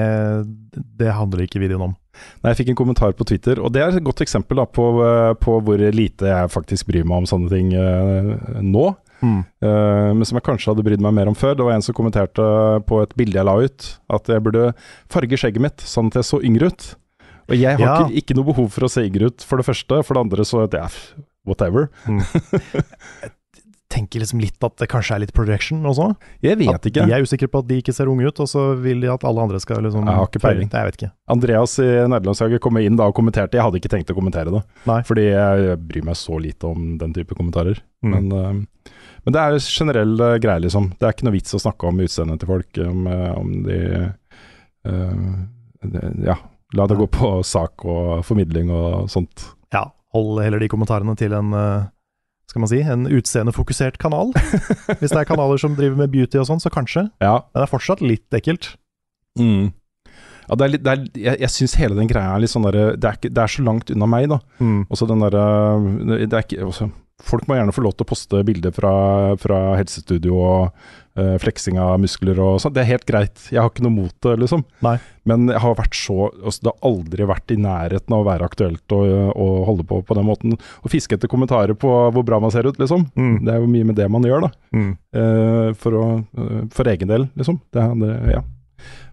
det 1.00 1.16
handler 1.16 1.46
ikke 1.46 1.62
videoen 1.62 1.88
om. 1.88 1.94
Nei, 2.42 2.52
Jeg 2.52 2.60
fikk 2.60 2.72
en 2.74 2.80
kommentar 2.82 3.14
på 3.16 3.24
Twitter, 3.26 3.60
og 3.64 3.72
det 3.72 3.80
er 3.82 3.96
et 3.96 4.04
godt 4.04 4.20
eksempel 4.20 4.60
da, 4.60 4.66
på, 4.68 4.90
eh, 5.06 5.32
på 5.40 5.56
hvor 5.64 5.84
lite 5.96 6.28
jeg 6.28 6.52
faktisk 6.52 6.90
bryr 6.90 7.06
meg 7.08 7.22
om 7.22 7.30
sånne 7.30 7.48
ting 7.52 7.72
uh, 7.72 8.60
nå. 8.60 8.90
Mm. 9.20 9.40
Uh, 9.64 10.10
men 10.16 10.24
som 10.28 10.36
jeg 10.36 10.44
kanskje 10.46 10.72
hadde 10.72 10.84
brydd 10.84 11.02
meg 11.04 11.16
mer 11.16 11.32
om 11.32 11.36
før. 11.36 11.56
Det 11.56 11.64
var 11.64 11.78
en 11.78 11.84
som 11.84 11.96
kommenterte 11.96 12.44
på 12.88 13.00
et 13.04 13.16
bilde 13.16 13.40
jeg 13.40 13.48
la 13.48 13.56
ut, 13.56 13.92
at 14.12 14.32
jeg 14.32 14.44
burde 14.44 14.72
farge 15.12 15.40
skjegget 15.40 15.64
mitt 15.64 15.84
sånn 15.84 16.12
at 16.12 16.20
jeg 16.20 16.28
så 16.28 16.44
yngre 16.44 16.72
ut. 16.72 16.92
Og 17.50 17.58
jeg 17.58 17.76
har 17.76 17.82
Ja. 17.82 17.96
ikke, 18.06 18.22
ikke 18.22 18.38
noe 18.38 18.48
behov 18.52 18.70
for 18.70 18.86
å 18.86 18.90
se 18.92 19.04
yngre 19.08 19.30
ut, 19.30 19.42
for 19.42 19.60
det 19.60 19.66
første. 19.66 20.00
For 20.06 20.14
det 20.16 20.24
andre 20.24 20.46
så 20.46 20.64
ja, 20.70 20.86
whatever. 21.46 21.90
Tenker 23.90 24.22
liksom 24.22 24.38
litt 24.38 24.62
at 24.62 24.76
det 24.78 24.86
kanskje 24.86 25.16
er 25.16 25.22
litt 25.24 25.32
projection 25.34 25.82
også. 25.90 26.12
Jeg 26.46 26.60
vet 26.60 26.70
at 26.70 26.84
ikke. 26.86 27.08
De 27.08 27.14
er 27.16 27.24
usikre 27.26 27.48
på 27.50 27.58
at 27.58 27.66
de 27.66 27.80
ikke 27.82 27.94
ser 27.96 28.06
unge 28.06 28.28
ut, 28.28 28.38
og 28.38 28.46
så 28.46 28.68
vil 28.78 29.00
de 29.02 29.08
at 29.10 29.24
alle 29.26 29.42
andre 29.42 29.58
skal 29.58 29.82
liksom 29.82 30.06
Jeg 30.06 30.14
har 30.14 30.28
ikke 30.30 30.42
peiling. 30.44 30.68
Jeg 30.70 30.86
vet 30.86 30.98
ikke. 31.00 31.10
Andreas 31.34 31.74
i 31.82 31.88
nederlandslaget 32.06 32.62
kom 32.62 32.78
inn 32.78 32.94
da 33.00 33.08
og 33.10 33.16
kommenterte. 33.18 33.58
Jeg 33.58 33.66
hadde 33.66 33.80
ikke 33.82 33.90
tenkt 33.90 34.12
å 34.14 34.14
kommentere 34.14 34.54
det, 34.54 34.62
Nei. 34.86 35.00
fordi 35.08 35.24
jeg 35.32 35.74
bryr 35.90 36.06
meg 36.06 36.20
så 36.20 36.38
lite 36.38 36.70
om 36.70 36.92
den 37.02 37.16
type 37.18 37.34
kommentarer. 37.34 37.82
Mm. 38.06 38.14
Men, 38.14 38.30
eh, 38.30 38.94
men 39.26 39.34
det 39.34 39.42
er 39.42 39.58
generell 39.58 40.14
uh, 40.22 40.36
greie, 40.38 40.62
liksom. 40.68 40.92
Det 40.94 41.08
er 41.08 41.16
ikke 41.16 41.26
noe 41.26 41.34
vits 41.34 41.58
å 41.58 41.60
snakke 41.66 41.90
om 41.90 41.98
utseendet 42.06 42.40
til 42.44 42.52
folk, 42.54 42.80
om, 42.86 43.10
eh, 43.10 43.34
om 43.42 43.50
de 43.66 43.80
uh, 44.86 45.34
det, 45.82 46.06
Ja, 46.30 46.38
la 46.76 46.86
det 46.90 46.98
gå 46.98 47.06
på 47.10 47.30
sak 47.46 47.84
og 47.88 48.20
formidling 48.26 48.70
og 48.74 49.08
sånt. 49.12 49.48
Ja, 49.74 49.88
hold 50.14 50.42
heller 50.44 50.62
de 50.62 50.70
kommentarene 50.70 51.16
til 51.18 51.34
en 51.36 51.54
eh, 51.56 51.88
skal 52.50 52.64
man 52.64 52.70
si, 52.70 52.80
en 52.82 53.06
utseendefokusert 53.06 53.98
kanal. 54.02 54.32
Hvis 55.00 55.12
det 55.12 55.20
er 55.20 55.28
kanaler 55.28 55.60
som 55.62 55.76
driver 55.78 56.00
med 56.00 56.10
beauty 56.14 56.40
og 56.40 56.48
sånn, 56.48 56.62
så 56.62 56.72
kanskje. 56.74 57.06
Ja. 57.22 57.36
Men 57.50 57.62
det 57.62 57.68
er 57.68 57.74
fortsatt 57.74 58.02
litt 58.02 58.38
ekkelt. 58.38 58.72
Mm. 59.38 59.70
Ja, 60.48 60.56
det 60.58 60.64
er 60.64 60.72
litt, 60.72 60.82
det 60.82 60.92
er, 60.92 61.04
jeg 61.14 61.42
jeg 61.44 61.54
syns 61.54 61.76
hele 61.78 61.94
den 61.94 62.10
greia 62.10 62.34
er 62.34 62.42
litt 62.42 62.50
sånn 62.50 62.66
derre 62.66 62.96
det, 62.98 63.12
det 63.30 63.38
er 63.38 63.52
så 63.52 63.62
langt 63.62 63.92
unna 63.94 64.08
meg, 64.10 64.26
da. 64.32 64.40
Mm. 64.58 64.80
Også 64.90 65.06
den 65.06 65.22
derre 65.22 65.44
det 66.10 66.26
er 66.26 66.42
ikke 66.42 66.66
også, 66.66 66.90
Folk 67.24 67.46
må 67.48 67.58
gjerne 67.58 67.74
få 67.74 67.84
lov 67.84 67.94
til 67.96 68.06
å 68.06 68.10
poste 68.10 68.40
bilder 68.46 68.72
fra, 68.74 68.92
fra 69.40 69.58
helsestudio 69.78 70.36
og 70.40 70.84
uh, 71.18 71.36
fleksing 71.42 71.78
av 71.80 71.98
muskler 72.02 72.38
og 72.42 72.60
sånn. 72.62 72.74
Det 72.76 72.82
er 72.82 72.90
helt 72.92 73.06
greit. 73.08 73.42
Jeg 73.52 73.60
har 73.60 73.70
ikke 73.70 73.84
noe 73.84 73.94
mot 73.94 74.14
det, 74.26 74.36
liksom. 74.42 74.64
Nei. 74.84 74.96
Men 75.28 75.50
jeg 75.52 75.60
har 75.62 75.76
vært 75.78 75.94
så 75.98 76.16
altså, 76.30 76.62
Det 76.64 76.72
har 76.72 76.88
aldri 76.90 77.26
vært 77.28 77.54
i 77.54 77.58
nærheten 77.60 78.16
av 78.16 78.22
å 78.22 78.28
være 78.30 78.48
aktuelt 78.48 78.96
å, 78.96 79.00
å 79.30 79.48
holde 79.68 79.86
på 79.88 80.00
på 80.06 80.16
den 80.18 80.28
måten. 80.28 80.56
Å 80.56 80.92
fiske 80.92 81.18
etter 81.18 81.30
kommentarer 81.30 81.76
på 81.78 81.92
hvor 82.14 82.26
bra 82.26 82.40
man 82.42 82.54
ser 82.54 82.68
ut, 82.68 82.80
liksom. 82.80 83.06
Mm. 83.14 83.36
Det 83.44 83.54
er 83.54 83.60
jo 83.62 83.70
mye 83.74 83.90
med 83.92 84.00
det 84.00 84.08
man 84.12 84.26
gjør, 84.26 84.48
da. 84.48 84.52
Mm. 84.76 84.90
Uh, 85.16 85.68
for, 85.80 86.00
å, 86.00 86.08
uh, 86.40 86.58
for 86.74 86.90
egen 86.90 87.12
del, 87.12 87.28
liksom. 87.38 87.60
Det, 87.74 87.86
det, 88.02 88.16
ja. 88.38 88.44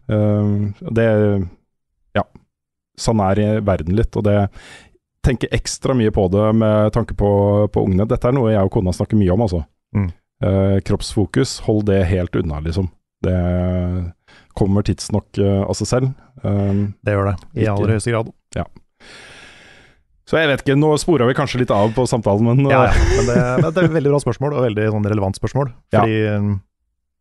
Det 0.08 1.08
Ja. 2.16 2.24
Sånn 2.98 3.20
er 3.22 3.60
verden 3.62 3.94
litt, 3.94 4.16
og 4.18 4.24
det 4.26 4.48
tenker 5.28 5.52
ekstra 5.56 5.96
mye 5.98 6.14
på 6.16 6.28
det 6.34 6.46
med 6.58 6.94
tanke 6.96 7.16
på, 7.18 7.30
på 7.74 7.84
ungene. 7.84 8.08
Dette 8.10 8.30
er 8.30 8.36
noe 8.36 8.54
jeg 8.54 8.64
og 8.64 8.74
kona 8.74 8.94
snakker 8.96 9.20
mye 9.20 9.34
om, 9.36 9.44
altså. 9.46 9.64
Mm. 9.96 10.10
Eh, 10.48 10.78
kroppsfokus, 10.88 11.60
hold 11.66 11.88
det 11.90 12.04
helt 12.12 12.36
unna, 12.38 12.62
liksom. 12.64 12.90
Det 13.26 13.38
kommer 14.58 14.86
tidsnok 14.86 15.40
eh, 15.42 15.64
av 15.64 15.74
seg 15.78 15.90
selv. 15.90 16.14
Um, 16.44 16.94
Det 17.06 17.16
gjør 17.16 17.32
det, 17.32 17.40
i 17.58 17.66
aller 17.72 17.96
høyeste 17.96 18.14
grad. 18.14 18.32
ja. 18.58 18.68
Så 20.28 20.36
jeg 20.36 20.50
vet 20.50 20.60
ikke, 20.60 20.76
nå 20.76 20.90
spora 21.00 21.24
vi 21.30 21.36
kanskje 21.38 21.62
litt 21.62 21.72
av 21.72 21.94
på 21.96 22.04
samtalen, 22.10 22.44
men 22.50 22.68
Ja, 22.68 22.82
eh, 22.90 22.96
ja. 22.98 23.12
Men 23.16 23.30
det, 23.30 23.36
men 23.62 23.68
det 23.70 23.82
er 23.82 23.86
et 23.88 23.98
veldig 23.98 24.12
bra 24.12 24.24
spørsmål, 24.24 24.56
og 24.58 24.66
veldig 24.68 24.88
sånn 24.96 25.08
relevant 25.08 25.40
spørsmål. 25.40 25.70
Fordi 25.96 26.18
ja. 26.20 26.40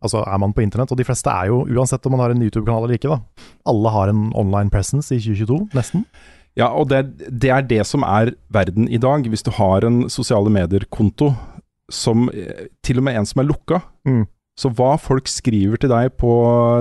altså, 0.03 0.25
er 0.27 0.41
man 0.43 0.55
på 0.57 0.65
internett, 0.65 0.91
og 0.91 0.99
de 0.99 1.07
fleste 1.07 1.31
er 1.31 1.53
jo, 1.53 1.63
uansett 1.71 2.07
om 2.09 2.17
man 2.17 2.25
har 2.25 2.35
en 2.35 2.43
YouTube-kanal 2.43 2.85
eller 2.89 2.99
ikke, 2.99 3.15
da. 3.15 3.47
Alle 3.71 3.93
har 3.95 4.11
en 4.11 4.27
online 4.35 4.73
presence 4.75 5.15
i 5.15 5.23
2022, 5.23 5.61
nesten. 5.79 6.03
Ja, 6.57 6.71
og 6.73 6.89
det, 6.89 7.03
det 7.29 7.51
er 7.53 7.67
det 7.69 7.83
som 7.87 8.05
er 8.09 8.31
verden 8.53 8.89
i 8.89 8.97
dag. 9.03 9.27
Hvis 9.29 9.45
du 9.45 9.51
har 9.59 9.85
en 9.85 10.07
sosiale 10.13 10.49
medier-konto 10.53 11.35
som 11.93 12.31
eh, 12.33 12.67
til 12.83 12.99
og 13.03 13.05
med 13.07 13.19
en 13.21 13.29
som 13.29 13.43
er 13.45 13.51
lukka, 13.51 13.83
Mm. 14.07 14.25
så 14.57 14.71
hva 14.73 14.93
folk 15.03 15.27
skriver 15.29 15.77
til 15.83 15.91
deg 15.91 16.13
på 16.17 16.31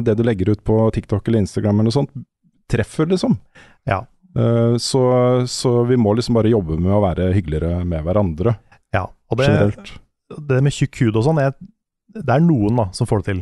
det 0.06 0.14
du 0.16 0.24
legger 0.24 0.52
ut 0.54 0.62
på 0.64 0.76
TikTok 0.94 1.28
eller 1.28 1.42
Instagram 1.44 1.80
eller 1.82 1.90
noe 1.90 1.96
sånt, 1.98 2.12
treffer, 2.72 3.10
liksom. 3.10 3.36
Ja. 3.90 4.04
Eh, 4.38 4.76
så, 4.82 5.02
så 5.50 5.72
vi 5.90 5.98
må 6.00 6.14
liksom 6.16 6.38
bare 6.38 6.52
jobbe 6.54 6.78
med 6.80 6.94
å 6.94 7.02
være 7.04 7.32
hyggeligere 7.36 7.84
med 7.86 8.06
hverandre, 8.06 8.56
Ja, 8.96 9.08
og 9.30 9.38
det, 9.42 9.50
generelt. 9.50 9.92
det 10.48 10.62
med 10.64 10.72
tjukk 10.78 11.02
hud 11.04 11.18
og 11.20 11.26
sånn, 11.28 11.42
det 12.16 12.32
er 12.32 12.40
noen 12.46 12.78
da 12.80 12.88
som 12.96 13.10
får 13.10 13.24
det 13.26 13.28
til. 13.34 13.42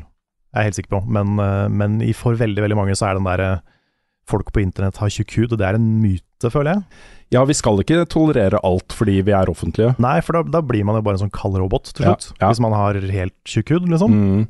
Jeg 0.54 0.60
er 0.62 0.68
helt 0.70 0.78
sikker 0.80 0.96
på. 0.96 1.04
Men, 1.14 1.38
eh, 1.44 1.68
men 1.70 2.00
for 2.18 2.34
veldig, 2.40 2.62
veldig 2.66 2.78
mange 2.80 2.96
så 2.98 3.12
er 3.12 3.20
den 3.20 3.28
der 3.30 3.44
eh, 3.46 3.60
folk 4.30 4.52
på 4.56 4.62
internett 4.64 4.98
har 5.02 5.12
tjukk 5.12 5.36
hud, 5.42 5.52
og 5.54 5.60
det 5.60 5.68
er 5.68 5.78
en 5.80 5.88
myte, 6.02 6.50
føler 6.52 6.74
jeg. 6.78 6.84
Ja, 7.34 7.42
vi 7.50 7.56
skal 7.58 7.80
ikke 7.82 8.04
tolerere 8.12 8.60
alt 8.64 8.94
fordi 8.94 9.18
vi 9.26 9.34
er 9.36 9.50
offentlige. 9.52 9.96
Nei, 10.04 10.20
for 10.24 10.38
da, 10.38 10.44
da 10.58 10.62
blir 10.64 10.86
man 10.86 10.96
jo 11.00 11.04
bare 11.06 11.18
en 11.18 11.24
sånn 11.26 11.34
kald 11.34 11.58
robot 11.60 11.90
til 11.92 12.06
slutt. 12.06 12.30
ja. 12.40 12.50
Hvis 12.52 12.62
man 12.64 12.76
har 12.78 13.00
helt 13.00 13.36
tjukk 13.50 13.74
hud, 13.74 13.88
liksom. 13.90 14.14
Mm. 14.14 14.44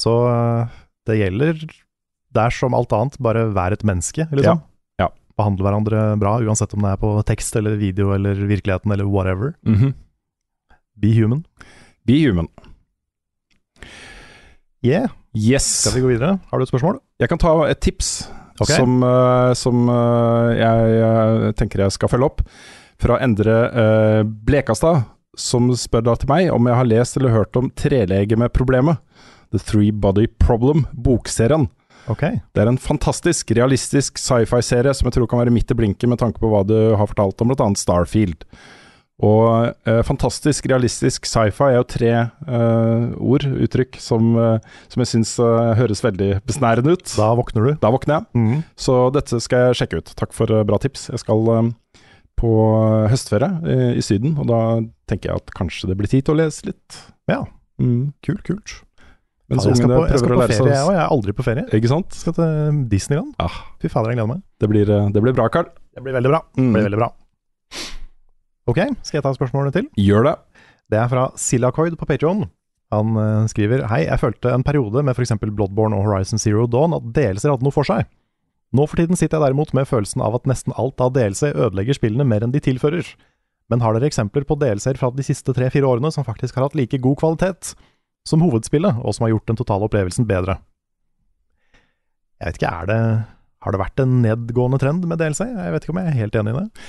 Så 0.00 0.14
eh, 0.32 0.78
det 1.06 1.18
gjelder 1.20 1.60
Det 2.32 2.42
er 2.44 2.54
som 2.54 2.74
alt 2.78 2.92
annet, 2.96 3.16
bare 3.22 3.46
vær 3.54 3.72
et 3.74 3.82
menneske, 3.86 4.26
liksom. 4.30 4.60
Ja, 4.60 5.04
ja. 5.06 5.08
Behandle 5.38 5.64
hverandre 5.66 6.02
bra, 6.20 6.36
uansett 6.44 6.74
om 6.76 6.82
det 6.84 6.92
er 6.94 7.00
på 7.00 7.12
tekst 7.28 7.56
eller 7.56 7.78
video 7.80 8.10
eller 8.14 8.34
virkeligheten 8.48 8.92
eller 8.92 9.08
whatever. 9.08 9.54
Mhm. 9.66 9.94
Be 11.00 11.14
human. 11.16 11.44
Be 12.04 12.18
human. 12.26 12.48
Yeah. 14.84 15.08
Yes. 15.36 15.64
Skal 15.84 15.94
vi 15.98 16.02
gå 16.04 16.10
videre? 16.14 16.38
Har 16.50 16.58
du 16.58 16.64
et 16.64 16.70
spørsmål? 16.72 16.98
Jeg 17.20 17.28
kan 17.30 17.38
ta 17.40 17.52
et 17.68 17.80
tips 17.84 18.28
Ok. 18.60 18.72
som, 18.74 19.00
eh, 19.02 19.52
som 19.56 19.88
eh, 19.88 20.50
jeg, 20.60 21.00
eh, 21.06 21.48
tenker 21.56 21.84
jeg 21.84 21.96
skal 21.96 22.12
følge 22.12 22.28
opp. 22.28 22.44
Fra 23.00 23.16
Endre 23.24 23.56
eh, 23.70 24.22
Blekastad, 24.24 25.06
som 25.38 25.70
spør 25.72 26.04
da 26.10 26.16
til 26.20 26.28
meg 26.28 26.50
om 26.52 26.68
jeg 26.68 26.76
har 26.76 26.88
lest 26.88 27.16
eller 27.16 27.32
hørt 27.32 27.56
om 27.56 27.70
trelegemeproblemet. 27.72 29.00
The 29.50 29.58
Three 29.58 29.90
Body 29.90 30.28
Problem, 30.38 30.84
bokserien. 30.92 31.68
Okay. 32.10 32.40
Det 32.54 32.62
er 32.62 32.70
en 32.70 32.80
fantastisk, 32.80 33.52
realistisk 33.56 34.18
sci-fi-serie 34.18 34.92
som 34.96 35.08
jeg 35.08 35.16
tror 35.16 35.28
kan 35.30 35.42
være 35.42 35.54
midt 35.54 35.72
i 35.72 35.76
blinken 35.78 36.12
med 36.12 36.20
tanke 36.22 36.42
på 36.42 36.50
hva 36.50 36.62
du 36.66 36.76
har 36.98 37.10
fortalt 37.10 37.42
om 37.42 37.52
bl.a. 37.52 37.68
Starfield. 37.78 38.46
Og 39.20 39.74
eh, 39.84 39.98
fantastisk, 40.08 40.64
realistisk 40.70 41.26
sci-fi 41.28 41.66
er 41.66 41.74
jo 41.76 41.84
tre 41.92 42.12
eh, 42.16 43.02
ord, 43.20 43.44
uttrykk, 43.66 43.98
som, 44.00 44.30
eh, 44.40 44.70
som 44.88 45.02
jeg 45.04 45.10
syns 45.10 45.34
eh, 45.44 45.72
høres 45.76 46.00
veldig 46.04 46.30
besnærende 46.48 46.94
ut. 46.96 47.12
Da 47.18 47.26
våkner 47.36 47.66
du. 47.68 47.72
Da 47.82 47.90
våkner 47.92 48.16
jeg. 48.22 48.26
Mm. 48.40 48.62
Så 48.80 48.96
dette 49.12 49.40
skal 49.44 49.66
jeg 49.68 49.80
sjekke 49.82 50.00
ut. 50.00 50.12
Takk 50.16 50.32
for 50.36 50.48
eh, 50.56 50.64
bra 50.64 50.78
tips. 50.80 51.10
Jeg 51.12 51.20
skal 51.20 51.50
eh, 51.52 51.68
på 52.40 52.50
høstferie 53.12 53.50
i, 53.68 53.78
i 54.00 54.04
Syden, 54.06 54.38
og 54.40 54.48
da 54.48 54.60
tenker 55.10 55.34
jeg 55.34 55.42
at 55.42 55.52
kanskje 55.58 55.90
det 55.90 55.98
blir 56.00 56.08
tid 56.08 56.24
til 56.24 56.38
å 56.38 56.40
lese 56.40 56.70
litt. 56.70 57.02
Ja. 57.28 57.42
Mm. 57.82 58.14
Kult, 58.24 58.40
kult. 58.48 58.78
Mens 59.50 59.66
Ja, 59.66 59.72
jeg 59.74 59.82
skal 59.82 59.90
på, 59.90 60.02
jeg 60.06 60.20
skal 60.22 60.32
på 60.32 60.42
ferie, 60.46 60.72
jeg 60.72 60.84
òg. 60.86 60.92
Jeg 60.94 61.02
er 61.02 61.12
aldri 61.12 61.32
på 61.36 61.44
ferie. 61.44 61.64
Ikke 61.76 61.90
sant? 61.90 62.14
Jeg 62.14 62.22
skal 62.24 62.36
til 62.40 62.84
Disneyland. 62.88 63.34
Ah, 63.42 63.56
Fy 63.82 63.90
fader, 63.92 64.14
jeg 64.14 64.20
gleder 64.22 64.32
meg. 64.32 64.44
det, 64.62 64.68
blir, 64.70 64.92
det 65.12 65.22
blir 65.26 65.34
bra, 65.36 65.48
Carl. 65.52 65.68
Det 65.92 66.04
blir 66.06 66.14
veldig 66.16 66.30
bra. 66.32 66.40
Det 66.54 66.62
Mm. 66.64 66.72
blir 66.76 66.86
veldig 66.88 67.00
bra. 67.02 67.08
Ok, 68.70 68.78
skal 69.02 69.18
jeg 69.18 69.26
ta 69.26 69.34
spørsmålet 69.34 69.74
til? 69.74 69.90
Gjør 69.98 70.28
det. 70.28 70.36
Det 70.90 70.98
er 71.00 71.10
fra 71.10 71.28
Silacoid 71.38 71.96
på 71.98 72.06
Patreon. 72.06 72.44
Han 72.94 73.18
eh, 73.18 73.48
skriver 73.50 73.84
Hei, 73.90 74.04
jeg 74.06 74.22
følte 74.22 74.52
en 74.54 74.66
periode 74.66 75.02
med 75.06 75.14
f.eks. 75.14 75.34
Bloodborne 75.42 75.98
og 75.98 76.06
Horizon 76.06 76.42
Zero 76.42 76.66
Dawn 76.70 76.94
at 76.96 77.10
DLC 77.14 77.46
hadde 77.50 77.66
noe 77.66 77.74
for 77.74 77.86
seg. 77.86 78.06
Nå 78.74 78.86
for 78.86 79.00
tiden 79.00 79.18
sitter 79.18 79.38
jeg 79.38 79.50
derimot 79.50 79.72
med 79.74 79.88
følelsen 79.90 80.22
av 80.22 80.36
at 80.38 80.46
nesten 80.46 80.74
alt 80.78 81.02
av 81.02 81.12
DLC 81.16 81.50
ødelegger 81.50 81.98
spillene 81.98 82.26
mer 82.26 82.46
enn 82.46 82.54
de 82.54 82.62
tilfører. 82.62 83.06
Men 83.70 83.82
har 83.82 83.94
dere 83.94 84.10
eksempler 84.10 84.46
på 84.46 84.58
DLC-er 84.58 84.98
fra 84.98 85.10
de 85.14 85.26
siste 85.26 85.54
tre-fire 85.54 85.86
årene 85.86 86.10
som 86.14 86.26
faktisk 86.26 86.58
har 86.58 86.68
hatt 86.68 86.78
like 86.78 86.98
god 87.02 87.18
kvalitet 87.18 87.72
som 88.26 88.42
hovedspillet, 88.44 88.98
og 89.02 89.14
som 89.16 89.24
har 89.26 89.32
gjort 89.32 89.50
den 89.50 89.58
totale 89.58 89.86
opplevelsen 89.86 90.26
bedre? 90.28 90.58
Jeg 92.38 92.46
vet 92.46 92.60
ikke, 92.60 92.70
er 92.70 92.90
det 92.90 93.00
Har 93.60 93.74
det 93.74 93.80
vært 93.82 94.00
en 94.00 94.20
nedgående 94.22 94.78
trend 94.80 95.02
med 95.04 95.18
DLC? 95.20 95.42
Jeg 95.44 95.72
vet 95.74 95.84
ikke 95.84 95.92
om 95.92 95.98
jeg 96.00 96.12
er 96.12 96.20
helt 96.22 96.38
enig 96.38 96.54
i 96.54 96.60
det. 96.62 96.84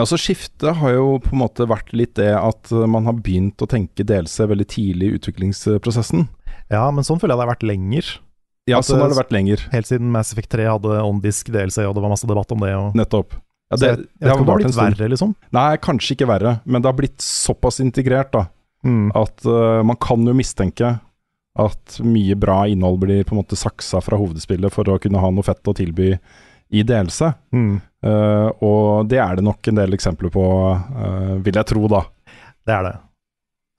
Altså 0.00 0.16
Skiftet 0.16 0.78
har 0.80 0.94
jo 0.94 1.18
på 1.20 1.34
en 1.34 1.42
måte 1.42 1.66
vært 1.68 1.90
litt 1.92 2.14
det 2.16 2.30
at 2.32 2.70
eh, 2.72 2.88
man 2.88 3.04
har 3.08 3.18
begynt 3.20 3.60
å 3.60 3.68
tenke 3.68 4.06
DLC 4.08 4.46
veldig 4.48 4.68
tidlig 4.72 5.10
i 5.10 5.16
utviklingsprosessen. 5.18 6.26
Ja, 6.72 6.86
men 6.94 7.04
sånn 7.04 7.20
føler 7.20 7.34
jeg 7.34 7.42
det 7.42 7.44
har 7.44 7.52
vært 7.52 7.66
lenger. 7.68 8.12
Ja, 8.70 8.78
At, 8.78 8.86
sånn 8.88 9.02
har 9.02 9.10
det 9.12 9.18
vært 9.18 9.34
lenger. 9.34 9.66
Helt 9.72 9.88
siden 9.90 10.08
Mass 10.14 10.32
Effect 10.32 10.52
3 10.54 10.68
hadde 10.70 11.00
on-disk 11.02 11.50
DLC, 11.52 11.82
og 11.84 11.96
det 11.96 12.04
var 12.04 12.12
masse 12.14 12.28
debatt 12.30 12.54
om 12.54 12.64
det. 12.64 12.72
Og... 12.78 12.96
Nettopp. 12.96 13.36
Ja, 13.72 13.78
det, 13.80 13.88
jeg, 13.90 13.98
jeg 14.06 14.24
det 14.24 14.32
har 14.32 14.44
vært 14.46 14.64
blitt 14.64 14.78
verre, 14.78 15.08
liksom. 15.12 15.36
Nei, 15.56 15.68
kanskje 15.82 16.16
ikke 16.16 16.28
verre, 16.30 16.56
men 16.64 16.84
det 16.84 16.88
har 16.88 16.96
blitt 16.98 17.24
såpass 17.24 17.82
integrert 17.84 18.34
da, 18.36 18.46
Mm. 18.82 19.12
at 19.14 19.44
uh, 19.46 19.78
man 19.86 19.94
kan 20.02 20.24
jo 20.26 20.32
mistenke 20.34 20.88
at 21.62 21.98
mye 22.02 22.34
bra 22.34 22.64
innhold 22.66 22.96
blir 23.04 23.20
på 23.22 23.36
en 23.36 23.38
måte 23.38 23.54
saksa 23.54 24.00
fra 24.02 24.18
hovedspillet 24.18 24.74
for 24.74 24.90
å 24.90 24.96
kunne 24.98 25.20
ha 25.22 25.30
noe 25.30 25.46
fett 25.46 25.70
å 25.70 25.74
tilby 25.78 26.16
i 26.72 26.82
DLC. 26.82 27.28
Mm. 27.52 27.80
Uh, 28.02 28.48
og 28.64 29.08
det 29.10 29.20
er 29.22 29.38
det 29.38 29.44
nok 29.46 29.68
en 29.70 29.78
del 29.78 29.94
eksempler 29.94 30.32
på, 30.34 30.44
uh, 30.74 31.34
vil 31.44 31.58
jeg 31.58 31.68
tro, 31.70 31.86
da. 31.92 32.02
Det 32.66 32.74
er 32.74 32.86
det. 32.88 32.94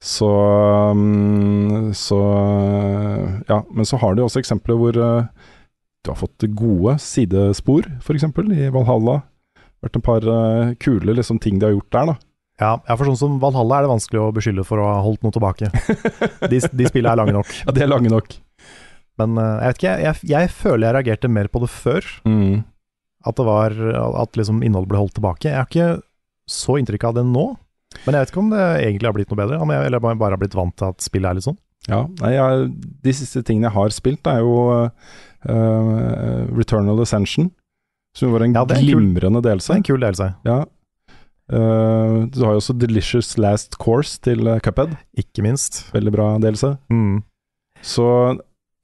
Så, 0.04 0.28
um, 0.92 1.92
så 1.96 2.18
Ja, 3.48 3.62
men 3.72 3.88
så 3.88 3.96
har 4.02 4.14
de 4.14 4.24
også 4.24 4.42
eksempler 4.42 4.76
hvor 4.76 4.98
uh, 5.00 5.48
du 6.04 6.12
har 6.12 6.20
fått 6.20 6.44
gode 6.52 6.98
sidespor, 7.00 7.88
f.eks. 8.04 8.28
i 8.28 8.68
Valhalla. 8.72 9.22
Vært 9.84 9.98
en 9.98 10.04
par 10.04 10.24
kule 10.80 11.16
liksom, 11.16 11.40
ting 11.40 11.58
de 11.60 11.68
har 11.68 11.74
gjort 11.74 11.96
der, 11.96 12.12
da. 12.12 12.16
Ja, 12.60 12.72
for 12.94 13.08
sånn 13.08 13.18
som 13.18 13.38
Valhalla 13.42 13.80
er 13.80 13.86
det 13.86 13.90
vanskelig 13.90 14.20
å 14.20 14.32
beskylde 14.36 14.64
for 14.68 14.80
å 14.80 14.86
ha 14.86 14.98
holdt 15.04 15.24
noe 15.24 15.34
tilbake. 15.34 15.72
De, 16.52 16.60
de 16.60 16.86
spillene 16.86 17.12
er 17.16 17.18
lange 17.18 17.34
nok. 17.34 17.50
Ja, 17.64 17.72
de 17.74 17.82
er 17.82 17.90
lange 17.90 18.12
nok. 18.12 18.36
Men 19.20 19.40
jeg 19.40 19.72
vet 19.72 19.80
ikke, 19.80 19.88
jeg, 19.90 20.04
jeg, 20.04 20.28
jeg 20.30 20.52
føler 20.54 20.86
jeg 20.86 20.96
reagerte 20.98 21.32
mer 21.32 21.50
på 21.52 21.64
det 21.64 21.70
før. 21.72 22.08
Mm. 22.28 22.62
At 23.24 23.36
det 23.40 23.44
var 23.46 23.72
At 24.20 24.36
liksom 24.36 24.62
innholdet 24.62 24.90
ble 24.90 24.98
holdt 25.00 25.14
tilbake. 25.16 25.48
Jeg 25.48 25.56
har 25.56 25.68
ikke 25.70 26.02
så 26.50 26.74
inntrykk 26.80 27.04
av 27.08 27.14
det 27.16 27.24
nå. 27.24 27.44
Men 28.04 28.16
jeg 28.16 28.24
vet 28.24 28.30
ikke 28.34 28.42
om 28.42 28.50
det 28.52 28.64
egentlig 28.82 29.06
har 29.08 29.14
blitt 29.16 29.30
noe 29.32 29.38
bedre, 29.40 29.54
eller 29.56 29.64
om 30.02 30.10
jeg, 30.10 30.18
bare 30.20 30.34
har 30.34 30.40
blitt 30.42 30.56
vant 30.58 30.74
til 30.76 30.90
at 30.90 31.00
spillet 31.06 31.30
er 31.30 31.38
litt 31.38 31.46
sånn. 31.46 31.58
Ja, 31.88 32.00
jeg, 32.32 32.68
De 33.04 33.12
siste 33.16 33.42
tingene 33.46 33.68
jeg 33.70 33.76
har 33.76 33.92
spilt, 33.94 34.26
er 34.28 34.40
jo 34.42 34.54
eh, 35.48 36.48
Returnal 36.56 37.00
Ascension. 37.04 37.50
Som 38.16 38.32
var 38.32 38.44
en 38.46 38.54
Ja, 38.54 38.64
kul- 38.64 38.82
glimrende 38.84 39.42
delelse. 39.42 39.72
er 39.72 39.76
en 39.76 39.82
kul 39.86 40.00
delse. 40.00 40.34
Ja. 40.46 40.64
Uh, 41.52 42.24
du 42.32 42.38
har 42.44 42.54
jo 42.54 42.60
også 42.62 42.72
Delicious 42.78 43.36
Last 43.36 43.76
Course 43.78 44.18
til 44.22 44.46
eh, 44.48 44.60
Cuphead. 44.64 44.96
Ikke 45.16 45.42
minst. 45.44 45.82
Veldig 45.92 46.12
bra 46.14 46.38
delse. 46.40 46.78
Mm. 46.90 47.22
Så 47.82 48.06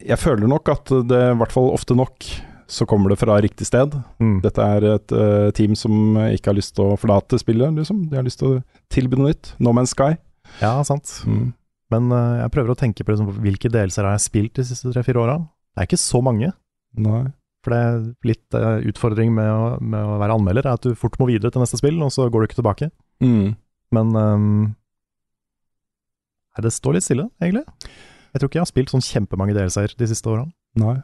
jeg 0.04 0.18
føler 0.18 0.46
nok 0.48 0.68
at 0.68 0.84
det 1.08 1.20
i 1.32 1.36
hvert 1.40 1.52
fall 1.52 1.70
ofte 1.72 1.94
nok 1.96 2.24
så 2.70 2.86
kommer 2.86 3.10
det 3.10 3.18
fra 3.18 3.36
riktig 3.42 3.66
sted. 3.66 3.94
Mm. 4.22 4.36
Dette 4.44 4.66
er 4.76 4.86
et 4.92 5.14
uh, 5.14 5.48
team 5.56 5.74
som 5.78 6.14
ikke 6.30 6.52
har 6.52 6.58
lyst 6.58 6.76
til 6.76 6.92
å 6.92 6.98
forlate 7.00 7.40
spillet, 7.40 7.74
liksom. 7.80 8.04
De 8.10 8.18
har 8.18 8.26
lyst 8.26 8.40
til 8.42 8.52
å 8.52 8.60
tilby 8.94 9.18
noe 9.18 9.32
nytt. 9.32 9.54
No 9.58 9.74
Man's 9.76 9.94
Sky. 9.96 10.14
Ja, 10.62 10.76
sant. 10.86 11.10
Mm. 11.26 11.50
Men 11.90 12.08
uh, 12.14 12.38
jeg 12.44 12.54
prøver 12.54 12.72
å 12.72 12.78
tenke 12.78 13.04
på 13.04 13.12
liksom, 13.14 13.32
hvilke 13.42 13.72
delelser 13.72 14.06
har 14.06 14.14
jeg 14.14 14.28
spilt 14.28 14.54
de 14.60 14.66
siste 14.68 14.92
tre-fire 14.94 15.22
åra. 15.22 15.36
Det 15.74 15.82
er 15.82 15.90
ikke 15.90 16.02
så 16.02 16.22
mange. 16.24 16.52
Nei. 16.98 17.24
For 17.64 17.74
det 17.74 17.80
er 17.84 17.98
litt 18.30 18.56
uh, 18.56 18.78
utfordring 18.88 19.34
med 19.36 19.50
å, 19.50 19.64
med 19.82 20.14
å 20.14 20.20
være 20.22 20.38
anmelder, 20.38 20.68
er 20.70 20.78
at 20.78 20.86
du 20.86 20.94
fort 20.98 21.18
må 21.20 21.28
videre 21.28 21.52
til 21.52 21.62
neste 21.64 21.80
spill, 21.80 21.98
og 22.06 22.14
så 22.14 22.28
går 22.30 22.44
du 22.44 22.48
ikke 22.48 22.60
tilbake. 22.62 22.92
Mm. 23.24 23.56
Men 23.94 24.14
um, 24.16 24.62
det 26.60 26.72
står 26.74 26.96
litt 26.96 27.06
stille, 27.06 27.26
egentlig. 27.42 27.66
Jeg 28.30 28.40
tror 28.40 28.50
ikke 28.50 28.60
jeg 28.60 28.64
har 28.64 28.70
spilt 28.70 28.92
sånn 28.92 29.04
kjempemange 29.04 29.56
delelser 29.56 29.92
de 29.98 30.08
siste 30.08 30.30
åra. 30.30 30.46
Nei. 30.78 31.00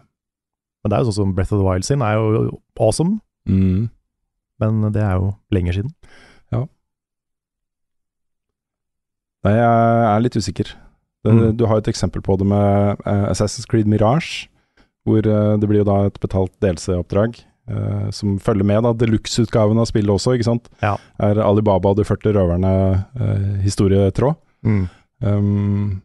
Men 0.87 0.93
det 0.93 0.99
er 1.01 1.03
jo 1.03 1.11
sånn 1.11 1.17
som 1.19 1.35
Breath 1.35 1.51
of 1.51 1.59
the 1.59 1.67
Wild 1.67 1.83
sin 1.85 2.03
er 2.07 2.15
jo 2.15 2.61
awesome, 2.79 3.17
Mm. 3.49 3.89
men 4.63 4.93
det 4.95 5.03
er 5.03 5.17
jo 5.19 5.33
lenger 5.51 5.75
siden. 5.81 5.91
Nei, 9.47 9.53
jeg 9.55 10.07
er 10.11 10.23
litt 10.25 10.37
usikker. 10.37 10.73
Det, 11.25 11.33
Mm. 11.33 11.57
Du 11.57 11.67
har 11.67 11.79
et 11.79 11.89
eksempel 11.91 12.23
på 12.23 12.37
det 12.39 12.47
med 12.47 12.99
eh, 13.07 13.27
Assassin's 13.31 13.67
Creed 13.67 13.87
Mirage, 13.87 14.49
hvor 15.07 15.19
eh, 15.27 15.57
det 15.59 15.69
blir 15.69 15.83
jo 15.83 15.85
da 15.91 16.07
et 16.07 16.21
betalt 16.23 16.53
delseoppdrag 16.61 17.43
Uh, 17.69 18.13
som 18.15 18.37
følger 18.39 18.63
med. 18.63 18.85
da, 18.85 18.93
Deluxe-utgaven 18.95 19.77
av 19.83 19.87
spillet 19.91 20.07
også, 20.15 20.37
ikke 20.37 20.45
sant. 20.47 20.69
Ja. 20.81 20.93
Er 21.19 21.41
Alibaba 21.43 21.89
og 21.91 21.97
de 21.99 22.05
40 22.05 22.31
røverne 22.37 22.71
uh, 23.19 23.57
historietråd. 23.59 24.37
Mm. 24.63 24.85
Um, 25.21 26.03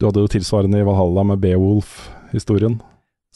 du 0.00 0.06
hadde 0.06 0.22
jo 0.24 0.30
tilsvarende 0.32 0.80
i 0.80 0.86
Valhalla 0.88 1.22
med 1.22 1.42
Beowulf-historien. 1.44 2.78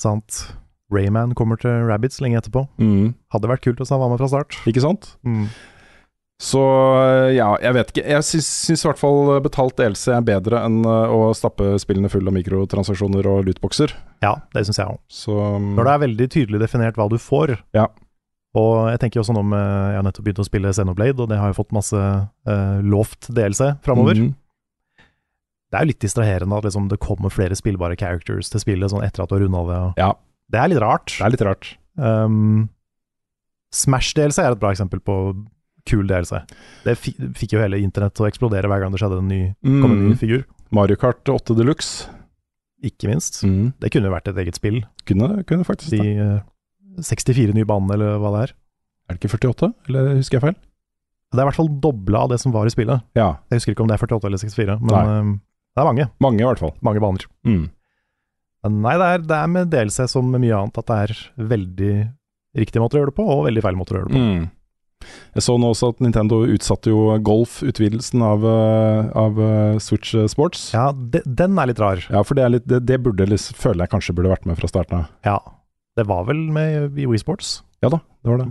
Sant. 0.01 0.45
Rayman 0.91 1.37
kommer 1.39 1.61
til 1.61 1.85
Rabbids 1.87 2.19
lenge 2.23 2.41
etterpå. 2.41 2.65
Mm. 2.83 3.13
Hadde 3.35 3.51
vært 3.51 3.63
kult 3.67 3.79
hvis 3.83 3.93
han 3.95 4.01
var 4.03 4.11
med 4.11 4.19
fra 4.23 4.31
start. 4.33 4.57
Ikke 4.71 4.83
sant? 4.83 5.13
Mm. 5.27 5.47
Så 6.41 6.61
ja, 7.37 7.51
jeg 7.61 7.77
vet 7.77 7.91
ikke. 7.93 8.05
Jeg 8.09 8.25
syns, 8.25 8.49
i 8.73 8.89
hvert 8.89 9.01
fall 9.01 9.35
betalt 9.45 9.77
DLC 9.77 10.07
er 10.17 10.23
bedre 10.25 10.63
enn 10.65 10.79
eh, 10.89 11.13
å 11.13 11.35
stappe 11.37 11.75
spillene 11.83 12.09
full 12.09 12.25
av 12.25 12.33
mikrotransaksjoner 12.33 13.29
og 13.29 13.43
lootboxer. 13.45 13.93
Ja, 14.25 14.39
det 14.57 14.65
syns 14.65 14.81
jeg 14.81 14.89
òg. 14.89 15.03
Um, 15.29 15.75
Når 15.77 15.85
det 15.85 15.93
er 15.93 16.05
veldig 16.07 16.29
tydelig 16.33 16.63
definert 16.65 16.97
hva 16.97 17.11
du 17.13 17.19
får. 17.21 17.59
Ja. 17.77 17.91
Og 18.57 18.89
jeg 18.91 18.99
tenker 19.05 19.21
også 19.21 19.35
nå 19.37 19.45
med 19.47 19.61
Jeg 19.63 19.99
har 20.01 20.03
nettopp 20.09 20.25
begynt 20.27 20.41
å 20.43 20.49
spille 20.49 20.73
Xenoblade, 20.75 21.23
og 21.23 21.29
det 21.31 21.39
har 21.39 21.53
jo 21.53 21.59
fått 21.61 21.77
masse 21.77 22.01
eh, 22.01 22.79
lovt 22.83 23.29
DLC 23.37 23.75
framover. 23.85 24.17
mhm. 24.17 24.33
Det 25.71 25.79
er 25.79 25.85
jo 25.87 25.91
litt 25.93 26.01
distraherende 26.03 26.57
at 26.59 26.65
liksom, 26.67 26.89
det 26.91 26.99
kommer 26.99 27.31
flere 27.31 27.55
spillbare 27.55 27.97
characters 27.97 28.49
til 28.51 28.61
spillet 28.63 28.91
sånn 28.91 29.05
etter 29.07 29.23
at 29.23 29.31
du 29.31 29.37
har 29.37 29.45
runda 29.45 29.61
det. 29.69 29.81
Ja, 30.03 30.13
det 30.51 30.59
er 30.59 30.69
litt 30.73 30.81
rart. 30.83 31.15
det 31.19 31.25
er 31.29 31.31
litt 31.37 31.45
rart. 31.47 31.69
Um, 31.97 32.69
Smash-delelse 33.75 34.43
er 34.43 34.55
et 34.57 34.61
bra 34.63 34.73
eksempel 34.75 34.99
på 35.05 35.17
kul 35.87 36.07
delelse. 36.11 36.43
Det 36.85 36.97
fikk 36.99 37.55
jo 37.55 37.61
hele 37.63 37.79
internett 37.81 38.17
til 38.19 38.27
å 38.27 38.31
eksplodere 38.31 38.69
hver 38.71 38.83
gang 38.83 38.93
det 38.95 39.01
skjedde 39.01 39.21
en 39.23 39.29
ny, 39.31 39.41
kom 39.63 39.93
en 39.95 40.03
ny 40.09 40.15
Mm. 40.15 40.19
figur. 40.19 40.43
Mario 40.75 40.97
Kart 40.97 41.25
8 41.25 41.55
Deluxe. 41.57 42.09
Ikke 42.83 43.09
minst. 43.09 43.43
Mm. 43.45 43.73
Det 43.79 43.91
kunne 43.93 44.09
jo 44.09 44.15
vært 44.15 44.29
et 44.29 44.37
eget 44.43 44.57
spill. 44.57 44.83
Kunne, 45.07 45.45
kunne 45.45 45.65
faktisk 45.65 45.91
De 45.91 46.17
eh, 46.19 46.41
64 47.01 47.55
nye 47.55 47.65
banene, 47.69 47.93
eller 47.95 48.19
hva 48.19 48.31
det 48.35 48.43
er. 48.51 48.55
Er 49.11 49.15
det 49.15 49.21
ikke 49.23 49.39
48, 49.39 49.75
eller 49.89 50.15
husker 50.17 50.39
jeg 50.39 50.43
feil? 50.49 50.57
Det 51.31 51.39
er 51.39 51.43
i 51.45 51.49
hvert 51.51 51.57
fall 51.61 51.69
dobla 51.81 52.25
av 52.25 52.31
det 52.31 52.41
som 52.41 52.53
var 52.53 52.67
i 52.67 52.71
spillet. 52.75 53.03
Ja, 53.15 53.37
Jeg 53.51 53.61
husker 53.61 53.73
ikke 53.75 53.83
om 53.85 53.89
det 53.89 53.95
er 54.01 54.07
48 54.07 54.27
eller 54.27 54.39
64, 54.39 54.81
men 54.81 54.91
Nei. 54.91 55.41
Det 55.71 55.83
er 55.83 55.87
mange. 55.87 56.09
mange 56.21 56.43
i 56.43 56.47
hvert 56.49 56.63
fall. 56.63 56.73
Mange 56.85 57.03
baner. 57.03 57.27
Mm. 57.47 57.67
Men 58.65 58.81
nei, 58.85 58.95
det 59.01 59.11
er, 59.11 59.27
det 59.31 59.37
er 59.37 59.53
med 59.53 59.71
DLC 59.73 60.07
som 60.11 60.27
med 60.29 60.43
mye 60.43 60.57
annet 60.57 60.81
at 60.83 60.89
det 60.91 60.97
er 61.05 61.21
veldig 61.53 61.93
riktig 62.61 62.83
måte 62.83 62.99
å 62.99 63.03
gjøre 63.03 63.13
det 63.13 63.19
på, 63.21 63.29
og 63.31 63.45
veldig 63.47 63.63
feil 63.65 63.79
måte 63.79 63.95
å 63.95 64.01
gjøre 64.01 64.11
det 64.11 64.17
på. 64.19 64.25
Mm. 64.25 64.49
Jeg 65.39 65.45
så 65.47 65.55
nå 65.57 65.71
også 65.73 65.93
at 65.95 66.03
Nintendo 66.05 66.43
utsatte 66.45 66.91
jo 66.93 67.15
golf-utvidelsen 67.25 68.25
av, 68.27 68.45
eh, 68.45 69.11
av 69.17 69.39
eh, 69.41 69.79
Switch 69.81 70.13
eh, 70.19 70.27
Sports. 70.29 70.67
Ja, 70.75 70.91
de, 70.93 71.23
den 71.25 71.57
er 71.57 71.71
litt 71.71 71.81
rar. 71.81 72.03
Ja, 72.11 72.21
for 72.27 72.37
det, 72.37 72.45
er 72.45 72.55
litt, 72.57 72.67
det, 72.69 72.83
det 72.89 72.99
burde 73.05 73.25
føler 73.57 73.87
jeg 73.87 73.95
kanskje 73.95 74.17
burde 74.19 74.35
vært 74.35 74.45
med 74.51 74.61
fra 74.61 74.69
starten 74.71 75.01
av. 75.01 75.09
Ja. 75.27 75.39
Det 75.99 76.05
var 76.07 76.27
vel 76.29 76.43
med 76.55 76.99
i 77.01 77.07
Wii 77.09 77.23
Sports? 77.23 77.61
Ja 77.85 77.91
da, 77.93 78.03
det 78.23 78.31
var 78.31 78.43
det. 78.43 78.51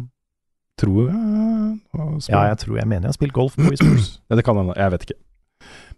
Tror 0.80 1.10
jeg 1.10 2.30
Ja, 2.32 2.42
jeg 2.50 2.60
tror 2.62 2.78
jeg 2.80 2.88
mener 2.88 3.08
jeg 3.08 3.12
har 3.12 3.18
spilt 3.18 3.36
golf 3.36 3.56
på 3.60 3.68
Wii 3.68 3.80
Sports. 3.80 4.10
Ja, 4.30 4.40
det 4.40 4.46
kan 4.48 4.58
hende. 4.60 4.76
Jeg 4.80 4.96
vet 4.96 5.06
ikke. 5.08 5.20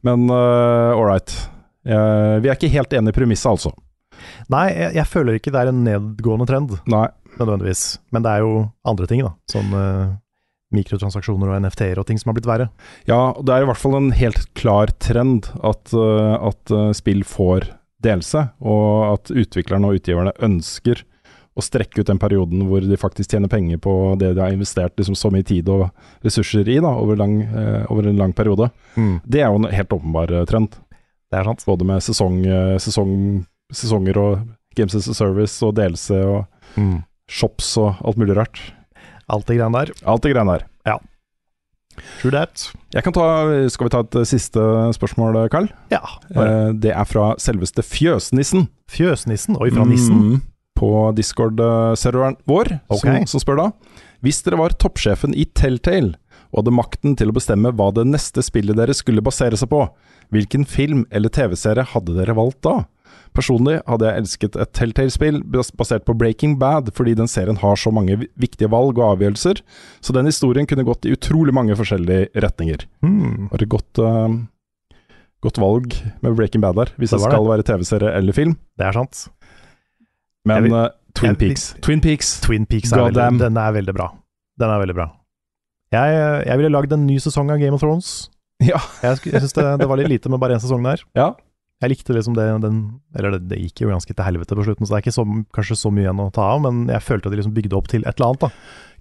Men 0.07 0.28
uh, 0.30 0.95
all 0.95 1.07
right. 1.07 1.34
Vi 1.82 2.45
er 2.45 2.53
ikke 2.53 2.69
helt 2.69 2.94
enige 2.94 3.14
i 3.14 3.15
premisset, 3.15 3.49
altså. 3.49 3.72
Nei, 4.52 4.68
jeg, 4.76 4.95
jeg 4.99 5.10
føler 5.10 5.38
ikke 5.38 5.53
det 5.53 5.64
er 5.64 5.72
en 5.72 5.84
nedgående 5.86 6.45
trend, 6.49 6.76
Nei. 6.91 7.07
nødvendigvis. 7.40 7.86
Men 8.14 8.26
det 8.26 8.34
er 8.36 8.45
jo 8.45 8.52
andre 8.88 9.07
ting, 9.10 9.23
da. 9.26 9.34
Sånn 9.52 9.73
uh, 9.73 10.14
mikrotransaksjoner 10.76 11.52
og 11.52 11.61
NFT-er 11.65 12.02
og 12.02 12.07
ting 12.07 12.19
som 12.22 12.32
har 12.32 12.38
blitt 12.38 12.49
verre. 12.49 12.69
Ja, 13.10 13.34
det 13.40 13.53
er 13.53 13.65
i 13.65 13.69
hvert 13.69 13.82
fall 13.82 13.98
en 13.99 14.11
helt 14.15 14.45
klar 14.57 14.91
trend 15.03 15.52
at, 15.68 15.94
uh, 15.95 16.38
at 16.52 16.73
uh, 16.73 16.90
spill 16.98 17.23
får 17.28 17.69
delelse, 18.02 18.48
og 18.65 18.91
at 19.11 19.34
utviklerne 19.34 19.91
og 19.91 19.99
utgiverne 19.99 20.34
ønsker 20.41 21.03
å 21.57 21.61
strekke 21.65 21.99
ut 22.02 22.07
den 22.07 22.19
perioden 22.22 22.61
hvor 22.69 22.80
de 22.86 22.98
faktisk 22.98 23.34
tjener 23.34 23.49
penger 23.52 23.78
på 23.84 23.94
det 24.19 24.30
de 24.38 24.40
har 24.44 24.53
investert 24.56 24.95
liksom, 24.98 25.18
så 25.19 25.32
mye 25.34 25.44
tid 25.44 25.68
og 25.69 25.90
ressurser 26.23 26.68
i 26.72 26.78
da, 26.80 26.94
over, 26.95 27.18
lang, 27.19 27.41
eh, 27.44 27.84
over 27.91 28.07
en 28.07 28.18
lang 28.22 28.32
periode. 28.34 28.69
Det 29.28 29.41
er 29.44 29.49
jo 29.52 29.60
en 29.60 29.68
helt 29.72 29.91
åpenbar 29.98 30.32
eh, 30.32 30.45
trend. 30.48 30.78
Det 31.32 31.40
er 31.41 31.48
sant. 31.48 31.64
Både 31.68 31.88
med 31.88 31.99
sesong, 32.03 32.40
eh, 32.48 32.78
sesong, 32.80 33.14
sesonger 33.72 34.18
og 34.19 34.48
Games 34.76 34.95
as 34.95 35.07
a 35.11 35.14
Service 35.18 35.60
og 35.68 35.76
delelse 35.76 36.22
og 36.23 36.45
Mm. 36.78 37.02
shops 37.28 37.73
og 37.78 37.98
alt 38.07 38.15
mulig 38.18 38.38
rart. 38.38 38.60
Alt 39.28 39.45
det 39.48 39.57
greiene 39.60 39.76
der. 39.76 39.91
Alt 40.07 40.22
det 40.23 40.32
greiene 40.32 40.53
der. 40.60 40.68
True 42.22 42.32
that. 42.32 42.72
Jeg 42.95 43.03
kan 43.03 43.14
ta, 43.14 43.23
Skal 43.69 43.86
vi 43.88 43.91
ta 43.91 43.99
et 44.06 44.15
eh, 44.15 44.23
siste 44.30 44.61
spørsmål, 44.95 45.49
Carl? 45.52 45.68
Ja. 45.91 45.99
Eh, 46.32 46.72
det 46.80 46.94
er 46.95 47.03
fra 47.06 47.34
selveste 47.41 47.84
Fjøsnissen. 47.84 48.69
Fjøsnissen. 48.90 49.57
Oi, 49.60 49.69
fra 49.76 49.84
nissen. 49.86 50.15
Mm, 50.15 50.41
på 50.82 50.91
Discord-serveren 51.18 52.40
vår, 52.49 52.76
okay. 52.90 53.22
som, 53.22 53.36
som 53.36 53.44
spør 53.44 53.62
da. 53.62 53.68
Hvis 54.26 54.41
dere 54.45 54.60
var 54.62 54.74
toppsjefen 54.82 55.36
i 55.38 55.45
Telltale 55.58 56.18
og 56.52 56.62
hadde 56.62 56.74
makten 56.76 57.14
til 57.20 57.32
å 57.32 57.36
bestemme 57.36 57.72
hva 57.78 57.91
det 57.95 58.03
neste 58.10 58.44
spillet 58.44 58.76
dere 58.78 58.95
skulle 58.98 59.24
basere 59.24 59.58
seg 59.60 59.70
på, 59.72 59.86
hvilken 60.34 60.66
film 60.68 61.06
eller 61.12 61.32
TV-serie 61.32 61.86
hadde 61.94 62.18
dere 62.18 62.36
valgt 62.38 62.64
da? 62.68 62.82
Personlig 63.36 63.78
hadde 63.88 64.08
jeg 64.08 64.22
elsket 64.22 64.58
et 64.60 64.72
Telltale-spill 64.76 65.40
basert 65.52 66.03
på 66.08 66.16
Breaking 66.20 66.58
Bad, 66.60 66.91
fordi 66.95 67.14
den 67.16 67.32
serien 67.32 67.60
har 67.62 67.80
så 67.80 67.94
mange 67.95 68.18
viktige 68.20 68.70
valg 68.72 68.99
og 68.99 69.14
avgjørelser, 69.14 69.62
så 70.03 70.16
den 70.16 70.28
historien 70.28 70.68
kunne 70.68 70.86
gått 70.88 71.08
i 71.08 71.14
utrolig 71.16 71.56
mange 71.56 71.78
forskjellige 71.80 72.44
retninger. 72.44 72.84
Hmm. 73.06 73.48
Var 73.53 73.64
det 73.64 73.70
godt, 73.72 74.02
uh, 74.03 74.36
godt 75.48 75.62
valg 75.64 75.95
med 76.20 76.36
Breaking 76.36 76.64
Bad 76.64 76.80
der, 76.80 76.91
hvis 76.98 77.16
Det 77.16 77.22
det, 77.22 77.30
skal 77.30 77.48
være 77.48 77.68
TV-serie 77.68 78.12
eller 78.20 78.36
film. 78.36 78.58
Det 78.76 78.90
er 78.90 78.99
sant. 78.99 79.30
Men 80.46 80.64
vil- 80.64 80.74
uh, 80.74 80.88
Twin 81.14 81.36
vil- 81.36 81.50
Peaks. 81.50 81.76
Twin 81.82 82.02
Peaks. 82.02 82.40
Twin 82.42 82.66
Peaks 82.66 82.92
er 82.94 83.04
veldig, 83.12 83.40
den 83.40 83.58
er 83.58 83.72
veldig 83.76 83.94
bra. 83.94 84.10
Den 84.60 84.70
er 84.70 84.80
veldig 84.86 84.96
bra. 84.96 85.10
Jeg, 85.92 86.46
jeg 86.48 86.58
ville 86.58 86.72
lagd 86.72 86.94
en 86.96 87.06
ny 87.06 87.18
sesong 87.20 87.52
av 87.52 87.60
Game 87.60 87.74
of 87.78 87.82
Thrones. 87.84 88.30
Ja. 88.62 88.78
Jeg, 89.02 89.18
jeg 89.26 89.42
syns 89.42 89.56
det, 89.58 89.64
det 89.82 89.88
var 89.90 89.98
litt 89.98 90.08
lite 90.12 90.30
med 90.30 90.38
bare 90.40 90.54
én 90.54 90.62
sesong 90.62 90.84
der. 90.86 91.02
Ja. 91.18 91.32
Jeg 91.82 91.90
likte 91.96 92.14
liksom 92.14 92.36
det 92.38 92.44
den, 92.62 92.76
Eller 93.18 93.32
det, 93.34 93.48
det 93.50 93.58
gikk 93.58 93.82
jo 93.82 93.88
ganske 93.90 94.14
til 94.14 94.22
helvete 94.24 94.54
på 94.54 94.62
slutten, 94.68 94.86
så 94.86 94.94
det 94.94 95.00
er 95.00 95.02
ikke 95.08 95.16
så, 95.16 95.24
kanskje 95.58 95.78
så 95.82 95.90
mye 95.90 96.04
igjen 96.06 96.22
å 96.22 96.28
ta 96.32 96.44
av, 96.54 96.60
men 96.62 96.84
jeg 96.94 97.02
følte 97.02 97.26
at 97.26 97.34
de 97.34 97.40
liksom 97.40 97.56
bygde 97.58 97.74
opp 97.80 97.90
til 97.90 98.06
et 98.06 98.14
eller 98.22 98.28
annet, 98.30 98.44
da. 98.46 98.52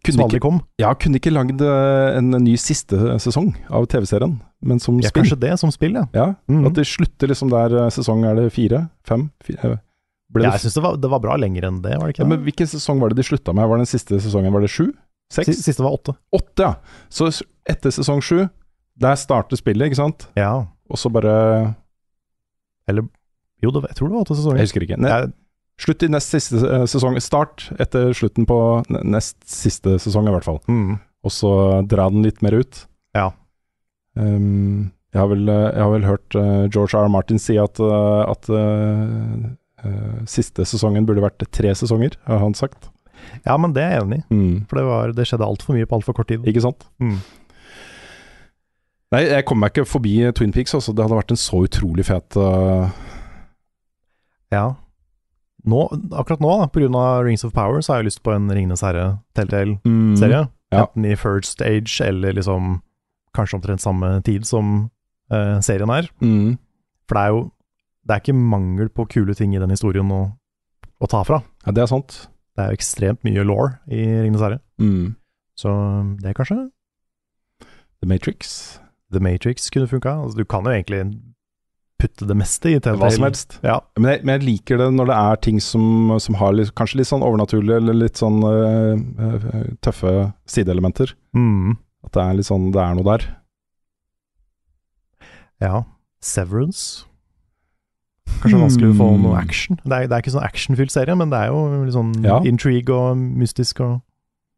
Kunne 0.09 0.29
ikke, 0.33 0.53
ja, 0.81 0.95
kunne 0.97 1.21
ikke 1.21 1.33
lagd 1.37 1.61
eh, 1.61 2.17
en 2.23 2.31
ny 2.41 2.55
siste 2.57 2.97
sesong 3.21 3.51
av 3.69 3.85
TV-serien, 3.93 4.39
men 4.65 4.81
som 4.81 4.97
Ja, 4.97 5.11
spill. 5.13 5.27
kanskje 5.29 5.39
det 5.45 5.53
som 5.61 5.71
spill, 5.77 5.93
ja. 6.01 6.07
Ja, 6.17 6.27
Mhm. 6.49 6.65
At 6.71 6.81
det 6.81 6.87
slutter 6.89 7.29
liksom 7.29 7.53
der 7.53 7.77
eh, 7.85 7.91
sesong 7.93 8.25
er 8.25 8.41
det 8.41 8.49
fire? 8.57 8.87
Fem? 9.05 9.29
Fire, 9.45 9.77
ble 10.31 10.45
ja 10.47 10.53
jeg 10.55 10.63
syns 10.65 10.77
det, 10.79 10.83
var- 10.85 10.97
det 11.03 11.11
var 11.11 11.21
bra 11.25 11.37
lenger 11.41 11.67
enn 11.69 11.81
det, 11.83 11.95
var 11.99 12.07
det 12.07 12.15
ja, 12.19 12.25
ikke 12.25 12.29
men 12.31 12.45
hvilken 12.47 12.69
sesong 12.71 13.01
var 13.03 13.11
det 13.11 13.19
de 13.21 13.27
slutta 13.27 13.55
med? 13.57 13.67
Var 13.69 13.81
det 13.81 13.87
den 13.87 13.93
siste 13.93 14.21
sesongen 14.23 14.53
var 14.55 14.63
det 14.65 14.71
sju? 14.71 14.91
Seks? 15.31 15.61
Siste 15.63 15.83
var 15.85 15.95
åtte. 15.95 16.15
Åtte, 16.35 16.65
ja. 16.67 16.75
Så 17.09 17.29
etter 17.71 17.93
sesong 17.95 18.19
sju, 18.23 18.49
der 18.99 19.15
starter 19.19 19.57
spillet, 19.59 19.87
ikke 19.91 19.99
sant? 20.01 20.27
Ja. 20.39 20.67
Og 20.91 20.99
så 20.99 21.11
bare 21.13 21.35
Jo, 22.91 23.71
det, 23.71 23.83
jeg 23.91 23.97
tror 23.99 24.09
det 24.09 24.15
var 24.17 24.25
åtte 24.25 24.35
sesonger. 24.39 24.59
Jeg 24.59 24.67
husker 24.71 24.85
ikke. 24.87 24.99
Ne 24.99 25.09
Jeg- 25.13 25.33
slutt 25.81 26.03
i 26.03 26.09
nest 26.13 26.33
siste 26.35 26.57
eh, 26.67 26.87
sesong. 26.91 27.19
Start 27.21 27.69
etter 27.79 28.11
slutten 28.17 28.47
på 28.49 28.57
ne- 28.91 29.05
nest 29.05 29.37
siste 29.49 29.99
sesong, 30.01 30.27
i 30.29 30.33
hvert 30.35 30.45
fall. 30.45 30.59
Mm. 30.69 30.99
Og 31.25 31.31
så 31.31 31.53
dra 31.87 32.09
den 32.11 32.23
litt 32.25 32.43
mer 32.43 32.53
ut. 32.59 32.87
Ja. 33.15 33.31
Um, 34.17 34.91
jeg, 35.15 35.21
har 35.21 35.29
vel, 35.29 35.47
eh, 35.49 35.71
jeg 35.77 35.83
har 35.85 35.93
vel 35.95 36.05
hørt 36.09 36.35
eh, 36.35 36.67
George 36.73 36.95
R. 36.99 37.05
R. 37.07 37.09
Martin 37.09 37.39
si 37.39 37.57
at, 37.61 37.79
at 37.81 38.51
siste 40.29 40.65
sesongen 40.69 41.07
burde 41.09 41.23
vært 41.25 41.45
tre 41.55 41.73
sesonger, 41.77 42.17
har 42.27 42.43
han 42.43 42.55
sagt. 42.55 42.91
ja, 43.47 43.57
men 43.57 43.73
det 43.77 43.83
er 43.85 43.95
jeg 43.99 44.07
enig 44.07 44.19
i. 44.21 44.25
Mm. 44.35 44.57
For 44.69 44.81
det, 44.81 44.85
var, 44.89 45.13
det 45.17 45.27
skjedde 45.29 45.47
altfor 45.47 45.77
mye 45.77 45.89
på 45.89 45.99
altfor 46.01 46.17
kort 46.17 46.29
tid. 46.33 46.45
Ikke 46.49 46.63
sant? 46.65 46.87
Mm. 47.03 47.19
Nei, 49.11 49.25
jeg 49.27 49.45
kommer 49.49 49.67
meg 49.67 49.75
ikke 49.75 49.89
forbi 49.91 50.15
Twin 50.39 50.53
Peaks. 50.55 50.75
Altså. 50.77 50.95
Det 50.95 51.03
hadde 51.03 51.19
vært 51.19 51.35
en 51.35 51.41
så 51.41 51.65
utrolig 51.67 52.07
fet 52.07 52.39
uh... 52.39 52.87
Ja. 54.55 54.65
Nå, 55.69 55.83
akkurat 56.17 56.41
nå, 56.43 56.53
da, 56.63 57.01
av 57.01 57.25
Rings 57.27 57.45
of 57.47 57.53
Power, 57.55 57.83
så 57.83 57.93
har 57.93 58.01
jeg 58.01 58.11
lyst 58.11 58.23
på 58.27 58.33
en 58.35 58.49
Ringenes 58.51 58.83
herre-Telltale-serie. 58.87 60.47
mm, 60.47 60.57
Ja. 60.71 60.85
Enten 60.85 61.05
i 61.07 61.17
first 61.19 61.61
age, 61.63 61.99
eller 62.07 62.33
liksom 62.39 62.81
kanskje 63.35 63.59
omtrent 63.59 63.83
samme 63.83 64.23
tid 64.27 64.47
som 64.47 64.91
uh, 65.33 65.59
serien 65.63 65.91
er. 65.91 66.09
mm. 66.23 66.59
For 67.11 67.19
det 67.19 67.23
er 67.25 67.35
jo 67.35 67.41
Det 68.07 68.17
er 68.17 68.23
ikke 68.23 68.37
mangel 68.37 68.89
på 68.93 69.07
kule 69.13 69.35
ting 69.37 69.55
i 69.55 69.61
den 69.63 69.73
historien 69.73 70.11
å, 70.15 70.23
å 71.01 71.09
ta 71.11 71.23
fra. 71.27 71.43
Ja, 71.67 71.75
det 71.77 71.85
er 71.85 71.91
sant. 71.93 72.23
Det 72.57 72.65
er 72.65 72.73
jo 72.73 72.81
ekstremt 72.81 73.25
mye 73.27 73.45
law 73.47 73.73
i 73.93 74.03
Ringenes 74.25 74.45
herre. 74.45 74.61
Mm. 74.83 75.17
Så 75.61 75.73
det 76.23 76.37
kanskje 76.39 76.63
The 78.01 78.09
Matrix. 78.09 78.81
The 79.13 79.21
Matrix 79.21 79.69
kunne 79.71 79.89
funka. 79.91 80.15
Altså, 80.25 80.41
du 80.41 80.49
kan 80.49 80.65
jo 80.65 80.73
egentlig 80.73 81.03
putte 82.01 82.25
det 82.25 82.37
meste 82.39 82.71
i 82.71 82.79
Telltale. 82.79 83.03
Hva 83.03 83.11
som 83.13 83.27
helst. 83.27 83.59
Ja. 83.67 83.77
Men 84.01 84.15
jeg, 84.15 84.23
men 84.25 84.39
jeg 84.39 84.47
liker 84.47 84.81
det 84.81 84.89
når 84.97 85.11
det 85.11 85.19
er 85.21 85.43
ting 85.45 85.61
som, 85.61 86.15
som 86.23 86.39
har 86.41 86.55
litt, 86.57 86.73
kanskje 86.79 87.03
litt 87.03 87.11
sånn 87.11 87.25
overnaturlige 87.27 87.83
eller 87.83 87.99
litt 87.99 88.21
sånn 88.21 88.41
øh, 88.49 89.45
tøffe 89.85 90.15
sideelementer. 90.49 91.13
Mm. 91.37 91.77
At 92.07 92.17
det 92.17 92.25
er 92.25 92.39
litt 92.39 92.49
sånn 92.49 92.71
Det 92.73 92.81
er 92.81 92.97
noe 92.97 93.09
der. 93.13 93.29
ja. 95.61 95.85
Severance. 96.25 97.07
Kanskje 98.41 98.61
vanskelig 98.61 98.91
å 98.93 98.97
få 98.97 99.09
noe 99.21 99.37
action. 99.41 99.77
Det 99.85 99.93
er, 99.93 100.07
det 100.09 100.13
er 100.17 100.23
ikke 100.23 100.33
sånn 100.37 100.45
actionfylt 100.47 100.91
serie, 100.95 101.17
men 101.19 101.31
det 101.33 101.39
er 101.43 101.51
jo 101.53 101.85
litt 101.85 101.95
sånn 101.95 102.13
Ja. 102.25 102.39
intrigue 102.49 102.95
og 102.95 103.17
mystisk 103.17 103.81
og 103.85 104.01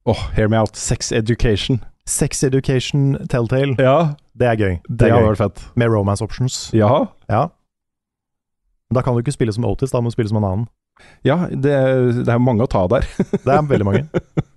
Åh, 0.07 0.23
hear 0.35 0.49
me 0.49 0.57
out. 0.59 0.75
Sex 0.77 1.13
education. 1.13 1.81
Sex 2.07 2.43
education, 2.43 3.17
Telltale. 3.31 3.77
Ja, 3.79 4.15
Det 4.37 4.47
er 4.49 4.57
gøy. 4.57 4.81
det, 4.91 5.07
er 5.09 5.13
hadde 5.15 5.23
gøy. 5.23 5.29
vært 5.37 5.39
fett. 5.39 5.65
Med 5.77 5.89
romance 5.91 6.21
options. 6.23 6.71
Ja, 6.75 7.07
Ja. 7.29 7.49
Da 8.93 9.01
kan 9.01 9.15
du 9.15 9.23
ikke 9.23 9.33
spille 9.33 9.53
som 9.55 9.65
Otis, 9.65 9.91
da 9.91 10.01
må 10.01 10.11
du 10.11 10.17
spille 10.17 10.29
som 10.29 10.37
en 10.37 10.45
annen. 10.45 10.67
ja 11.25 11.47
det, 11.49 12.25
det 12.27 12.29
er 12.29 12.39
mange 12.39 12.63
å 12.63 12.69
ta 12.69 12.87
der. 12.89 13.07
Det 13.45 13.49
er 13.49 13.63
veldig 13.63 13.85
mange. 13.87 14.03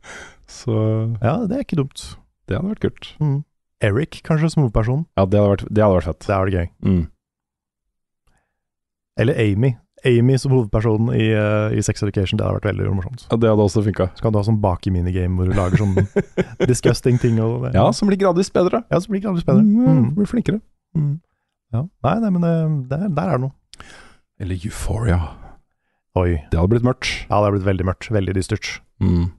Så 0.48 0.76
Ja, 1.22 1.46
det 1.48 1.56
er 1.58 1.64
ikke 1.64 1.78
dumt. 1.80 2.18
det 2.48 2.58
hadde 2.58 2.74
vært 2.74 2.82
kult. 2.84 3.14
Mm. 3.22 3.44
Eric, 3.82 4.22
kanskje, 4.24 4.50
som 4.52 4.64
hovedperson. 4.64 5.06
Ja, 5.18 5.26
det 5.26 5.40
hadde 5.40 5.50
vært, 5.56 5.66
det 5.74 5.84
hadde 5.84 5.96
vært 6.00 6.10
fett. 6.10 6.20
Det 6.26 6.34
hadde 6.36 6.46
vært 6.46 6.58
gøy. 6.58 6.70
Mm. 6.86 7.08
Eller 9.20 9.38
Amy. 9.40 9.74
Amy 10.06 10.36
som 10.38 10.52
hovedperson 10.54 11.08
i, 11.16 11.30
uh, 11.34 11.72
i 11.74 11.82
Sex 11.82 12.04
Education. 12.04 12.38
Det 12.38 12.46
hadde 12.46 12.60
vært 12.60 12.68
veldig 12.70 12.90
morsomt. 12.94 13.24
Ja, 13.32 13.38
det 13.42 13.50
hadde 13.50 13.64
også 13.66 13.82
funka. 13.86 14.10
Så 14.18 14.22
kan 14.26 14.34
du 14.36 14.38
ha 14.38 14.44
sånn 14.46 14.60
baki-minigame 14.62 15.40
hvor 15.40 15.48
du 15.50 15.56
lager 15.58 15.82
sånn 15.82 15.96
disgusting 16.70 17.18
ting. 17.22 17.40
Og 17.42 17.64
det. 17.66 17.72
Ja, 17.78 17.88
som 17.96 18.12
blir 18.12 18.20
gradvis 18.22 18.52
bedre. 18.54 18.84
ja, 18.92 19.00
som 19.02 19.16
blir 19.16 19.24
gradvis 19.24 19.48
bedre. 19.48 19.64
Mm, 19.64 19.86
Mm. 19.86 20.10
Blir 20.20 20.30
flinkere. 20.30 20.60
Ja. 21.74 21.82
Nei, 22.06 22.14
nei, 22.22 22.30
men 22.36 22.44
det, 22.46 22.54
der, 22.92 23.08
der 23.18 23.32
er 23.32 23.40
det 23.40 23.48
noe. 23.48 23.88
Eller 24.40 24.60
Euphoria. 24.68 25.18
Oi. 26.20 26.36
Det 26.52 26.60
hadde 26.60 26.72
blitt 26.76 26.86
mørkt. 26.88 27.10
Ja, 27.26 27.40
det 27.40 27.48
hadde 27.48 27.56
blitt 27.58 27.68
veldig 27.72 27.88
mørkt. 27.90 28.12
Veldig 28.16 28.36
dystert. 28.38 28.70
Mm. 29.04 29.32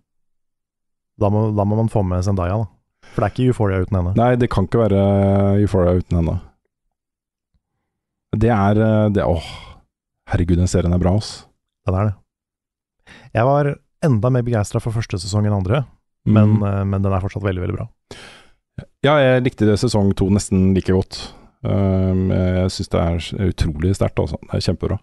Da 1.20 1.30
må, 1.32 1.46
da 1.56 1.64
må 1.68 1.78
man 1.78 1.88
få 1.92 2.02
med 2.04 2.24
Zendaya, 2.26 2.58
da. 2.64 2.66
For 3.14 3.22
det 3.22 3.28
er 3.28 3.32
ikke 3.36 3.46
Euphoria 3.52 3.78
uten 3.86 3.96
henne. 4.00 4.16
Nei, 4.18 4.32
det 4.40 4.50
kan 4.52 4.66
ikke 4.66 4.82
være 4.82 5.00
Euphoria 5.62 5.94
uten 6.00 6.18
henne. 6.18 6.34
Det 8.36 8.50
er 8.52 8.80
eh, 8.82 9.06
det, 9.16 9.24
Åh, 9.24 9.46
herregud, 10.32 10.56
den 10.58 10.70
serien 10.70 10.92
er 10.94 10.98
bra, 11.02 11.16
ass. 11.16 11.46
Den 11.86 11.94
er 12.00 12.10
det. 12.10 12.14
Jeg 13.36 13.44
var 13.46 13.72
enda 14.06 14.30
mer 14.34 14.42
begeistra 14.46 14.80
for 14.82 14.92
første 14.94 15.18
sesong 15.22 15.46
enn 15.46 15.54
andre, 15.60 15.84
men, 16.26 16.56
Mm. 16.58 16.64
eh, 16.66 16.84
men 16.84 17.02
den 17.02 17.12
er 17.12 17.20
fortsatt 17.22 17.42
veldig, 17.46 17.62
veldig 17.62 17.76
bra. 17.76 17.86
Ja, 19.06 19.16
jeg 19.22 19.44
likte 19.44 19.66
det 19.66 19.78
sesong 19.78 20.14
to 20.18 20.26
nesten 20.30 20.74
like 20.74 20.92
godt. 20.92 21.32
Um, 21.64 22.28
jeg 22.30 22.70
syns 22.70 22.90
det 22.92 23.00
er 23.00 23.48
utrolig 23.50 23.94
sterkt, 23.96 24.18
altså. 24.20 24.36
Det 24.42 24.54
er 24.58 24.66
kjempebra. 24.66 24.98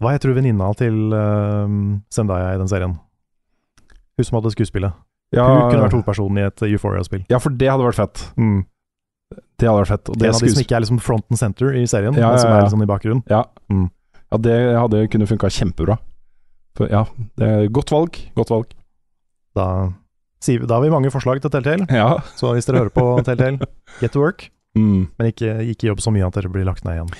Hva 0.00 0.12
heter 0.14 0.30
du 0.32 0.36
venninna 0.36 0.70
til 0.78 1.12
uh, 1.14 1.68
Zendaya 2.12 2.54
i 2.54 2.58
den 2.60 2.68
serien? 2.70 2.96
Hun 4.18 4.26
som 4.26 4.36
hadde 4.40 4.52
skuespillet. 4.54 4.92
Ja, 5.32 5.44
Hun 5.46 5.70
kunne 5.70 5.84
vært 5.86 5.94
hovedpersonen 5.94 6.40
i 6.40 6.46
et 6.48 6.62
Euphoria-spill. 6.66 7.22
ja, 7.30 7.38
for 7.38 7.50
det 7.54 7.68
hadde 7.70 7.86
vært 7.86 8.00
fett. 8.00 8.24
Mm. 8.36 8.64
Det 9.30 9.68
hadde 9.68 9.78
vært 9.82 9.92
fett. 9.92 10.10
Og 10.10 10.18
det 10.18 10.28
en 10.28 10.34
av 10.34 10.42
de 10.42 10.50
som 10.54 10.62
ikke 10.64 10.76
er 10.78 10.82
liksom 10.84 11.00
front 11.04 11.26
and 11.30 11.38
center 11.38 11.74
i 11.76 11.84
serien, 11.90 12.16
Ja, 12.18 12.30
men 12.32 12.40
som 12.42 12.52
er 12.52 12.62
liksom 12.64 12.82
i 12.82 12.88
bakgrunnen. 12.90 13.22
Ja. 13.30 13.44
Mm. 13.70 13.88
ja, 14.32 14.38
det 14.46 14.56
hadde 14.78 15.02
kunne 15.12 15.28
funka 15.30 15.50
kjempebra. 15.52 15.98
For, 16.78 16.88
ja, 16.90 17.04
det 17.38 17.70
godt 17.74 17.92
valg. 17.92 18.16
Godt 18.38 18.50
valg. 18.54 18.72
Da, 19.58 19.66
da 20.46 20.74
har 20.74 20.82
vi 20.82 20.90
mange 20.94 21.10
forslag 21.12 21.42
til 21.42 21.50
Telltale, 21.52 21.86
Ja. 21.92 22.18
så 22.38 22.54
hvis 22.56 22.66
dere 22.66 22.84
hører 22.84 22.94
på 22.94 23.04
Telltale, 23.26 23.58
get 24.00 24.12
to 24.16 24.22
work. 24.22 24.48
Mm. 24.78 25.10
Men 25.18 25.30
ikke, 25.32 25.54
ikke 25.74 25.90
jobb 25.90 26.00
så 26.02 26.12
mye 26.14 26.26
at 26.26 26.34
dere 26.38 26.50
blir 26.50 26.64
lagt 26.66 26.84
ned 26.86 26.96
igjen. 26.98 27.12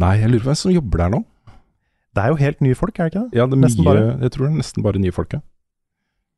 Nei, 0.00 0.14
jeg 0.20 0.30
lurer 0.30 0.44
på 0.44 0.50
hvem 0.52 0.60
som 0.60 0.74
jobber 0.76 1.02
der 1.04 1.12
nå. 1.16 1.22
Det 2.16 2.22
er 2.24 2.32
jo 2.32 2.40
helt 2.40 2.62
nye 2.64 2.76
folk, 2.76 2.96
er 2.96 3.08
det 3.08 3.12
ikke 3.12 3.24
det? 3.26 3.36
Ja, 3.36 3.44
det 3.48 3.56
er 3.56 3.60
Nesten 3.64 3.84
mye, 3.84 3.92
bare. 3.92 4.04
Jeg 4.24 4.32
tror 4.32 4.46
det 4.46 4.52
er 4.52 4.60
nesten 4.62 4.84
bare 4.84 5.00
nye 5.02 5.12
folka. 5.12 5.40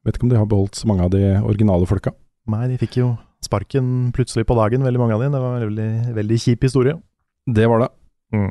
Vet 0.07 0.17
ikke 0.19 0.27
om 0.27 0.31
de 0.33 0.39
har 0.39 0.47
beholdt 0.51 0.79
så 0.79 0.89
mange 0.91 1.05
av 1.07 1.11
de 1.15 1.21
originale 1.43 1.87
folka. 1.87 2.15
Nei, 2.51 2.65
de 2.73 2.79
fikk 2.81 2.97
jo 3.03 3.09
sparken 3.45 4.11
plutselig 4.17 4.47
på 4.49 4.57
dagen, 4.59 4.83
veldig 4.87 5.01
mange 5.01 5.15
av 5.17 5.23
dem. 5.23 5.33
Det 5.37 5.41
var 5.43 5.57
en 5.59 5.67
veldig, 5.69 5.91
veldig 6.17 6.39
kjip 6.43 6.65
historie. 6.67 6.97
Det 7.49 7.67
var 7.71 7.85
det. 7.85 7.91
Mm. 8.35 8.51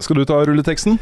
Skal 0.00 0.16
du 0.20 0.24
ta 0.28 0.40
rulleteksten? 0.46 0.98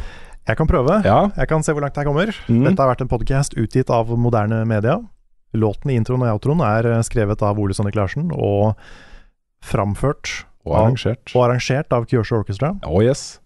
Jeg 0.49 0.59
kan 0.59 0.66
prøve. 0.66 0.99
Ja. 1.07 1.31
Jeg 1.39 1.49
kan 1.49 1.62
se 1.62 1.73
hvor 1.73 1.85
langt 1.85 1.97
jeg 1.97 2.09
kommer. 2.09 2.32
Mm. 2.49 2.65
Dette 2.66 2.82
har 2.82 2.90
vært 2.94 3.05
en 3.05 3.11
podcast 3.12 3.55
utgitt 3.61 3.93
av 3.94 4.11
moderne 4.19 4.65
media. 4.69 4.97
Låten 5.55 5.93
i 5.93 5.99
introen 6.01 6.24
og 6.24 6.32
outroen 6.39 6.62
er 6.65 6.89
eh, 6.89 7.03
skrevet 7.07 7.43
av 7.44 7.59
Ole 7.61 7.77
Sannik 7.77 7.94
Larsen 7.99 8.31
og 8.32 8.73
framført 9.62 10.44
Og 10.65 10.73
av- 10.74 10.86
arrangert. 10.89 11.31
og 11.36 11.44
arrangert 11.47 11.93
av 11.93 12.07
Kyosho 12.09 12.40
Orchestra. 12.40 12.73
Oh 12.89 13.03
yes. 13.05 13.39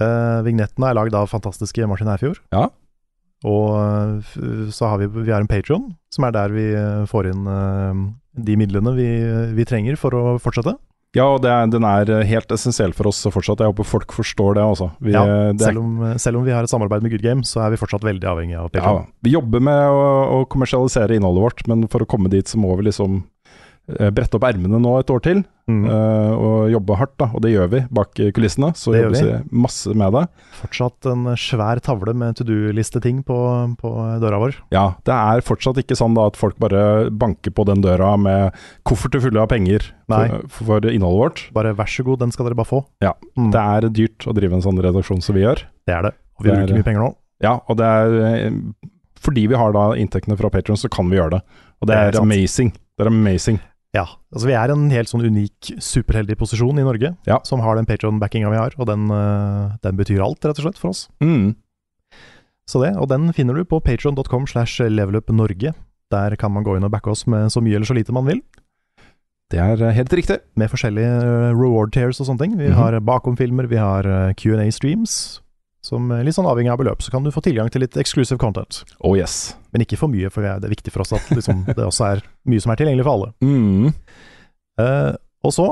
Uh, 0.00 0.40
vignettene 0.46 0.88
er 0.90 0.94
lagd 0.94 1.14
av 1.18 1.26
fantastiske 1.30 1.86
Martin 1.90 2.06
Herfjord. 2.10 2.38
Ja. 2.54 2.68
Og 3.46 3.76
eh, 3.78 4.70
så 4.74 4.88
har 4.90 4.98
vi, 4.98 5.06
vi 5.06 5.30
har 5.30 5.40
en 5.44 5.46
Patrion, 5.50 5.92
som 6.10 6.24
er 6.26 6.32
der 6.34 6.50
vi 6.50 6.64
eh, 6.74 7.04
får 7.06 7.28
inn 7.30 7.44
eh, 7.46 8.00
de 8.44 8.56
midlene 8.56 8.94
vi, 8.96 9.08
vi 9.56 9.64
trenger 9.68 9.96
for 10.00 10.14
å 10.16 10.36
fortsette. 10.42 10.76
Ja, 11.16 11.24
og 11.24 11.40
det 11.40 11.48
er, 11.48 11.66
den 11.72 11.84
er 11.88 12.10
helt 12.28 12.50
essensiell 12.52 12.92
for 12.92 13.08
oss 13.08 13.22
fortsatt. 13.32 13.62
Jeg 13.64 13.72
håper 13.72 13.86
folk 13.88 14.12
forstår 14.12 14.58
det, 14.58 14.62
Også. 14.62 14.90
Vi, 15.00 15.12
Ja, 15.12 15.22
det 15.24 15.62
er- 15.62 15.70
selv, 15.72 15.78
om, 15.80 16.02
eh, 16.04 16.16
selv 16.20 16.36
om 16.36 16.44
vi 16.44 16.52
har 16.52 16.62
et 16.62 16.68
samarbeid 16.68 17.00
med 17.02 17.10
Good 17.10 17.22
Game, 17.22 17.40
så 17.42 17.64
er 17.64 17.70
vi 17.70 17.76
fortsatt 17.80 18.02
veldig 18.04 18.28
avhengig 18.28 18.58
av 18.60 18.68
ja, 18.74 19.04
vi 19.22 19.30
jobber 19.32 19.58
med 19.60 19.88
å, 19.88 20.42
å 20.42 20.46
kommersialisere 20.46 21.16
innholdet 21.16 21.42
vårt, 21.42 21.66
men 21.66 21.88
for 21.88 22.00
å 22.00 22.06
komme 22.06 22.28
dit 22.28 22.44
så 22.46 22.58
må 22.60 22.76
vi 22.76 22.90
liksom 22.90 23.22
eh, 23.24 23.37
brette 24.12 24.36
opp 24.36 24.44
ermene 24.44 24.78
nå 24.82 24.98
et 25.00 25.10
år 25.10 25.22
til. 25.24 25.44
Mm. 25.68 25.82
uh, 25.84 26.32
og 26.32 26.70
jobbe 26.72 26.94
hardt, 26.96 27.12
da. 27.20 27.26
Og 27.36 27.42
det 27.44 27.50
gjør 27.52 27.66
vi 27.68 27.80
bak 27.92 28.14
kulissene. 28.32 28.70
Så 28.76 28.92
Det 28.94 29.02
jobbes 29.02 29.20
vi 29.26 29.58
masse 29.64 29.92
med 29.92 30.14
det. 30.16 30.22
Fortsatt 30.62 31.08
en 31.12 31.26
svær 31.36 31.80
tavle 31.84 32.14
med 32.16 32.36
to 32.38 32.44
do-liste-ting 32.48 33.18
på, 33.28 33.36
på 33.76 33.90
døra 34.22 34.38
vår. 34.40 34.56
Ja, 34.72 34.94
det 35.04 35.12
er 35.12 35.44
fortsatt 35.44 35.76
ikke 35.82 35.96
sånn 35.98 36.16
da 36.16 36.24
at 36.30 36.36
folk 36.40 36.56
bare 36.58 37.10
banker 37.12 37.52
på 37.52 37.66
den 37.68 37.82
døra 37.84 38.14
med 38.16 38.56
kofferter 38.88 39.20
fulle 39.20 39.42
av 39.44 39.50
penger 39.52 39.84
for, 40.08 40.38
for 40.48 40.88
innholdet 40.88 41.20
vårt. 41.20 41.44
Bare 41.52 41.74
vær 41.76 41.92
så 41.92 42.04
god, 42.08 42.20
den 42.24 42.32
skal 42.32 42.48
dere 42.48 42.56
bare 42.58 42.72
få. 42.72 42.84
Ja, 43.04 43.12
Mm. 43.38 43.52
Det 43.52 43.60
er 43.60 43.88
dyrt 43.94 44.24
å 44.26 44.32
drive 44.34 44.56
en 44.56 44.62
sånn 44.64 44.80
redaksjon 44.82 45.20
som 45.22 45.36
vi 45.36 45.44
gjør. 45.44 45.60
Det 45.86 45.94
er 45.94 46.02
det. 46.08 46.14
Og 46.38 46.44
vi 46.44 46.48
Det 46.48 46.56
er- 46.56 46.64
bruker 46.64 46.78
mye 46.80 46.86
penger 46.88 47.02
nå. 47.04 47.10
Ja, 47.44 47.52
og 47.68 47.76
det 47.78 47.86
er 47.86 48.16
eh, 48.48 48.50
Fordi 49.20 49.46
vi 49.48 49.54
har 49.58 49.72
da 49.72 49.92
inntektene 49.98 50.36
fra 50.38 50.48
Patron, 50.50 50.76
så 50.76 50.88
kan 50.90 51.08
vi 51.10 51.16
gjøre 51.18 51.30
det. 51.36 51.40
Og 51.82 51.86
det, 51.88 51.94
Det 51.94 52.14
er 52.14 52.18
er 52.18 52.22
amazing. 52.22 52.72
Det 52.96 53.04
er 53.06 53.10
amazing. 53.10 53.60
Ja, 53.96 54.04
altså 54.34 54.46
vi 54.46 54.52
er 54.52 54.68
i 54.68 54.74
en 54.74 54.90
helt 54.92 55.08
sånn 55.08 55.24
unik, 55.24 55.78
superheldig 55.80 56.36
posisjon 56.36 56.76
i 56.78 56.84
Norge, 56.84 57.16
Ja. 57.26 57.38
som 57.44 57.60
har 57.60 57.74
den 57.76 57.86
Patron-backinga 57.86 58.50
vi 58.50 58.56
har, 58.60 58.74
og 58.78 58.86
den, 58.86 59.10
eh, 59.10 59.76
den 59.82 59.96
betyr 59.96 60.20
alt, 60.22 60.40
rett 60.44 60.58
og 60.58 60.64
slett, 60.66 60.76
for 60.78 60.90
oss. 60.90 61.08
Mm. 61.22 61.56
Så 62.68 62.82
det, 62.84 62.96
og 63.00 63.08
den 63.08 63.32
finner 63.32 63.54
du 63.56 63.64
på 63.64 63.80
patron.com 63.82 64.46
slash 64.46 64.78
levelupnorge. 64.84 65.72
Der 66.10 66.36
kan 66.36 66.52
man 66.52 66.64
gå 66.64 66.76
inn 66.76 66.84
og 66.84 66.90
backe 66.92 67.08
oss 67.10 67.26
med 67.26 67.48
så 67.50 67.62
mye 67.64 67.76
eller 67.76 67.86
så 67.88 67.94
lite 67.96 68.12
man 68.12 68.26
vil, 68.26 68.42
Det 69.50 69.58
er 69.58 69.80
eh, 69.82 69.94
helt 69.94 70.10
riktig. 70.12 70.40
med 70.54 70.68
forskjellige 70.68 71.22
eh, 71.24 71.54
reward 71.56 71.90
tears 71.92 72.20
og 72.20 72.26
sånne 72.26 72.38
ting. 72.38 72.58
Vi 72.58 72.68
Mhm. 72.68 72.74
har 72.74 73.00
bakomfilmer, 73.00 73.66
vi 73.66 73.76
har 73.76 74.04
eh, 74.04 74.34
Q&A-streams, 74.34 75.40
som 75.88 76.10
eh, 76.14 76.24
litt 76.26 76.36
sånn 76.36 76.48
avhengig 76.48 76.72
av 76.72 76.80
beløp, 76.80 77.04
så 77.04 77.12
kan 77.14 77.24
du 77.24 77.32
få 77.34 77.42
tilgang 77.44 77.70
til 77.72 77.84
litt 77.84 77.96
exclusive 78.00 78.40
content. 78.40 78.82
Oh 79.00 79.16
yes. 79.18 79.56
Men 79.72 79.84
ikke 79.84 79.98
for 80.00 80.12
mye, 80.12 80.30
for 80.32 80.44
det 80.44 80.68
er 80.68 80.74
viktig 80.74 80.92
for 80.94 81.04
oss 81.04 81.14
at 81.16 81.30
liksom, 81.32 81.64
det 81.68 81.86
også 81.86 82.10
er 82.12 82.26
mye 82.48 82.64
som 82.64 82.74
er 82.74 82.80
tilgjengelig 82.80 83.08
for 83.08 83.16
alle. 83.16 83.32
Mm. 83.44 83.88
Uh, 84.78 85.14
og 85.42 85.54
så 85.54 85.68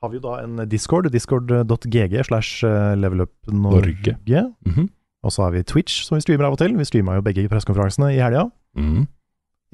har 0.00 0.08
vi 0.08 0.16
jo 0.16 0.24
da 0.24 0.38
en 0.40 0.62
Discord, 0.70 1.10
discord.gg 1.12 2.14
slash 2.24 2.64
levelupnorge. 2.96 4.16
levelupnorge. 4.24 4.46
-hmm. 4.64 4.88
Og 5.22 5.32
så 5.32 5.42
har 5.44 5.50
vi 5.52 5.62
Twitch, 5.62 6.04
som 6.06 6.16
vi 6.16 6.24
streamer 6.24 6.48
av 6.48 6.56
og 6.56 6.58
til. 6.58 6.76
Vi 6.76 6.84
streama 6.88 7.18
jo 7.18 7.24
begge 7.24 7.48
pressekonferansene 7.48 8.14
i 8.14 8.20
helga. 8.22 8.46
Mm. 8.76 9.06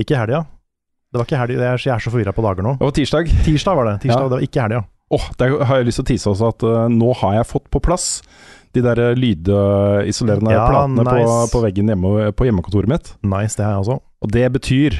Ikke 0.02 0.16
i 0.16 0.18
helga. 0.18 0.42
Det 1.12 1.20
var 1.20 1.28
ikke 1.28 1.38
helga, 1.38 1.76
jeg 1.78 1.94
er 1.94 2.02
så 2.02 2.10
forvirra 2.10 2.34
på 2.34 2.42
dager 2.42 2.66
nå. 2.66 2.74
Det 2.80 2.88
var 2.88 2.96
tirsdag. 2.96 3.30
Tirsdag 3.46 3.78
var 3.78 3.84
det. 3.84 4.00
Tirsdag, 4.02 4.22
Ja. 4.22 4.28
Det 4.28 4.36
var 4.36 4.46
ikke 4.48 4.62
helga. 4.66 4.84
Åh, 5.14 5.26
der 5.38 5.52
har 5.68 5.78
jeg 5.80 5.86
lyst 5.86 6.00
til 6.00 6.06
å 6.06 6.10
tise 6.10 6.30
også 6.32 6.48
at 6.50 6.64
uh, 6.66 6.86
nå 6.90 7.12
har 7.20 7.36
jeg 7.38 7.46
fått 7.52 7.68
på 7.70 7.78
plass 7.84 8.06
de 8.74 8.82
der 8.84 8.98
eh, 9.00 9.14
lydisolerende 9.16 10.52
Ja, 10.52 10.66
platene 10.68 11.04
på, 11.06 11.14
nice. 11.16 11.36
på 11.52 11.60
veggen 11.64 11.88
hjemme, 11.88 12.32
på 12.36 12.44
hjemmekontoret 12.48 12.90
mitt. 12.90 13.12
Nice, 13.24 13.56
det 13.56 13.64
har 13.64 13.76
jeg 13.78 13.84
også. 13.86 13.96
Og 14.26 14.32
det 14.34 14.42
betyr 14.52 14.98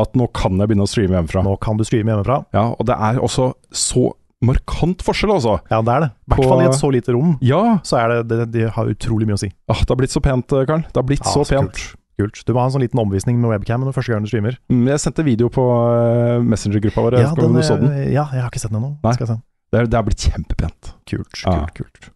at 0.00 0.16
nå 0.18 0.26
kan 0.34 0.58
jeg 0.58 0.70
begynne 0.70 0.86
å 0.86 0.90
streame 0.90 1.14
hjemmefra. 1.18 1.44
Nå 1.46 1.52
kan 1.62 1.78
du 1.78 1.84
streame 1.86 2.10
hjemmefra. 2.14 2.40
Ja, 2.56 2.64
og 2.74 2.88
det 2.88 2.96
er 2.96 3.20
også 3.22 3.52
så 3.70 4.08
markant 4.42 5.02
forskjell, 5.04 5.34
altså. 5.36 5.58
Ja, 5.70 5.80
det 5.84 5.94
er 5.94 6.04
det. 6.06 6.10
I 6.16 6.32
hvert 6.34 6.50
fall 6.50 6.62
i 6.64 6.68
et 6.70 6.78
så 6.80 6.90
lite 6.94 7.14
rom. 7.14 7.32
Ja. 7.44 7.62
Så 7.86 7.98
er 8.00 8.14
det, 8.14 8.20
det 8.32 8.46
De 8.56 8.68
har 8.72 8.90
utrolig 8.94 9.28
mye 9.28 9.36
å 9.38 9.42
si. 9.44 9.50
Ah, 9.70 9.82
det 9.84 9.90
har 9.92 10.00
blitt 10.00 10.14
så 10.16 10.22
pent, 10.24 10.56
eh, 10.56 10.66
Karl. 10.66 10.82
Det 10.88 10.96
har 11.02 11.06
blitt 11.10 11.22
Ja, 11.26 11.34
så 11.34 11.44
så 11.44 11.58
pent. 11.60 11.74
kult. 11.76 11.96
Kult. 12.20 12.42
Du 12.46 12.52
må 12.52 12.60
ha 12.62 12.68
en 12.68 12.74
sånn 12.76 12.84
liten 12.84 13.00
omvisning 13.00 13.40
med 13.40 13.50
webcam 13.54 13.82
når 13.86 13.96
første 13.96 14.12
gang 14.14 14.24
du 14.26 14.30
streamer. 14.30 14.58
Mm, 14.70 14.84
Jeg 14.92 15.00
sendte 15.02 15.24
video 15.26 15.48
på 15.52 15.64
eh, 15.64 16.38
Messenger-gruppa 16.44 17.04
vår. 17.08 17.18
Ja, 17.24 17.32
den, 17.34 17.56
den. 17.56 17.90
eh, 17.90 18.12
ja, 18.12 18.26
jeg 18.36 18.44
har 18.44 18.50
ikke 18.52 18.60
sett 18.62 18.72
den 18.74 18.82
ennå. 18.82 18.92
Se. 19.16 19.38
Det, 19.70 19.84
er, 19.94 20.02
blitt 20.06 20.24
kjempepent. 20.28 20.94
Kult, 21.08 21.44
Ja. 21.46 21.60
kult, 21.74 21.92
kult. 21.96 22.10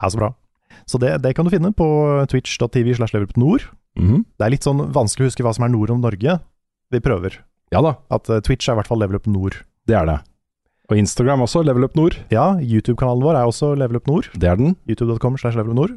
Ja, 0.00 0.08
så 0.08 0.16
bra. 0.18 0.30
Så 0.88 0.98
det, 0.98 1.10
det 1.22 1.34
kan 1.36 1.44
du 1.46 1.50
finne 1.52 1.70
på 1.76 1.86
twitch.tv 2.32 2.94
slash 2.96 3.12
levelupnord. 3.14 3.68
Mhm. 4.00 4.24
Det 4.38 4.46
er 4.46 4.50
litt 4.54 4.64
sånn 4.66 4.80
vanskelig 4.94 5.26
å 5.26 5.30
huske 5.30 5.44
hva 5.44 5.52
som 5.54 5.64
er 5.66 5.72
nord 5.74 5.90
om 5.92 6.00
Norge. 6.02 6.38
Vi 6.90 7.00
prøver. 7.04 7.36
Ja 7.70 7.82
da, 7.84 7.96
At 8.10 8.26
eh, 8.32 8.40
Twitch 8.42 8.66
er 8.68 8.74
i 8.74 8.80
hvert 8.80 8.88
fall 8.90 8.98
Level 8.98 9.20
Up 9.20 9.26
Nord. 9.30 9.60
det 9.86 9.94
er 9.98 10.06
det. 10.08 10.18
Og 10.90 10.98
Instagram 10.98 11.44
også, 11.46 11.62
Level 11.62 11.86
Up 11.86 11.94
Nord. 11.94 12.18
Ja, 12.34 12.58
YouTube-kanalen 12.58 13.22
vår 13.22 13.38
er 13.38 13.46
også 13.46 13.78
Level 13.78 13.94
Up 14.00 14.08
Nord. 14.10 14.26
Det 14.34 14.48
er 14.50 14.58
den. 14.58 14.74
YouTube.com 14.90 15.38
slash 15.38 15.54
Level 15.56 15.70
Up 15.70 15.78
Nord. 15.78 15.94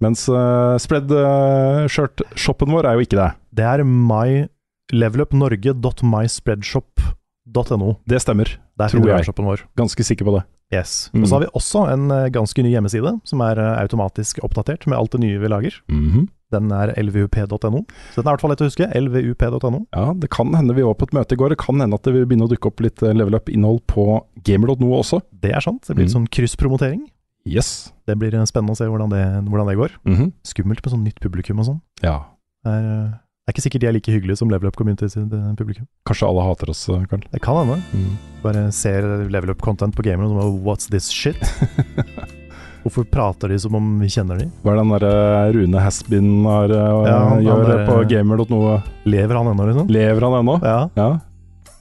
Mens 0.00 0.28
uh, 0.30 0.78
spread-shirt-shoppen 0.78 2.70
vår 2.70 2.86
er 2.86 2.94
jo 2.94 3.02
ikke 3.02 3.18
det. 3.18 3.34
Det 3.58 3.66
er 3.66 3.82
my 3.82 4.46
levelupnorge.myspreadshop.no. 4.94 7.90
Det 8.06 8.22
stemmer. 8.22 8.46
Der 8.78 8.86
Tror 8.94 9.10
jeg. 9.10 9.26
vår. 9.34 9.66
Ganske 9.76 10.04
sikker 10.06 10.24
på 10.24 10.32
det. 10.38 10.46
Yes. 10.72 11.10
Mm. 11.12 11.22
Og 11.22 11.28
så 11.28 11.34
har 11.34 11.40
vi 11.42 11.46
også 11.58 11.86
en 11.90 12.10
eh, 12.12 12.28
ganske 12.30 12.62
ny 12.62 12.70
hjemmeside, 12.76 13.20
som 13.26 13.40
er 13.42 13.58
automatisk 13.80 14.38
oppdatert 14.44 14.86
med 14.86 14.98
alt 15.00 15.12
det 15.16 15.20
nye 15.24 15.38
vi 15.42 15.48
lager. 15.50 15.74
Mhm. 15.90 16.28
Den 16.50 16.70
er 16.72 16.94
lvup.no. 16.96 17.82
Så 18.14 18.22
den 18.22 18.26
er 18.26 18.30
i 18.30 18.32
hvert 18.32 18.40
fall 18.40 18.50
lett 18.54 18.62
å 18.64 18.68
huske. 18.70 18.86
lvup.no. 18.88 19.80
Ja, 19.92 20.06
det 20.16 20.30
kan 20.32 20.54
hende 20.56 20.74
vi 20.74 20.82
var 20.86 20.94
på 20.96 21.04
et 21.08 21.12
møte 21.12 21.36
i 21.36 21.40
går. 21.40 21.52
Det 21.52 21.58
kan 21.60 21.78
hende 21.80 21.94
at 21.98 22.02
det 22.08 22.14
vil 22.14 22.24
begynne 22.26 22.46
å 22.48 22.52
dukke 22.52 22.70
opp 22.70 22.80
litt 22.80 23.02
eh, 23.02 23.12
level 23.12 23.36
up-innhold 23.36 23.82
på 23.86 24.06
gamer.no 24.48 24.88
også. 24.96 25.20
Det 25.32 25.52
er 25.52 25.60
sant. 25.60 25.82
Det 25.84 25.94
blir 25.94 26.06
litt 26.06 26.14
Mm. 26.14 26.24
sånn 26.24 26.28
krysspromotering. 26.32 27.06
Yes. 27.44 27.92
Det 28.08 28.16
blir 28.18 28.34
eh, 28.34 28.44
spennende 28.48 28.72
å 28.72 28.80
se 28.80 28.84
hvordan 28.88 29.10
det, 29.12 29.22
hvordan 29.50 29.68
det 29.68 29.76
går. 29.76 29.90
Mhm. 30.08 30.32
Skummelt 30.44 30.80
med 30.84 30.92
sånn 30.94 31.04
nytt 31.04 31.20
publikum 31.20 31.60
og 31.60 31.66
sånn. 31.68 31.80
Ja. 32.02 32.16
Det 32.64 32.72
er, 32.72 32.84
eh, 32.84 33.10
det 33.12 33.52
er 33.52 33.52
ikke 33.54 33.64
sikkert 33.68 33.80
de 33.80 33.86
er 33.88 33.92
like 33.96 34.12
hyggelige 34.12 34.36
som 34.38 34.48
Level 34.50 34.68
Up 34.68 34.76
Community 34.76 35.08
sitt 35.08 35.30
publikum. 35.56 35.86
Kanskje 36.04 36.28
alle 36.28 36.42
hater 36.48 36.68
oss, 36.68 36.86
Karl. 36.86 37.22
Det 37.32 37.40
kan 37.40 37.56
hende. 37.60 37.82
Mm. 37.94 38.16
Bare 38.42 38.72
ser 38.72 39.28
Level 39.28 39.50
Up 39.50 39.60
Content 39.60 39.94
på 39.96 40.02
gameren 40.04 40.32
og 40.36 40.42
sånn 40.42 40.62
What's 40.64 40.88
this 40.88 41.08
shit? 41.08 41.36
Hvorfor 42.84 43.04
prater 43.10 43.48
de 43.52 43.58
som 43.60 43.74
om 43.74 43.86
vi 44.00 44.06
kjenner 44.12 44.38
de? 44.38 44.46
Hva 44.64 44.72
er 44.72 44.78
den 44.80 44.92
derre 44.94 45.52
Rune 45.56 45.80
Hasbin 45.82 46.28
har, 46.46 46.70
eh, 46.70 47.08
Ja, 47.10 47.18
han- 47.28 47.42
gjør 47.44 47.62
han 47.66 47.70
der- 47.76 47.86
på 47.88 47.96
gamer.no? 48.08 48.82
Lever 49.04 49.34
han 49.36 49.46
ennå, 49.52 49.66
liksom? 49.68 49.88
Lever 49.90 50.20
han 50.28 50.32
ennå? 50.40 50.58
Ja. 50.62 50.88
Ja, 50.96 51.08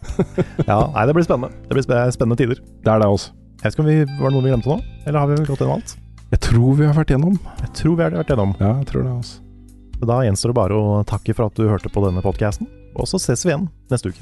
ja. 0.67 0.79
Nei, 0.93 1.05
det 1.05 1.15
blir 1.15 1.23
spennende. 1.27 1.51
Det 1.67 1.75
blir 1.77 2.11
spennende 2.11 2.37
tider. 2.37 2.59
det 2.83 2.91
er 2.93 2.99
det 2.99 3.07
også. 3.07 3.31
Jeg 3.57 3.63
vet 3.63 3.73
ikke 3.73 3.79
om 3.79 3.85
vi, 3.89 3.97
Var 4.05 4.29
det 4.29 4.33
noe 4.33 4.43
vi 4.45 4.51
glemte 4.51 4.69
nå? 4.69 4.81
Eller 5.07 5.19
har 5.19 5.27
vi 5.27 5.35
gått 5.45 5.57
gjennom 5.59 5.75
alt? 5.79 5.95
Jeg 6.31 6.39
tror 6.43 6.75
vi 6.77 6.85
har 6.85 6.93
vært 6.93 7.07
gjennom. 7.15 7.39
Jeg 7.61 7.73
tror 7.73 7.95
vi 7.97 8.03
har 8.03 8.11
vært 8.11 8.27
gjennom. 8.33 8.55
Ja, 8.59 8.73
jeg 8.77 8.85
tror 8.87 9.03
det 9.03 9.11
også. 9.15 9.39
Da 10.05 10.17
gjenstår 10.21 10.51
det 10.53 10.55
bare 10.59 10.75
å 10.77 11.05
takke 11.07 11.33
for 11.33 11.45
at 11.47 11.55
du 11.55 11.63
hørte 11.67 11.89
på 11.89 12.03
denne 12.05 12.21
podkasten, 12.21 12.67
og 12.95 13.07
så 13.09 13.17
ses 13.19 13.43
vi 13.45 13.49
igjen 13.53 13.69
neste 13.89 14.11
uke. 14.11 14.21